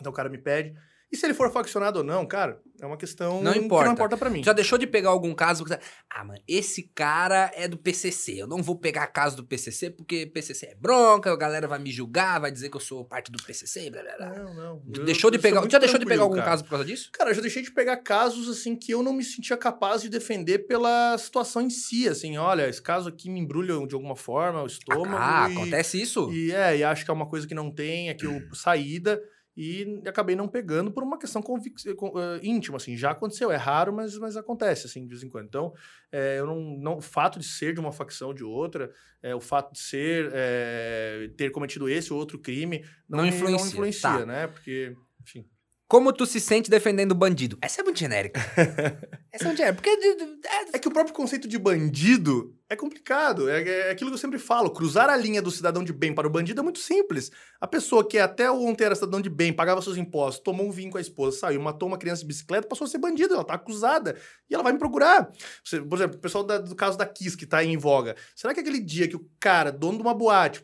então 0.00 0.12
o 0.12 0.14
cara 0.14 0.28
me 0.28 0.38
pede. 0.38 0.74
E 1.10 1.16
se 1.16 1.24
ele 1.24 1.32
for 1.32 1.50
faccionado 1.50 2.00
ou 2.00 2.04
não, 2.04 2.26
cara, 2.26 2.60
é 2.78 2.84
uma 2.84 2.96
questão 2.98 3.42
Não 3.42 3.54
que 3.54 3.58
importa. 3.58 3.86
não 3.86 3.94
importa 3.94 4.16
pra 4.16 4.28
mim. 4.28 4.44
Já 4.44 4.52
deixou 4.52 4.76
de 4.76 4.86
pegar 4.86 5.08
algum 5.08 5.34
caso? 5.34 5.64
porque- 5.64 5.82
Ah, 6.10 6.22
mano, 6.22 6.38
esse 6.46 6.82
cara 6.94 7.50
é 7.54 7.66
do 7.66 7.78
PCC. 7.78 8.42
Eu 8.42 8.46
não 8.46 8.62
vou 8.62 8.76
pegar 8.78 9.06
caso 9.06 9.34
do 9.34 9.42
PCC 9.42 9.88
porque 9.90 10.26
PCC 10.26 10.66
é 10.66 10.74
bronca, 10.74 11.32
a 11.32 11.36
galera 11.36 11.66
vai 11.66 11.78
me 11.78 11.90
julgar, 11.90 12.38
vai 12.38 12.52
dizer 12.52 12.68
que 12.68 12.76
eu 12.76 12.80
sou 12.80 13.06
parte 13.06 13.32
do 13.32 13.42
PCC, 13.42 13.88
blá 13.90 14.02
blá 14.02 14.16
blá. 14.18 14.28
Não, 14.38 14.54
não. 14.54 14.82
Eu- 14.94 15.04
deixou 15.06 15.30
de 15.30 15.38
eu 15.38 15.40
pegar. 15.42 15.66
Já 15.70 15.78
deixou 15.78 15.98
de 15.98 16.04
pegar 16.04 16.22
algum 16.24 16.36
cara. 16.36 16.46
caso 16.50 16.64
por 16.64 16.70
causa 16.70 16.84
disso? 16.84 17.08
Cara, 17.12 17.30
eu 17.30 17.34
já 17.34 17.40
deixei 17.40 17.62
de 17.62 17.70
pegar 17.72 17.96
casos 17.98 18.46
assim 18.48 18.76
que 18.76 18.92
eu 18.92 19.02
não 19.02 19.14
me 19.14 19.24
sentia 19.24 19.56
capaz 19.56 20.02
de 20.02 20.10
defender 20.10 20.66
pela 20.66 21.16
situação 21.16 21.62
em 21.62 21.70
si, 21.70 22.06
assim, 22.06 22.36
olha, 22.36 22.68
esse 22.68 22.82
caso 22.82 23.08
aqui 23.08 23.30
me 23.30 23.40
embrulha 23.40 23.74
de 23.86 23.94
alguma 23.94 24.14
forma 24.14 24.62
o 24.62 24.66
estômago 24.66 25.16
ah, 25.18 25.48
e, 25.48 25.52
acontece 25.56 26.00
isso? 26.00 26.30
e 26.32 26.52
é, 26.52 26.76
e 26.76 26.84
acho 26.84 27.02
que 27.04 27.10
é 27.10 27.14
uma 27.14 27.26
coisa 27.26 27.46
que 27.46 27.54
não 27.54 27.70
tem 27.72 28.10
aquilo 28.10 28.38
saída 28.54 29.18
e 29.60 30.00
acabei 30.06 30.36
não 30.36 30.46
pegando 30.46 30.92
por 30.92 31.02
uma 31.02 31.18
questão 31.18 31.42
con- 31.42 31.58
eh, 31.58 32.40
íntima, 32.44 32.76
assim, 32.76 32.96
já 32.96 33.10
aconteceu, 33.10 33.50
é 33.50 33.56
raro, 33.56 33.92
mas, 33.92 34.16
mas 34.16 34.36
acontece, 34.36 34.86
assim, 34.86 35.02
de 35.02 35.08
vez 35.08 35.24
em 35.24 35.28
quando. 35.28 35.46
Então, 35.46 35.74
é, 36.12 36.38
eu 36.38 36.46
não, 36.46 36.60
não, 36.78 36.96
o 36.98 37.00
fato 37.00 37.40
de 37.40 37.44
ser 37.44 37.74
de 37.74 37.80
uma 37.80 37.90
facção 37.90 38.28
ou 38.28 38.34
de 38.34 38.44
outra, 38.44 38.92
é, 39.20 39.34
o 39.34 39.40
fato 39.40 39.72
de 39.72 39.80
ser, 39.80 40.30
é, 40.32 41.28
ter 41.36 41.50
cometido 41.50 41.88
esse 41.88 42.12
ou 42.12 42.20
outro 42.20 42.38
crime, 42.38 42.84
não, 43.08 43.18
Não 43.18 43.26
influencia, 43.26 43.58
não 43.58 43.66
influencia, 43.66 44.00
tá. 44.10 44.24
né? 44.26 44.46
Porque, 44.46 44.94
enfim. 45.20 45.44
Como 45.88 46.12
tu 46.12 46.26
se 46.26 46.38
sente 46.38 46.68
defendendo 46.70 47.14
bandido? 47.14 47.56
Essa 47.62 47.80
é 47.80 47.84
muito 47.84 47.98
genérica. 47.98 48.38
Essa 49.32 49.44
é 49.44 49.46
muito 49.46 49.56
genérica. 49.56 49.80
Porque. 49.82 49.96
de- 49.96 50.22
é- 50.46 50.68
É 50.74 50.78
que 50.78 50.86
o 50.86 50.90
próprio 50.92 51.14
conceito 51.14 51.48
de 51.48 51.58
bandido 51.58 52.54
é 52.68 52.76
complicado. 52.76 53.48
É, 53.48 53.62
é 53.62 53.90
aquilo 53.90 54.10
que 54.10 54.14
eu 54.14 54.18
sempre 54.18 54.38
falo. 54.38 54.68
Cruzar 54.70 55.08
a 55.08 55.16
linha 55.16 55.40
do 55.40 55.50
cidadão 55.50 55.82
de 55.82 55.90
bem 55.92 56.14
para 56.14 56.26
o 56.26 56.30
bandido 56.30 56.60
é 56.60 56.62
muito 56.62 56.78
simples. 56.78 57.30
A 57.58 57.66
pessoa 57.66 58.06
que 58.06 58.18
até 58.18 58.50
ontem 58.50 58.84
era 58.84 58.94
cidadão 58.94 59.18
de 59.20 59.30
bem, 59.30 59.50
pagava 59.50 59.80
seus 59.80 59.96
impostos, 59.96 60.42
tomou 60.44 60.66
um 60.66 60.70
vinho 60.70 60.90
com 60.90 60.98
a 60.98 61.00
esposa, 61.00 61.38
saiu, 61.38 61.60
matou 61.62 61.88
uma 61.88 61.96
criança 61.96 62.20
de 62.20 62.28
bicicleta, 62.28 62.68
passou 62.68 62.84
a 62.84 62.88
ser 62.88 62.98
bandida. 62.98 63.32
Ela 63.32 63.44
tá 63.44 63.54
acusada. 63.54 64.14
E 64.50 64.54
ela 64.54 64.62
vai 64.62 64.74
me 64.74 64.78
procurar. 64.78 65.30
Você- 65.64 65.80
por 65.80 65.96
exemplo, 65.96 66.16
o 66.18 66.20
pessoal 66.20 66.44
da- 66.44 66.58
do 66.58 66.76
caso 66.76 66.98
da 66.98 67.06
Kiss, 67.06 67.34
que 67.34 67.46
tá 67.46 67.64
em 67.64 67.78
voga. 67.78 68.14
Será 68.36 68.52
que 68.52 68.60
aquele 68.60 68.80
dia 68.80 69.08
que 69.08 69.16
o 69.16 69.26
cara, 69.40 69.72
dono 69.72 69.96
de 69.96 70.02
uma 70.02 70.12
boate, 70.12 70.62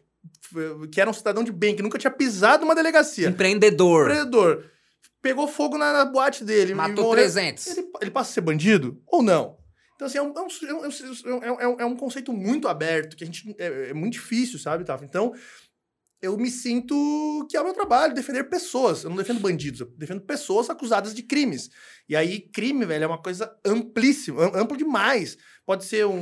que 0.93 1.01
era 1.01 1.09
um 1.09 1.15
cidadão 1.15 1.43
de 1.43 1.51
bem, 1.53 1.75
que 1.75 1.83
nunca 1.83 1.99
tinha 1.99 2.11
pisado 2.11 2.63
numa 2.65 2.75
delegacia, 2.75 3.29
Empreendedor. 3.29 4.03
empreendedor, 4.11 4.65
pegou 5.25 5.49
fogo 5.49 5.79
na, 5.79 5.91
na 5.93 6.05
boate 6.05 6.45
dele, 6.45 6.75
Matou 6.75 7.05
morreu, 7.07 7.23
300. 7.25 7.67
ele, 7.69 7.89
ele 8.03 8.11
passa 8.11 8.31
a 8.31 8.35
ser 8.35 8.41
bandido 8.43 9.01
ou 9.07 9.23
não? 9.23 9.57
Então, 9.97 10.07
assim, 10.07 10.19
é 10.19 10.23
um, 10.23 10.35
é 10.37 10.43
um, 10.43 11.45
é 11.45 11.53
um- 11.53 11.61
é 11.61 11.69
um- 11.69 11.81
é 11.81 11.85
um 11.87 11.97
conceito 11.97 12.33
muito 12.33 12.69
aberto, 12.69 13.17
que 13.17 13.23
a 13.25 13.27
gente. 13.27 13.55
É, 13.59 13.91
é 13.91 13.95
muito 13.95 14.13
difícil, 14.15 14.59
sabe, 14.59 14.85
Tafa? 14.85 15.05
Então, 15.05 15.33
eu 16.25 16.37
me 16.37 16.51
sinto 16.51 17.47
que 17.51 17.57
é 17.57 17.61
o 17.61 17.65
meu 17.65 17.75
trabalho 17.75 18.15
defender 18.15 18.45
pessoas. 18.45 19.05
Eu 19.05 19.11
não 19.11 19.17
defendo 19.17 19.41
bandidos, 19.41 19.81
eu 19.81 19.87
defendo 19.97 20.21
pessoas 20.23 20.71
acusadas 20.71 21.15
de 21.15 21.23
crimes. 21.23 21.71
E 22.09 22.17
aí, 22.17 22.41
crime, 22.41 22.85
velho, 22.85 23.05
é 23.05 23.07
uma 23.07 23.21
coisa 23.23 23.55
amplíssima, 23.65 24.45
am- 24.45 24.57
amplo 24.63 24.77
demais. 24.77 25.37
Pode 25.67 25.85
ser 25.85 26.07
um, 26.07 26.15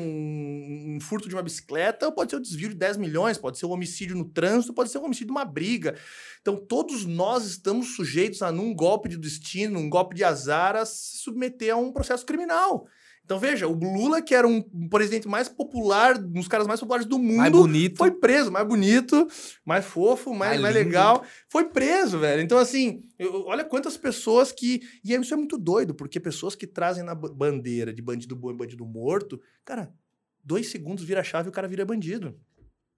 um 0.96 0.98
furto 1.00 1.28
de 1.28 1.34
uma 1.34 1.42
bicicleta, 1.42 2.07
ou 2.07 2.12
pode 2.12 2.30
ser 2.30 2.36
o 2.36 2.40
desvio 2.40 2.68
de 2.68 2.76
10 2.76 2.96
milhões, 2.96 3.38
pode 3.38 3.59
ser 3.59 3.66
um 3.66 3.72
homicídio 3.72 4.16
no 4.16 4.24
trânsito, 4.24 4.72
pode 4.74 4.90
ser 4.90 4.98
um 4.98 5.05
homicídio 5.05 5.26
de 5.28 5.32
uma 5.32 5.44
briga. 5.44 5.96
Então, 6.40 6.57
todos 6.57 7.05
nós 7.05 7.44
estamos 7.44 7.96
sujeitos 7.96 8.42
a, 8.42 8.53
num 8.53 8.74
golpe 8.74 9.09
de 9.09 9.16
destino, 9.16 9.78
um 9.78 9.90
golpe 9.90 10.14
de 10.14 10.22
azar, 10.22 10.76
a 10.76 10.84
se 10.84 11.18
submeter 11.18 11.72
a 11.72 11.76
um 11.76 11.92
processo 11.92 12.24
criminal. 12.24 12.86
Então, 13.24 13.38
veja, 13.38 13.66
o 13.68 13.72
Lula, 13.72 14.20
que 14.20 14.34
era 14.34 14.46
um 14.46 14.60
presidente 14.88 15.28
mais 15.28 15.48
popular, 15.48 16.18
um 16.18 16.32
dos 16.32 16.48
caras 16.48 16.66
mais 16.66 16.80
populares 16.80 17.06
do 17.06 17.18
mundo, 17.18 17.36
Mais 17.38 17.52
bonito. 17.52 17.96
foi 17.96 18.10
preso, 18.10 18.50
mais 18.50 18.66
bonito, 18.66 19.26
mais 19.64 19.84
fofo, 19.84 20.30
mais, 20.34 20.60
Mais 20.60 20.60
mais 20.62 20.74
legal. 20.74 21.24
Foi 21.48 21.66
preso, 21.66 22.18
velho. 22.18 22.42
Então, 22.42 22.58
assim, 22.58 23.02
eu- 23.18 23.44
olha 23.46 23.64
quantas 23.64 23.96
pessoas 23.96 24.50
que. 24.52 24.82
E 25.04 25.14
isso 25.14 25.32
é 25.32 25.36
muito 25.36 25.56
doido, 25.56 25.94
porque 25.94 26.18
pessoas 26.20 26.54
que 26.54 26.66
trazem 26.66 27.04
na 27.04 27.14
ba- 27.14 27.30
bandeira 27.32 27.92
de 27.94 28.02
bandido 28.02 28.34
bom 28.36 28.50
e 28.50 28.54
bandido 28.56 28.84
morto, 28.84 29.40
cara, 29.64 29.92
dois 30.44 30.68
segundos 30.68 31.04
vira 31.04 31.20
a 31.20 31.24
chave 31.24 31.48
e 31.48 31.50
o 31.50 31.52
cara 31.52 31.68
vira 31.68 31.84
bandido. 31.86 32.36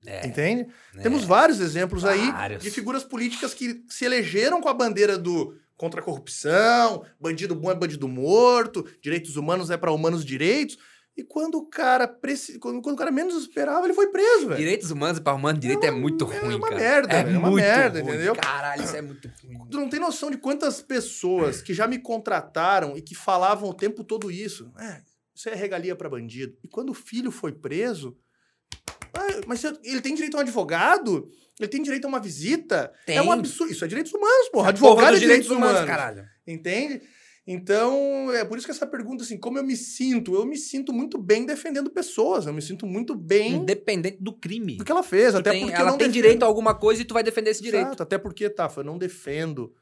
É, 0.07 0.27
Entende? 0.27 0.67
né? 0.95 1.03
Temos 1.03 1.25
vários 1.25 1.61
exemplos 1.61 2.05
aí 2.05 2.31
Vários. 2.31 2.63
de 2.63 2.71
figuras 2.71 3.03
políticas 3.05 3.55
que 3.55 3.83
se 3.89 4.05
elegeram 4.05 4.61
com 4.61 4.69
a 4.69 4.75
bandeira 4.75 5.17
do 5.17 5.55
contra 5.77 6.01
a 6.01 6.05
corrupção, 6.05 7.05
bandido 7.21 7.55
bom 7.55 7.71
é 7.71 7.75
bandido 7.75 8.09
morto, 8.09 8.85
direitos 9.03 9.37
humanos 9.37 9.71
é 9.71 9.77
para 9.77 9.93
humanos 9.93 10.25
direitos. 10.25 10.79
E 11.17 11.23
quando 11.23 11.57
o 11.57 11.67
cara 11.67 12.09
preci... 12.09 12.59
quando, 12.59 12.85
o 12.85 12.97
cara 12.97 13.13
menos 13.13 13.37
esperava, 13.37 13.87
ele 13.87 13.95
foi 13.95 14.09
preso, 14.09 14.49
velho. 14.49 14.59
Direitos 14.59 14.91
humanos 14.91 15.21
para 15.21 15.33
humano 15.33 15.59
direito 15.59 15.85
é, 15.85 15.91
muito 15.91 16.31
é 16.33 16.39
ruim, 16.41 16.57
uma 16.57 16.69
cara. 16.69 16.81
merda, 16.81 17.13
é 17.13 17.23
velho, 17.23 17.37
é 17.37 17.39
uma 17.39 17.51
muito 17.51 17.63
merda, 17.63 18.01
ruim. 18.01 18.11
entendeu? 18.11 18.35
Caralho, 18.35 18.83
isso 18.83 18.97
é 18.97 19.03
muito 19.03 19.31
ruim. 19.45 19.69
Tu 19.71 19.79
não 19.79 19.89
tem 19.89 20.01
noção 20.01 20.29
de 20.29 20.39
quantas 20.39 20.83
pessoas 20.83 21.63
que 21.63 21.73
já 21.73 21.87
me 21.87 22.01
contrataram 22.01 22.97
e 22.97 23.03
que 23.03 23.15
falavam 23.15 23.71
o 23.71 23.75
tempo 23.75 24.03
todo 24.03 24.29
isso. 24.29 24.73
É, 24.77 25.03
isso 25.33 25.49
é 25.49 25.55
regalia 25.55 25.95
para 25.95 26.09
bandido. 26.09 26.57
E 26.65 26.69
quando 26.69 26.91
o 26.91 26.95
filho 26.95 27.31
foi 27.31 27.53
preso, 27.53 28.17
ah, 29.15 29.41
mas 29.47 29.63
ele 29.85 30.01
tem 30.01 30.17
direito 30.17 30.35
a 30.35 30.39
um 30.39 30.43
advogado? 30.43 31.31
Ele 31.59 31.69
tem 31.69 31.83
direito 31.83 32.05
a 32.05 32.09
uma 32.09 32.21
visita. 32.21 32.93
Tem. 33.07 33.17
É 33.17 33.23
um 33.23 33.31
absurdo. 33.31 33.73
Isso 33.73 33.85
é 33.85 33.89
direitos 33.89 34.13
humanos, 34.13 34.49
porra. 34.49 34.53
Porra 34.53 34.69
Advogado 34.71 35.17
é 35.17 35.21
direitos 35.21 35.51
humanos, 35.51 35.85
caralho. 35.87 36.27
Entende? 36.47 37.01
Então, 37.47 38.33
é 38.33 38.43
por 38.45 38.57
isso 38.57 38.67
que 38.67 38.71
essa 38.71 38.87
pergunta, 38.87 39.23
assim, 39.23 39.37
como 39.39 39.59
eu 39.59 39.63
me 39.63 39.77
sinto? 39.77 40.35
Eu 40.35 40.47
me 40.47 40.57
sinto 40.57 40.93
muito 40.95 41.19
bem 41.19 41.45
defendendo 41.45 41.91
pessoas. 41.91 42.47
Eu 42.47 42.55
me 42.55 42.63
sinto 42.63 42.87
muito 42.87 43.15
bem 43.15 43.57
Independente 43.57 44.17
do 44.21 44.33
crime. 44.33 44.77
do 44.79 44.85
que 44.85 44.91
ela 44.91 45.03
fez. 45.03 45.33
Tu 45.33 45.39
até 45.39 45.51
tem- 45.51 45.61
porque 45.61 45.77
ela 45.77 45.91
não 45.91 45.99
tem 45.99 46.09
defendo- 46.09 46.13
direito 46.23 46.43
a 46.43 46.47
alguma 46.47 46.75
coisa 46.75 47.03
e 47.03 47.05
tu 47.05 47.13
vai 47.15 47.23
defender 47.23 47.51
esse 47.51 47.63
direito. 47.63 47.87
Exato, 47.89 48.03
até 48.03 48.17
porque, 48.17 48.49
Tafa, 48.49 48.81
eu 48.81 48.85
não 48.85 48.97
defendo 48.97 49.75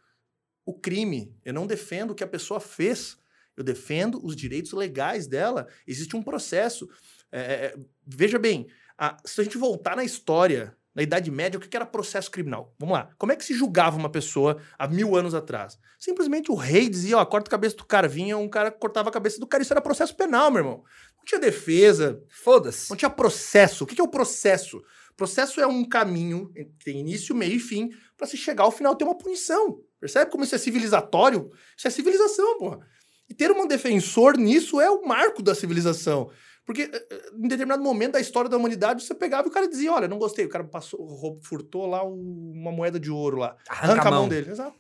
o 0.67 0.75
crime. 0.75 1.35
Eu 1.45 1.55
não 1.55 1.67
defendo 1.67 2.11
o 2.11 2.15
que 2.15 2.25
a 2.25 2.29
pessoa 2.29 2.59
fez. 2.59 3.17
Eu 3.57 3.63
defendo 3.63 4.21
os 4.25 4.35
direitos 4.35 4.73
legais 4.73 5.27
dela. 5.29 5.69
Existe 5.87 6.17
um 6.17 6.23
processo. 6.23 6.89
É, 7.31 7.41
é, 7.41 7.75
veja 8.07 8.39
bem, 8.41 8.67
a- 8.99 9.17
se 9.25 9.41
a 9.41 9.45
gente 9.45 9.57
voltar 9.57 9.95
na 9.97 10.03
história, 10.05 10.77
na 10.95 11.03
Idade 11.03 11.31
Média, 11.31 11.59
o 11.59 11.61
que 11.61 11.75
era 11.75 11.87
processo 11.87 12.31
criminal? 12.31 12.75
Vamos 12.79 12.95
lá. 12.95 13.11
Como 13.17 13.33
é 13.33 13.37
que 13.37 13.45
se 13.45 13.55
julgava 13.55 13.97
uma 13.97 14.11
pessoa 14.11 14.59
há 14.79 14.87
mil 14.87 15.17
anos 15.17 15.35
atrás? 15.35 15.79
Simplesmente 15.99 16.51
o 16.51 16.55
rei 16.55 16.89
dizia, 16.89 17.19
ó, 17.19 17.25
corta 17.25 17.49
a 17.49 17.51
cabeça 17.51 17.77
do 17.77 17.85
cara. 17.85 18.07
Vinha 18.07 18.37
um 18.37 18.49
cara, 18.49 18.71
cortava 18.71 19.09
a 19.09 19.13
cabeça 19.13 19.39
do 19.41 19.47
cara. 19.47 19.63
Isso 19.63 19.73
era 19.73 19.81
processo 19.81 20.15
penal, 20.15 20.51
meu 20.51 20.61
irmão. 20.61 20.85
Não 21.17 21.25
tinha 21.25 21.41
defesa, 21.41 22.23
Foda-se. 22.29 22.91
não 22.91 22.97
tinha 22.97 23.11
processo. 23.11 23.85
O 23.85 23.87
que 23.87 24.01
é 24.01 24.05
o 24.05 24.09
processo? 24.09 24.83
Processo 25.17 25.61
é 25.61 25.67
um 25.67 25.85
caminho, 25.85 26.51
tem 26.85 26.99
início, 26.99 27.35
meio 27.35 27.55
e 27.55 27.61
fim, 27.61 27.91
pra 28.17 28.27
se 28.27 28.37
chegar 28.37 28.65
ao 28.65 28.73
final 28.73 28.97
ter 28.97 29.05
uma 29.05 29.17
punição. 29.17 29.79
Percebe 30.01 30.31
como 30.31 30.43
isso 30.43 30.55
é 30.55 30.59
civilizatório? 30.59 31.51
Isso 31.77 31.87
é 31.87 31.91
civilização, 31.91 32.59
porra. 32.59 32.81
E 33.29 33.35
ter 33.35 33.51
um 33.53 33.67
defensor 33.67 34.37
nisso 34.37 34.81
é 34.81 34.91
o 34.91 35.07
marco 35.07 35.43
da 35.43 35.55
civilização. 35.55 36.31
Porque 36.65 36.83
eh, 36.93 37.07
eh, 37.11 37.31
em 37.37 37.49
determinado 37.49 37.83
momento 37.83 38.13
da 38.13 38.21
história 38.21 38.49
da 38.49 38.57
humanidade, 38.57 39.05
você 39.05 39.15
pegava 39.15 39.47
e 39.47 39.51
o 39.51 39.53
cara 39.53 39.69
dizia: 39.69 39.93
Olha, 39.93 40.07
não 40.09 40.19
gostei. 40.19 40.45
O 40.45 40.49
cara 40.49 40.65
passou, 40.65 41.39
furtou 41.43 41.87
lá 41.87 42.03
uma 42.05 42.71
moeda 42.73 43.01
de 43.01 43.11
ouro 43.11 43.39
lá. 43.39 43.57
Arranca, 43.69 44.09
a 44.09 44.11
mão. 44.11 44.29
dele. 44.29 44.51
Exato. 44.51 44.77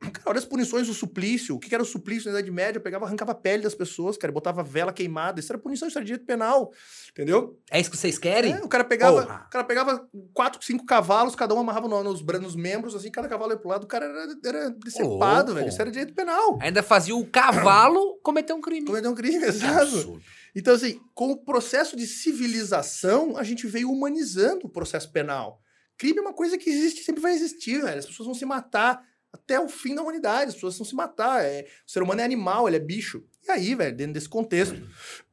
Cara, 0.00 0.30
olha 0.30 0.38
as 0.38 0.46
punições 0.46 0.86
do 0.86 0.94
suplício. 0.94 1.54
O 1.56 1.58
que 1.60 1.74
era 1.74 1.82
o 1.82 1.86
suplício 1.86 2.32
na 2.32 2.38
Idade 2.38 2.50
Média? 2.50 2.78
Eu 2.78 2.82
pegava, 2.82 3.04
arrancava 3.04 3.32
a 3.32 3.34
pele 3.34 3.62
das 3.62 3.74
pessoas, 3.74 4.16
cara, 4.16 4.32
botava 4.32 4.62
vela 4.62 4.94
queimada. 4.94 5.38
Isso 5.38 5.52
era 5.52 5.60
punição, 5.60 5.86
isso 5.86 5.98
era 5.98 6.04
direito 6.06 6.24
penal. 6.24 6.72
Entendeu? 7.10 7.60
É 7.70 7.78
isso 7.78 7.90
que 7.90 7.98
vocês 7.98 8.18
querem? 8.18 8.54
É, 8.54 8.64
o 8.64 8.68
cara 8.68 8.82
pegava, 8.82 9.20
o 9.46 9.50
cara 9.50 9.62
pegava 9.62 10.08
quatro, 10.32 10.64
cinco 10.64 10.86
cavalos, 10.86 11.34
cada 11.36 11.54
um 11.54 11.58
amarrava 11.60 11.86
no- 11.86 12.02
nos, 12.02 12.22
nos 12.22 12.56
membros, 12.56 12.94
assim, 12.94 13.10
cada 13.10 13.28
cavalo 13.28 13.52
ia 13.52 13.58
pro 13.58 13.68
lado, 13.68 13.84
o 13.84 13.86
cara 13.86 14.06
era, 14.06 14.34
era 14.42 14.70
decepado, 14.70 15.52
velho. 15.54 15.68
Isso 15.68 15.82
era 15.82 15.90
direito 15.90 16.14
penal. 16.14 16.58
Ainda 16.62 16.82
fazia 16.82 17.14
o 17.14 17.26
cavalo 17.26 18.18
cometer 18.22 18.54
um 18.54 18.60
crime. 18.62 18.86
Cometeu 18.86 19.10
um 19.10 19.14
crime, 19.14 19.44
exato. 19.44 19.82
absurdo. 19.82 20.22
Então, 20.54 20.74
assim, 20.74 21.00
com 21.14 21.30
o 21.30 21.36
processo 21.44 21.96
de 21.96 22.06
civilização, 22.06 23.36
a 23.36 23.42
gente 23.42 23.66
veio 23.66 23.90
humanizando 23.90 24.66
o 24.66 24.70
processo 24.70 25.10
penal. 25.12 25.60
Crime 25.96 26.18
é 26.18 26.22
uma 26.22 26.32
coisa 26.32 26.56
que 26.58 26.68
existe, 26.70 27.02
sempre 27.04 27.20
vai 27.20 27.32
existir, 27.32 27.80
velho. 27.82 27.98
As 27.98 28.06
pessoas 28.06 28.26
vão 28.26 28.34
se 28.34 28.44
matar 28.44 29.02
até 29.32 29.60
o 29.60 29.68
fim 29.68 29.94
da 29.94 30.02
humanidade, 30.02 30.48
as 30.48 30.54
pessoas 30.54 30.76
vão 30.78 30.86
se 30.86 30.94
matar. 30.94 31.44
É, 31.44 31.66
o 31.86 31.90
ser 31.90 32.02
humano 32.02 32.20
é 32.20 32.24
animal, 32.24 32.66
ele 32.66 32.76
é 32.76 32.80
bicho. 32.80 33.22
E 33.46 33.50
aí, 33.50 33.74
velho, 33.74 33.94
dentro 33.96 34.14
desse 34.14 34.28
contexto, 34.28 34.80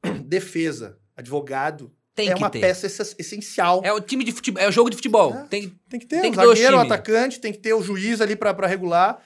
defesa, 0.26 0.97
advogado, 1.15 1.91
Tem 2.13 2.30
é 2.30 2.36
uma 2.36 2.49
ter. 2.49 2.59
peça 2.59 2.86
ess- 2.86 3.15
essencial. 3.18 3.82
É 3.84 3.91
o 3.91 3.99
time 4.01 4.24
de 4.24 4.32
futebol, 4.32 4.61
é 4.61 4.68
o 4.68 4.72
jogo 4.72 4.89
de 4.89 4.95
futebol. 4.97 5.34
É. 5.34 5.47
Tem, 5.47 5.80
Tem 5.89 5.99
que 5.99 6.05
ter 6.05 6.22
Tem 6.22 6.30
o 6.30 6.34
que 6.34 6.39
ter 6.39 6.45
o 6.45 6.49
zagueiro, 6.49 6.78
o 6.78 6.82
time. 6.82 6.93
atacante, 6.93 7.39
tem 7.39 7.51
que 7.53 7.59
ter 7.59 7.74
o 7.74 7.82
juiz 7.82 8.22
ali 8.22 8.36
pra 8.36 8.53
regular. 8.68 9.24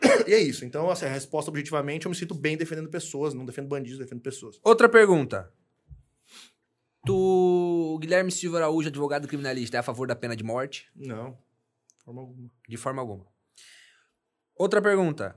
E 0.26 0.34
é 0.34 0.38
isso. 0.38 0.64
Então, 0.64 0.90
assim, 0.90 1.06
a 1.06 1.12
resposta 1.12 1.50
objetivamente, 1.50 2.06
eu 2.06 2.10
me 2.10 2.16
sinto 2.16 2.34
bem 2.34 2.56
defendendo 2.56 2.88
pessoas, 2.88 3.34
não 3.34 3.44
defendo 3.44 3.68
bandidos, 3.68 3.98
defendo 3.98 4.20
pessoas. 4.20 4.60
Outra 4.62 4.88
pergunta. 4.88 5.52
Tu, 7.06 7.98
Guilherme 8.00 8.30
Silva 8.30 8.58
Araújo, 8.58 8.88
advogado 8.88 9.26
criminalista, 9.26 9.76
é 9.76 9.80
a 9.80 9.82
favor 9.82 10.06
da 10.06 10.14
pena 10.14 10.36
de 10.36 10.44
morte? 10.44 10.90
Não, 10.94 11.38
de 11.96 12.04
forma 12.04 12.20
alguma. 12.20 12.50
De 12.68 12.76
forma 12.76 13.02
alguma. 13.02 13.26
Outra 14.54 14.82
pergunta. 14.82 15.36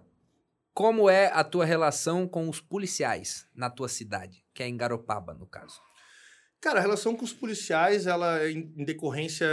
Como 0.74 1.10
é 1.10 1.28
a 1.28 1.44
tua 1.44 1.66
relação 1.66 2.28
com 2.28 2.50
os 2.50 2.60
policiais 2.60 3.48
na 3.56 3.70
tua 3.70 3.88
cidade? 3.88 4.44
Que 4.54 4.64
é 4.64 4.68
em 4.68 4.76
Garopaba, 4.76 5.34
no 5.34 5.46
caso. 5.46 5.80
Cara, 6.64 6.80
a 6.80 6.82
relação 6.82 7.14
com 7.14 7.26
os 7.26 7.34
policiais, 7.34 8.08
ela 8.08 8.50
em 8.50 8.86
decorrência 8.86 9.46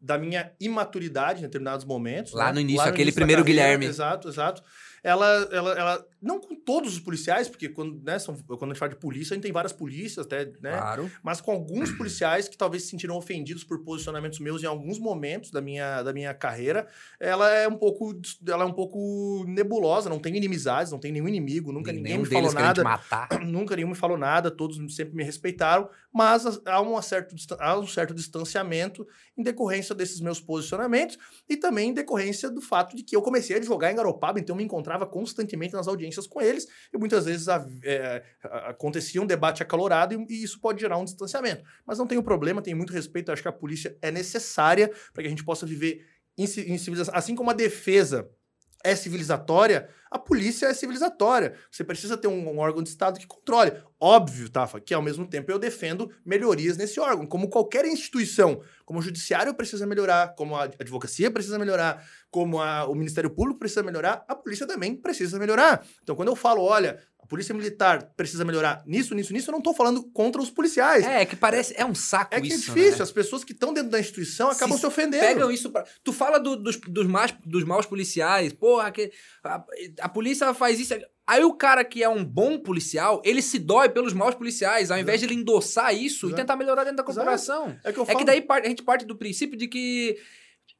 da 0.00 0.16
minha 0.16 0.52
imaturidade 0.60 1.40
em 1.40 1.42
determinados 1.42 1.84
momentos. 1.84 2.32
Lá 2.32 2.46
né? 2.46 2.52
no 2.52 2.60
início, 2.60 2.84
Lá 2.84 2.90
aquele 2.90 3.10
da 3.10 3.14
primeiro 3.16 3.42
carreira, 3.42 3.62
Guilherme. 3.64 3.86
Exato, 3.86 4.28
exato. 4.28 4.62
Ela, 5.02 5.48
ela, 5.50 5.72
ela, 5.72 6.06
não 6.22 6.40
com 6.40 6.54
todos 6.54 6.94
os 6.94 7.00
policiais, 7.00 7.48
porque 7.48 7.68
quando, 7.68 8.00
né, 8.04 8.20
são, 8.20 8.36
quando 8.46 8.64
a 8.64 8.68
gente 8.68 8.78
fala 8.78 8.90
de 8.90 8.96
polícia, 8.98 9.34
a 9.34 9.34
gente 9.34 9.42
tem 9.42 9.52
várias 9.52 9.72
polícias 9.72 10.24
até, 10.24 10.44
né? 10.60 10.78
Claro. 10.78 11.10
mas 11.24 11.40
com 11.40 11.50
alguns 11.50 11.90
policiais 11.90 12.48
que 12.48 12.56
talvez 12.56 12.84
se 12.84 12.90
sentiram 12.90 13.16
ofendidos 13.16 13.64
por 13.64 13.82
posicionamentos 13.82 14.38
meus 14.38 14.62
em 14.62 14.66
alguns 14.66 15.00
momentos 15.00 15.50
da 15.50 15.60
minha, 15.60 16.04
da 16.04 16.12
minha 16.12 16.32
carreira, 16.32 16.86
ela 17.18 17.50
é 17.50 17.66
um 17.66 17.76
pouco 17.76 18.16
ela 18.46 18.62
é 18.62 18.66
um 18.66 18.72
pouco 18.72 19.44
nebulosa, 19.48 20.08
não 20.08 20.20
tem 20.20 20.36
inimizades, 20.36 20.92
não 20.92 21.00
tem 21.00 21.10
nenhum 21.10 21.26
inimigo, 21.26 21.72
nunca 21.72 21.92
ninguém 21.92 22.18
me 22.18 22.26
falou 22.26 22.52
nada, 22.52 23.00
nunca 23.44 23.74
nenhum 23.74 23.88
me 23.88 23.96
falou 23.96 24.16
nada, 24.16 24.52
todos 24.52 24.78
sempre 24.94 25.16
me 25.16 25.24
respeitaram, 25.24 25.90
mas 26.12 26.44
há, 26.64 26.80
uma 26.80 27.02
certo, 27.02 27.34
há 27.58 27.76
um 27.76 27.86
certo 27.88 28.14
distanciamento 28.14 29.04
em 29.36 29.42
decorrência 29.42 29.96
desses 29.96 30.20
meus 30.20 30.40
posicionamentos 30.40 31.18
e 31.48 31.56
também 31.56 31.90
em 31.90 31.94
decorrência 31.94 32.48
do 32.48 32.60
fato 32.60 32.94
de 32.94 33.02
que 33.02 33.16
eu 33.16 33.22
comecei 33.22 33.56
a 33.56 33.58
advogar 33.58 33.90
em 33.90 33.96
Garopaba, 33.96 34.38
então 34.38 34.54
me 34.54 34.62
encontrava 34.62 34.91
constantemente 35.06 35.74
nas 35.74 35.88
audiências 35.88 36.26
com 36.26 36.40
eles 36.40 36.66
e 36.92 36.98
muitas 36.98 37.24
vezes 37.24 37.46
é, 37.82 38.22
a- 38.44 38.70
acontecia 38.70 39.20
um 39.22 39.26
debate 39.26 39.62
acalorado 39.62 40.14
e, 40.14 40.26
e 40.28 40.42
isso 40.44 40.60
pode 40.60 40.80
gerar 40.80 40.98
um 40.98 41.04
distanciamento. 41.04 41.62
Mas 41.86 41.98
não 41.98 42.06
tenho 42.06 42.22
problema, 42.22 42.62
tenho 42.62 42.76
muito 42.76 42.92
respeito, 42.92 43.32
acho 43.32 43.42
que 43.42 43.48
a 43.48 43.52
polícia 43.52 43.96
é 44.02 44.10
necessária 44.10 44.88
para 45.12 45.22
que 45.22 45.26
a 45.26 45.30
gente 45.30 45.44
possa 45.44 45.66
viver 45.66 46.06
em, 46.36 46.44
em 46.44 46.78
civilização. 46.78 47.14
Assim 47.14 47.34
como 47.34 47.50
a 47.50 47.54
defesa 47.54 48.28
é 48.84 48.94
civilizatória, 48.94 49.88
a 50.10 50.18
polícia 50.18 50.66
é 50.66 50.74
civilizatória. 50.74 51.54
Você 51.70 51.82
precisa 51.84 52.16
ter 52.16 52.28
um, 52.28 52.48
um 52.50 52.58
órgão 52.58 52.82
de 52.82 52.88
Estado 52.88 53.18
que 53.18 53.26
controle. 53.26 53.72
Óbvio, 54.00 54.48
Tafa, 54.48 54.80
que 54.80 54.92
ao 54.92 55.00
mesmo 55.00 55.26
tempo 55.26 55.50
eu 55.50 55.58
defendo 55.58 56.10
melhorias 56.24 56.76
nesse 56.76 56.98
órgão, 57.00 57.26
como 57.26 57.48
qualquer 57.48 57.84
instituição. 57.84 58.60
Como 58.84 58.98
o 58.98 59.02
judiciário 59.02 59.54
precisa 59.54 59.86
melhorar, 59.86 60.34
como 60.34 60.56
a 60.56 60.64
advocacia 60.64 61.30
precisa 61.30 61.58
melhorar, 61.58 62.04
como 62.30 62.60
a- 62.60 62.86
o 62.86 62.94
Ministério 62.94 63.30
Público 63.30 63.58
precisa 63.60 63.82
melhorar, 63.82 64.24
a 64.28 64.34
polícia 64.34 64.66
também 64.66 64.94
precisa 64.96 65.38
melhorar. 65.38 65.86
Então, 66.02 66.14
quando 66.16 66.28
eu 66.28 66.36
falo, 66.36 66.62
olha, 66.62 66.98
polícia 67.32 67.54
militar 67.54 68.02
precisa 68.16 68.44
melhorar 68.44 68.82
nisso, 68.86 69.14
nisso, 69.14 69.32
nisso, 69.32 69.48
eu 69.48 69.52
não 69.52 69.58
estou 69.60 69.74
falando 69.74 70.02
contra 70.12 70.40
os 70.42 70.50
policiais. 70.50 71.04
É, 71.06 71.24
que 71.24 71.34
parece. 71.34 71.72
É 71.76 71.84
um 71.84 71.94
saco 71.94 72.34
É 72.34 72.40
que 72.40 72.48
isso. 72.48 72.70
é 72.70 72.74
difícil, 72.74 72.98
né? 72.98 73.02
as 73.02 73.10
pessoas 73.10 73.42
que 73.42 73.52
estão 73.52 73.72
dentro 73.72 73.90
da 73.90 73.98
instituição 73.98 74.50
acabam 74.50 74.74
Se 74.76 74.80
se, 74.82 74.86
ofendendo. 74.86 75.24
Pegam 75.24 75.50
isso 75.50 75.70
pra... 75.70 75.84
Tu 76.04 76.12
fala 76.12 76.38
do- 76.38 76.56
dos, 76.56 76.76
dos, 76.76 77.06
más, 77.06 77.34
dos 77.44 77.64
maus 77.64 77.86
policiais, 77.86 78.52
porra, 78.52 78.90
que 78.92 79.10
a, 79.42 79.64
a 80.02 80.08
polícia 80.08 80.52
faz 80.52 80.78
isso. 80.78 80.94
Aí 81.26 81.42
o 81.44 81.54
cara 81.54 81.84
que 81.84 82.02
é 82.02 82.08
um 82.08 82.22
bom 82.24 82.58
policial, 82.58 83.22
ele 83.24 83.40
se 83.40 83.58
dói 83.58 83.88
pelos 83.88 84.12
maus 84.12 84.34
policiais, 84.34 84.90
ao 84.90 84.98
invés 84.98 85.20
de 85.20 85.26
ele 85.26 85.34
endossar 85.34 85.94
isso 85.94 86.26
e 86.26 86.28
Exato. 86.28 86.42
tentar 86.42 86.56
melhorar 86.56 86.84
dentro 86.84 86.98
da 86.98 87.02
Exato. 87.02 87.16
corporação. 87.16 87.76
É 87.84 87.92
que 87.92 88.00
É 88.00 88.14
que 88.14 88.24
daí 88.24 88.44
a 88.48 88.68
gente 88.68 88.82
parte 88.82 89.06
do 89.06 89.16
princípio 89.16 89.56
de 89.56 89.68
que 89.68 90.18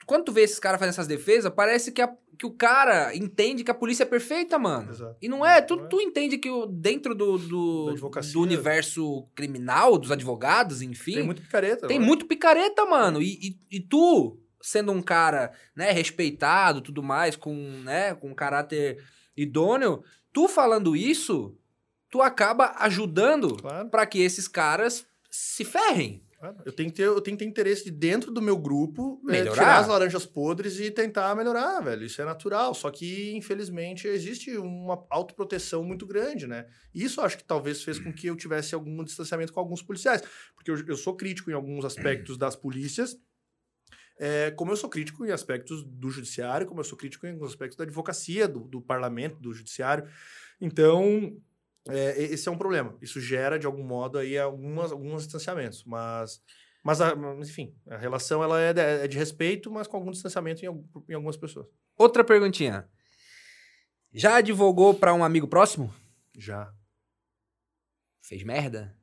quando 0.06 0.24
tu 0.24 0.32
vê 0.32 0.42
esses 0.42 0.58
caras 0.58 0.78
fazendo 0.78 0.92
essas 0.94 1.06
defesas, 1.06 1.52
parece 1.54 1.92
que, 1.92 2.02
a- 2.02 2.12
que 2.38 2.46
o 2.46 2.50
cara 2.50 3.14
entende 3.14 3.62
que 3.64 3.70
a 3.70 3.74
polícia 3.74 4.02
é 4.02 4.06
perfeita, 4.06 4.58
mano. 4.58 4.90
Exato. 4.90 5.16
E 5.22 5.28
não 5.28 5.44
é. 5.46 5.60
Tu, 5.62 5.74
é. 5.74 5.86
tu 5.86 6.00
entende 6.00 6.38
que 6.38 6.50
o- 6.50 6.66
dentro 6.66 7.14
do, 7.14 7.38
do, 7.38 7.94
do 7.94 8.40
universo 8.40 9.26
criminal, 9.34 9.96
dos 9.98 10.10
advogados, 10.10 10.82
enfim, 10.82 11.14
Tem 11.14 11.22
muito 11.24 11.42
picareta. 11.42 11.86
tem 11.86 11.98
né? 11.98 12.04
muito 12.06 12.26
picareta, 12.26 12.84
mano. 12.84 13.20
E, 13.22 13.56
e, 13.70 13.76
e 13.76 13.80
tu, 13.80 14.38
sendo 14.60 14.92
um 14.92 15.02
cara, 15.02 15.52
né, 15.74 15.90
respeitado, 15.92 16.80
tudo 16.80 17.02
mais, 17.02 17.36
com, 17.36 17.54
né, 17.84 18.14
com 18.14 18.30
um 18.30 18.34
caráter 18.34 18.98
idôneo, 19.36 20.02
tu 20.32 20.48
falando 20.48 20.94
isso, 20.96 21.56
tu 22.10 22.20
acaba 22.20 22.74
ajudando 22.78 23.56
Claro. 23.56 23.88
pra 23.88 24.04
que 24.06 24.20
esses 24.20 24.46
caras 24.48 25.06
se 25.30 25.64
ferrem. 25.64 26.22
Claro. 26.42 26.56
Eu 26.64 26.72
tenho 26.72 26.90
que 26.90 26.96
ter, 26.96 27.04
eu 27.04 27.20
tenho 27.20 27.36
que 27.36 27.44
ter 27.44 27.48
interesse 27.48 27.84
de 27.84 27.92
dentro 27.92 28.32
do 28.32 28.42
meu 28.42 28.58
grupo 28.58 29.22
é, 29.28 29.30
Melhorar. 29.30 29.52
tirar 29.52 29.78
as 29.78 29.86
laranjas 29.86 30.26
podres 30.26 30.80
e 30.80 30.90
tentar 30.90 31.36
melhorar, 31.36 31.80
velho. 31.80 32.04
Isso 32.04 32.20
é 32.20 32.24
natural. 32.24 32.74
Só 32.74 32.90
que, 32.90 33.32
infelizmente, 33.36 34.08
existe 34.08 34.56
uma 34.56 35.06
autoproteção 35.08 35.84
muito 35.84 36.04
grande, 36.04 36.48
né? 36.48 36.66
E 36.92 37.04
isso 37.04 37.20
acho 37.20 37.38
que 37.38 37.44
talvez 37.44 37.84
fez 37.84 38.00
com 38.00 38.12
que 38.12 38.26
eu 38.26 38.34
tivesse 38.34 38.74
algum 38.74 39.04
distanciamento 39.04 39.52
com 39.52 39.60
alguns 39.60 39.82
policiais. 39.82 40.20
Porque 40.56 40.68
eu, 40.68 40.84
eu 40.88 40.96
sou 40.96 41.14
crítico 41.14 41.48
em 41.48 41.54
alguns 41.54 41.84
aspectos 41.84 42.36
das 42.36 42.56
polícias. 42.56 43.16
é, 44.18 44.50
como 44.50 44.72
eu 44.72 44.76
sou 44.76 44.90
crítico 44.90 45.24
em 45.24 45.30
aspectos 45.30 45.84
do 45.84 46.10
judiciário, 46.10 46.66
como 46.66 46.80
eu 46.80 46.84
sou 46.84 46.98
crítico 46.98 47.24
em 47.24 47.30
alguns 47.30 47.50
aspectos 47.50 47.76
da 47.76 47.84
advocacia, 47.84 48.48
do, 48.48 48.60
do 48.60 48.80
parlamento, 48.80 49.36
do 49.40 49.52
judiciário. 49.52 50.08
Então, 50.60 51.36
é, 51.88 52.22
esse 52.22 52.48
é 52.48 52.52
um 52.52 52.58
problema. 52.58 52.96
Isso 53.00 53.20
gera, 53.20 53.58
de 53.58 53.66
algum 53.66 53.82
modo, 53.82 54.18
aí 54.18 54.38
algumas, 54.38 54.92
alguns 54.92 55.22
distanciamentos. 55.24 55.84
Mas, 55.84 56.42
mas, 56.82 57.00
a- 57.00 57.14
enfim, 57.40 57.74
a 57.88 57.96
relação 57.96 58.42
ela 58.42 58.60
é 58.60 58.72
de, 58.72 58.80
é 58.80 59.08
de 59.08 59.18
respeito, 59.18 59.70
mas 59.70 59.86
com 59.86 59.96
algum 59.96 60.10
distanciamento 60.10 60.64
em, 60.64 60.68
em 61.08 61.14
algumas 61.14 61.36
pessoas. 61.36 61.66
Outra 61.96 62.22
perguntinha. 62.24 62.88
Já 64.12 64.36
advogou 64.36 64.92
pra 64.94 65.14
um 65.14 65.24
amigo 65.24 65.48
próximo? 65.48 65.92
Já. 66.36 66.72
Fez 68.22 68.42
merda? 68.42 68.96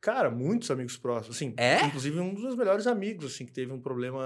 Cara, 0.00 0.30
muitos 0.30 0.70
amigos 0.70 0.96
próximos, 0.98 1.36
assim. 1.36 1.54
É? 1.56 1.82
Inclusive 1.86 2.18
um 2.20 2.34
dos 2.34 2.42
meus 2.42 2.56
melhores 2.56 2.86
amigos, 2.86 3.32
assim, 3.32 3.46
que 3.46 3.52
teve 3.52 3.72
um 3.72 3.80
problema, 3.80 4.22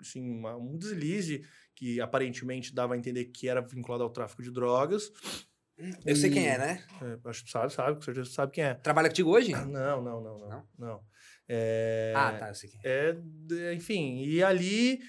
assim, 0.00 0.22
uma- 0.22 0.56
um 0.56 0.76
deslize 0.76 1.44
que 1.74 2.00
aparentemente 2.00 2.74
dava 2.74 2.94
a 2.94 2.96
entender 2.96 3.26
que 3.26 3.48
era 3.48 3.60
vinculado 3.60 4.02
ao 4.04 4.10
tráfico 4.10 4.42
de 4.42 4.50
drogas. 4.50 5.10
Eu 6.04 6.16
sei 6.16 6.30
E- 6.30 6.32
quem 6.32 6.46
é, 6.48 6.58
né? 6.58 6.84
É, 7.02 7.28
acho 7.28 7.44
que 7.44 7.50
sabe, 7.50 7.72
sabe, 7.72 7.94
com 7.96 8.02
certeza 8.02 8.30
sabe 8.30 8.52
quem 8.52 8.64
é. 8.64 8.74
Trabalha 8.74 9.08
contigo 9.08 9.30
hoje? 9.30 9.52
Não, 9.52 10.00
não, 10.02 10.20
não, 10.20 10.38
não. 10.38 10.48
Não? 10.48 10.68
Não. 10.78 11.00
É, 11.48 12.12
Ah, 12.16 12.32
tá, 12.38 12.48
eu 12.48 12.54
sei 12.54 12.70
quem 12.70 12.80
é. 12.84 13.16
é, 13.52 13.74
enfim, 13.74 14.22
e 14.24 14.42
ali 14.42 15.00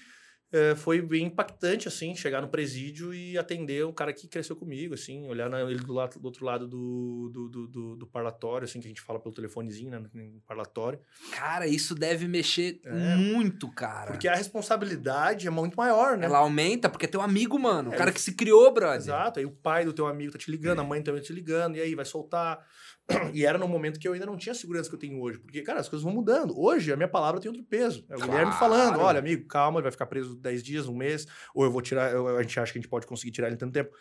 é, 0.56 0.74
foi 0.76 1.02
bem 1.02 1.26
impactante, 1.26 1.88
assim, 1.88 2.14
chegar 2.14 2.40
no 2.40 2.48
presídio 2.48 3.12
e 3.12 3.36
atender 3.36 3.84
um 3.84 3.92
cara 3.92 4.12
que 4.12 4.28
cresceu 4.28 4.54
comigo, 4.54 4.94
assim, 4.94 5.26
olhar 5.26 5.50
na- 5.50 5.62
ele 5.62 5.80
do, 5.80 5.92
lado, 5.92 6.18
do 6.20 6.24
outro 6.24 6.44
lado 6.44 6.68
do, 6.68 7.28
do, 7.32 7.48
do, 7.48 7.66
do- 7.66 7.96
do 7.96 8.06
parlatório, 8.06 8.64
assim, 8.64 8.78
que 8.80 8.86
a 8.86 8.88
gente 8.88 9.00
fala 9.00 9.18
pelo 9.18 9.34
telefonezinho, 9.34 9.90
né, 9.90 9.98
no 10.14 10.40
parlatório. 10.46 11.00
Cara, 11.32 11.66
isso 11.66 11.94
deve 11.94 12.28
mexer 12.28 12.80
É. 12.84 13.16
muito, 13.16 13.68
cara. 13.68 14.12
Porque 14.12 14.28
a 14.28 14.34
responsabilidade 14.34 15.46
é 15.46 15.50
muito 15.50 15.74
maior, 15.76 16.16
né? 16.16 16.26
Ela 16.26 16.38
aumenta 16.38 16.88
porque 16.88 17.06
é 17.06 17.08
teu 17.08 17.20
amigo, 17.20 17.58
mano. 17.58 17.90
O 17.90 17.94
É, 17.94 17.96
cara 17.96 18.12
que 18.12 18.20
se 18.20 18.32
criou, 18.32 18.72
brother. 18.72 18.98
Exato, 18.98 19.38
aí 19.40 19.44
o 19.46 19.50
pai 19.50 19.84
do 19.84 19.92
teu 19.92 20.06
amigo 20.06 20.32
tá 20.32 20.38
te 20.38 20.50
ligando, 20.50 20.80
a 20.80 20.84
mãe 20.84 21.02
também 21.02 21.20
tá 21.20 21.26
te 21.26 21.32
ligando, 21.32 21.76
e 21.76 21.80
aí 21.80 21.94
vai 21.94 22.04
soltar. 22.04 22.64
E 23.34 23.44
era 23.44 23.58
no 23.58 23.68
momento 23.68 23.98
que 24.00 24.06
eu 24.08 24.12
ainda 24.14 24.24
não 24.26 24.36
tinha 24.36 24.52
a 24.52 24.56
segurança 24.56 24.88
que 24.88 24.94
eu 24.94 24.98
tenho 24.98 25.20
hoje, 25.20 25.38
porque, 25.38 25.60
cara, 25.62 25.80
as 25.80 25.88
coisas 25.88 26.02
vão 26.04 26.12
mudando. 26.12 26.58
Hoje, 26.58 26.92
a 26.92 26.96
minha 26.96 27.08
palavra 27.08 27.40
tem 27.40 27.50
outro 27.50 27.64
peso. 27.64 28.06
É 28.08 28.16
o 28.16 28.20
Guilherme 28.20 28.52
Claro. 28.52 28.58
falando: 28.58 29.00
olha, 29.00 29.18
amigo, 29.18 29.46
calma, 29.46 29.78
ele 29.78 29.82
vai 29.84 29.92
ficar 29.92 30.06
preso 30.06 30.34
10 30.36 30.62
dias, 30.62 30.88
um 30.88 30.94
mês, 30.96 31.26
ou 31.54 31.64
eu 31.64 31.70
vou 31.70 31.82
tirar, 31.82 32.10
eu- 32.12 32.28
a 32.36 32.42
gente 32.42 32.58
acha 32.58 32.72
que 32.72 32.78
a 32.78 32.80
gente 32.80 32.88
pode 32.90 33.06
conseguir 33.06 33.32
tirar 33.32 33.48
ele 33.48 33.56
em 33.56 33.58
tanto 33.58 33.72
tempo. 33.72 33.94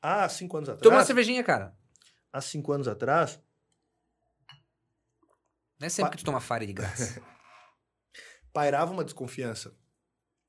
Há 0.00 0.28
cinco 0.30 0.56
anos 0.56 0.68
Toma 0.68 0.78
uma 0.78 0.86
atrás. 0.88 1.06
cervejinha, 1.06 1.42
cara. 1.42 1.74
Há 2.32 2.40
cinco 2.40 2.70
anos 2.72 2.86
atrás, 2.86 3.40
Não 5.80 5.86
é 5.86 5.88
sempre 5.88 6.10
Pa- 6.10 6.16
que 6.16 6.22
tu 6.22 6.26
toma 6.26 6.40
fire 6.40 6.66
de 6.66 6.72
graça. 6.72 7.20
pairava 8.52 8.92
uma 8.92 9.04
desconfiança. 9.04 9.74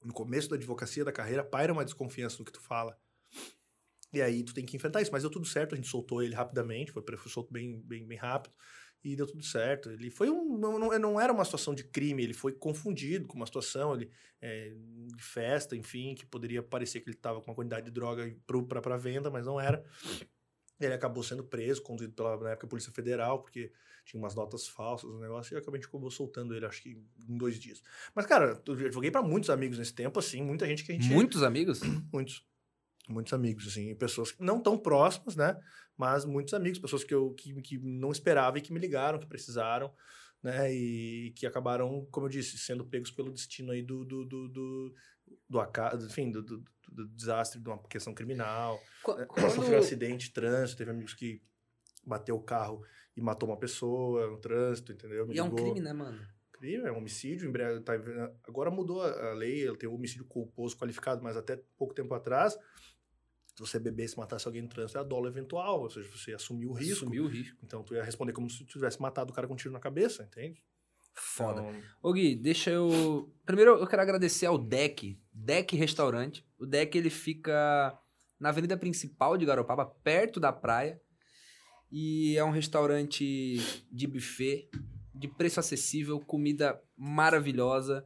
No 0.03 0.13
começo 0.13 0.49
da 0.49 0.55
advocacia 0.55 1.03
da 1.05 1.11
carreira, 1.11 1.43
paira 1.43 1.73
uma 1.73 1.83
desconfiança 1.85 2.37
no 2.39 2.45
que 2.45 2.51
tu 2.51 2.61
fala. 2.61 2.97
E 4.11 4.21
aí 4.21 4.43
tu 4.43 4.53
tem 4.53 4.65
que 4.65 4.75
enfrentar 4.75 5.01
isso. 5.01 5.11
Mas 5.11 5.23
deu 5.23 5.31
tudo 5.31 5.45
certo, 5.45 5.73
a 5.73 5.75
gente 5.75 5.87
soltou 5.87 6.21
ele 6.23 6.33
rapidamente, 6.33 6.91
foi, 6.91 7.03
foi 7.03 7.31
solto 7.31 7.51
bem, 7.51 7.79
bem, 7.81 8.05
bem 8.05 8.17
rápido. 8.17 8.53
E 9.03 9.15
deu 9.15 9.25
tudo 9.25 9.43
certo. 9.43 9.89
Ele 9.89 10.09
foi 10.09 10.29
um. 10.29 10.57
Não, 10.57 10.77
não, 10.77 11.19
era 11.19 11.31
uma 11.31 11.45
situação 11.45 11.73
de 11.73 11.85
crime, 11.85 12.23
ele 12.23 12.33
foi 12.33 12.51
confundido 12.51 13.27
com 13.27 13.37
uma 13.37 13.45
situação 13.45 13.93
ele, 13.95 14.11
é, 14.41 14.73
de 15.15 15.23
festa, 15.23 15.75
enfim, 15.75 16.15
que 16.15 16.25
poderia 16.25 16.61
parecer 16.61 16.99
que 16.99 17.09
ele 17.09 17.15
estava 17.15 17.39
com 17.39 17.49
uma 17.49 17.55
quantidade 17.55 17.85
de 17.85 17.91
droga 17.91 18.35
para 18.67 18.97
venda, 18.97 19.29
mas 19.29 19.45
não 19.45 19.59
era. 19.59 19.83
Ele 20.79 20.93
acabou 20.93 21.23
sendo 21.23 21.43
preso, 21.43 21.81
conduzido 21.81 22.13
pela, 22.13 22.37
na 22.37 22.51
época, 22.51 22.67
Polícia 22.67 22.91
Federal, 22.91 23.41
porque 23.41 23.71
tinha 24.05 24.21
umas 24.21 24.33
notas 24.33 24.67
falsas 24.67 25.09
no 25.09 25.19
negócio, 25.19 25.53
e 25.53 25.57
acabou, 25.57 25.75
a 25.75 25.77
gente 25.77 25.87
acabou 25.87 26.09
soltando 26.09 26.55
ele, 26.55 26.65
acho 26.65 26.81
que 26.81 26.97
em 27.27 27.37
dois 27.37 27.59
dias. 27.59 27.81
Mas, 28.15 28.25
cara, 28.25 28.61
eu 28.65 28.91
joguei 28.91 29.11
para 29.11 29.21
muitos 29.21 29.49
amigos 29.49 29.77
nesse 29.77 29.93
tempo, 29.93 30.17
assim, 30.19 30.41
muita 30.41 30.65
gente 30.65 30.83
que 30.83 30.91
a 30.91 30.95
gente. 30.95 31.09
Muitos 31.09 31.43
amigos? 31.43 31.81
Muitos. 32.11 32.48
Muitos 33.09 33.33
amigos, 33.33 33.67
assim, 33.67 33.93
pessoas 33.95 34.35
não 34.39 34.61
tão 34.61 34.77
próximas, 34.77 35.35
né? 35.35 35.59
Mas 35.97 36.25
muitos 36.25 36.53
amigos, 36.53 36.79
pessoas 36.79 37.03
que 37.03 37.13
eu 37.13 37.33
que, 37.33 37.53
que 37.61 37.77
não 37.79 38.11
esperava 38.11 38.57
e 38.57 38.61
que 38.61 38.71
me 38.71 38.79
ligaram, 38.79 39.19
que 39.19 39.25
precisaram, 39.27 39.91
né? 40.43 40.71
E 40.71 41.31
que 41.35 41.45
acabaram, 41.47 42.07
como 42.11 42.27
eu 42.27 42.29
disse, 42.29 42.57
sendo 42.57 42.85
pegos 42.85 43.11
pelo 43.11 43.31
destino 43.31 43.71
aí 43.71 43.81
do, 43.81 44.05
do, 44.05 44.23
do, 44.25 44.47
do, 44.47 44.95
do 45.49 45.59
acaso, 45.59 46.05
enfim, 46.07 46.31
do, 46.31 46.41
do, 46.43 46.63
do 46.87 47.07
desastre 47.09 47.59
de 47.59 47.67
uma 47.67 47.81
questão 47.83 48.13
criminal. 48.13 48.75
Né? 48.75 49.25
Quando... 49.27 49.51
Sofreu 49.55 49.79
um 49.79 49.81
acidente 49.81 50.27
de 50.27 50.33
trânsito, 50.33 50.77
teve 50.77 50.91
amigos 50.91 51.13
que 51.13 51.41
bateu 52.05 52.35
o 52.35 52.43
carro 52.43 52.83
e 53.15 53.21
matou 53.21 53.49
uma 53.49 53.57
pessoa 53.57 54.27
no 54.29 54.37
trânsito, 54.37 54.91
entendeu? 54.91 55.27
Me 55.27 55.35
E 55.35 55.39
é 55.39 55.43
um 55.43 55.49
ligou. 55.49 55.63
crime, 55.63 55.81
né, 55.81 55.93
mano? 55.93 56.19
Crime, 56.53 56.87
é 56.87 56.91
um 56.91 56.97
homicídio. 56.97 57.51
tá- 57.83 57.93
agora 58.47 58.69
mudou 58.69 59.01
a 59.01 59.31
a 59.31 59.33
lei, 59.33 59.61
ele 59.61 59.77
tem 59.77 59.89
o 59.89 59.93
homicídio 59.95 60.25
culposo 60.25 60.77
qualificado, 60.77 61.23
mas 61.23 61.37
até 61.37 61.57
pouco 61.77 61.93
tempo 61.93 62.13
atrás, 62.13 62.57
se 63.59 63.67
você 63.67 63.77
beber 63.77 64.05
e 64.05 64.07
se 64.07 64.17
matasse 64.17 64.47
alguém 64.47 64.61
no 64.61 64.69
trânsito, 64.69 64.97
é 64.97 65.03
dolo 65.03 65.27
eventual, 65.27 65.81
ou 65.81 65.89
seja, 65.89 66.09
você 66.09 66.33
assumiu 66.33 66.69
o 66.69 66.73
risco. 66.73 67.03
Assumiu 67.03 67.25
o 67.25 67.27
risco. 67.27 67.57
Então 67.61 67.83
tu 67.83 67.93
ia 67.93 68.03
responder 68.03 68.31
como 68.31 68.49
se 68.49 68.59
tu 68.59 68.65
tivesse 68.65 69.01
matado 69.01 69.31
o 69.31 69.35
cara 69.35 69.47
com 69.47 69.53
um 69.53 69.57
tiro 69.57 69.73
na 69.73 69.79
cabeça, 69.79 70.23
entende? 70.23 70.63
Foda. 71.13 71.61
Então, 71.61 71.81
Ô 72.01 72.13
Gui, 72.13 72.35
deixa 72.35 72.71
eu... 72.71 73.29
Primeiro 73.45 73.77
eu 73.77 73.85
quero 73.85 74.01
agradecer 74.01 74.45
ao 74.45 74.57
Deck, 74.57 75.19
Deck 75.33 75.75
Restaurante. 75.75 76.45
O 76.57 76.65
Deck, 76.65 76.97
ele 76.97 77.09
fica 77.09 77.99
na 78.39 78.49
avenida 78.49 78.77
principal 78.77 79.37
de 79.37 79.45
Garopaba, 79.45 79.85
perto 79.85 80.39
da 80.39 80.53
praia. 80.53 81.01
E 81.91 82.37
é 82.37 82.43
um 82.45 82.51
restaurante 82.51 83.57
de 83.91 84.07
buffet, 84.07 84.69
de 85.13 85.27
preço 85.27 85.59
acessível, 85.59 86.19
comida 86.21 86.81
maravilhosa. 86.95 88.05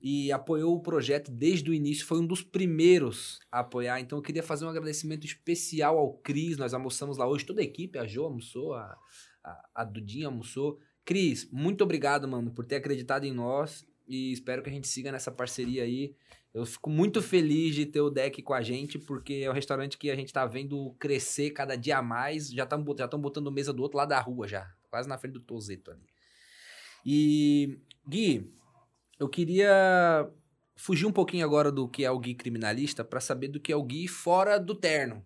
E 0.00 0.32
apoiou 0.32 0.74
o 0.74 0.80
projeto 0.80 1.30
desde 1.30 1.70
o 1.70 1.74
início, 1.74 2.06
foi 2.06 2.18
um 2.20 2.26
dos 2.26 2.42
primeiros 2.42 3.38
a 3.52 3.60
apoiar. 3.60 4.00
Então 4.00 4.18
eu 4.18 4.22
queria 4.22 4.42
fazer 4.42 4.64
um 4.64 4.68
agradecimento 4.68 5.26
especial 5.26 5.98
ao 5.98 6.14
Cris. 6.14 6.56
Nós 6.56 6.72
almoçamos 6.72 7.18
lá 7.18 7.28
hoje, 7.28 7.44
toda 7.44 7.60
a 7.60 7.64
equipe, 7.64 7.98
a 7.98 8.06
Jo 8.06 8.24
almoçou, 8.24 8.74
a, 8.74 8.96
a, 9.44 9.68
a 9.74 9.84
Dudinha 9.84 10.26
almoçou. 10.26 10.78
Cris, 11.04 11.50
muito 11.52 11.84
obrigado, 11.84 12.26
mano, 12.26 12.50
por 12.50 12.64
ter 12.64 12.76
acreditado 12.76 13.24
em 13.24 13.32
nós 13.32 13.86
e 14.10 14.32
espero 14.32 14.62
que 14.62 14.68
a 14.68 14.72
gente 14.72 14.88
siga 14.88 15.12
nessa 15.12 15.30
parceria 15.30 15.84
aí. 15.84 16.14
Eu 16.52 16.66
fico 16.66 16.90
muito 16.90 17.22
feliz 17.22 17.76
de 17.76 17.86
ter 17.86 18.00
o 18.00 18.10
deck 18.10 18.42
com 18.42 18.52
a 18.52 18.60
gente, 18.60 18.98
porque 18.98 19.42
é 19.44 19.50
um 19.50 19.54
restaurante 19.54 19.96
que 19.96 20.10
a 20.10 20.16
gente 20.16 20.32
tá 20.32 20.44
vendo 20.46 20.92
crescer 20.98 21.50
cada 21.50 21.76
dia 21.76 22.02
mais. 22.02 22.50
Já 22.50 22.64
estão 22.64 22.84
já 22.98 23.06
botando 23.06 23.52
mesa 23.52 23.72
do 23.72 23.82
outro 23.82 23.98
lado 23.98 24.08
da 24.08 24.20
rua 24.20 24.48
já, 24.48 24.68
quase 24.90 25.08
na 25.08 25.16
frente 25.16 25.34
do 25.34 25.40
Tozeto 25.40 25.92
ali. 25.92 26.08
E, 27.06 27.78
Gui, 28.06 28.52
eu 29.20 29.28
queria 29.28 30.28
fugir 30.74 31.04
um 31.06 31.12
pouquinho 31.12 31.44
agora 31.44 31.70
do 31.70 31.86
que 31.86 32.04
é 32.04 32.10
o 32.10 32.18
Gui 32.18 32.34
criminalista 32.34 33.04
para 33.04 33.20
saber 33.20 33.48
do 33.48 33.60
que 33.60 33.70
é 33.70 33.76
o 33.76 33.82
Gui 33.84 34.08
fora 34.08 34.58
do 34.58 34.74
terno, 34.74 35.24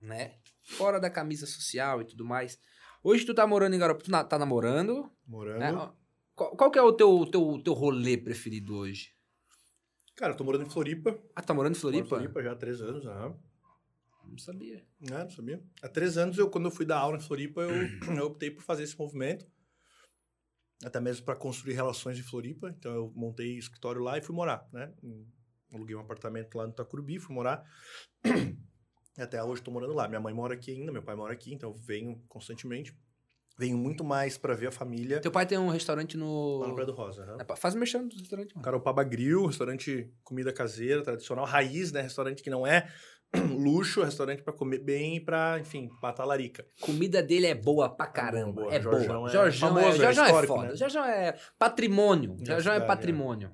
né? 0.00 0.38
Fora 0.62 0.98
da 0.98 1.10
camisa 1.10 1.46
social 1.46 2.00
e 2.00 2.06
tudo 2.06 2.24
mais. 2.24 2.58
Hoje 3.02 3.26
tu 3.26 3.34
tá 3.34 3.46
morando 3.46 3.74
em 3.74 3.78
Garopaba, 3.78 4.02
tu 4.04 4.10
na- 4.10 4.24
tá 4.24 4.38
namorando, 4.38 5.10
morando. 5.26 5.58
né? 5.60 5.92
Qual, 6.34 6.56
qual 6.56 6.70
que 6.70 6.78
é 6.78 6.82
o 6.82 6.90
teu, 6.92 7.26
teu, 7.26 7.60
teu 7.62 7.74
rolê 7.74 8.16
preferido 8.16 8.74
hoje? 8.76 9.12
Cara, 10.16 10.32
eu 10.32 10.36
tô 10.36 10.42
morando 10.42 10.64
em 10.64 10.70
Floripa. 10.70 11.18
Ah, 11.36 11.42
tá 11.42 11.52
morando 11.52 11.76
em 11.76 11.80
Moro 11.80 11.96
em 11.96 12.02
Floripa? 12.04 12.08
Floripa 12.08 12.42
já 12.42 12.52
há 12.52 12.56
três 12.56 12.80
anos, 12.80 13.04
aham. 13.06 13.36
Não 14.26 14.38
sabia. 14.38 14.82
É, 15.02 15.18
não 15.22 15.30
sabia. 15.30 15.62
Há 15.82 15.88
três 15.88 16.16
anos, 16.16 16.38
eu, 16.38 16.48
quando 16.48 16.64
eu 16.64 16.70
fui 16.70 16.86
dar 16.86 16.98
aula 16.98 17.18
em 17.18 17.20
Floripa, 17.20 17.60
eu, 17.60 17.70
eu 18.18 18.26
optei 18.26 18.50
por 18.50 18.62
fazer 18.62 18.84
esse 18.84 18.98
movimento. 18.98 19.46
Até 20.82 21.00
mesmo 21.00 21.24
para 21.24 21.36
construir 21.36 21.74
relações 21.74 22.18
em 22.18 22.22
Floripa. 22.22 22.74
Então, 22.76 22.94
eu 22.94 23.12
montei 23.14 23.56
escritório 23.58 24.02
lá 24.02 24.18
e 24.18 24.22
fui 24.22 24.34
morar, 24.34 24.66
né? 24.72 24.92
Aluguei 25.72 25.94
um 25.96 26.00
apartamento 26.00 26.56
lá 26.56 26.64
no 26.66 26.72
Itacurubi, 26.72 27.18
fui 27.18 27.34
morar. 27.34 27.64
Até 29.18 29.42
hoje 29.42 29.60
estou 29.60 29.72
morando 29.72 29.92
lá. 29.94 30.08
Minha 30.08 30.20
mãe 30.20 30.34
mora 30.34 30.54
aqui 30.54 30.72
ainda, 30.72 30.90
meu 30.90 31.02
pai 31.02 31.14
mora 31.14 31.32
aqui, 31.32 31.54
então 31.54 31.70
eu 31.70 31.74
venho 31.74 32.22
constantemente. 32.28 32.96
Venho 33.56 33.78
muito 33.78 34.02
mais 34.02 34.36
para 34.36 34.52
ver 34.52 34.66
a 34.66 34.70
família 34.72 35.20
Teu 35.20 35.30
pai 35.30 35.46
tem 35.46 35.56
um 35.56 35.68
restaurante 35.68 36.16
no. 36.16 36.58
lá 36.58 36.66
no 36.66 36.74
Praia 36.74 36.86
do 36.86 36.92
Rosa. 36.92 37.22
aham. 37.22 37.36
É, 37.40 37.56
Faz 37.56 37.76
merchan 37.76 38.08
do 38.08 38.16
restaurante, 38.16 38.52
mano. 38.52 38.64
Caropaba 38.64 39.04
Grill, 39.04 39.46
restaurante 39.46 40.12
comida 40.24 40.52
caseira, 40.52 41.02
tradicional, 41.04 41.44
raiz, 41.44 41.92
né? 41.92 42.00
Restaurante 42.00 42.42
que 42.42 42.50
não 42.50 42.66
é 42.66 42.92
luxo, 43.58 44.02
restaurante 44.02 44.42
para 44.42 44.52
comer 44.52 44.78
bem 44.78 45.16
e 45.16 45.20
para, 45.20 45.58
enfim, 45.60 45.90
matar 46.02 46.24
larica. 46.24 46.66
Comida 46.80 47.22
dele 47.22 47.46
é 47.46 47.54
boa 47.54 47.88
pra 47.88 48.06
caramba. 48.06 48.62
boa. 48.62 48.74
É 48.74 48.78
boa. 48.78 49.00
Jorjão 49.00 49.26
é 49.26 49.30
Jorjão 49.30 49.68
é, 49.68 49.82
famoso, 49.82 50.02
é 50.02 50.04
Jorjão 50.04 50.24
é 50.24 50.26
histórico, 50.26 50.54
foda. 50.54 50.68
né? 50.68 50.76
Jorjão 50.76 51.04
é 51.04 51.34
patrimônio. 51.58 52.36
Jorjão 52.38 52.72
é 52.72 52.76
cidade, 52.76 52.86
patrimônio. 52.86 53.50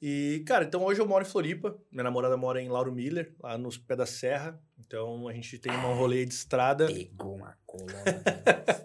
E, 0.00 0.44
cara, 0.46 0.64
então 0.64 0.82
hoje 0.84 1.00
eu 1.00 1.06
moro 1.06 1.24
em 1.24 1.28
Floripa. 1.28 1.76
Minha 1.90 2.04
namorada 2.04 2.36
mora 2.36 2.60
em 2.60 2.68
Lauro 2.68 2.92
Miller, 2.92 3.34
lá 3.42 3.56
nos 3.56 3.78
pés 3.78 3.96
da 3.98 4.06
serra. 4.06 4.60
Então 4.78 5.26
a 5.26 5.32
gente 5.32 5.58
tem 5.58 5.72
um 5.72 5.94
rolê 5.94 6.24
de 6.26 6.34
estrada. 6.34 6.86
Pegou 6.86 7.36
uma 7.36 7.56
coluna. 7.66 7.94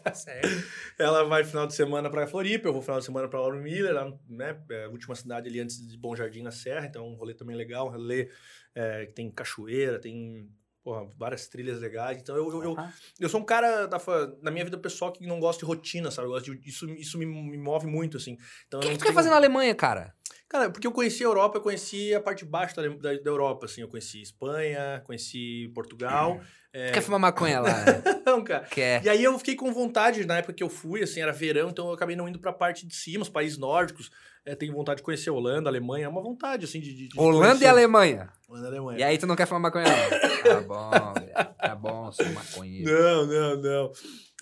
Tá 0.03 0.13
certo. 0.13 0.47
Ela 0.97 1.23
vai 1.25 1.43
final 1.43 1.67
de 1.67 1.73
semana 1.75 2.09
pra 2.09 2.25
Floripa, 2.27 2.67
eu 2.67 2.73
vou 2.73 2.81
final 2.81 2.99
de 2.99 3.05
semana 3.05 3.27
pra 3.27 3.39
Lauro 3.41 3.59
Miller, 3.59 3.93
lá, 3.93 4.11
né? 4.27 4.57
É 4.71 4.85
a 4.85 4.89
última 4.89 5.13
cidade 5.15 5.49
ali 5.49 5.59
antes 5.59 5.85
de 5.85 5.97
Bom 5.97 6.15
Jardim 6.15 6.41
na 6.43 6.51
Serra. 6.51 6.85
Então 6.85 7.07
um 7.07 7.15
rolê 7.15 7.33
também 7.33 7.55
legal, 7.55 7.88
um 7.88 7.91
rolê 7.91 8.29
é, 8.73 9.05
que 9.05 9.13
tem 9.13 9.29
cachoeira, 9.29 9.99
tem 9.99 10.49
porra, 10.83 11.07
várias 11.17 11.47
trilhas 11.47 11.79
legais. 11.79 12.17
Então 12.21 12.35
eu, 12.38 12.49
eu, 12.49 12.63
eu, 12.63 12.75
eu 13.19 13.29
sou 13.29 13.41
um 13.41 13.45
cara 13.45 13.85
da, 13.85 13.99
na 14.41 14.49
minha 14.49 14.63
vida 14.65 14.77
pessoal 14.77 15.11
que 15.11 15.27
não 15.27 15.39
gosta 15.39 15.59
de 15.59 15.65
rotina, 15.65 16.09
sabe? 16.09 16.27
Eu 16.27 16.31
gosto 16.31 16.55
de, 16.55 16.69
isso, 16.69 16.89
isso 16.91 17.17
me, 17.19 17.25
me 17.25 17.57
move 17.57 17.85
muito, 17.85 18.17
assim. 18.17 18.38
Então, 18.67 18.79
O 18.79 18.83
que, 18.83 18.89
que 18.89 18.95
tu 18.97 18.99
quer 19.01 19.05
tenho- 19.07 19.15
fazer 19.15 19.29
na 19.29 19.35
Alemanha, 19.35 19.75
cara? 19.75 20.15
Cara, 20.52 20.69
porque 20.69 20.86
eu 20.86 20.91
conheci 20.91 21.23
a 21.23 21.28
Europa, 21.28 21.60
eu 21.60 21.61
conheci 21.61 22.14
a 22.14 22.19
parte 22.19 22.44
de 22.44 22.52
baixo 22.52 22.76
da, 22.76 22.86
da, 22.86 23.14
da 23.14 23.32
Europa, 23.32 23.68
assim. 23.68 23.80
Eu 23.80 23.88
conheci 23.88 24.22
Espanha, 24.22 25.02
conheci 25.06 25.72
Portugal. 25.73 26.41
É... 26.73 26.88
Tu 26.88 26.95
quer 26.95 27.02
fumar 27.02 27.22
maconha 27.22 27.61
lá? 27.61 27.72
Não, 28.28 28.44
cara. 28.44 28.65
quer. 28.65 29.02
E 29.02 29.07
aí 29.07 29.23
eu 29.23 29.38
fiquei 29.40 29.56
com 29.56 29.72
vontade, 29.72 30.26
na 30.26 30.40
época 30.40 30.52
que 30.52 30.61
eu 30.61 30.68
fui, 30.68 31.03
assim, 31.03 31.22
era 31.22 31.32
verão, 31.32 31.69
então 31.69 31.88
eu 31.88 31.94
acabei 31.94 32.18
não 32.18 32.28
indo 32.28 32.38
pra 32.38 32.52
parte 32.52 32.86
de 32.86 32.94
cima, 32.94 33.23
os 33.23 33.30
países 33.30 33.57
nórdicos. 33.57 34.11
É, 34.45 34.53
tenho 34.53 34.73
vontade 34.73 34.98
de 34.98 35.03
conhecer 35.03 35.30
Holanda, 35.30 35.69
a 35.69 35.72
Alemanha, 35.72 36.06
é 36.06 36.10
uma 36.10 36.22
vontade, 36.22 36.65
assim, 36.65 36.82
de... 36.82 36.94
de 36.94 37.07
de 37.07 37.18
Holanda 37.19 37.45
conhecer. 37.45 37.64
e 37.64 37.68
Alemanha. 37.68 38.30
Holanda 38.49 38.65
e 38.65 38.69
Alemanha. 38.72 38.99
E 38.99 39.03
aí 39.03 39.18
tu 39.18 39.28
não 39.28 39.38
quer 39.38 39.45
fumar 39.45 39.61
maconha 39.61 39.86
lá? 39.88 40.32
Tá 40.41 40.60
bom. 40.60 41.14
Tá 41.57 41.76
bom, 41.76 42.11
sou 42.11 42.26
maconheiro. 42.34 42.91
Não, 42.91 43.26
não, 43.26 43.61
não. 43.61 43.91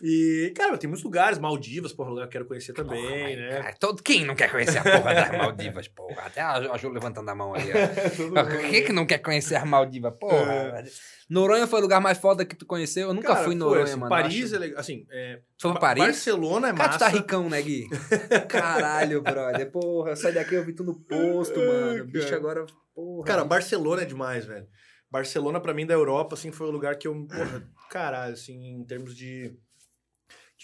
E, 0.02 0.54
cara, 0.56 0.78
tem 0.78 0.88
muitos 0.90 1.04
lugares, 1.04 1.38
Maldivas, 1.38 1.92
porra, 1.92 2.10
lugar 2.10 2.24
que 2.24 2.28
eu 2.28 2.32
quero 2.32 2.46
conhecer 2.46 2.74
também, 2.74 3.02
Porra, 3.02 3.36
né? 3.36 3.62
cara, 3.62 3.76
todo, 3.80 4.02
quem 4.02 4.26
não 4.26 4.36
quer 4.36 4.50
conhecer 4.50 4.78
a 4.78 4.84
porra 4.84 5.14
das 5.14 5.32
Maldivas, 5.38 5.88
porra? 5.90 6.22
Até 6.26 6.42
a, 6.42 6.54
a 6.54 6.78
Ju 6.78 6.90
levantando 6.90 7.30
a 7.30 7.36
mão 7.36 7.54
ali, 7.54 7.70
ó. 7.72 8.46
Quem 8.70 8.84
que 8.86 8.94
não 8.94 9.06
quer 9.06 9.18
conhecer 9.18 9.56
a 9.56 9.66
Maldivas, 9.66 10.14
porra? 10.20 10.54
É. 10.54 10.84
Noronha 11.30 11.68
foi 11.68 11.80
o 11.80 11.82
lugar 11.84 12.02
mais 12.02 12.18
foda 12.18 12.44
que 12.44 12.56
tu 12.56 12.66
conheceu? 12.66 13.10
Eu 13.10 13.14
nunca 13.14 13.34
Cara, 13.34 13.44
fui 13.44 13.54
em 13.54 13.58
Noronha, 13.58 13.84
assim, 13.84 13.98
mano. 13.98 14.10
Paris 14.10 14.46
acho. 14.46 14.56
é 14.56 14.60
legal. 14.60 14.80
Assim, 14.80 15.06
é, 15.12 15.40
Foi 15.62 15.72
pra 15.72 15.80
Paris? 15.80 16.04
Barcelona 16.04 16.70
é 16.70 16.74
Cara, 16.74 16.88
massa. 16.88 16.98
tu 16.98 17.00
tá 17.00 17.08
ricão, 17.08 17.50
né, 17.50 17.62
Gui? 17.62 17.88
Caralho, 18.50 19.22
brother. 19.22 19.70
Porra, 19.72 20.16
sai 20.16 20.32
daqui, 20.32 20.56
eu 20.56 20.66
vi 20.66 20.74
tu 20.74 20.84
no 20.84 21.00
posto, 21.00 21.60
mano. 21.60 22.04
O 22.04 22.08
bicho 22.08 22.26
cara. 22.26 22.38
agora, 22.38 22.66
porra. 22.96 23.26
Cara, 23.28 23.46
Barcelona 23.46 24.02
é 24.02 24.06
demais, 24.06 24.46
velho. 24.46 24.66
Barcelona, 25.12 25.60
pra 25.60 25.74
mim, 25.74 25.86
da 25.86 25.94
Europa, 25.94 26.36
assim, 26.36 26.52
foi 26.52 26.68
o 26.68 26.72
lugar 26.72 26.96
que 26.96 27.08
eu, 27.08 27.14
porra, 27.28 27.64
caralho, 27.90 28.34
assim, 28.34 28.76
em 28.76 28.84
termos 28.86 29.16
de. 29.16 29.56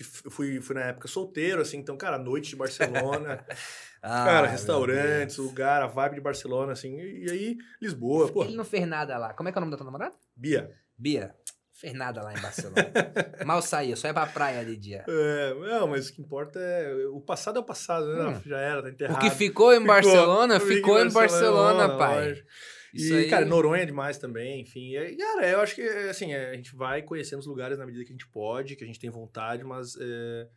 Eu 0.03 0.31
fui, 0.31 0.59
fui 0.61 0.75
na 0.75 0.81
época 0.85 1.07
solteiro, 1.07 1.61
assim, 1.61 1.77
então, 1.77 1.95
cara, 1.97 2.17
noite 2.17 2.49
de 2.49 2.55
Barcelona, 2.55 3.45
Ah, 4.07 4.23
cara, 4.23 4.47
restaurantes, 4.47 5.37
lugar, 5.37 5.81
a 5.81 5.87
vibe 5.87 6.15
de 6.15 6.21
Barcelona, 6.21 6.73
assim, 6.73 6.99
e, 6.99 7.25
e 7.25 7.31
aí, 7.31 7.57
Lisboa, 7.81 8.31
pô. 8.31 8.43
Ele 8.43 8.55
não 8.55 8.63
fez 8.65 8.87
nada 8.87 9.17
lá. 9.17 9.33
Como 9.33 9.49
é 9.49 9.51
que 9.51 9.57
é 9.57 9.59
o 9.59 9.61
nome 9.61 9.71
da 9.71 9.77
tua 9.77 9.85
namorada? 9.85 10.15
Bia. 10.35 10.69
Bia. 10.95 11.33
Fez 11.73 11.93
nada 11.93 12.21
lá 12.21 12.31
em 12.31 12.39
Barcelona. 12.39 12.75
Mal 13.45 13.61
saía, 13.63 13.95
só 13.95 14.07
ia 14.07 14.13
pra 14.13 14.27
praia 14.27 14.63
de 14.63 14.77
dia. 14.77 15.03
É, 15.09 15.53
não, 15.55 15.87
mas 15.87 16.07
o 16.07 16.13
que 16.13 16.21
importa 16.21 16.59
é. 16.59 17.05
O 17.07 17.19
passado 17.19 17.57
é 17.57 17.59
o 17.59 17.65
passado, 17.65 18.05
né? 18.15 18.27
Hum. 18.29 18.41
Já 18.45 18.57
era, 18.59 18.81
tá 18.81 18.87
O 18.87 18.91
enterrado. 18.91 19.19
que 19.19 19.29
ficou 19.31 19.73
em 19.73 19.83
Barcelona, 19.83 20.59
Ficou 20.59 20.75
ficou 20.75 20.99
em 20.99 21.11
Barcelona, 21.11 21.87
Barcelona, 21.87 21.97
pai. 21.97 22.27
lógico. 22.29 22.47
Isso 22.95 23.13
e, 23.13 23.17
aí. 23.17 23.29
cara, 23.29 23.45
Noronha 23.45 23.83
é 23.83 23.85
demais 23.85 24.17
também, 24.17 24.61
enfim. 24.61 24.95
E, 24.95 25.17
cara, 25.17 25.49
eu 25.49 25.59
acho 25.59 25.75
que, 25.75 25.81
assim, 25.81 26.31
é, 26.31 26.51
a 26.51 26.53
gente 26.55 26.73
vai 26.73 27.01
conhecendo 27.01 27.39
os 27.39 27.45
lugares 27.45 27.77
na 27.77 27.85
medida 27.85 28.05
que 28.05 28.09
a 28.09 28.13
gente 28.13 28.27
pode, 28.27 28.77
que 28.77 28.85
a 28.85 28.87
gente 28.87 28.99
tem 28.99 29.09
vontade, 29.09 29.65
mas, 29.65 29.97
é, 29.99 30.47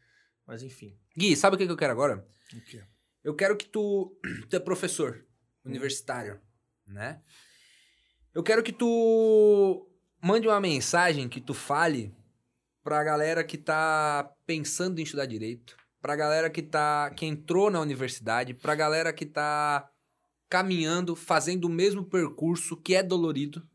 mas 0.47 0.62
enfim. 0.62 0.97
Gui, 1.16 1.35
sabe 1.35 1.56
o 1.56 1.59
que 1.59 1.66
que 1.66 1.73
eu 1.73 1.77
quero 1.77 1.93
agora? 1.93 2.24
O 2.55 2.60
quê? 2.60 2.85
Eu 3.24 3.35
quero 3.35 3.56
que 3.56 3.66
tu. 3.66 4.16
Tu 4.48 4.55
é 4.55 4.60
professor 4.60 5.27
universitário, 5.65 6.40
né? 6.86 7.20
Eu 8.32 8.43
quero 8.44 8.62
que 8.62 8.73
tu 8.73 9.90
mande 10.23 10.47
uma 10.47 10.60
mensagem 10.60 11.28
que 11.28 11.40
tu 11.40 11.52
fale 11.52 12.15
pra 12.85 13.02
galera 13.02 13.43
que 13.43 13.59
tá 13.59 14.32
pensando 14.47 15.01
em 15.01 15.02
estudar 15.02 15.27
direito, 15.27 15.77
pra 16.01 16.15
galera 16.15 16.48
que 16.48 16.62
tá 16.62 17.10
que 17.10 17.27
entrou 17.27 17.69
na 17.69 17.81
universidade, 17.81 18.55
pra 18.55 18.77
galera 18.77 19.12
que 19.12 19.27
tá 19.27 19.90
caminhando, 20.48 21.14
fazendo 21.14 21.66
o 21.66 21.70
mesmo 21.70 22.04
percurso 22.04 22.76
que 22.76 22.94
é 22.94 23.02
dolorido 23.02 23.68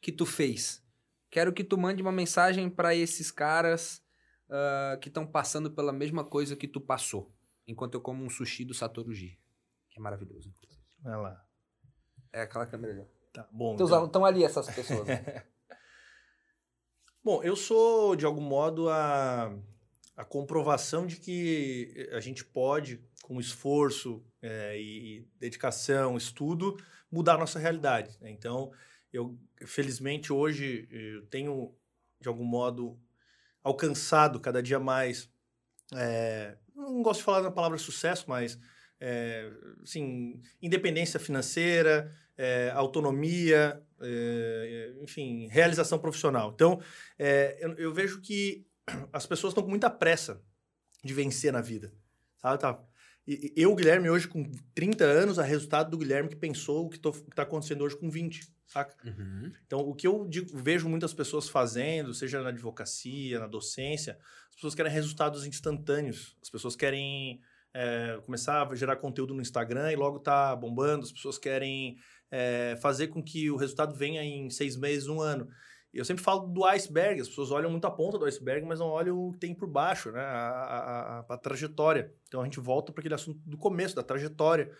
que 0.00 0.10
tu 0.10 0.24
fez. 0.24 0.82
Quero 1.30 1.52
que 1.52 1.62
tu 1.62 1.76
mande 1.78 2.02
uma 2.02 2.12
mensagem 2.12 2.68
pra 2.70 2.94
esses 2.94 3.30
caras 3.30 4.02
ah, 4.48 4.98
que 5.00 5.08
estão 5.08 5.26
passando 5.26 5.70
pela 5.70 5.92
mesma 5.92 6.24
coisa 6.24 6.56
que 6.56 6.66
tu 6.66 6.80
passou 6.80 7.32
enquanto 7.66 7.94
eu 7.94 8.00
como 8.00 8.24
um 8.24 8.28
sushi 8.28 8.64
do 8.64 8.74
Satoruji, 8.74 9.38
que 9.90 9.98
é 9.98 10.02
maravilhoso. 10.02 10.48
inclusive. 10.48 10.84
Vai 10.98 11.16
lá. 11.16 11.46
É 12.32 12.42
aquela 12.42 12.66
câmera 12.66 12.92
ali. 12.92 13.06
Tá, 13.32 13.48
bom. 13.52 13.72
Estão 13.72 14.04
então. 14.06 14.24
ali 14.24 14.42
essas 14.42 14.68
pessoas. 14.74 15.06
né? 15.06 15.44
Bom, 17.22 17.42
eu 17.42 17.54
sou, 17.54 18.16
de 18.16 18.24
algum 18.24 18.40
modo, 18.40 18.88
a, 18.88 19.54
a 20.20 20.24
comprovação 20.24 21.06
de 21.06 21.16
que 21.16 22.06
a 22.12 22.20
gente 22.20 22.44
pode, 22.44 23.00
com 23.22 23.40
esforço 23.40 24.22
é, 24.42 24.78
e 24.78 25.26
dedicação, 25.38 26.14
estudo, 26.14 26.76
mudar 27.10 27.36
a 27.36 27.38
nossa 27.38 27.58
realidade. 27.58 28.18
né? 28.20 28.30
Então, 28.30 28.70
eu, 29.10 29.38
felizmente, 29.64 30.30
hoje, 30.30 30.86
eu 30.90 31.26
tenho, 31.28 31.74
de 32.20 32.28
algum 32.28 32.44
modo, 32.44 33.00
alcançado 33.64 34.38
cada 34.38 34.62
dia 34.62 34.78
mais. 34.78 35.32
é, 35.94 36.58
não 36.76 37.02
gosto 37.02 37.20
de 37.20 37.24
falar 37.24 37.42
na 37.42 37.50
palavra 37.50 37.78
sucesso, 37.78 38.26
mas, 38.28 38.58
é, 39.00 39.50
assim, 39.82 40.38
independência 40.60 41.18
financeira, 41.18 42.14
é, 42.36 42.70
autonomia, 42.74 43.82
é, 44.02 44.92
enfim, 45.00 45.48
realização 45.48 45.98
profissional. 45.98 46.52
Então, 46.54 46.78
eu, 47.58 47.72
eu 47.76 47.94
vejo 47.94 48.20
que 48.20 48.66
as 49.12 49.26
pessoas 49.26 49.52
estão 49.52 49.62
com 49.62 49.70
muita 49.70 49.90
pressa 49.90 50.42
de 51.04 51.14
vencer 51.14 51.52
na 51.52 51.60
vida. 51.60 51.92
Sabe? 52.38 52.60
Tá? 52.60 52.82
E, 53.26 53.52
eu, 53.56 53.74
Guilherme, 53.74 54.10
hoje 54.10 54.26
com 54.26 54.50
30 54.74 55.04
anos, 55.04 55.38
é 55.38 55.42
resultado 55.42 55.90
do 55.90 55.98
Guilherme 55.98 56.28
que 56.28 56.36
pensou 56.36 56.86
o 56.86 56.90
que 56.90 56.96
está 56.96 57.42
acontecendo 57.42 57.84
hoje 57.84 57.96
com 57.96 58.10
20, 58.10 58.48
saca? 58.66 58.96
Uhum. 59.06 59.52
Então, 59.66 59.80
o 59.80 59.94
que 59.94 60.06
eu 60.06 60.26
digo- 60.28 60.56
vejo 60.56 60.88
muitas 60.88 61.12
pessoas 61.12 61.48
fazendo, 61.48 62.14
seja 62.14 62.42
na 62.42 62.48
advocacia, 62.48 63.38
na 63.38 63.46
docência, 63.46 64.18
as 64.48 64.54
pessoas 64.56 64.74
querem 64.74 64.92
resultados 64.92 65.46
instantâneos. 65.46 66.36
As 66.42 66.50
pessoas 66.50 66.74
querem 66.74 67.40
é, 67.72 68.20
começar 68.24 68.66
a 68.66 68.74
gerar 68.74 68.96
conteúdo 68.96 69.32
no 69.34 69.42
Instagram 69.42 69.92
e 69.92 69.96
logo 69.96 70.18
tá 70.18 70.56
bombando. 70.56 71.04
As 71.04 71.12
pessoas 71.12 71.38
querem 71.38 71.98
é, 72.30 72.76
fazer 72.80 73.08
com 73.08 73.22
que 73.22 73.50
o 73.50 73.56
resultado 73.56 73.94
venha 73.94 74.24
em 74.24 74.50
seis 74.50 74.76
meses, 74.76 75.08
um 75.08 75.20
ano. 75.20 75.48
Eu 75.92 76.04
sempre 76.04 76.22
falo 76.22 76.46
do 76.46 76.64
iceberg. 76.64 77.20
As 77.20 77.28
pessoas 77.28 77.50
olham 77.50 77.70
muito 77.70 77.84
a 77.86 77.90
ponta 77.90 78.16
do 78.18 78.24
iceberg, 78.24 78.64
mas 78.66 78.78
não 78.78 78.86
olham 78.88 79.18
o 79.18 79.32
que 79.32 79.38
tem 79.40 79.54
por 79.54 79.68
baixo, 79.68 80.12
né? 80.12 80.20
A, 80.20 80.48
a- 80.48 81.18
a- 81.20 81.34
a 81.34 81.36
trajetória. 81.38 82.14
Então, 82.28 82.40
a 82.40 82.44
gente 82.44 82.60
volta 82.60 82.92
para 82.92 83.00
aquele 83.02 83.14
assunto 83.14 83.40
do 83.44 83.58
começo, 83.58 83.96
da 83.96 84.02
trajetória. 84.02 84.70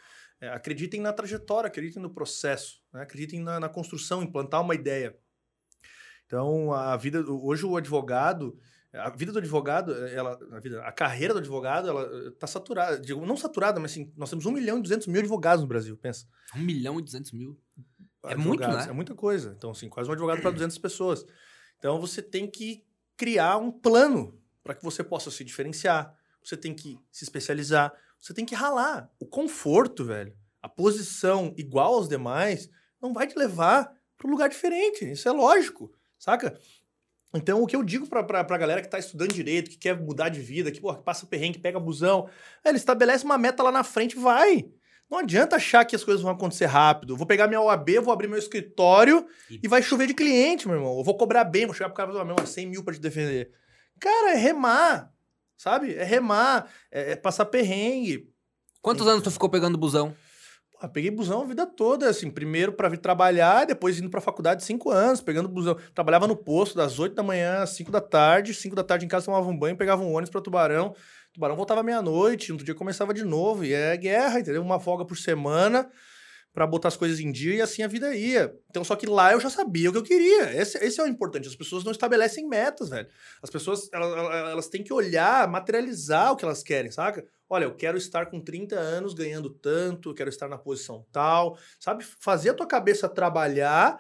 É, 0.41 0.49
acreditem 0.49 1.01
na 1.01 1.12
trajetória, 1.12 1.69
acreditem 1.69 2.01
no 2.03 2.11
processo, 2.15 2.81
né? 2.93 3.03
acreditem 3.03 3.41
na, 3.41 3.59
na 3.61 3.69
construção, 3.69 4.23
implantar 4.23 4.62
uma 4.62 4.74
ideia. 4.74 5.16
Então, 6.27 6.73
a 6.73 6.97
vida. 6.97 7.24
Hoje, 7.28 7.66
o 7.66 7.77
advogado. 7.77 8.59
A 8.93 9.09
vida 9.09 9.31
do 9.31 9.39
advogado, 9.39 9.95
ela, 10.09 10.37
a, 10.51 10.59
vida, 10.59 10.82
a 10.82 10.91
carreira 10.91 11.32
do 11.32 11.39
advogado, 11.39 11.89
ela 11.89 12.28
está 12.28 12.49
saturada. 12.49 12.99
Digo, 13.01 13.24
não 13.24 13.37
saturada, 13.37 13.78
mas 13.78 13.93
assim, 13.93 14.12
nós 14.16 14.28
temos 14.31 14.45
1 14.47 14.51
milhão 14.51 14.78
e 14.78 14.82
200 14.82 15.07
mil 15.07 15.20
advogados 15.20 15.62
no 15.62 15.69
Brasil, 15.69 15.97
pensa. 15.97 16.27
Um 16.57 16.61
milhão 16.61 16.99
e 16.99 17.03
duzentos 17.03 17.31
mil. 17.31 17.57
É 18.24 18.36
muito, 18.36 18.66
né? 18.66 18.86
É 18.88 18.92
muita 18.92 19.14
coisa. 19.14 19.55
Então, 19.56 19.70
assim, 19.70 19.88
quase 19.88 20.09
um 20.09 20.12
advogado 20.12 20.40
para 20.42 20.51
200 20.51 20.76
pessoas. 20.78 21.24
Então, 21.78 22.01
você 22.01 22.20
tem 22.20 22.51
que 22.51 22.84
criar 23.16 23.56
um 23.56 23.70
plano 23.70 24.38
para 24.62 24.74
que 24.74 24.84
você 24.84 25.02
possa 25.02 25.30
se 25.30 25.42
diferenciar. 25.42 26.14
Você 26.44 26.56
tem 26.56 26.74
que 26.74 26.98
se 27.10 27.24
especializar. 27.24 27.92
Você 28.20 28.34
tem 28.34 28.44
que 28.44 28.55
ralar. 28.55 29.10
O 29.18 29.26
conforto, 29.26 30.05
velho, 30.05 30.36
a 30.62 30.68
posição 30.68 31.55
igual 31.56 31.94
aos 31.94 32.09
demais, 32.09 32.68
não 33.01 33.12
vai 33.12 33.26
te 33.26 33.38
levar 33.38 33.92
para 34.16 34.28
um 34.28 34.30
lugar 34.30 34.48
diferente. 34.48 35.10
Isso 35.10 35.28
é 35.28 35.32
lógico, 35.32 35.90
saca? 36.18 36.59
Então, 37.32 37.62
o 37.62 37.66
que 37.66 37.76
eu 37.76 37.84
digo 37.84 38.06
pra, 38.06 38.22
pra, 38.22 38.44
pra 38.44 38.59
galera 38.59 38.82
que 38.82 38.88
tá 38.88 38.98
estudando 38.98 39.32
direito, 39.32 39.70
que 39.70 39.78
quer 39.78 39.98
mudar 39.98 40.28
de 40.28 40.40
vida, 40.40 40.70
que, 40.70 40.80
porra, 40.80 40.98
que 40.98 41.05
passa 41.05 41.26
perrengue, 41.26 41.55
que 41.55 41.62
pega 41.62 41.78
busão, 41.78 42.28
é, 42.64 42.68
ele 42.68 42.78
estabelece 42.78 43.24
uma 43.24 43.38
meta 43.38 43.62
lá 43.62 43.70
na 43.70 43.84
frente 43.84 44.16
vai. 44.16 44.68
Não 45.11 45.19
adianta 45.19 45.57
achar 45.57 45.85
que 45.85 45.97
as 45.97 46.05
coisas 46.05 46.23
vão 46.23 46.31
acontecer 46.31 46.66
rápido. 46.66 47.16
Vou 47.16 47.27
pegar 47.27 47.49
minha 47.49 47.61
OAB, 47.61 47.99
vou 48.01 48.12
abrir 48.12 48.28
meu 48.28 48.39
escritório 48.39 49.27
E- 49.51 49.61
e, 49.65 49.69
vai 49.69 49.82
chover 49.82 50.07
de 50.07 50.15
cliente, 50.15 50.69
meu 50.69 50.77
irmão. 50.77 50.97
Eu 50.99 51.03
vou 51.05 51.16
cobrar 51.16 51.43
bem, 51.45 51.66
vou 51.66 51.74
chegar 51.74 51.89
pro 51.89 51.97
cara 51.97 52.11
e 52.11 52.12
falar, 52.12 52.24
meu, 52.24 52.47
100 52.47 52.66
mil 52.69 52.85
pra 52.85 52.95
te 52.95 53.01
defender. 53.01 53.51
Cara, 53.99 54.32
é 54.32 54.37
remar, 54.37 55.12
sabe? 55.57 55.95
É 55.95 56.05
remar, 56.05 56.69
é, 56.93 57.12
é 57.12 57.16
passar 57.16 57.47
perrengue. 57.47 58.31
Quantos 58.81 59.07
anos 59.07 59.23
tu 59.23 59.31
ficou 59.31 59.49
pegando 59.51 59.77
busão? 59.77 60.15
Pô, 60.81 60.89
peguei 60.89 61.11
busão 61.11 61.43
a 61.43 61.45
vida 61.45 61.66
toda, 61.66 62.09
assim, 62.09 62.31
primeiro 62.31 62.73
pra 62.73 62.89
vir 62.89 62.97
trabalhar, 62.99 63.66
depois 63.66 63.99
indo 63.99 64.09
pra 64.09 64.20
faculdade 64.20 64.65
cinco 64.65 64.91
anos, 64.91 65.20
pegando 65.20 65.47
busão. 65.49 65.77
Trabalhava 65.95 66.27
no 66.27 66.35
posto 66.37 66.74
das 66.77 66.99
8 66.99 67.15
da 67.15 67.23
manhã 67.23 67.59
às 67.62 67.70
5 67.70 67.91
da 67.91 68.01
tarde, 68.01 68.55
5 68.55 68.74
da 68.74 68.82
tarde 68.82 69.05
em 69.05 69.09
casa 69.09 69.27
tomava 69.27 69.47
um 69.51 69.59
banho, 69.59 69.77
pegava 69.77 70.03
um 70.03 70.11
ônibus 70.12 70.31
pra 70.31 70.41
Tubarão. 70.41 70.95
Tubarão 71.40 71.56
voltava 71.56 71.82
meia-noite, 71.82 72.50
no 72.50 72.56
outro 72.56 72.66
dia 72.66 72.74
começava 72.74 73.14
de 73.14 73.24
novo, 73.24 73.64
e 73.64 73.72
é 73.72 73.96
guerra, 73.96 74.40
entendeu? 74.40 74.60
Uma 74.60 74.78
folga 74.78 75.06
por 75.06 75.16
semana 75.16 75.90
pra 76.52 76.66
botar 76.66 76.88
as 76.88 76.96
coisas 76.98 77.18
em 77.18 77.32
dia 77.32 77.54
e 77.54 77.62
assim 77.62 77.82
a 77.82 77.86
vida 77.86 78.14
ia. 78.14 78.52
Então, 78.68 78.84
só 78.84 78.94
que 78.94 79.06
lá 79.06 79.32
eu 79.32 79.40
já 79.40 79.48
sabia 79.48 79.88
o 79.88 79.92
que 79.92 79.98
eu 79.98 80.02
queria. 80.02 80.52
Esse, 80.60 80.76
esse 80.84 81.00
é 81.00 81.04
o 81.04 81.06
importante. 81.06 81.48
As 81.48 81.56
pessoas 81.56 81.82
não 81.82 81.92
estabelecem 81.92 82.46
metas, 82.46 82.90
velho. 82.90 83.08
As 83.42 83.48
pessoas, 83.48 83.88
elas, 83.90 84.12
elas- 84.50 84.68
têm 84.68 84.82
que 84.84 84.92
olhar, 84.92 85.48
materializar 85.48 86.32
o 86.32 86.36
que 86.36 86.44
elas 86.44 86.62
querem, 86.62 86.90
saca? 86.90 87.24
Olha, 87.48 87.64
eu 87.64 87.74
quero 87.74 87.96
estar 87.96 88.26
com 88.26 88.38
30 88.38 88.76
anos 88.78 89.14
ganhando 89.14 89.48
tanto, 89.48 90.10
eu 90.10 90.14
quero 90.14 90.28
estar 90.28 90.46
na 90.48 90.58
posição 90.58 91.06
tal, 91.10 91.56
sabe? 91.78 92.04
Fazer 92.04 92.50
a 92.50 92.54
tua 92.54 92.66
cabeça 92.66 93.08
trabalhar, 93.08 93.98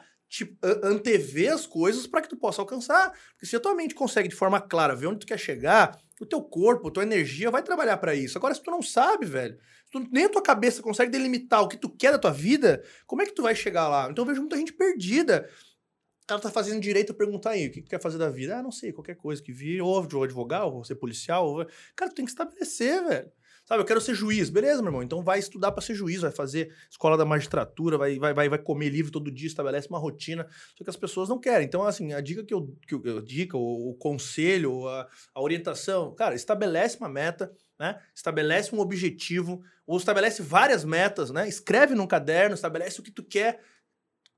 a- 0.62 0.86
antever 0.88 1.54
as 1.54 1.66
coisas 1.66 2.06
para 2.06 2.20
que 2.20 2.28
tu 2.28 2.36
possa 2.36 2.60
alcançar. 2.60 3.12
Porque 3.32 3.46
se 3.46 3.56
a 3.56 3.60
tua 3.60 3.74
mente 3.74 3.94
consegue 3.94 4.28
de 4.28 4.34
forma 4.34 4.60
clara 4.60 4.94
ver 4.94 5.06
onde 5.06 5.20
tu 5.20 5.26
quer 5.26 5.38
chegar, 5.38 5.96
o 6.20 6.26
teu 6.26 6.42
corpo, 6.42 6.88
a 6.88 6.90
tua 6.90 7.02
energia 7.02 7.50
vai 7.50 7.62
trabalhar 7.62 7.96
para 7.96 8.14
isso. 8.14 8.36
Agora, 8.36 8.54
se 8.54 8.62
tu 8.62 8.70
não 8.70 8.82
sabe, 8.82 9.24
velho, 9.24 9.58
tu, 9.90 10.06
nem 10.12 10.26
a 10.26 10.28
tua 10.28 10.42
cabeça 10.42 10.82
consegue 10.82 11.10
delimitar 11.10 11.62
o 11.62 11.68
que 11.68 11.78
tu 11.78 11.88
quer 11.88 12.12
da 12.12 12.18
tua 12.18 12.30
vida, 12.30 12.84
como 13.06 13.22
é 13.22 13.26
que 13.26 13.32
tu 13.32 13.42
vai 13.42 13.54
chegar 13.54 13.88
lá? 13.88 14.08
Então 14.10 14.22
eu 14.22 14.28
vejo 14.28 14.40
muita 14.40 14.56
gente 14.56 14.72
perdida. 14.72 15.48
Cara 16.26 16.40
tá 16.40 16.50
fazendo 16.50 16.80
direito 16.80 17.10
a 17.10 17.14
perguntar 17.14 17.50
aí, 17.50 17.66
o 17.66 17.72
que 17.72 17.82
tu 17.82 17.90
quer 17.90 18.00
fazer 18.00 18.18
da 18.18 18.30
vida? 18.30 18.58
Ah, 18.58 18.62
não 18.62 18.70
sei, 18.70 18.92
qualquer 18.92 19.16
coisa 19.16 19.42
que 19.42 19.50
vir, 19.50 19.80
ou 19.80 20.00
vou 20.02 20.22
advogar, 20.22 20.64
ou 20.66 20.72
vou 20.72 20.84
ser 20.84 20.94
policial. 20.94 21.48
Ou... 21.48 21.66
Cara, 21.96 22.10
tu 22.10 22.14
tem 22.14 22.24
que 22.24 22.30
estabelecer, 22.30 23.02
velho. 23.02 23.32
Sabe, 23.70 23.82
eu 23.82 23.86
quero 23.86 24.00
ser 24.00 24.16
juiz. 24.16 24.50
Beleza, 24.50 24.82
meu 24.82 24.88
irmão. 24.88 25.00
Então 25.00 25.22
vai 25.22 25.38
estudar 25.38 25.70
para 25.70 25.80
ser 25.80 25.94
juiz, 25.94 26.22
vai 26.22 26.32
fazer 26.32 26.74
escola 26.90 27.16
da 27.16 27.24
magistratura, 27.24 27.96
vai, 27.96 28.18
vai, 28.18 28.34
vai, 28.34 28.48
vai 28.48 28.58
comer 28.58 28.88
livre 28.88 29.12
todo 29.12 29.30
dia, 29.30 29.46
estabelece 29.46 29.88
uma 29.88 29.98
rotina. 30.00 30.44
Só 30.76 30.82
que 30.82 30.90
as 30.90 30.96
pessoas 30.96 31.28
não 31.28 31.38
querem. 31.38 31.68
Então, 31.68 31.84
assim, 31.84 32.12
a 32.12 32.20
dica 32.20 32.42
que 32.42 32.52
eu. 32.52 32.76
Que 32.84 32.96
eu 32.96 33.22
dica, 33.22 33.56
o, 33.56 33.90
o 33.90 33.94
conselho, 33.94 34.88
a, 34.88 35.06
a 35.32 35.40
orientação, 35.40 36.12
cara, 36.16 36.34
estabelece 36.34 36.96
uma 36.96 37.08
meta, 37.08 37.52
né? 37.78 38.00
Estabelece 38.12 38.74
um 38.74 38.80
objetivo, 38.80 39.62
ou 39.86 39.96
estabelece 39.98 40.42
várias 40.42 40.84
metas, 40.84 41.30
né? 41.30 41.48
Escreve 41.48 41.94
num 41.94 42.08
caderno, 42.08 42.56
estabelece 42.56 42.98
o 42.98 43.04
que 43.04 43.12
tu 43.12 43.22
quer 43.22 43.60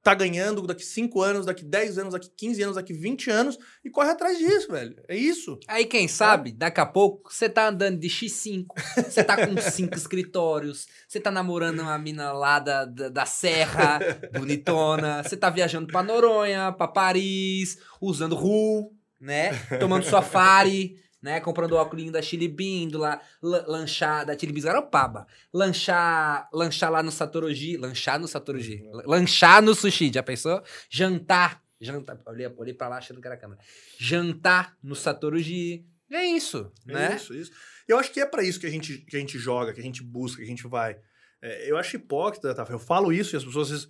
tá 0.02 0.14
ganhando 0.14 0.66
daqui 0.66 0.84
5 0.84 1.22
anos, 1.22 1.46
daqui 1.46 1.64
10 1.64 1.98
anos, 1.98 2.12
daqui 2.12 2.28
15 2.36 2.62
anos, 2.62 2.76
daqui 2.76 2.92
20 2.92 3.30
anos 3.30 3.58
e 3.84 3.90
corre 3.90 4.10
atrás 4.10 4.36
disso, 4.36 4.70
velho. 4.70 4.96
É 5.08 5.16
isso. 5.16 5.58
Aí 5.68 5.86
quem 5.86 6.08
sabe, 6.08 6.52
daqui 6.52 6.80
a 6.80 6.86
pouco, 6.86 7.32
você 7.32 7.48
tá 7.48 7.68
andando 7.68 7.98
de 7.98 8.08
X5, 8.08 8.66
você 8.96 9.22
tá 9.22 9.46
com 9.46 9.56
cinco 9.58 9.94
escritórios, 9.96 10.86
você 11.06 11.20
tá 11.20 11.30
namorando 11.30 11.80
uma 11.80 11.96
mina 11.98 12.32
lá 12.32 12.58
da, 12.58 12.84
da, 12.84 13.08
da 13.08 13.26
Serra, 13.26 14.00
bonitona, 14.34 15.22
você 15.22 15.36
tá 15.36 15.48
viajando 15.48 15.86
pra 15.86 16.02
Noronha, 16.02 16.72
pra 16.72 16.88
Paris, 16.88 17.78
usando 18.00 18.34
RU, 18.34 18.92
né? 19.20 19.52
Tomando 19.78 20.04
safari, 20.04 20.96
né? 21.23 21.40
Comprando 21.40 21.73
óculos 21.77 22.11
da 22.11 22.20
Chili 22.20 22.49
Bean, 22.49 22.89
do 22.89 22.99
lá, 22.99 23.20
la- 23.40 23.65
lanchar 23.66 24.27
da 24.27 24.36
Chili 24.36 24.53
Beans 24.53 24.65
Garopaba. 24.65 25.27
Lanchar, 25.53 26.49
lanchar 26.53 26.90
lá 26.90 27.03
no 27.03 27.11
Satoroji, 27.12 27.77
lanchar 27.77 28.19
no 28.19 28.27
Satoroji, 28.28 28.82
lanchar 29.07 29.62
no 29.62 29.74
sushi, 29.74 30.11
já 30.12 30.23
pensou? 30.23 30.62
Jantar, 30.90 31.62
jantar, 31.81 32.19
olhei, 32.27 32.47
olhei 32.57 32.74
pra 32.74 32.89
lá 32.89 32.99
achando 32.99 33.20
que 33.20 33.27
era 33.27 33.36
a 33.36 33.39
câmera. 33.39 33.61
Jantar 33.99 34.77
no 34.82 34.94
Satoroji. 34.97 35.86
É 36.11 36.24
isso, 36.24 36.70
É 36.86 36.93
né? 36.93 37.16
Isso, 37.16 37.32
isso. 37.35 37.53
Eu 37.89 37.99
acho 37.99 38.12
que 38.12 38.20
é 38.20 38.27
pra 38.27 38.43
isso 38.43 38.61
que 38.61 38.66
a 38.66 38.70
gente, 38.70 38.99
que 38.99 39.16
a 39.16 39.20
gente 39.20 39.39
joga, 39.39 39.73
que 39.73 39.81
a 39.81 39.82
gente 39.82 40.03
busca, 40.03 40.39
que 40.39 40.44
a 40.44 40.47
gente 40.51 40.66
vai. 40.66 40.99
É, 41.40 41.70
eu 41.70 41.77
acho 41.77 41.97
hipócrita, 41.97 42.55
tá? 42.55 42.66
Eu 42.69 42.78
falo 42.78 43.12
isso 43.12 43.35
e 43.35 43.36
as 43.36 43.44
pessoas 43.44 43.70
vezes. 43.70 43.89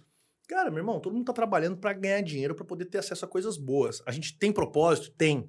Cara, 0.48 0.70
meu 0.70 0.78
irmão, 0.78 1.00
todo 1.00 1.12
mundo 1.14 1.24
tá 1.24 1.32
trabalhando 1.32 1.76
pra 1.76 1.92
ganhar 1.92 2.20
dinheiro, 2.22 2.54
pra 2.54 2.64
poder 2.64 2.84
ter 2.86 2.98
acesso 2.98 3.24
a 3.24 3.28
coisas 3.28 3.56
boas. 3.56 4.02
A 4.06 4.10
gente 4.12 4.36
tem 4.38 4.52
propósito? 4.52 5.10
Tem. 5.16 5.48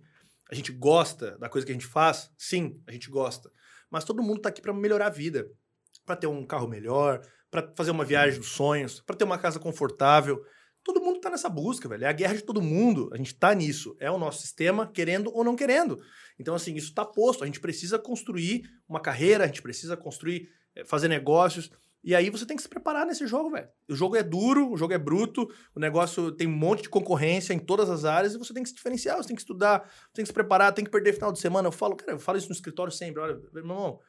A 0.52 0.56
gente 0.56 0.72
gosta 0.72 1.38
da 1.38 1.49
coisa 1.49 1.65
que 1.65 1.72
a 1.72 1.76
gente 1.76 1.88
faz? 1.88 2.30
Sim, 2.38 2.82
a 2.88 2.91
gente 2.91 3.10
gosta. 3.10 3.49
Mas 3.90 4.03
todo 4.03 4.24
mundo 4.24 4.41
tá 4.41 4.49
aqui 4.49 4.61
pra 4.61 4.74
melhorar 4.74 5.07
a 5.07 5.11
vida, 5.11 5.48
Pra 6.06 6.15
ter 6.18 6.28
um 6.28 6.45
carro 6.45 6.68
melhor, 6.68 7.22
pra 7.49 7.72
fazer 7.78 7.91
uma 7.91 8.03
viagem 8.03 8.40
dos 8.40 8.49
sonhos, 8.49 8.99
pra 8.99 9.15
ter 9.15 9.24
uma 9.24 9.38
casa 9.38 9.57
confortável. 9.57 10.44
Todo 10.84 10.99
mundo 10.99 11.22
tá 11.22 11.30
nessa 11.30 11.48
busca, 11.48 11.88
velho. 11.88 12.03
É 12.03 12.07
a 12.07 12.11
guerra 12.11 12.34
de 12.36 12.41
todo 12.41 12.61
mundo. 12.61 13.10
A 13.14 13.18
gente 13.18 13.34
tá 13.36 13.53
nisso. 13.53 13.95
É 13.99 14.11
o 14.11 14.18
nosso 14.18 14.41
sistema, 14.41 14.86
querendo 14.91 15.32
ou 15.34 15.44
não 15.44 15.56
querendo. 15.56 15.98
Então, 16.38 16.56
assim, 16.56 16.76
isso 16.76 16.94
tá 16.94 17.06
posto. 17.06 17.44
A 17.44 17.45
gente 17.45 17.61
precisa 17.61 17.98
construir 17.98 18.64
uma 18.90 18.99
carreira, 18.99 19.45
a 19.45 19.48
gente 19.48 19.61
precisa 19.61 19.95
construir, 19.95 20.49
eh, 20.76 20.84
fazer 20.84 21.07
negócios. 21.07 21.70
E 22.04 22.14
aí 22.14 22.30
você 22.30 22.46
tem 22.46 22.58
que 22.58 22.62
se 22.62 22.68
preparar 22.68 23.06
nesse 23.06 23.26
jogo, 23.26 23.50
velho. 23.52 23.68
O 23.90 23.96
jogo 23.96 24.18
é 24.18 24.24
duro, 24.24 24.72
o 24.72 24.76
jogo 24.76 24.94
é 24.94 24.98
bruto, 24.98 25.48
o 25.74 25.80
negócio 25.80 26.32
tem 26.34 26.48
um 26.48 26.52
monte 26.52 26.84
de 26.84 26.90
concorrência 26.90 27.54
em 27.54 27.60
todas 27.60 27.90
as 27.90 28.04
áreas 28.04 28.34
e 28.34 28.38
você 28.38 28.54
tem 28.54 28.62
que 28.62 28.70
se 28.70 28.76
diferenciar, 28.76 29.16
você 29.16 29.28
tem 29.28 29.36
que 29.36 29.42
estudar, 29.42 29.80
você 29.82 30.14
tem 30.16 30.24
que 30.24 30.28
se 30.28 30.34
preparar, 30.34 30.74
tem 30.74 30.84
que 30.84 30.92
perder 30.92 31.14
final 31.14 31.32
de 31.32 31.40
semana. 31.40 31.70
Eu 31.70 31.72
falo, 31.72 31.96
cara, 31.96 32.12
eu 32.12 32.20
falo 32.20 32.38
isso 32.38 32.50
no 32.50 32.54
escritório 32.56 32.92
sempre. 32.92 33.22
Olha, 33.22 33.36
meu 33.54 33.64
irmão, 33.64 34.00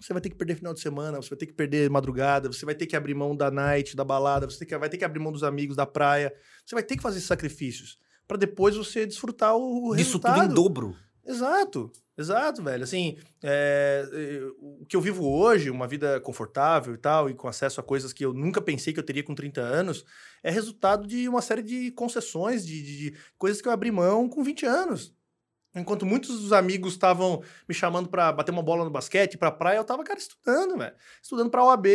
você 0.00 0.12
vai 0.12 0.22
ter 0.22 0.30
que 0.30 0.36
perder 0.36 0.54
final 0.54 0.72
de 0.72 0.80
semana, 0.80 1.20
você 1.20 1.30
vai 1.30 1.38
ter 1.38 1.46
que 1.46 1.52
perder 1.52 1.90
madrugada, 1.90 2.52
você 2.52 2.64
vai 2.64 2.74
ter 2.74 2.86
que 2.86 2.94
abrir 2.94 3.14
mão 3.14 3.34
da 3.34 3.50
night, 3.50 3.96
da 3.96 4.04
balada, 4.04 4.48
você 4.48 4.64
vai 4.78 4.88
ter 4.88 4.96
que 4.96 5.04
abrir 5.04 5.18
mão 5.18 5.32
dos 5.32 5.42
amigos, 5.42 5.76
da 5.76 5.86
praia. 5.86 6.32
Você 6.64 6.74
vai 6.76 6.84
ter 6.84 6.96
que 6.96 7.02
fazer 7.02 7.20
sacrifícios 7.20 7.98
para 8.26 8.36
depois 8.36 8.76
você 8.76 9.04
desfrutar 9.06 9.56
o, 9.56 9.88
o 9.88 9.94
Isso 9.94 10.04
resultado. 10.04 10.40
tudo 10.40 10.50
em 10.52 10.54
dobro. 10.54 10.96
Exato, 11.26 11.90
exato, 12.16 12.62
velho. 12.62 12.84
Assim, 12.84 13.16
é, 13.42 14.04
o 14.58 14.84
que 14.86 14.96
eu 14.96 15.00
vivo 15.00 15.24
hoje, 15.26 15.70
uma 15.70 15.86
vida 15.88 16.20
confortável 16.20 16.94
e 16.94 16.98
tal, 16.98 17.28
e 17.30 17.34
com 17.34 17.48
acesso 17.48 17.80
a 17.80 17.84
coisas 17.84 18.12
que 18.12 18.24
eu 18.24 18.32
nunca 18.32 18.60
pensei 18.60 18.92
que 18.92 18.98
eu 19.00 19.04
teria 19.04 19.22
com 19.24 19.34
30 19.34 19.60
anos, 19.60 20.04
é 20.42 20.50
resultado 20.50 21.06
de 21.06 21.28
uma 21.28 21.42
série 21.42 21.62
de 21.62 21.90
concessões, 21.92 22.66
de, 22.66 22.82
de- 22.82 22.98
de 23.10 23.18
coisas 23.38 23.60
que 23.60 23.68
eu 23.68 23.72
abri 23.72 23.90
mão 23.90 24.28
com 24.28 24.42
20 24.42 24.64
anos. 24.66 25.14
Enquanto 25.76 26.06
muitos 26.06 26.40
dos 26.40 26.52
amigos 26.52 26.92
estavam 26.92 27.42
me 27.68 27.74
chamando 27.74 28.08
pra 28.08 28.30
bater 28.32 28.52
uma 28.52 28.62
bola 28.62 28.84
no 28.84 28.90
basquete, 28.90 29.36
pra 29.36 29.50
praia, 29.50 29.78
eu 29.78 29.84
tava, 29.84 30.04
cara, 30.04 30.18
estudando, 30.20 30.78
velho. 30.78 30.94
Estudando 31.20 31.50
pra 31.50 31.64
OAB. 31.64 31.86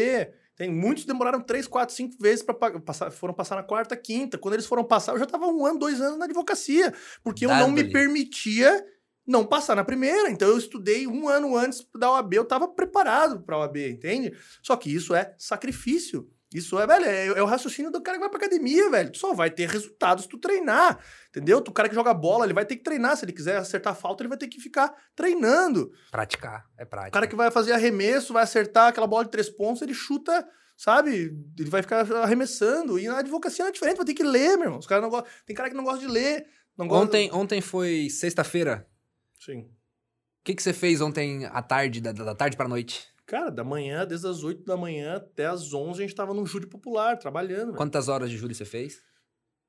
Tem, 0.54 0.70
muitos 0.70 1.06
demoraram 1.06 1.40
três, 1.40 1.66
quatro, 1.66 1.96
cinco 1.96 2.18
vezes 2.22 2.44
para 2.44 2.54
passar, 2.82 3.10
foram 3.12 3.34
passar 3.34 3.56
na 3.56 3.64
quarta, 3.64 3.96
quinta. 3.96 4.38
Quando 4.38 4.56
eles 4.56 4.66
foram 4.66 4.84
passar, 4.84 5.14
eu 5.14 5.20
já 5.20 5.26
tava 5.26 5.46
um 5.48 5.66
ano, 5.66 5.80
dois 5.80 6.02
anos 6.02 6.20
na 6.20 6.26
advocacia, 6.26 6.94
porque 7.24 7.46
eu 7.46 7.50
não 7.62 7.72
me 7.72 7.84
permitia 7.94 8.86
não 9.30 9.46
passar 9.46 9.76
na 9.76 9.84
primeira. 9.86 10.30
Então 10.30 10.50
eu 10.50 10.58
estudei 10.58 11.06
um 11.06 11.30
ano 11.30 11.56
antes 11.56 11.86
da 11.96 12.12
OAB, 12.12 12.34
eu 12.34 12.46
tava 12.46 12.68
preparado 12.68 13.42
pra 13.42 13.60
OAB, 13.60 13.78
entende? 13.78 14.36
Só 14.64 14.76
que 14.76 14.94
isso 14.94 15.14
é 15.14 15.36
sacrifício. 15.38 16.28
Isso 16.52 16.80
é, 16.80 16.88
velho, 16.88 17.06
é, 17.06 17.28
é 17.28 17.44
o 17.44 17.46
raciocínio 17.46 17.92
do 17.92 18.02
cara 18.02 18.18
que 18.18 18.22
vai 18.22 18.30
pra 18.30 18.40
academia, 18.40 18.90
velho. 18.90 19.12
Tu 19.12 19.20
só 19.20 19.36
vai 19.36 19.52
ter 19.52 19.70
resultados 19.70 20.24
se 20.24 20.30
tu 20.30 20.40
treinar, 20.40 21.00
entendeu? 21.30 21.60
O 21.60 21.72
cara 21.72 21.88
que 21.88 21.94
joga 21.94 22.12
bola, 22.12 22.44
ele 22.44 22.56
vai 22.56 22.66
ter 22.66 22.76
que 22.76 22.82
treinar. 22.82 23.16
Se 23.16 23.24
ele 23.24 23.34
quiser 23.34 23.58
acertar 23.58 23.94
a 23.94 23.96
falta, 23.96 24.24
ele 24.24 24.30
vai 24.30 24.38
ter 24.38 24.48
que 24.48 24.60
ficar 24.60 24.92
treinando. 25.16 25.92
Praticar, 26.10 26.66
é 26.76 26.84
prática. 26.84 27.10
O 27.10 27.14
cara 27.14 27.28
que 27.28 27.36
vai 27.36 27.52
fazer 27.52 27.74
arremesso, 27.74 28.34
vai 28.34 28.42
acertar 28.42 28.88
aquela 28.88 29.06
bola 29.06 29.26
de 29.26 29.30
três 29.30 29.48
pontos, 29.48 29.84
ele 29.84 29.94
chuta, 29.94 30.44
sabe? 30.76 31.38
Ele 31.56 31.70
vai 31.70 31.84
ficar 31.84 32.00
arremessando. 32.16 32.98
E 32.98 33.08
na 33.08 33.20
advocacia 33.20 33.64
não 33.64 33.70
é 33.70 33.72
diferente, 33.72 33.98
vai 33.98 34.06
ter 34.08 34.16
que 34.16 34.24
ler, 34.24 34.58
meu 34.58 34.66
irmão. 34.66 34.80
Os 34.80 34.88
caras 34.88 35.04
não 35.04 35.12
gostam. 35.12 35.32
Tem 35.46 35.56
cara 35.56 35.70
que 35.70 35.76
não 35.76 35.84
gosta 35.84 36.00
de 36.00 36.08
ler. 36.08 36.48
Não 36.76 36.88
gosta... 36.88 37.06
Ontem, 37.06 37.30
ontem 37.32 37.62
foi 37.62 38.10
sexta-feira. 38.10 38.89
Sim. 39.40 39.62
O 39.62 40.44
que, 40.44 40.54
que 40.54 40.62
você 40.64 40.74
fez 40.74 41.02
ontem 41.02 41.46
à 41.46 41.62
tarde, 41.62 42.02
da, 42.02 42.12
da 42.12 42.36
tarde 42.36 42.58
pra 42.58 42.68
noite? 42.68 43.08
Cara, 43.26 43.50
da 43.52 43.64
manhã, 43.64 44.06
desde 44.06 44.28
as 44.28 44.44
8 44.44 44.64
da 44.66 44.76
manhã 44.76 45.16
até 45.16 45.46
as 45.46 45.74
11, 45.74 46.02
a 46.02 46.06
gente 46.06 46.16
tava 46.16 46.34
num 46.34 46.46
júri 46.46 46.66
popular, 46.66 47.18
trabalhando. 47.18 47.68
velho. 47.68 47.78
Quantas 47.78 48.08
horas 48.10 48.30
de 48.30 48.38
júri 48.38 48.56
você 48.56 48.66
fez? 48.66 49.02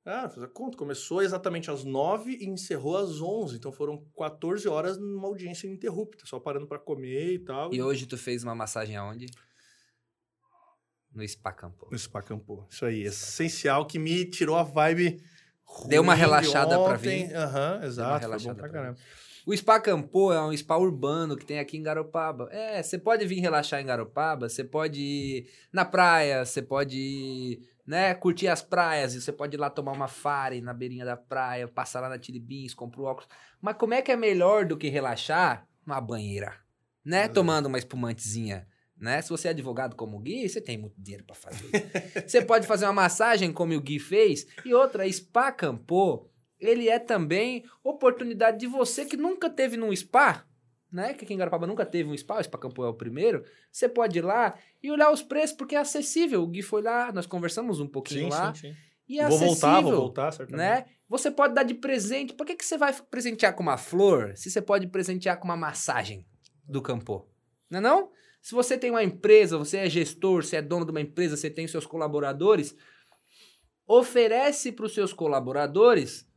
Ah, 0.04 0.28
faz 0.30 0.42
a 0.42 0.48
conta. 0.48 0.78
Começou 0.78 1.20
exatamente 1.22 1.70
às 1.70 1.84
9 1.84 2.38
e 2.40 2.46
encerrou 2.46 2.96
às 2.96 3.20
11. 3.20 3.56
Então 3.56 3.70
foram 3.70 4.02
14 4.16 4.66
horas 4.66 4.96
numa 4.98 5.28
audiência 5.28 5.66
ininterrupta, 5.66 6.24
só 6.26 6.40
parando 6.40 6.66
pra 6.66 6.78
comer 6.78 7.34
e 7.34 7.38
tal. 7.38 7.72
E 7.72 7.82
hoje 7.82 8.06
tu 8.06 8.16
fez 8.16 8.42
uma 8.42 8.54
massagem 8.54 8.96
aonde? 8.96 9.26
No 11.12 11.26
Spa 11.28 11.52
Campo. 11.52 11.88
No 11.90 11.98
Spa 11.98 12.22
Campo. 12.22 12.66
Isso 12.70 12.86
aí, 12.86 13.02
essencial 13.02 13.84
que 13.86 13.98
me 13.98 14.24
tirou 14.24 14.56
a 14.56 14.62
vibe. 14.62 15.22
Deu 15.86 16.02
uma 16.02 16.14
relaxada 16.14 16.70
pra 16.82 16.94
ontem. 16.94 17.26
vir. 17.28 17.36
Aham, 17.36 17.84
exato. 17.84 18.10
Foi 18.10 18.20
relaxada 18.20 18.54
bom 18.54 18.60
pra 18.60 18.68
pra 18.70 18.80
caramba. 18.80 18.98
O 19.50 19.56
Spa 19.56 19.80
Campo 19.80 20.32
é 20.32 20.40
um 20.40 20.56
spa 20.56 20.76
urbano 20.76 21.36
que 21.36 21.44
tem 21.44 21.58
aqui 21.58 21.76
em 21.76 21.82
Garopaba. 21.82 22.48
É, 22.52 22.80
você 22.80 22.96
pode 22.96 23.26
vir 23.26 23.40
relaxar 23.40 23.80
em 23.80 23.84
Garopaba, 23.84 24.48
você 24.48 24.62
pode 24.62 25.00
ir 25.00 25.50
na 25.72 25.84
praia, 25.84 26.44
você 26.44 26.62
pode 26.62 26.96
ir, 26.96 27.68
né, 27.84 28.14
curtir 28.14 28.46
as 28.46 28.62
praias, 28.62 29.12
você 29.12 29.32
pode 29.32 29.56
ir 29.56 29.58
lá 29.58 29.68
tomar 29.68 29.90
uma 29.90 30.06
fare 30.06 30.60
na 30.60 30.72
beirinha 30.72 31.04
da 31.04 31.16
praia, 31.16 31.66
passar 31.66 31.98
lá 31.98 32.08
na 32.08 32.22
Chili 32.22 32.38
Beans, 32.38 32.74
comprar 32.74 33.02
o 33.02 33.06
óculos. 33.06 33.28
Mas 33.60 33.74
como 33.74 33.92
é 33.92 34.00
que 34.00 34.12
é 34.12 34.16
melhor 34.16 34.64
do 34.64 34.76
que 34.76 34.88
relaxar 34.88 35.66
numa 35.84 36.00
banheira, 36.00 36.54
né, 37.04 37.22
Exato. 37.22 37.34
tomando 37.34 37.66
uma 37.66 37.78
espumantezinha, 37.78 38.68
né? 38.96 39.20
Se 39.20 39.30
você 39.30 39.48
é 39.48 39.50
advogado 39.50 39.96
como 39.96 40.16
o 40.16 40.20
Gui, 40.20 40.48
você 40.48 40.60
tem 40.60 40.78
muito 40.78 40.94
dinheiro 40.96 41.24
pra 41.24 41.34
fazer. 41.34 41.72
você 42.24 42.40
pode 42.40 42.68
fazer 42.68 42.84
uma 42.84 42.92
massagem 42.92 43.52
como 43.52 43.74
o 43.74 43.80
Gui 43.80 43.98
fez, 43.98 44.46
e 44.64 44.72
outra, 44.72 45.10
Spa 45.10 45.50
Campo 45.50 46.29
ele 46.60 46.88
é 46.88 46.98
também 46.98 47.64
oportunidade 47.82 48.58
de 48.58 48.66
você 48.66 49.04
que 49.04 49.16
nunca 49.16 49.48
teve 49.48 49.76
num 49.76 49.94
spa, 49.94 50.44
né? 50.92 51.14
Que 51.14 51.24
aqui 51.24 51.34
em 51.34 51.36
Garopaba 51.36 51.66
nunca 51.66 51.86
teve 51.86 52.10
um 52.10 52.16
spa, 52.16 52.38
o 52.38 52.42
Spa 52.44 52.58
Campo 52.58 52.84
é 52.84 52.88
o 52.88 52.94
primeiro. 52.94 53.44
Você 53.70 53.88
pode 53.88 54.18
ir 54.18 54.22
lá 54.22 54.58
e 54.82 54.90
olhar 54.90 55.10
os 55.10 55.22
preços, 55.22 55.56
porque 55.56 55.74
é 55.74 55.78
acessível. 55.78 56.42
O 56.42 56.46
Gui 56.46 56.62
foi 56.62 56.82
lá, 56.82 57.12
nós 57.12 57.26
conversamos 57.26 57.80
um 57.80 57.86
pouquinho 57.86 58.28
lá. 58.28 58.54
sim. 58.54 58.74
E 59.08 59.18
é 59.18 59.26
Vou 59.26 59.36
acessível. 59.36 59.54
voltar, 59.54 59.80
vou 59.80 59.92
voltar, 59.92 60.32
certamente. 60.32 60.64
Né? 60.64 60.84
Você 61.08 61.32
pode 61.32 61.52
dar 61.52 61.64
de 61.64 61.74
presente. 61.74 62.32
Por 62.32 62.46
que, 62.46 62.54
que 62.54 62.64
você 62.64 62.78
vai 62.78 62.92
presentear 62.92 63.54
com 63.56 63.62
uma 63.64 63.76
flor 63.76 64.36
se 64.36 64.48
você 64.48 64.62
pode 64.62 64.86
presentear 64.86 65.36
com 65.38 65.46
uma 65.46 65.56
massagem 65.56 66.24
do 66.64 66.80
campo? 66.80 67.28
Não 67.68 67.78
é 67.78 67.80
não? 67.80 68.12
Se 68.40 68.54
você 68.54 68.78
tem 68.78 68.90
uma 68.90 69.02
empresa, 69.02 69.58
você 69.58 69.78
é 69.78 69.90
gestor, 69.90 70.44
você 70.44 70.56
é 70.56 70.62
dono 70.62 70.84
de 70.84 70.92
uma 70.92 71.00
empresa, 71.00 71.36
você 71.36 71.50
tem 71.50 71.66
seus 71.66 71.84
colaboradores, 71.84 72.76
oferece 73.86 74.70
para 74.70 74.86
os 74.86 74.94
seus 74.94 75.12
colaboradores 75.12 76.29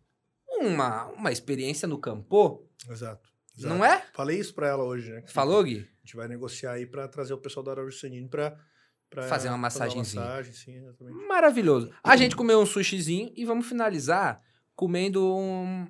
uma, 0.68 1.06
uma 1.08 1.32
experiência 1.32 1.88
no 1.88 1.98
campo, 1.98 2.68
Exato. 2.90 3.30
exato. 3.58 3.74
não 3.74 3.84
é? 3.84 4.04
Falei 4.14 4.40
isso 4.40 4.54
pra 4.54 4.68
ela 4.68 4.84
hoje, 4.84 5.12
né? 5.12 5.22
que 5.22 5.32
Falou, 5.32 5.64
Gui? 5.64 5.80
A 5.80 6.06
gente 6.06 6.16
vai 6.16 6.28
negociar 6.28 6.74
aí 6.74 6.86
pra 6.86 7.08
trazer 7.08 7.34
o 7.34 7.38
pessoal 7.38 7.64
da 7.64 7.72
Araújo 7.72 7.98
Sanini 7.98 8.28
pra, 8.28 8.58
pra 9.10 9.24
Fazer 9.24 9.50
uma 9.50 9.58
massagenzinha. 9.58 10.22
massagem, 10.24 10.54
sim, 10.54 10.76
exatamente. 10.78 11.18
Maravilhoso. 11.28 11.92
A 12.04 12.16
gente 12.18 12.36
comeu 12.36 12.60
um 12.60 12.66
sushizinho 12.66 13.32
e 13.36 13.46
vamos 13.46 13.68
finalizar 13.68 14.42
comendo 14.76 15.36
um... 15.36 15.88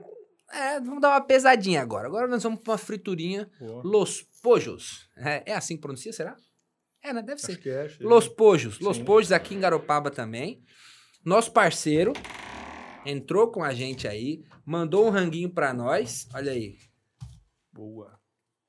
É, 0.52 0.80
vamos 0.80 1.02
dar 1.02 1.10
uma 1.10 1.22
pesadinha 1.22 1.82
agora. 1.82 2.08
Agora 2.08 2.28
nós 2.28 2.44
vamos 2.44 2.60
pra 2.62 2.74
uma 2.74 2.78
friturinha 2.78 3.50
Boa. 3.60 3.82
Los 3.84 4.22
Pojos. 4.41 5.10
É, 5.18 5.52
é 5.52 5.56
assim 5.56 5.76
que 5.76 5.82
pronuncia, 5.82 6.14
será? 6.14 6.36
É, 7.02 7.12
né? 7.12 7.24
Deve 7.24 7.41
ser. 7.41 7.60
É. 7.68 7.86
é. 7.88 7.90
Los 8.00 8.28
Pojos. 8.28 8.80
Los 8.80 8.98
Sim. 8.98 9.04
Pojos 9.06 9.32
aqui 9.32 9.56
em 9.56 9.60
Garopaba 9.60 10.12
também. 10.12 10.64
Nosso 11.26 11.52
parceiro 11.52 12.14
entrou 13.06 13.52
com 13.52 13.64
a 13.64 13.74
gente 13.74 14.08
aí, 14.08 14.44
mandou 14.66 15.06
um 15.06 15.10
ranguinho 15.10 15.50
pra 15.50 15.74
nós. 15.74 16.28
Olha 16.34 16.52
aí. 16.52 16.78
Boa. 17.72 18.20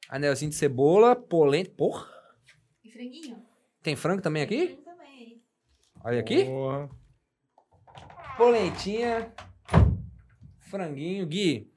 Anelzinho 0.09 0.51
de 0.51 0.56
cebola, 0.56 1.15
polenta. 1.16 1.70
Porra! 1.77 2.09
E 2.85 2.90
franguinho? 2.90 3.43
Tem 3.82 3.97
frango 3.97 4.23
também 4.23 4.43
aqui? 4.43 4.66
Frango 4.69 4.82
também. 4.82 5.43
Olha 6.05 6.20
aqui. 6.20 6.44
Porra. 6.44 6.89
Polentinha. 8.36 9.32
Franguinho. 10.61 11.27
Gui. 11.27 11.70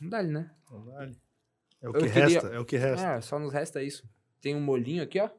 Não 0.00 0.08
dá 0.10 0.18
ali, 0.18 0.30
né? 0.30 0.50
Vale. 0.70 1.16
É 1.80 1.88
o 1.88 1.92
Eu 1.92 2.00
que 2.00 2.08
queria- 2.10 2.24
resta, 2.26 2.46
é 2.48 2.58
o 2.58 2.64
que 2.64 2.76
resta. 2.76 3.06
É, 3.14 3.20
só 3.20 3.38
nos 3.38 3.52
resta 3.52 3.82
isso. 3.82 4.08
Tem 4.40 4.54
um 4.54 4.60
molhinho 4.60 5.02
aqui, 5.02 5.20
ó. 5.20 5.30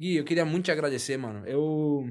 Gui, 0.00 0.16
eu 0.16 0.24
queria 0.24 0.46
muito 0.46 0.64
te 0.64 0.70
agradecer, 0.70 1.18
mano. 1.18 1.46
Eu, 1.46 2.10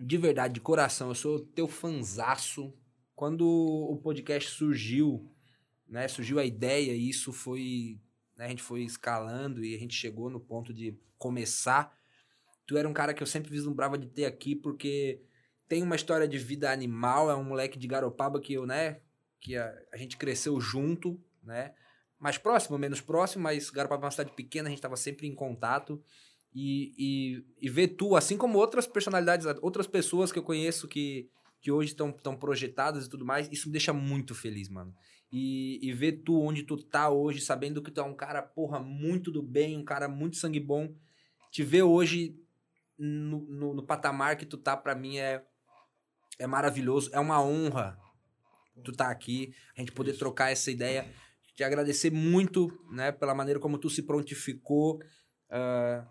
de 0.00 0.16
verdade, 0.16 0.54
de 0.54 0.60
coração, 0.62 1.10
eu 1.10 1.14
sou 1.14 1.38
teu 1.38 1.68
fanzaço. 1.68 2.72
Quando 3.14 3.46
o 3.46 3.98
podcast 3.98 4.48
surgiu, 4.48 5.30
né, 5.86 6.08
surgiu 6.08 6.38
a 6.38 6.46
ideia 6.46 6.92
e 6.92 7.10
isso 7.10 7.30
foi, 7.30 8.00
né, 8.38 8.46
a 8.46 8.48
gente 8.48 8.62
foi 8.62 8.84
escalando 8.84 9.62
e 9.62 9.74
a 9.74 9.78
gente 9.78 9.94
chegou 9.94 10.30
no 10.30 10.40
ponto 10.40 10.72
de 10.72 10.98
começar. 11.18 11.94
Tu 12.66 12.74
era 12.78 12.88
um 12.88 12.94
cara 12.94 13.12
que 13.12 13.22
eu 13.22 13.26
sempre 13.26 13.50
vislumbrava 13.50 13.98
de 13.98 14.06
ter 14.06 14.24
aqui 14.24 14.56
porque 14.56 15.20
tem 15.68 15.82
uma 15.82 15.96
história 15.96 16.26
de 16.26 16.38
vida 16.38 16.72
animal, 16.72 17.30
é 17.30 17.34
um 17.34 17.44
moleque 17.44 17.78
de 17.78 17.86
Garopaba 17.86 18.40
que 18.40 18.54
eu, 18.54 18.64
né, 18.64 19.02
que 19.42 19.58
a, 19.58 19.78
a 19.92 19.98
gente 19.98 20.16
cresceu 20.16 20.58
junto, 20.58 21.22
né? 21.42 21.74
Mais 22.18 22.38
próximo, 22.38 22.78
menos 22.78 23.02
próximo, 23.02 23.42
mas 23.42 23.68
Garopaba 23.68 24.04
é 24.04 24.06
uma 24.06 24.10
cidade 24.10 24.32
pequena, 24.32 24.68
a 24.68 24.70
gente 24.70 24.78
estava 24.78 24.96
sempre 24.96 25.26
em 25.26 25.34
contato. 25.34 26.02
E, 26.54 26.94
e, 26.96 27.44
e 27.60 27.68
ver 27.68 27.88
tu, 27.88 28.14
assim 28.14 28.36
como 28.36 28.58
outras 28.58 28.86
personalidades, 28.86 29.44
outras 29.60 29.88
pessoas 29.88 30.30
que 30.30 30.38
eu 30.38 30.42
conheço 30.42 30.86
que, 30.86 31.28
que 31.60 31.72
hoje 31.72 31.90
estão 31.90 32.36
projetadas 32.36 33.06
e 33.06 33.10
tudo 33.10 33.24
mais, 33.24 33.50
isso 33.50 33.68
me 33.68 33.72
deixa 33.72 33.92
muito 33.92 34.34
feliz, 34.34 34.68
mano. 34.68 34.94
E, 35.32 35.80
e 35.82 35.92
ver 35.92 36.22
tu 36.24 36.40
onde 36.40 36.62
tu 36.62 36.76
tá 36.76 37.10
hoje, 37.10 37.40
sabendo 37.40 37.82
que 37.82 37.90
tu 37.90 38.00
é 38.00 38.04
um 38.04 38.14
cara, 38.14 38.40
porra, 38.40 38.78
muito 38.78 39.32
do 39.32 39.42
bem, 39.42 39.76
um 39.76 39.84
cara 39.84 40.08
muito 40.08 40.36
sangue 40.36 40.60
bom. 40.60 40.94
Te 41.50 41.64
ver 41.64 41.82
hoje 41.82 42.36
no, 42.96 43.40
no, 43.48 43.74
no 43.74 43.82
patamar 43.82 44.36
que 44.36 44.46
tu 44.46 44.56
tá, 44.56 44.76
pra 44.76 44.94
mim, 44.94 45.18
é, 45.18 45.44
é 46.38 46.46
maravilhoso. 46.46 47.10
É 47.12 47.18
uma 47.18 47.42
honra 47.42 47.98
tu 48.84 48.92
tá 48.92 49.10
aqui, 49.10 49.54
a 49.76 49.80
gente 49.80 49.92
poder 49.92 50.14
trocar 50.14 50.50
essa 50.52 50.70
ideia. 50.70 51.08
Te 51.56 51.62
agradecer 51.62 52.10
muito, 52.10 52.68
né, 52.90 53.12
pela 53.12 53.34
maneira 53.34 53.60
como 53.60 53.78
tu 53.78 53.88
se 53.88 54.02
prontificou 54.02 55.00
ah, 55.50 56.04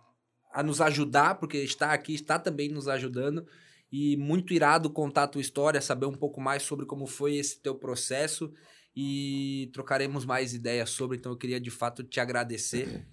a 0.54 0.62
nos 0.62 0.80
ajudar, 0.80 1.36
porque 1.36 1.58
está 1.58 1.92
aqui, 1.92 2.14
está 2.14 2.38
também 2.38 2.70
nos 2.70 2.88
ajudando. 2.88 3.46
E 3.92 4.18
muito 4.18 4.54
irado 4.54 4.90
contar 4.90 5.24
a 5.24 5.28
tua 5.28 5.42
história, 5.42 5.82
saber 5.82 6.06
um 6.06 6.14
pouco 6.14 6.42
mais 6.42 6.64
sobre 6.64 6.86
como 6.86 7.06
foi 7.06 7.36
esse 7.36 7.60
teu 7.60 7.76
processo 7.76 8.52
e 8.96 9.70
trocaremos 9.74 10.26
mais 10.26 10.54
ideias 10.54 10.90
sobre. 10.90 11.18
Então 11.18 11.32
eu 11.32 11.38
queria 11.38 11.60
de 11.60 11.70
fato 11.70 12.04
te 12.04 12.20
agradecer 12.20 13.06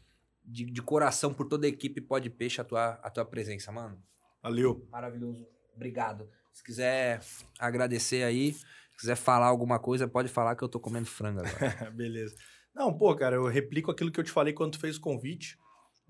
de, 0.44 0.64
de 0.64 0.82
coração 0.82 1.34
por 1.34 1.46
toda 1.46 1.66
a 1.66 1.68
equipe 1.68 2.00
Pode 2.00 2.30
Peixe 2.30 2.60
a 2.60 2.64
tua, 2.64 2.92
a 3.02 3.10
tua 3.10 3.24
presença, 3.24 3.70
mano. 3.70 4.02
Valeu. 4.42 4.86
Maravilhoso. 4.90 5.46
Obrigado. 5.74 6.28
Se 6.52 6.64
quiser 6.64 7.20
agradecer 7.58 8.22
aí, 8.22 8.52
se 8.52 8.64
quiser 8.98 9.16
falar 9.16 9.46
alguma 9.46 9.78
coisa, 9.78 10.08
pode 10.08 10.28
falar 10.28 10.56
que 10.56 10.64
eu 10.64 10.68
tô 10.68 10.80
comendo 10.80 11.06
frango 11.06 11.40
agora. 11.40 11.90
Beleza. 11.92 12.34
Não, 12.74 12.96
pô, 12.96 13.14
cara, 13.14 13.36
eu 13.36 13.46
replico 13.46 13.90
aquilo 13.90 14.10
que 14.10 14.18
eu 14.20 14.24
te 14.24 14.30
falei 14.30 14.52
quando 14.52 14.72
tu 14.72 14.78
fez 14.78 14.96
o 14.96 15.00
convite, 15.00 15.58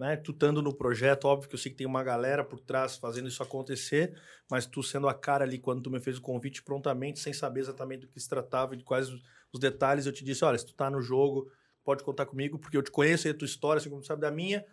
né? 0.01 0.17
Tu 0.17 0.31
estando 0.31 0.63
no 0.63 0.75
projeto, 0.75 1.27
óbvio 1.27 1.47
que 1.47 1.55
eu 1.55 1.59
sei 1.59 1.71
que 1.71 1.77
tem 1.77 1.87
uma 1.87 2.03
galera 2.03 2.43
por 2.43 2.59
trás 2.59 2.97
fazendo 2.97 3.29
isso 3.29 3.43
acontecer, 3.43 4.19
mas 4.51 4.65
tu 4.65 4.83
sendo 4.83 5.07
a 5.07 5.13
cara 5.13 5.45
ali 5.45 5.59
quando 5.59 5.83
tu 5.83 5.91
me 5.91 6.01
fez 6.01 6.17
o 6.17 6.23
convite 6.23 6.63
prontamente, 6.63 7.21
sem 7.21 7.35
saber 7.35 7.61
exatamente 7.61 8.01
do 8.01 8.09
que 8.09 8.19
se 8.19 8.27
tratava 8.27 8.73
e 8.73 8.79
de 8.79 8.83
quais 8.83 9.11
os 9.53 9.61
detalhes, 9.61 10.07
eu 10.07 10.13
te 10.13 10.25
disse, 10.25 10.43
olha, 10.43 10.57
se 10.57 10.65
tu 10.65 10.73
tá 10.73 10.89
no 10.89 11.03
jogo, 11.03 11.53
pode 11.85 12.03
contar 12.03 12.25
comigo, 12.25 12.59
porque 12.59 12.79
eu 12.79 12.83
te 12.83 12.91
conheço 12.91 13.29
e 13.29 13.31
a 13.31 13.35
tua 13.35 13.45
história, 13.45 13.79
assim 13.79 13.91
como 13.91 14.01
tu 14.01 14.07
sabe 14.07 14.23
da 14.23 14.31
minha, 14.31 14.65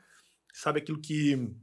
sabe 0.53 0.79
aquilo 0.79 1.01
que 1.01 1.53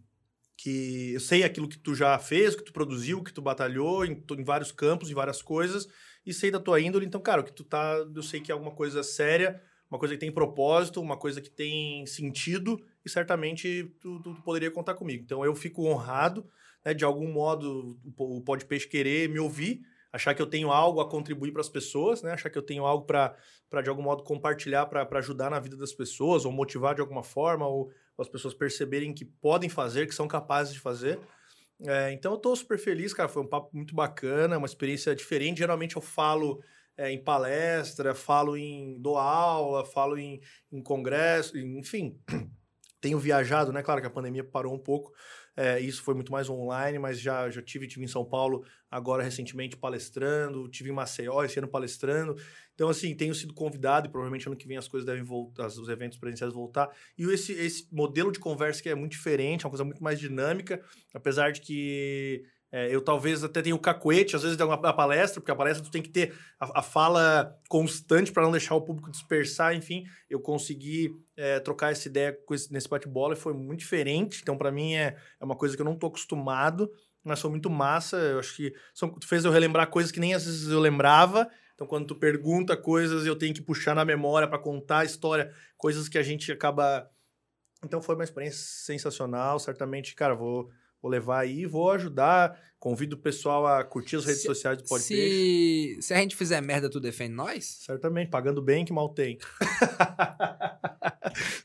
que 0.57 1.15
eu 1.15 1.21
sei 1.21 1.43
aquilo 1.43 1.69
que 1.69 1.79
tu 1.79 1.97
já 1.97 2.17
fez, 2.17 2.55
que 2.55 2.63
tu 2.63 2.73
produziu, 2.73 3.25
que 3.25 3.33
tu 3.33 3.43
batalhou 3.43 4.05
em, 4.05 4.23
em 4.39 4.45
vários 4.45 4.71
campos, 4.71 5.11
em 5.11 5.15
várias 5.15 5.43
coisas, 5.43 5.89
e 6.25 6.33
sei 6.33 6.49
da 6.49 6.61
tua 6.61 6.81
índole, 6.81 7.05
então, 7.05 7.21
cara, 7.21 7.41
o 7.41 7.45
que 7.45 7.53
tu 7.53 7.65
tá, 7.65 8.07
eu 8.15 8.23
sei 8.23 8.41
que 8.41 8.53
é 8.53 8.55
alguma 8.55 8.71
coisa 8.71 9.03
séria, 9.03 9.61
uma 9.91 9.99
coisa 9.99 10.15
que 10.15 10.21
tem 10.21 10.31
propósito, 10.31 11.01
uma 11.01 11.17
coisa 11.17 11.41
que 11.41 11.51
tem 11.51 12.07
sentido, 12.07 12.81
e 13.05 13.11
certamente 13.11 13.85
tu, 14.01 14.21
tu 14.21 14.35
poderia 14.43 14.71
contar 14.71 14.95
comigo. 14.95 15.23
Então, 15.25 15.45
eu 15.45 15.55
fico 15.55 15.87
honrado, 15.87 16.49
né, 16.85 16.95
de 16.95 17.05
algum 17.05 17.31
modo, 17.33 17.99
o 18.05 18.13
Po- 18.13 18.37
o 18.37 18.41
Pode 18.41 18.65
Peixe 18.65 18.89
querer 18.89 19.29
me 19.29 19.39
ouvir, 19.39 19.81
achar 20.13 20.35
que 20.35 20.41
eu 20.41 20.47
tenho 20.47 20.71
algo 20.71 21.01
a 21.01 21.09
contribuir 21.09 21.53
para 21.53 21.61
as 21.61 21.69
pessoas, 21.69 22.23
né, 22.23 22.33
achar 22.33 22.49
que 22.51 22.59
eu 22.59 22.63
tenho 22.63 22.85
algo 22.85 23.05
para, 23.05 23.37
de 23.83 23.89
algum 23.89 24.03
modo, 24.03 24.23
compartilhar 24.23 24.87
para 24.87 25.19
ajudar 25.19 25.51
na 25.51 25.59
vida 25.59 25.77
das 25.77 25.93
pessoas, 25.93 26.45
ou 26.45 26.53
motivar 26.53 26.95
de 26.95 27.01
alguma 27.01 27.23
forma, 27.23 27.67
ou 27.67 27.91
as 28.19 28.29
pessoas 28.29 28.55
perceberem 28.55 29.13
que 29.13 29.25
podem 29.25 29.69
fazer, 29.69 30.07
que 30.07 30.15
são 30.15 30.29
capazes 30.29 30.73
de 30.73 30.81
fazer. 30.81 31.19
É, 31.85 32.13
então 32.13 32.33
eu 32.33 32.39
tô 32.39 32.55
super 32.55 32.79
feliz, 32.79 33.13
cara. 33.13 33.29
Foi 33.29 33.43
um 33.43 33.49
papo 33.49 33.71
muito 33.75 33.95
bacana, 33.95 34.57
uma 34.57 34.67
experiência 34.67 35.15
diferente. 35.15 35.59
Geralmente 35.59 35.97
eu 35.97 36.03
falo 36.03 36.63
é, 36.97 37.11
em 37.11 37.23
palestra, 37.23 38.15
falo 38.15 38.57
em 38.57 39.01
dou 39.01 39.19
aula, 39.19 39.85
falo 39.85 40.17
em, 40.17 40.41
em 40.71 40.81
congresso, 40.81 41.59
enfim. 41.59 42.17
Tenho 43.05 43.19
viajado, 43.19 43.71
né? 43.71 43.83
Claro 43.83 44.01
que 44.01 44.07
a 44.07 44.11
pandemia 44.11 44.43
parou 44.43 44.73
um 44.73 44.79
pouco. 44.79 45.13
é, 45.55 45.79
isso 45.79 46.03
foi 46.03 46.15
muito 46.15 46.33
mais 46.33 46.49
online, 46.49 46.99
mas 46.99 47.21
já, 47.21 47.51
já 47.51 47.61
tive, 47.61 47.87
tive 47.87 48.03
em 48.03 48.09
São 48.09 48.25
Paulo 48.25 48.65
agora 48.91 49.23
recentemente 49.23 49.77
palestrando, 49.77 50.67
tive 50.71 50.89
em 50.89 50.93
Maceió 50.95 51.45
esse 51.45 51.59
ano 51.59 51.69
palestrando. 51.69 52.35
Então, 52.75 52.89
assim, 52.89 53.15
tenho 53.15 53.35
sido 53.35 53.53
convidado 53.53 54.09
e 54.09 54.11
provavelmente 54.11 54.47
ano 54.47 54.57
que 54.57 54.67
vem 54.67 54.79
as 54.79 54.89
coisas 54.89 55.07
devem 55.07 55.23
voltar, 55.23 55.67
os 55.67 55.89
eventos 55.91 56.17
presenciais 56.17 56.55
voltar. 56.55 56.89
E 57.19 57.25
esse, 57.25 57.53
esse 57.53 57.87
modelo 57.93 58.33
de 58.33 58.39
conversa 58.39 58.83
que 58.83 58.89
é 58.89 58.95
muito 58.95 59.13
diferente, 59.13 59.65
é 59.65 59.67
uma 59.67 59.71
coisa 59.71 59.85
muito 59.85 60.03
mais 60.03 60.19
dinâmica, 60.19 60.83
apesar 61.13 61.53
de 61.53 61.61
que 61.61 62.43
é, 62.77 62.93
eu 62.93 63.01
talvez 63.01 63.45
até 63.45 63.63
tenha 63.63 63.77
o 63.77 63.79
cacuete, 63.79 64.35
às 64.35 64.43
vezes, 64.43 64.57
da 64.57 64.93
palestra, 64.93 65.41
porque 65.41 65.53
a 65.53 65.55
palestra 65.55 65.85
tu 65.85 65.93
tem 65.93 66.03
que 66.03 66.09
ter 66.09 66.35
a, 66.59 66.81
a 66.81 66.83
fala 66.83 67.57
constante 67.69 68.33
para 68.33 68.43
não 68.43 68.51
deixar 68.51 68.75
o 68.75 68.83
público 68.83 69.13
dispersar, 69.13 69.77
enfim. 69.77 70.05
Eu 70.29 70.41
consegui 70.41 71.17
é, 71.37 71.61
trocar 71.61 71.93
essa 71.93 72.09
ideia 72.09 72.37
esse- 72.51 72.73
nesse 72.73 72.89
bate-bola 72.89 73.35
e 73.35 73.37
foi 73.37 73.55
muito 73.55 73.79
diferente. 73.79 74.41
Então, 74.43 74.59
para 74.59 74.73
mim, 74.73 74.95
é, 74.95 75.17
é 75.41 75.45
uma 75.45 75.55
coisa 75.55 75.77
que 75.77 75.83
eu 75.83 75.85
não 75.85 75.95
tô 75.97 76.09
acostumado, 76.09 76.91
mas 77.23 77.41
foi 77.41 77.49
muito 77.49 77.71
massa. 77.71 78.17
Eu 78.17 78.41
acho 78.41 78.57
que 78.57 78.75
são, 78.93 79.09
tu 79.09 79.29
fez 79.29 79.45
eu 79.45 79.53
relembrar 79.53 79.89
coisas 79.89 80.11
que 80.11 80.19
nem 80.19 80.35
às 80.35 80.45
vezes 80.45 80.69
eu 80.69 80.81
lembrava. 80.81 81.49
Então, 81.77 81.87
quando 81.87 82.09
tu 82.09 82.17
pergunta 82.17 82.77
coisas, 82.77 83.25
eu 83.25 83.37
tenho 83.37 83.55
que 83.55 83.63
puxar 83.63 83.95
na 83.95 84.05
memória 84.05 84.49
para 84.49 84.59
contar 84.59 84.99
a 84.99 85.05
história, 85.05 85.53
coisas 85.79 86.09
que 86.09 86.19
a 86.19 86.25
gente 86.25 86.51
acaba. 86.51 87.09
Então, 87.85 88.03
foi 88.03 88.17
uma 88.17 88.25
experiência 88.25 88.59
sensacional. 88.59 89.61
Certamente, 89.61 90.13
cara, 90.17 90.35
vou, 90.35 90.71
vou 91.05 91.11
levar 91.11 91.41
aí 91.41 91.61
e 91.61 91.67
vou 91.67 91.91
ajudar. 91.91 92.59
Convido 92.79 93.15
o 93.17 93.19
pessoal 93.19 93.67
a 93.67 93.85
curtir 93.85 94.17
as 94.17 94.25
redes 94.25 94.41
Se- 94.41 94.47
sociais 94.47 94.79
do 94.79 94.85
Podcast. 94.85 95.07
Se, 95.15 95.99
se 96.01 96.15
a 96.15 96.17
gente 96.17 96.35
fizer 96.35 96.63
merda, 96.63 96.89
tu 96.89 96.99
defende 96.99 97.35
nós? 97.35 97.81
Certamente, 97.85 98.31
pagando 98.31 98.63
bem 98.63 98.87
que 98.87 98.93
mal 98.93 99.11
tem. 99.11 99.37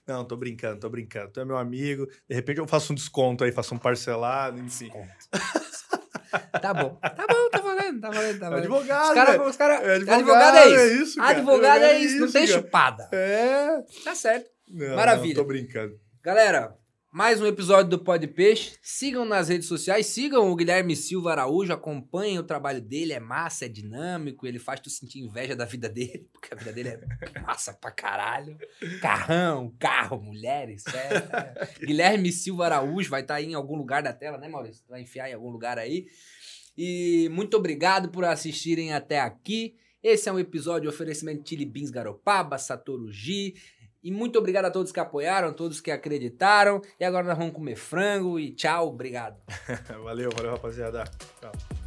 Não, 0.07 0.25
tô 0.25 0.35
brincando, 0.35 0.79
tô 0.79 0.89
brincando. 0.89 1.31
Tu 1.31 1.39
é 1.39 1.45
meu 1.45 1.57
amigo. 1.57 2.07
De 2.27 2.35
repente 2.35 2.57
eu 2.59 2.67
faço 2.67 2.91
um 2.91 2.95
desconto 2.95 3.43
aí, 3.43 3.51
faço 3.51 3.75
um 3.75 3.77
parcelado, 3.77 4.59
enfim. 4.59 4.91
Tá 6.61 6.73
bom. 6.73 6.95
Tá 7.01 7.25
bom, 7.27 7.49
tá 7.51 7.59
valendo, 7.61 8.01
tá 8.01 8.09
valendo, 8.09 8.39
tá 8.39 8.49
valendo. 8.49 8.63
Advogado, 8.75 9.09
Os 9.09 9.13
cara, 9.15 9.49
os 9.49 9.57
cara, 9.57 9.73
É 9.75 9.95
advogado, 9.95 10.57
é 10.57 10.87
isso. 10.93 11.15
cara. 11.17 11.37
advogado 11.37 11.83
é 11.83 11.99
isso, 11.99 12.19
não 12.19 12.31
tem 12.31 12.47
cara. 12.47 12.59
chupada. 12.61 13.09
É. 13.13 13.83
Tá 14.03 14.15
certo. 14.15 14.49
Não, 14.69 14.95
Maravilha. 14.95 15.35
Não, 15.35 15.43
tô 15.43 15.47
brincando. 15.47 15.99
Galera, 16.23 16.75
mais 17.11 17.41
um 17.41 17.47
episódio 17.47 17.89
do 17.89 17.99
Pod 17.99 18.25
Peixe. 18.27 18.77
Sigam 18.83 19.25
nas 19.25 19.49
redes 19.49 19.67
sociais, 19.67 20.05
sigam 20.05 20.51
o 20.51 20.55
Guilherme 20.55 20.95
Silva 20.95 21.31
Araújo, 21.31 21.73
acompanhem 21.73 22.37
o 22.37 22.43
trabalho 22.43 22.79
dele, 22.79 23.13
é 23.13 23.19
massa, 23.19 23.65
é 23.65 23.67
dinâmico, 23.67 24.45
ele 24.45 24.59
faz 24.59 24.79
tu 24.79 24.89
sentir 24.91 25.19
inveja 25.19 25.55
da 25.55 25.65
vida 25.65 25.89
dele, 25.89 26.29
porque 26.31 26.53
a 26.53 26.57
vida 26.57 26.71
dele 26.71 26.89
é 26.89 27.39
massa 27.41 27.73
pra 27.73 27.91
caralho. 27.91 28.57
Carrão, 29.01 29.73
carro, 29.79 30.21
mulheres, 30.21 30.83
festa. 30.83 31.69
Guilherme 31.79 32.31
Silva 32.31 32.65
Araújo 32.65 33.09
vai 33.09 33.21
estar 33.21 33.35
aí 33.35 33.47
em 33.47 33.55
algum 33.55 33.75
lugar 33.75 34.03
da 34.03 34.13
tela, 34.13 34.37
né, 34.37 34.47
Maurício? 34.47 34.85
Vai 34.87 35.01
enfiar 35.01 35.29
em 35.29 35.33
algum 35.33 35.49
lugar 35.49 35.79
aí. 35.79 36.07
E 36.77 37.27
muito 37.31 37.57
obrigado 37.57 38.09
por 38.09 38.23
assistirem 38.23 38.93
até 38.93 39.19
aqui. 39.19 39.75
Esse 40.01 40.29
é 40.29 40.31
um 40.31 40.39
episódio 40.39 40.83
de 40.83 40.95
oferecimento 40.95 41.47
Chili 41.47 41.65
Beans 41.65 41.89
Garopaba, 41.89 42.57
Satoru 42.57 43.11
Gi. 43.11 43.55
E 44.03 44.11
muito 44.11 44.39
obrigado 44.39 44.65
a 44.65 44.71
todos 44.71 44.91
que 44.91 44.99
apoiaram, 44.99 45.53
todos 45.53 45.81
que 45.81 45.91
acreditaram. 45.91 46.81
E 46.99 47.03
agora 47.03 47.27
nós 47.27 47.37
vamos 47.37 47.53
comer 47.53 47.75
frango 47.75 48.39
e 48.39 48.51
tchau, 48.51 48.89
obrigado. 48.89 49.37
Valeu, 50.03 50.29
valeu, 50.35 50.51
rapaziada. 50.51 51.03
Tchau. 51.39 51.78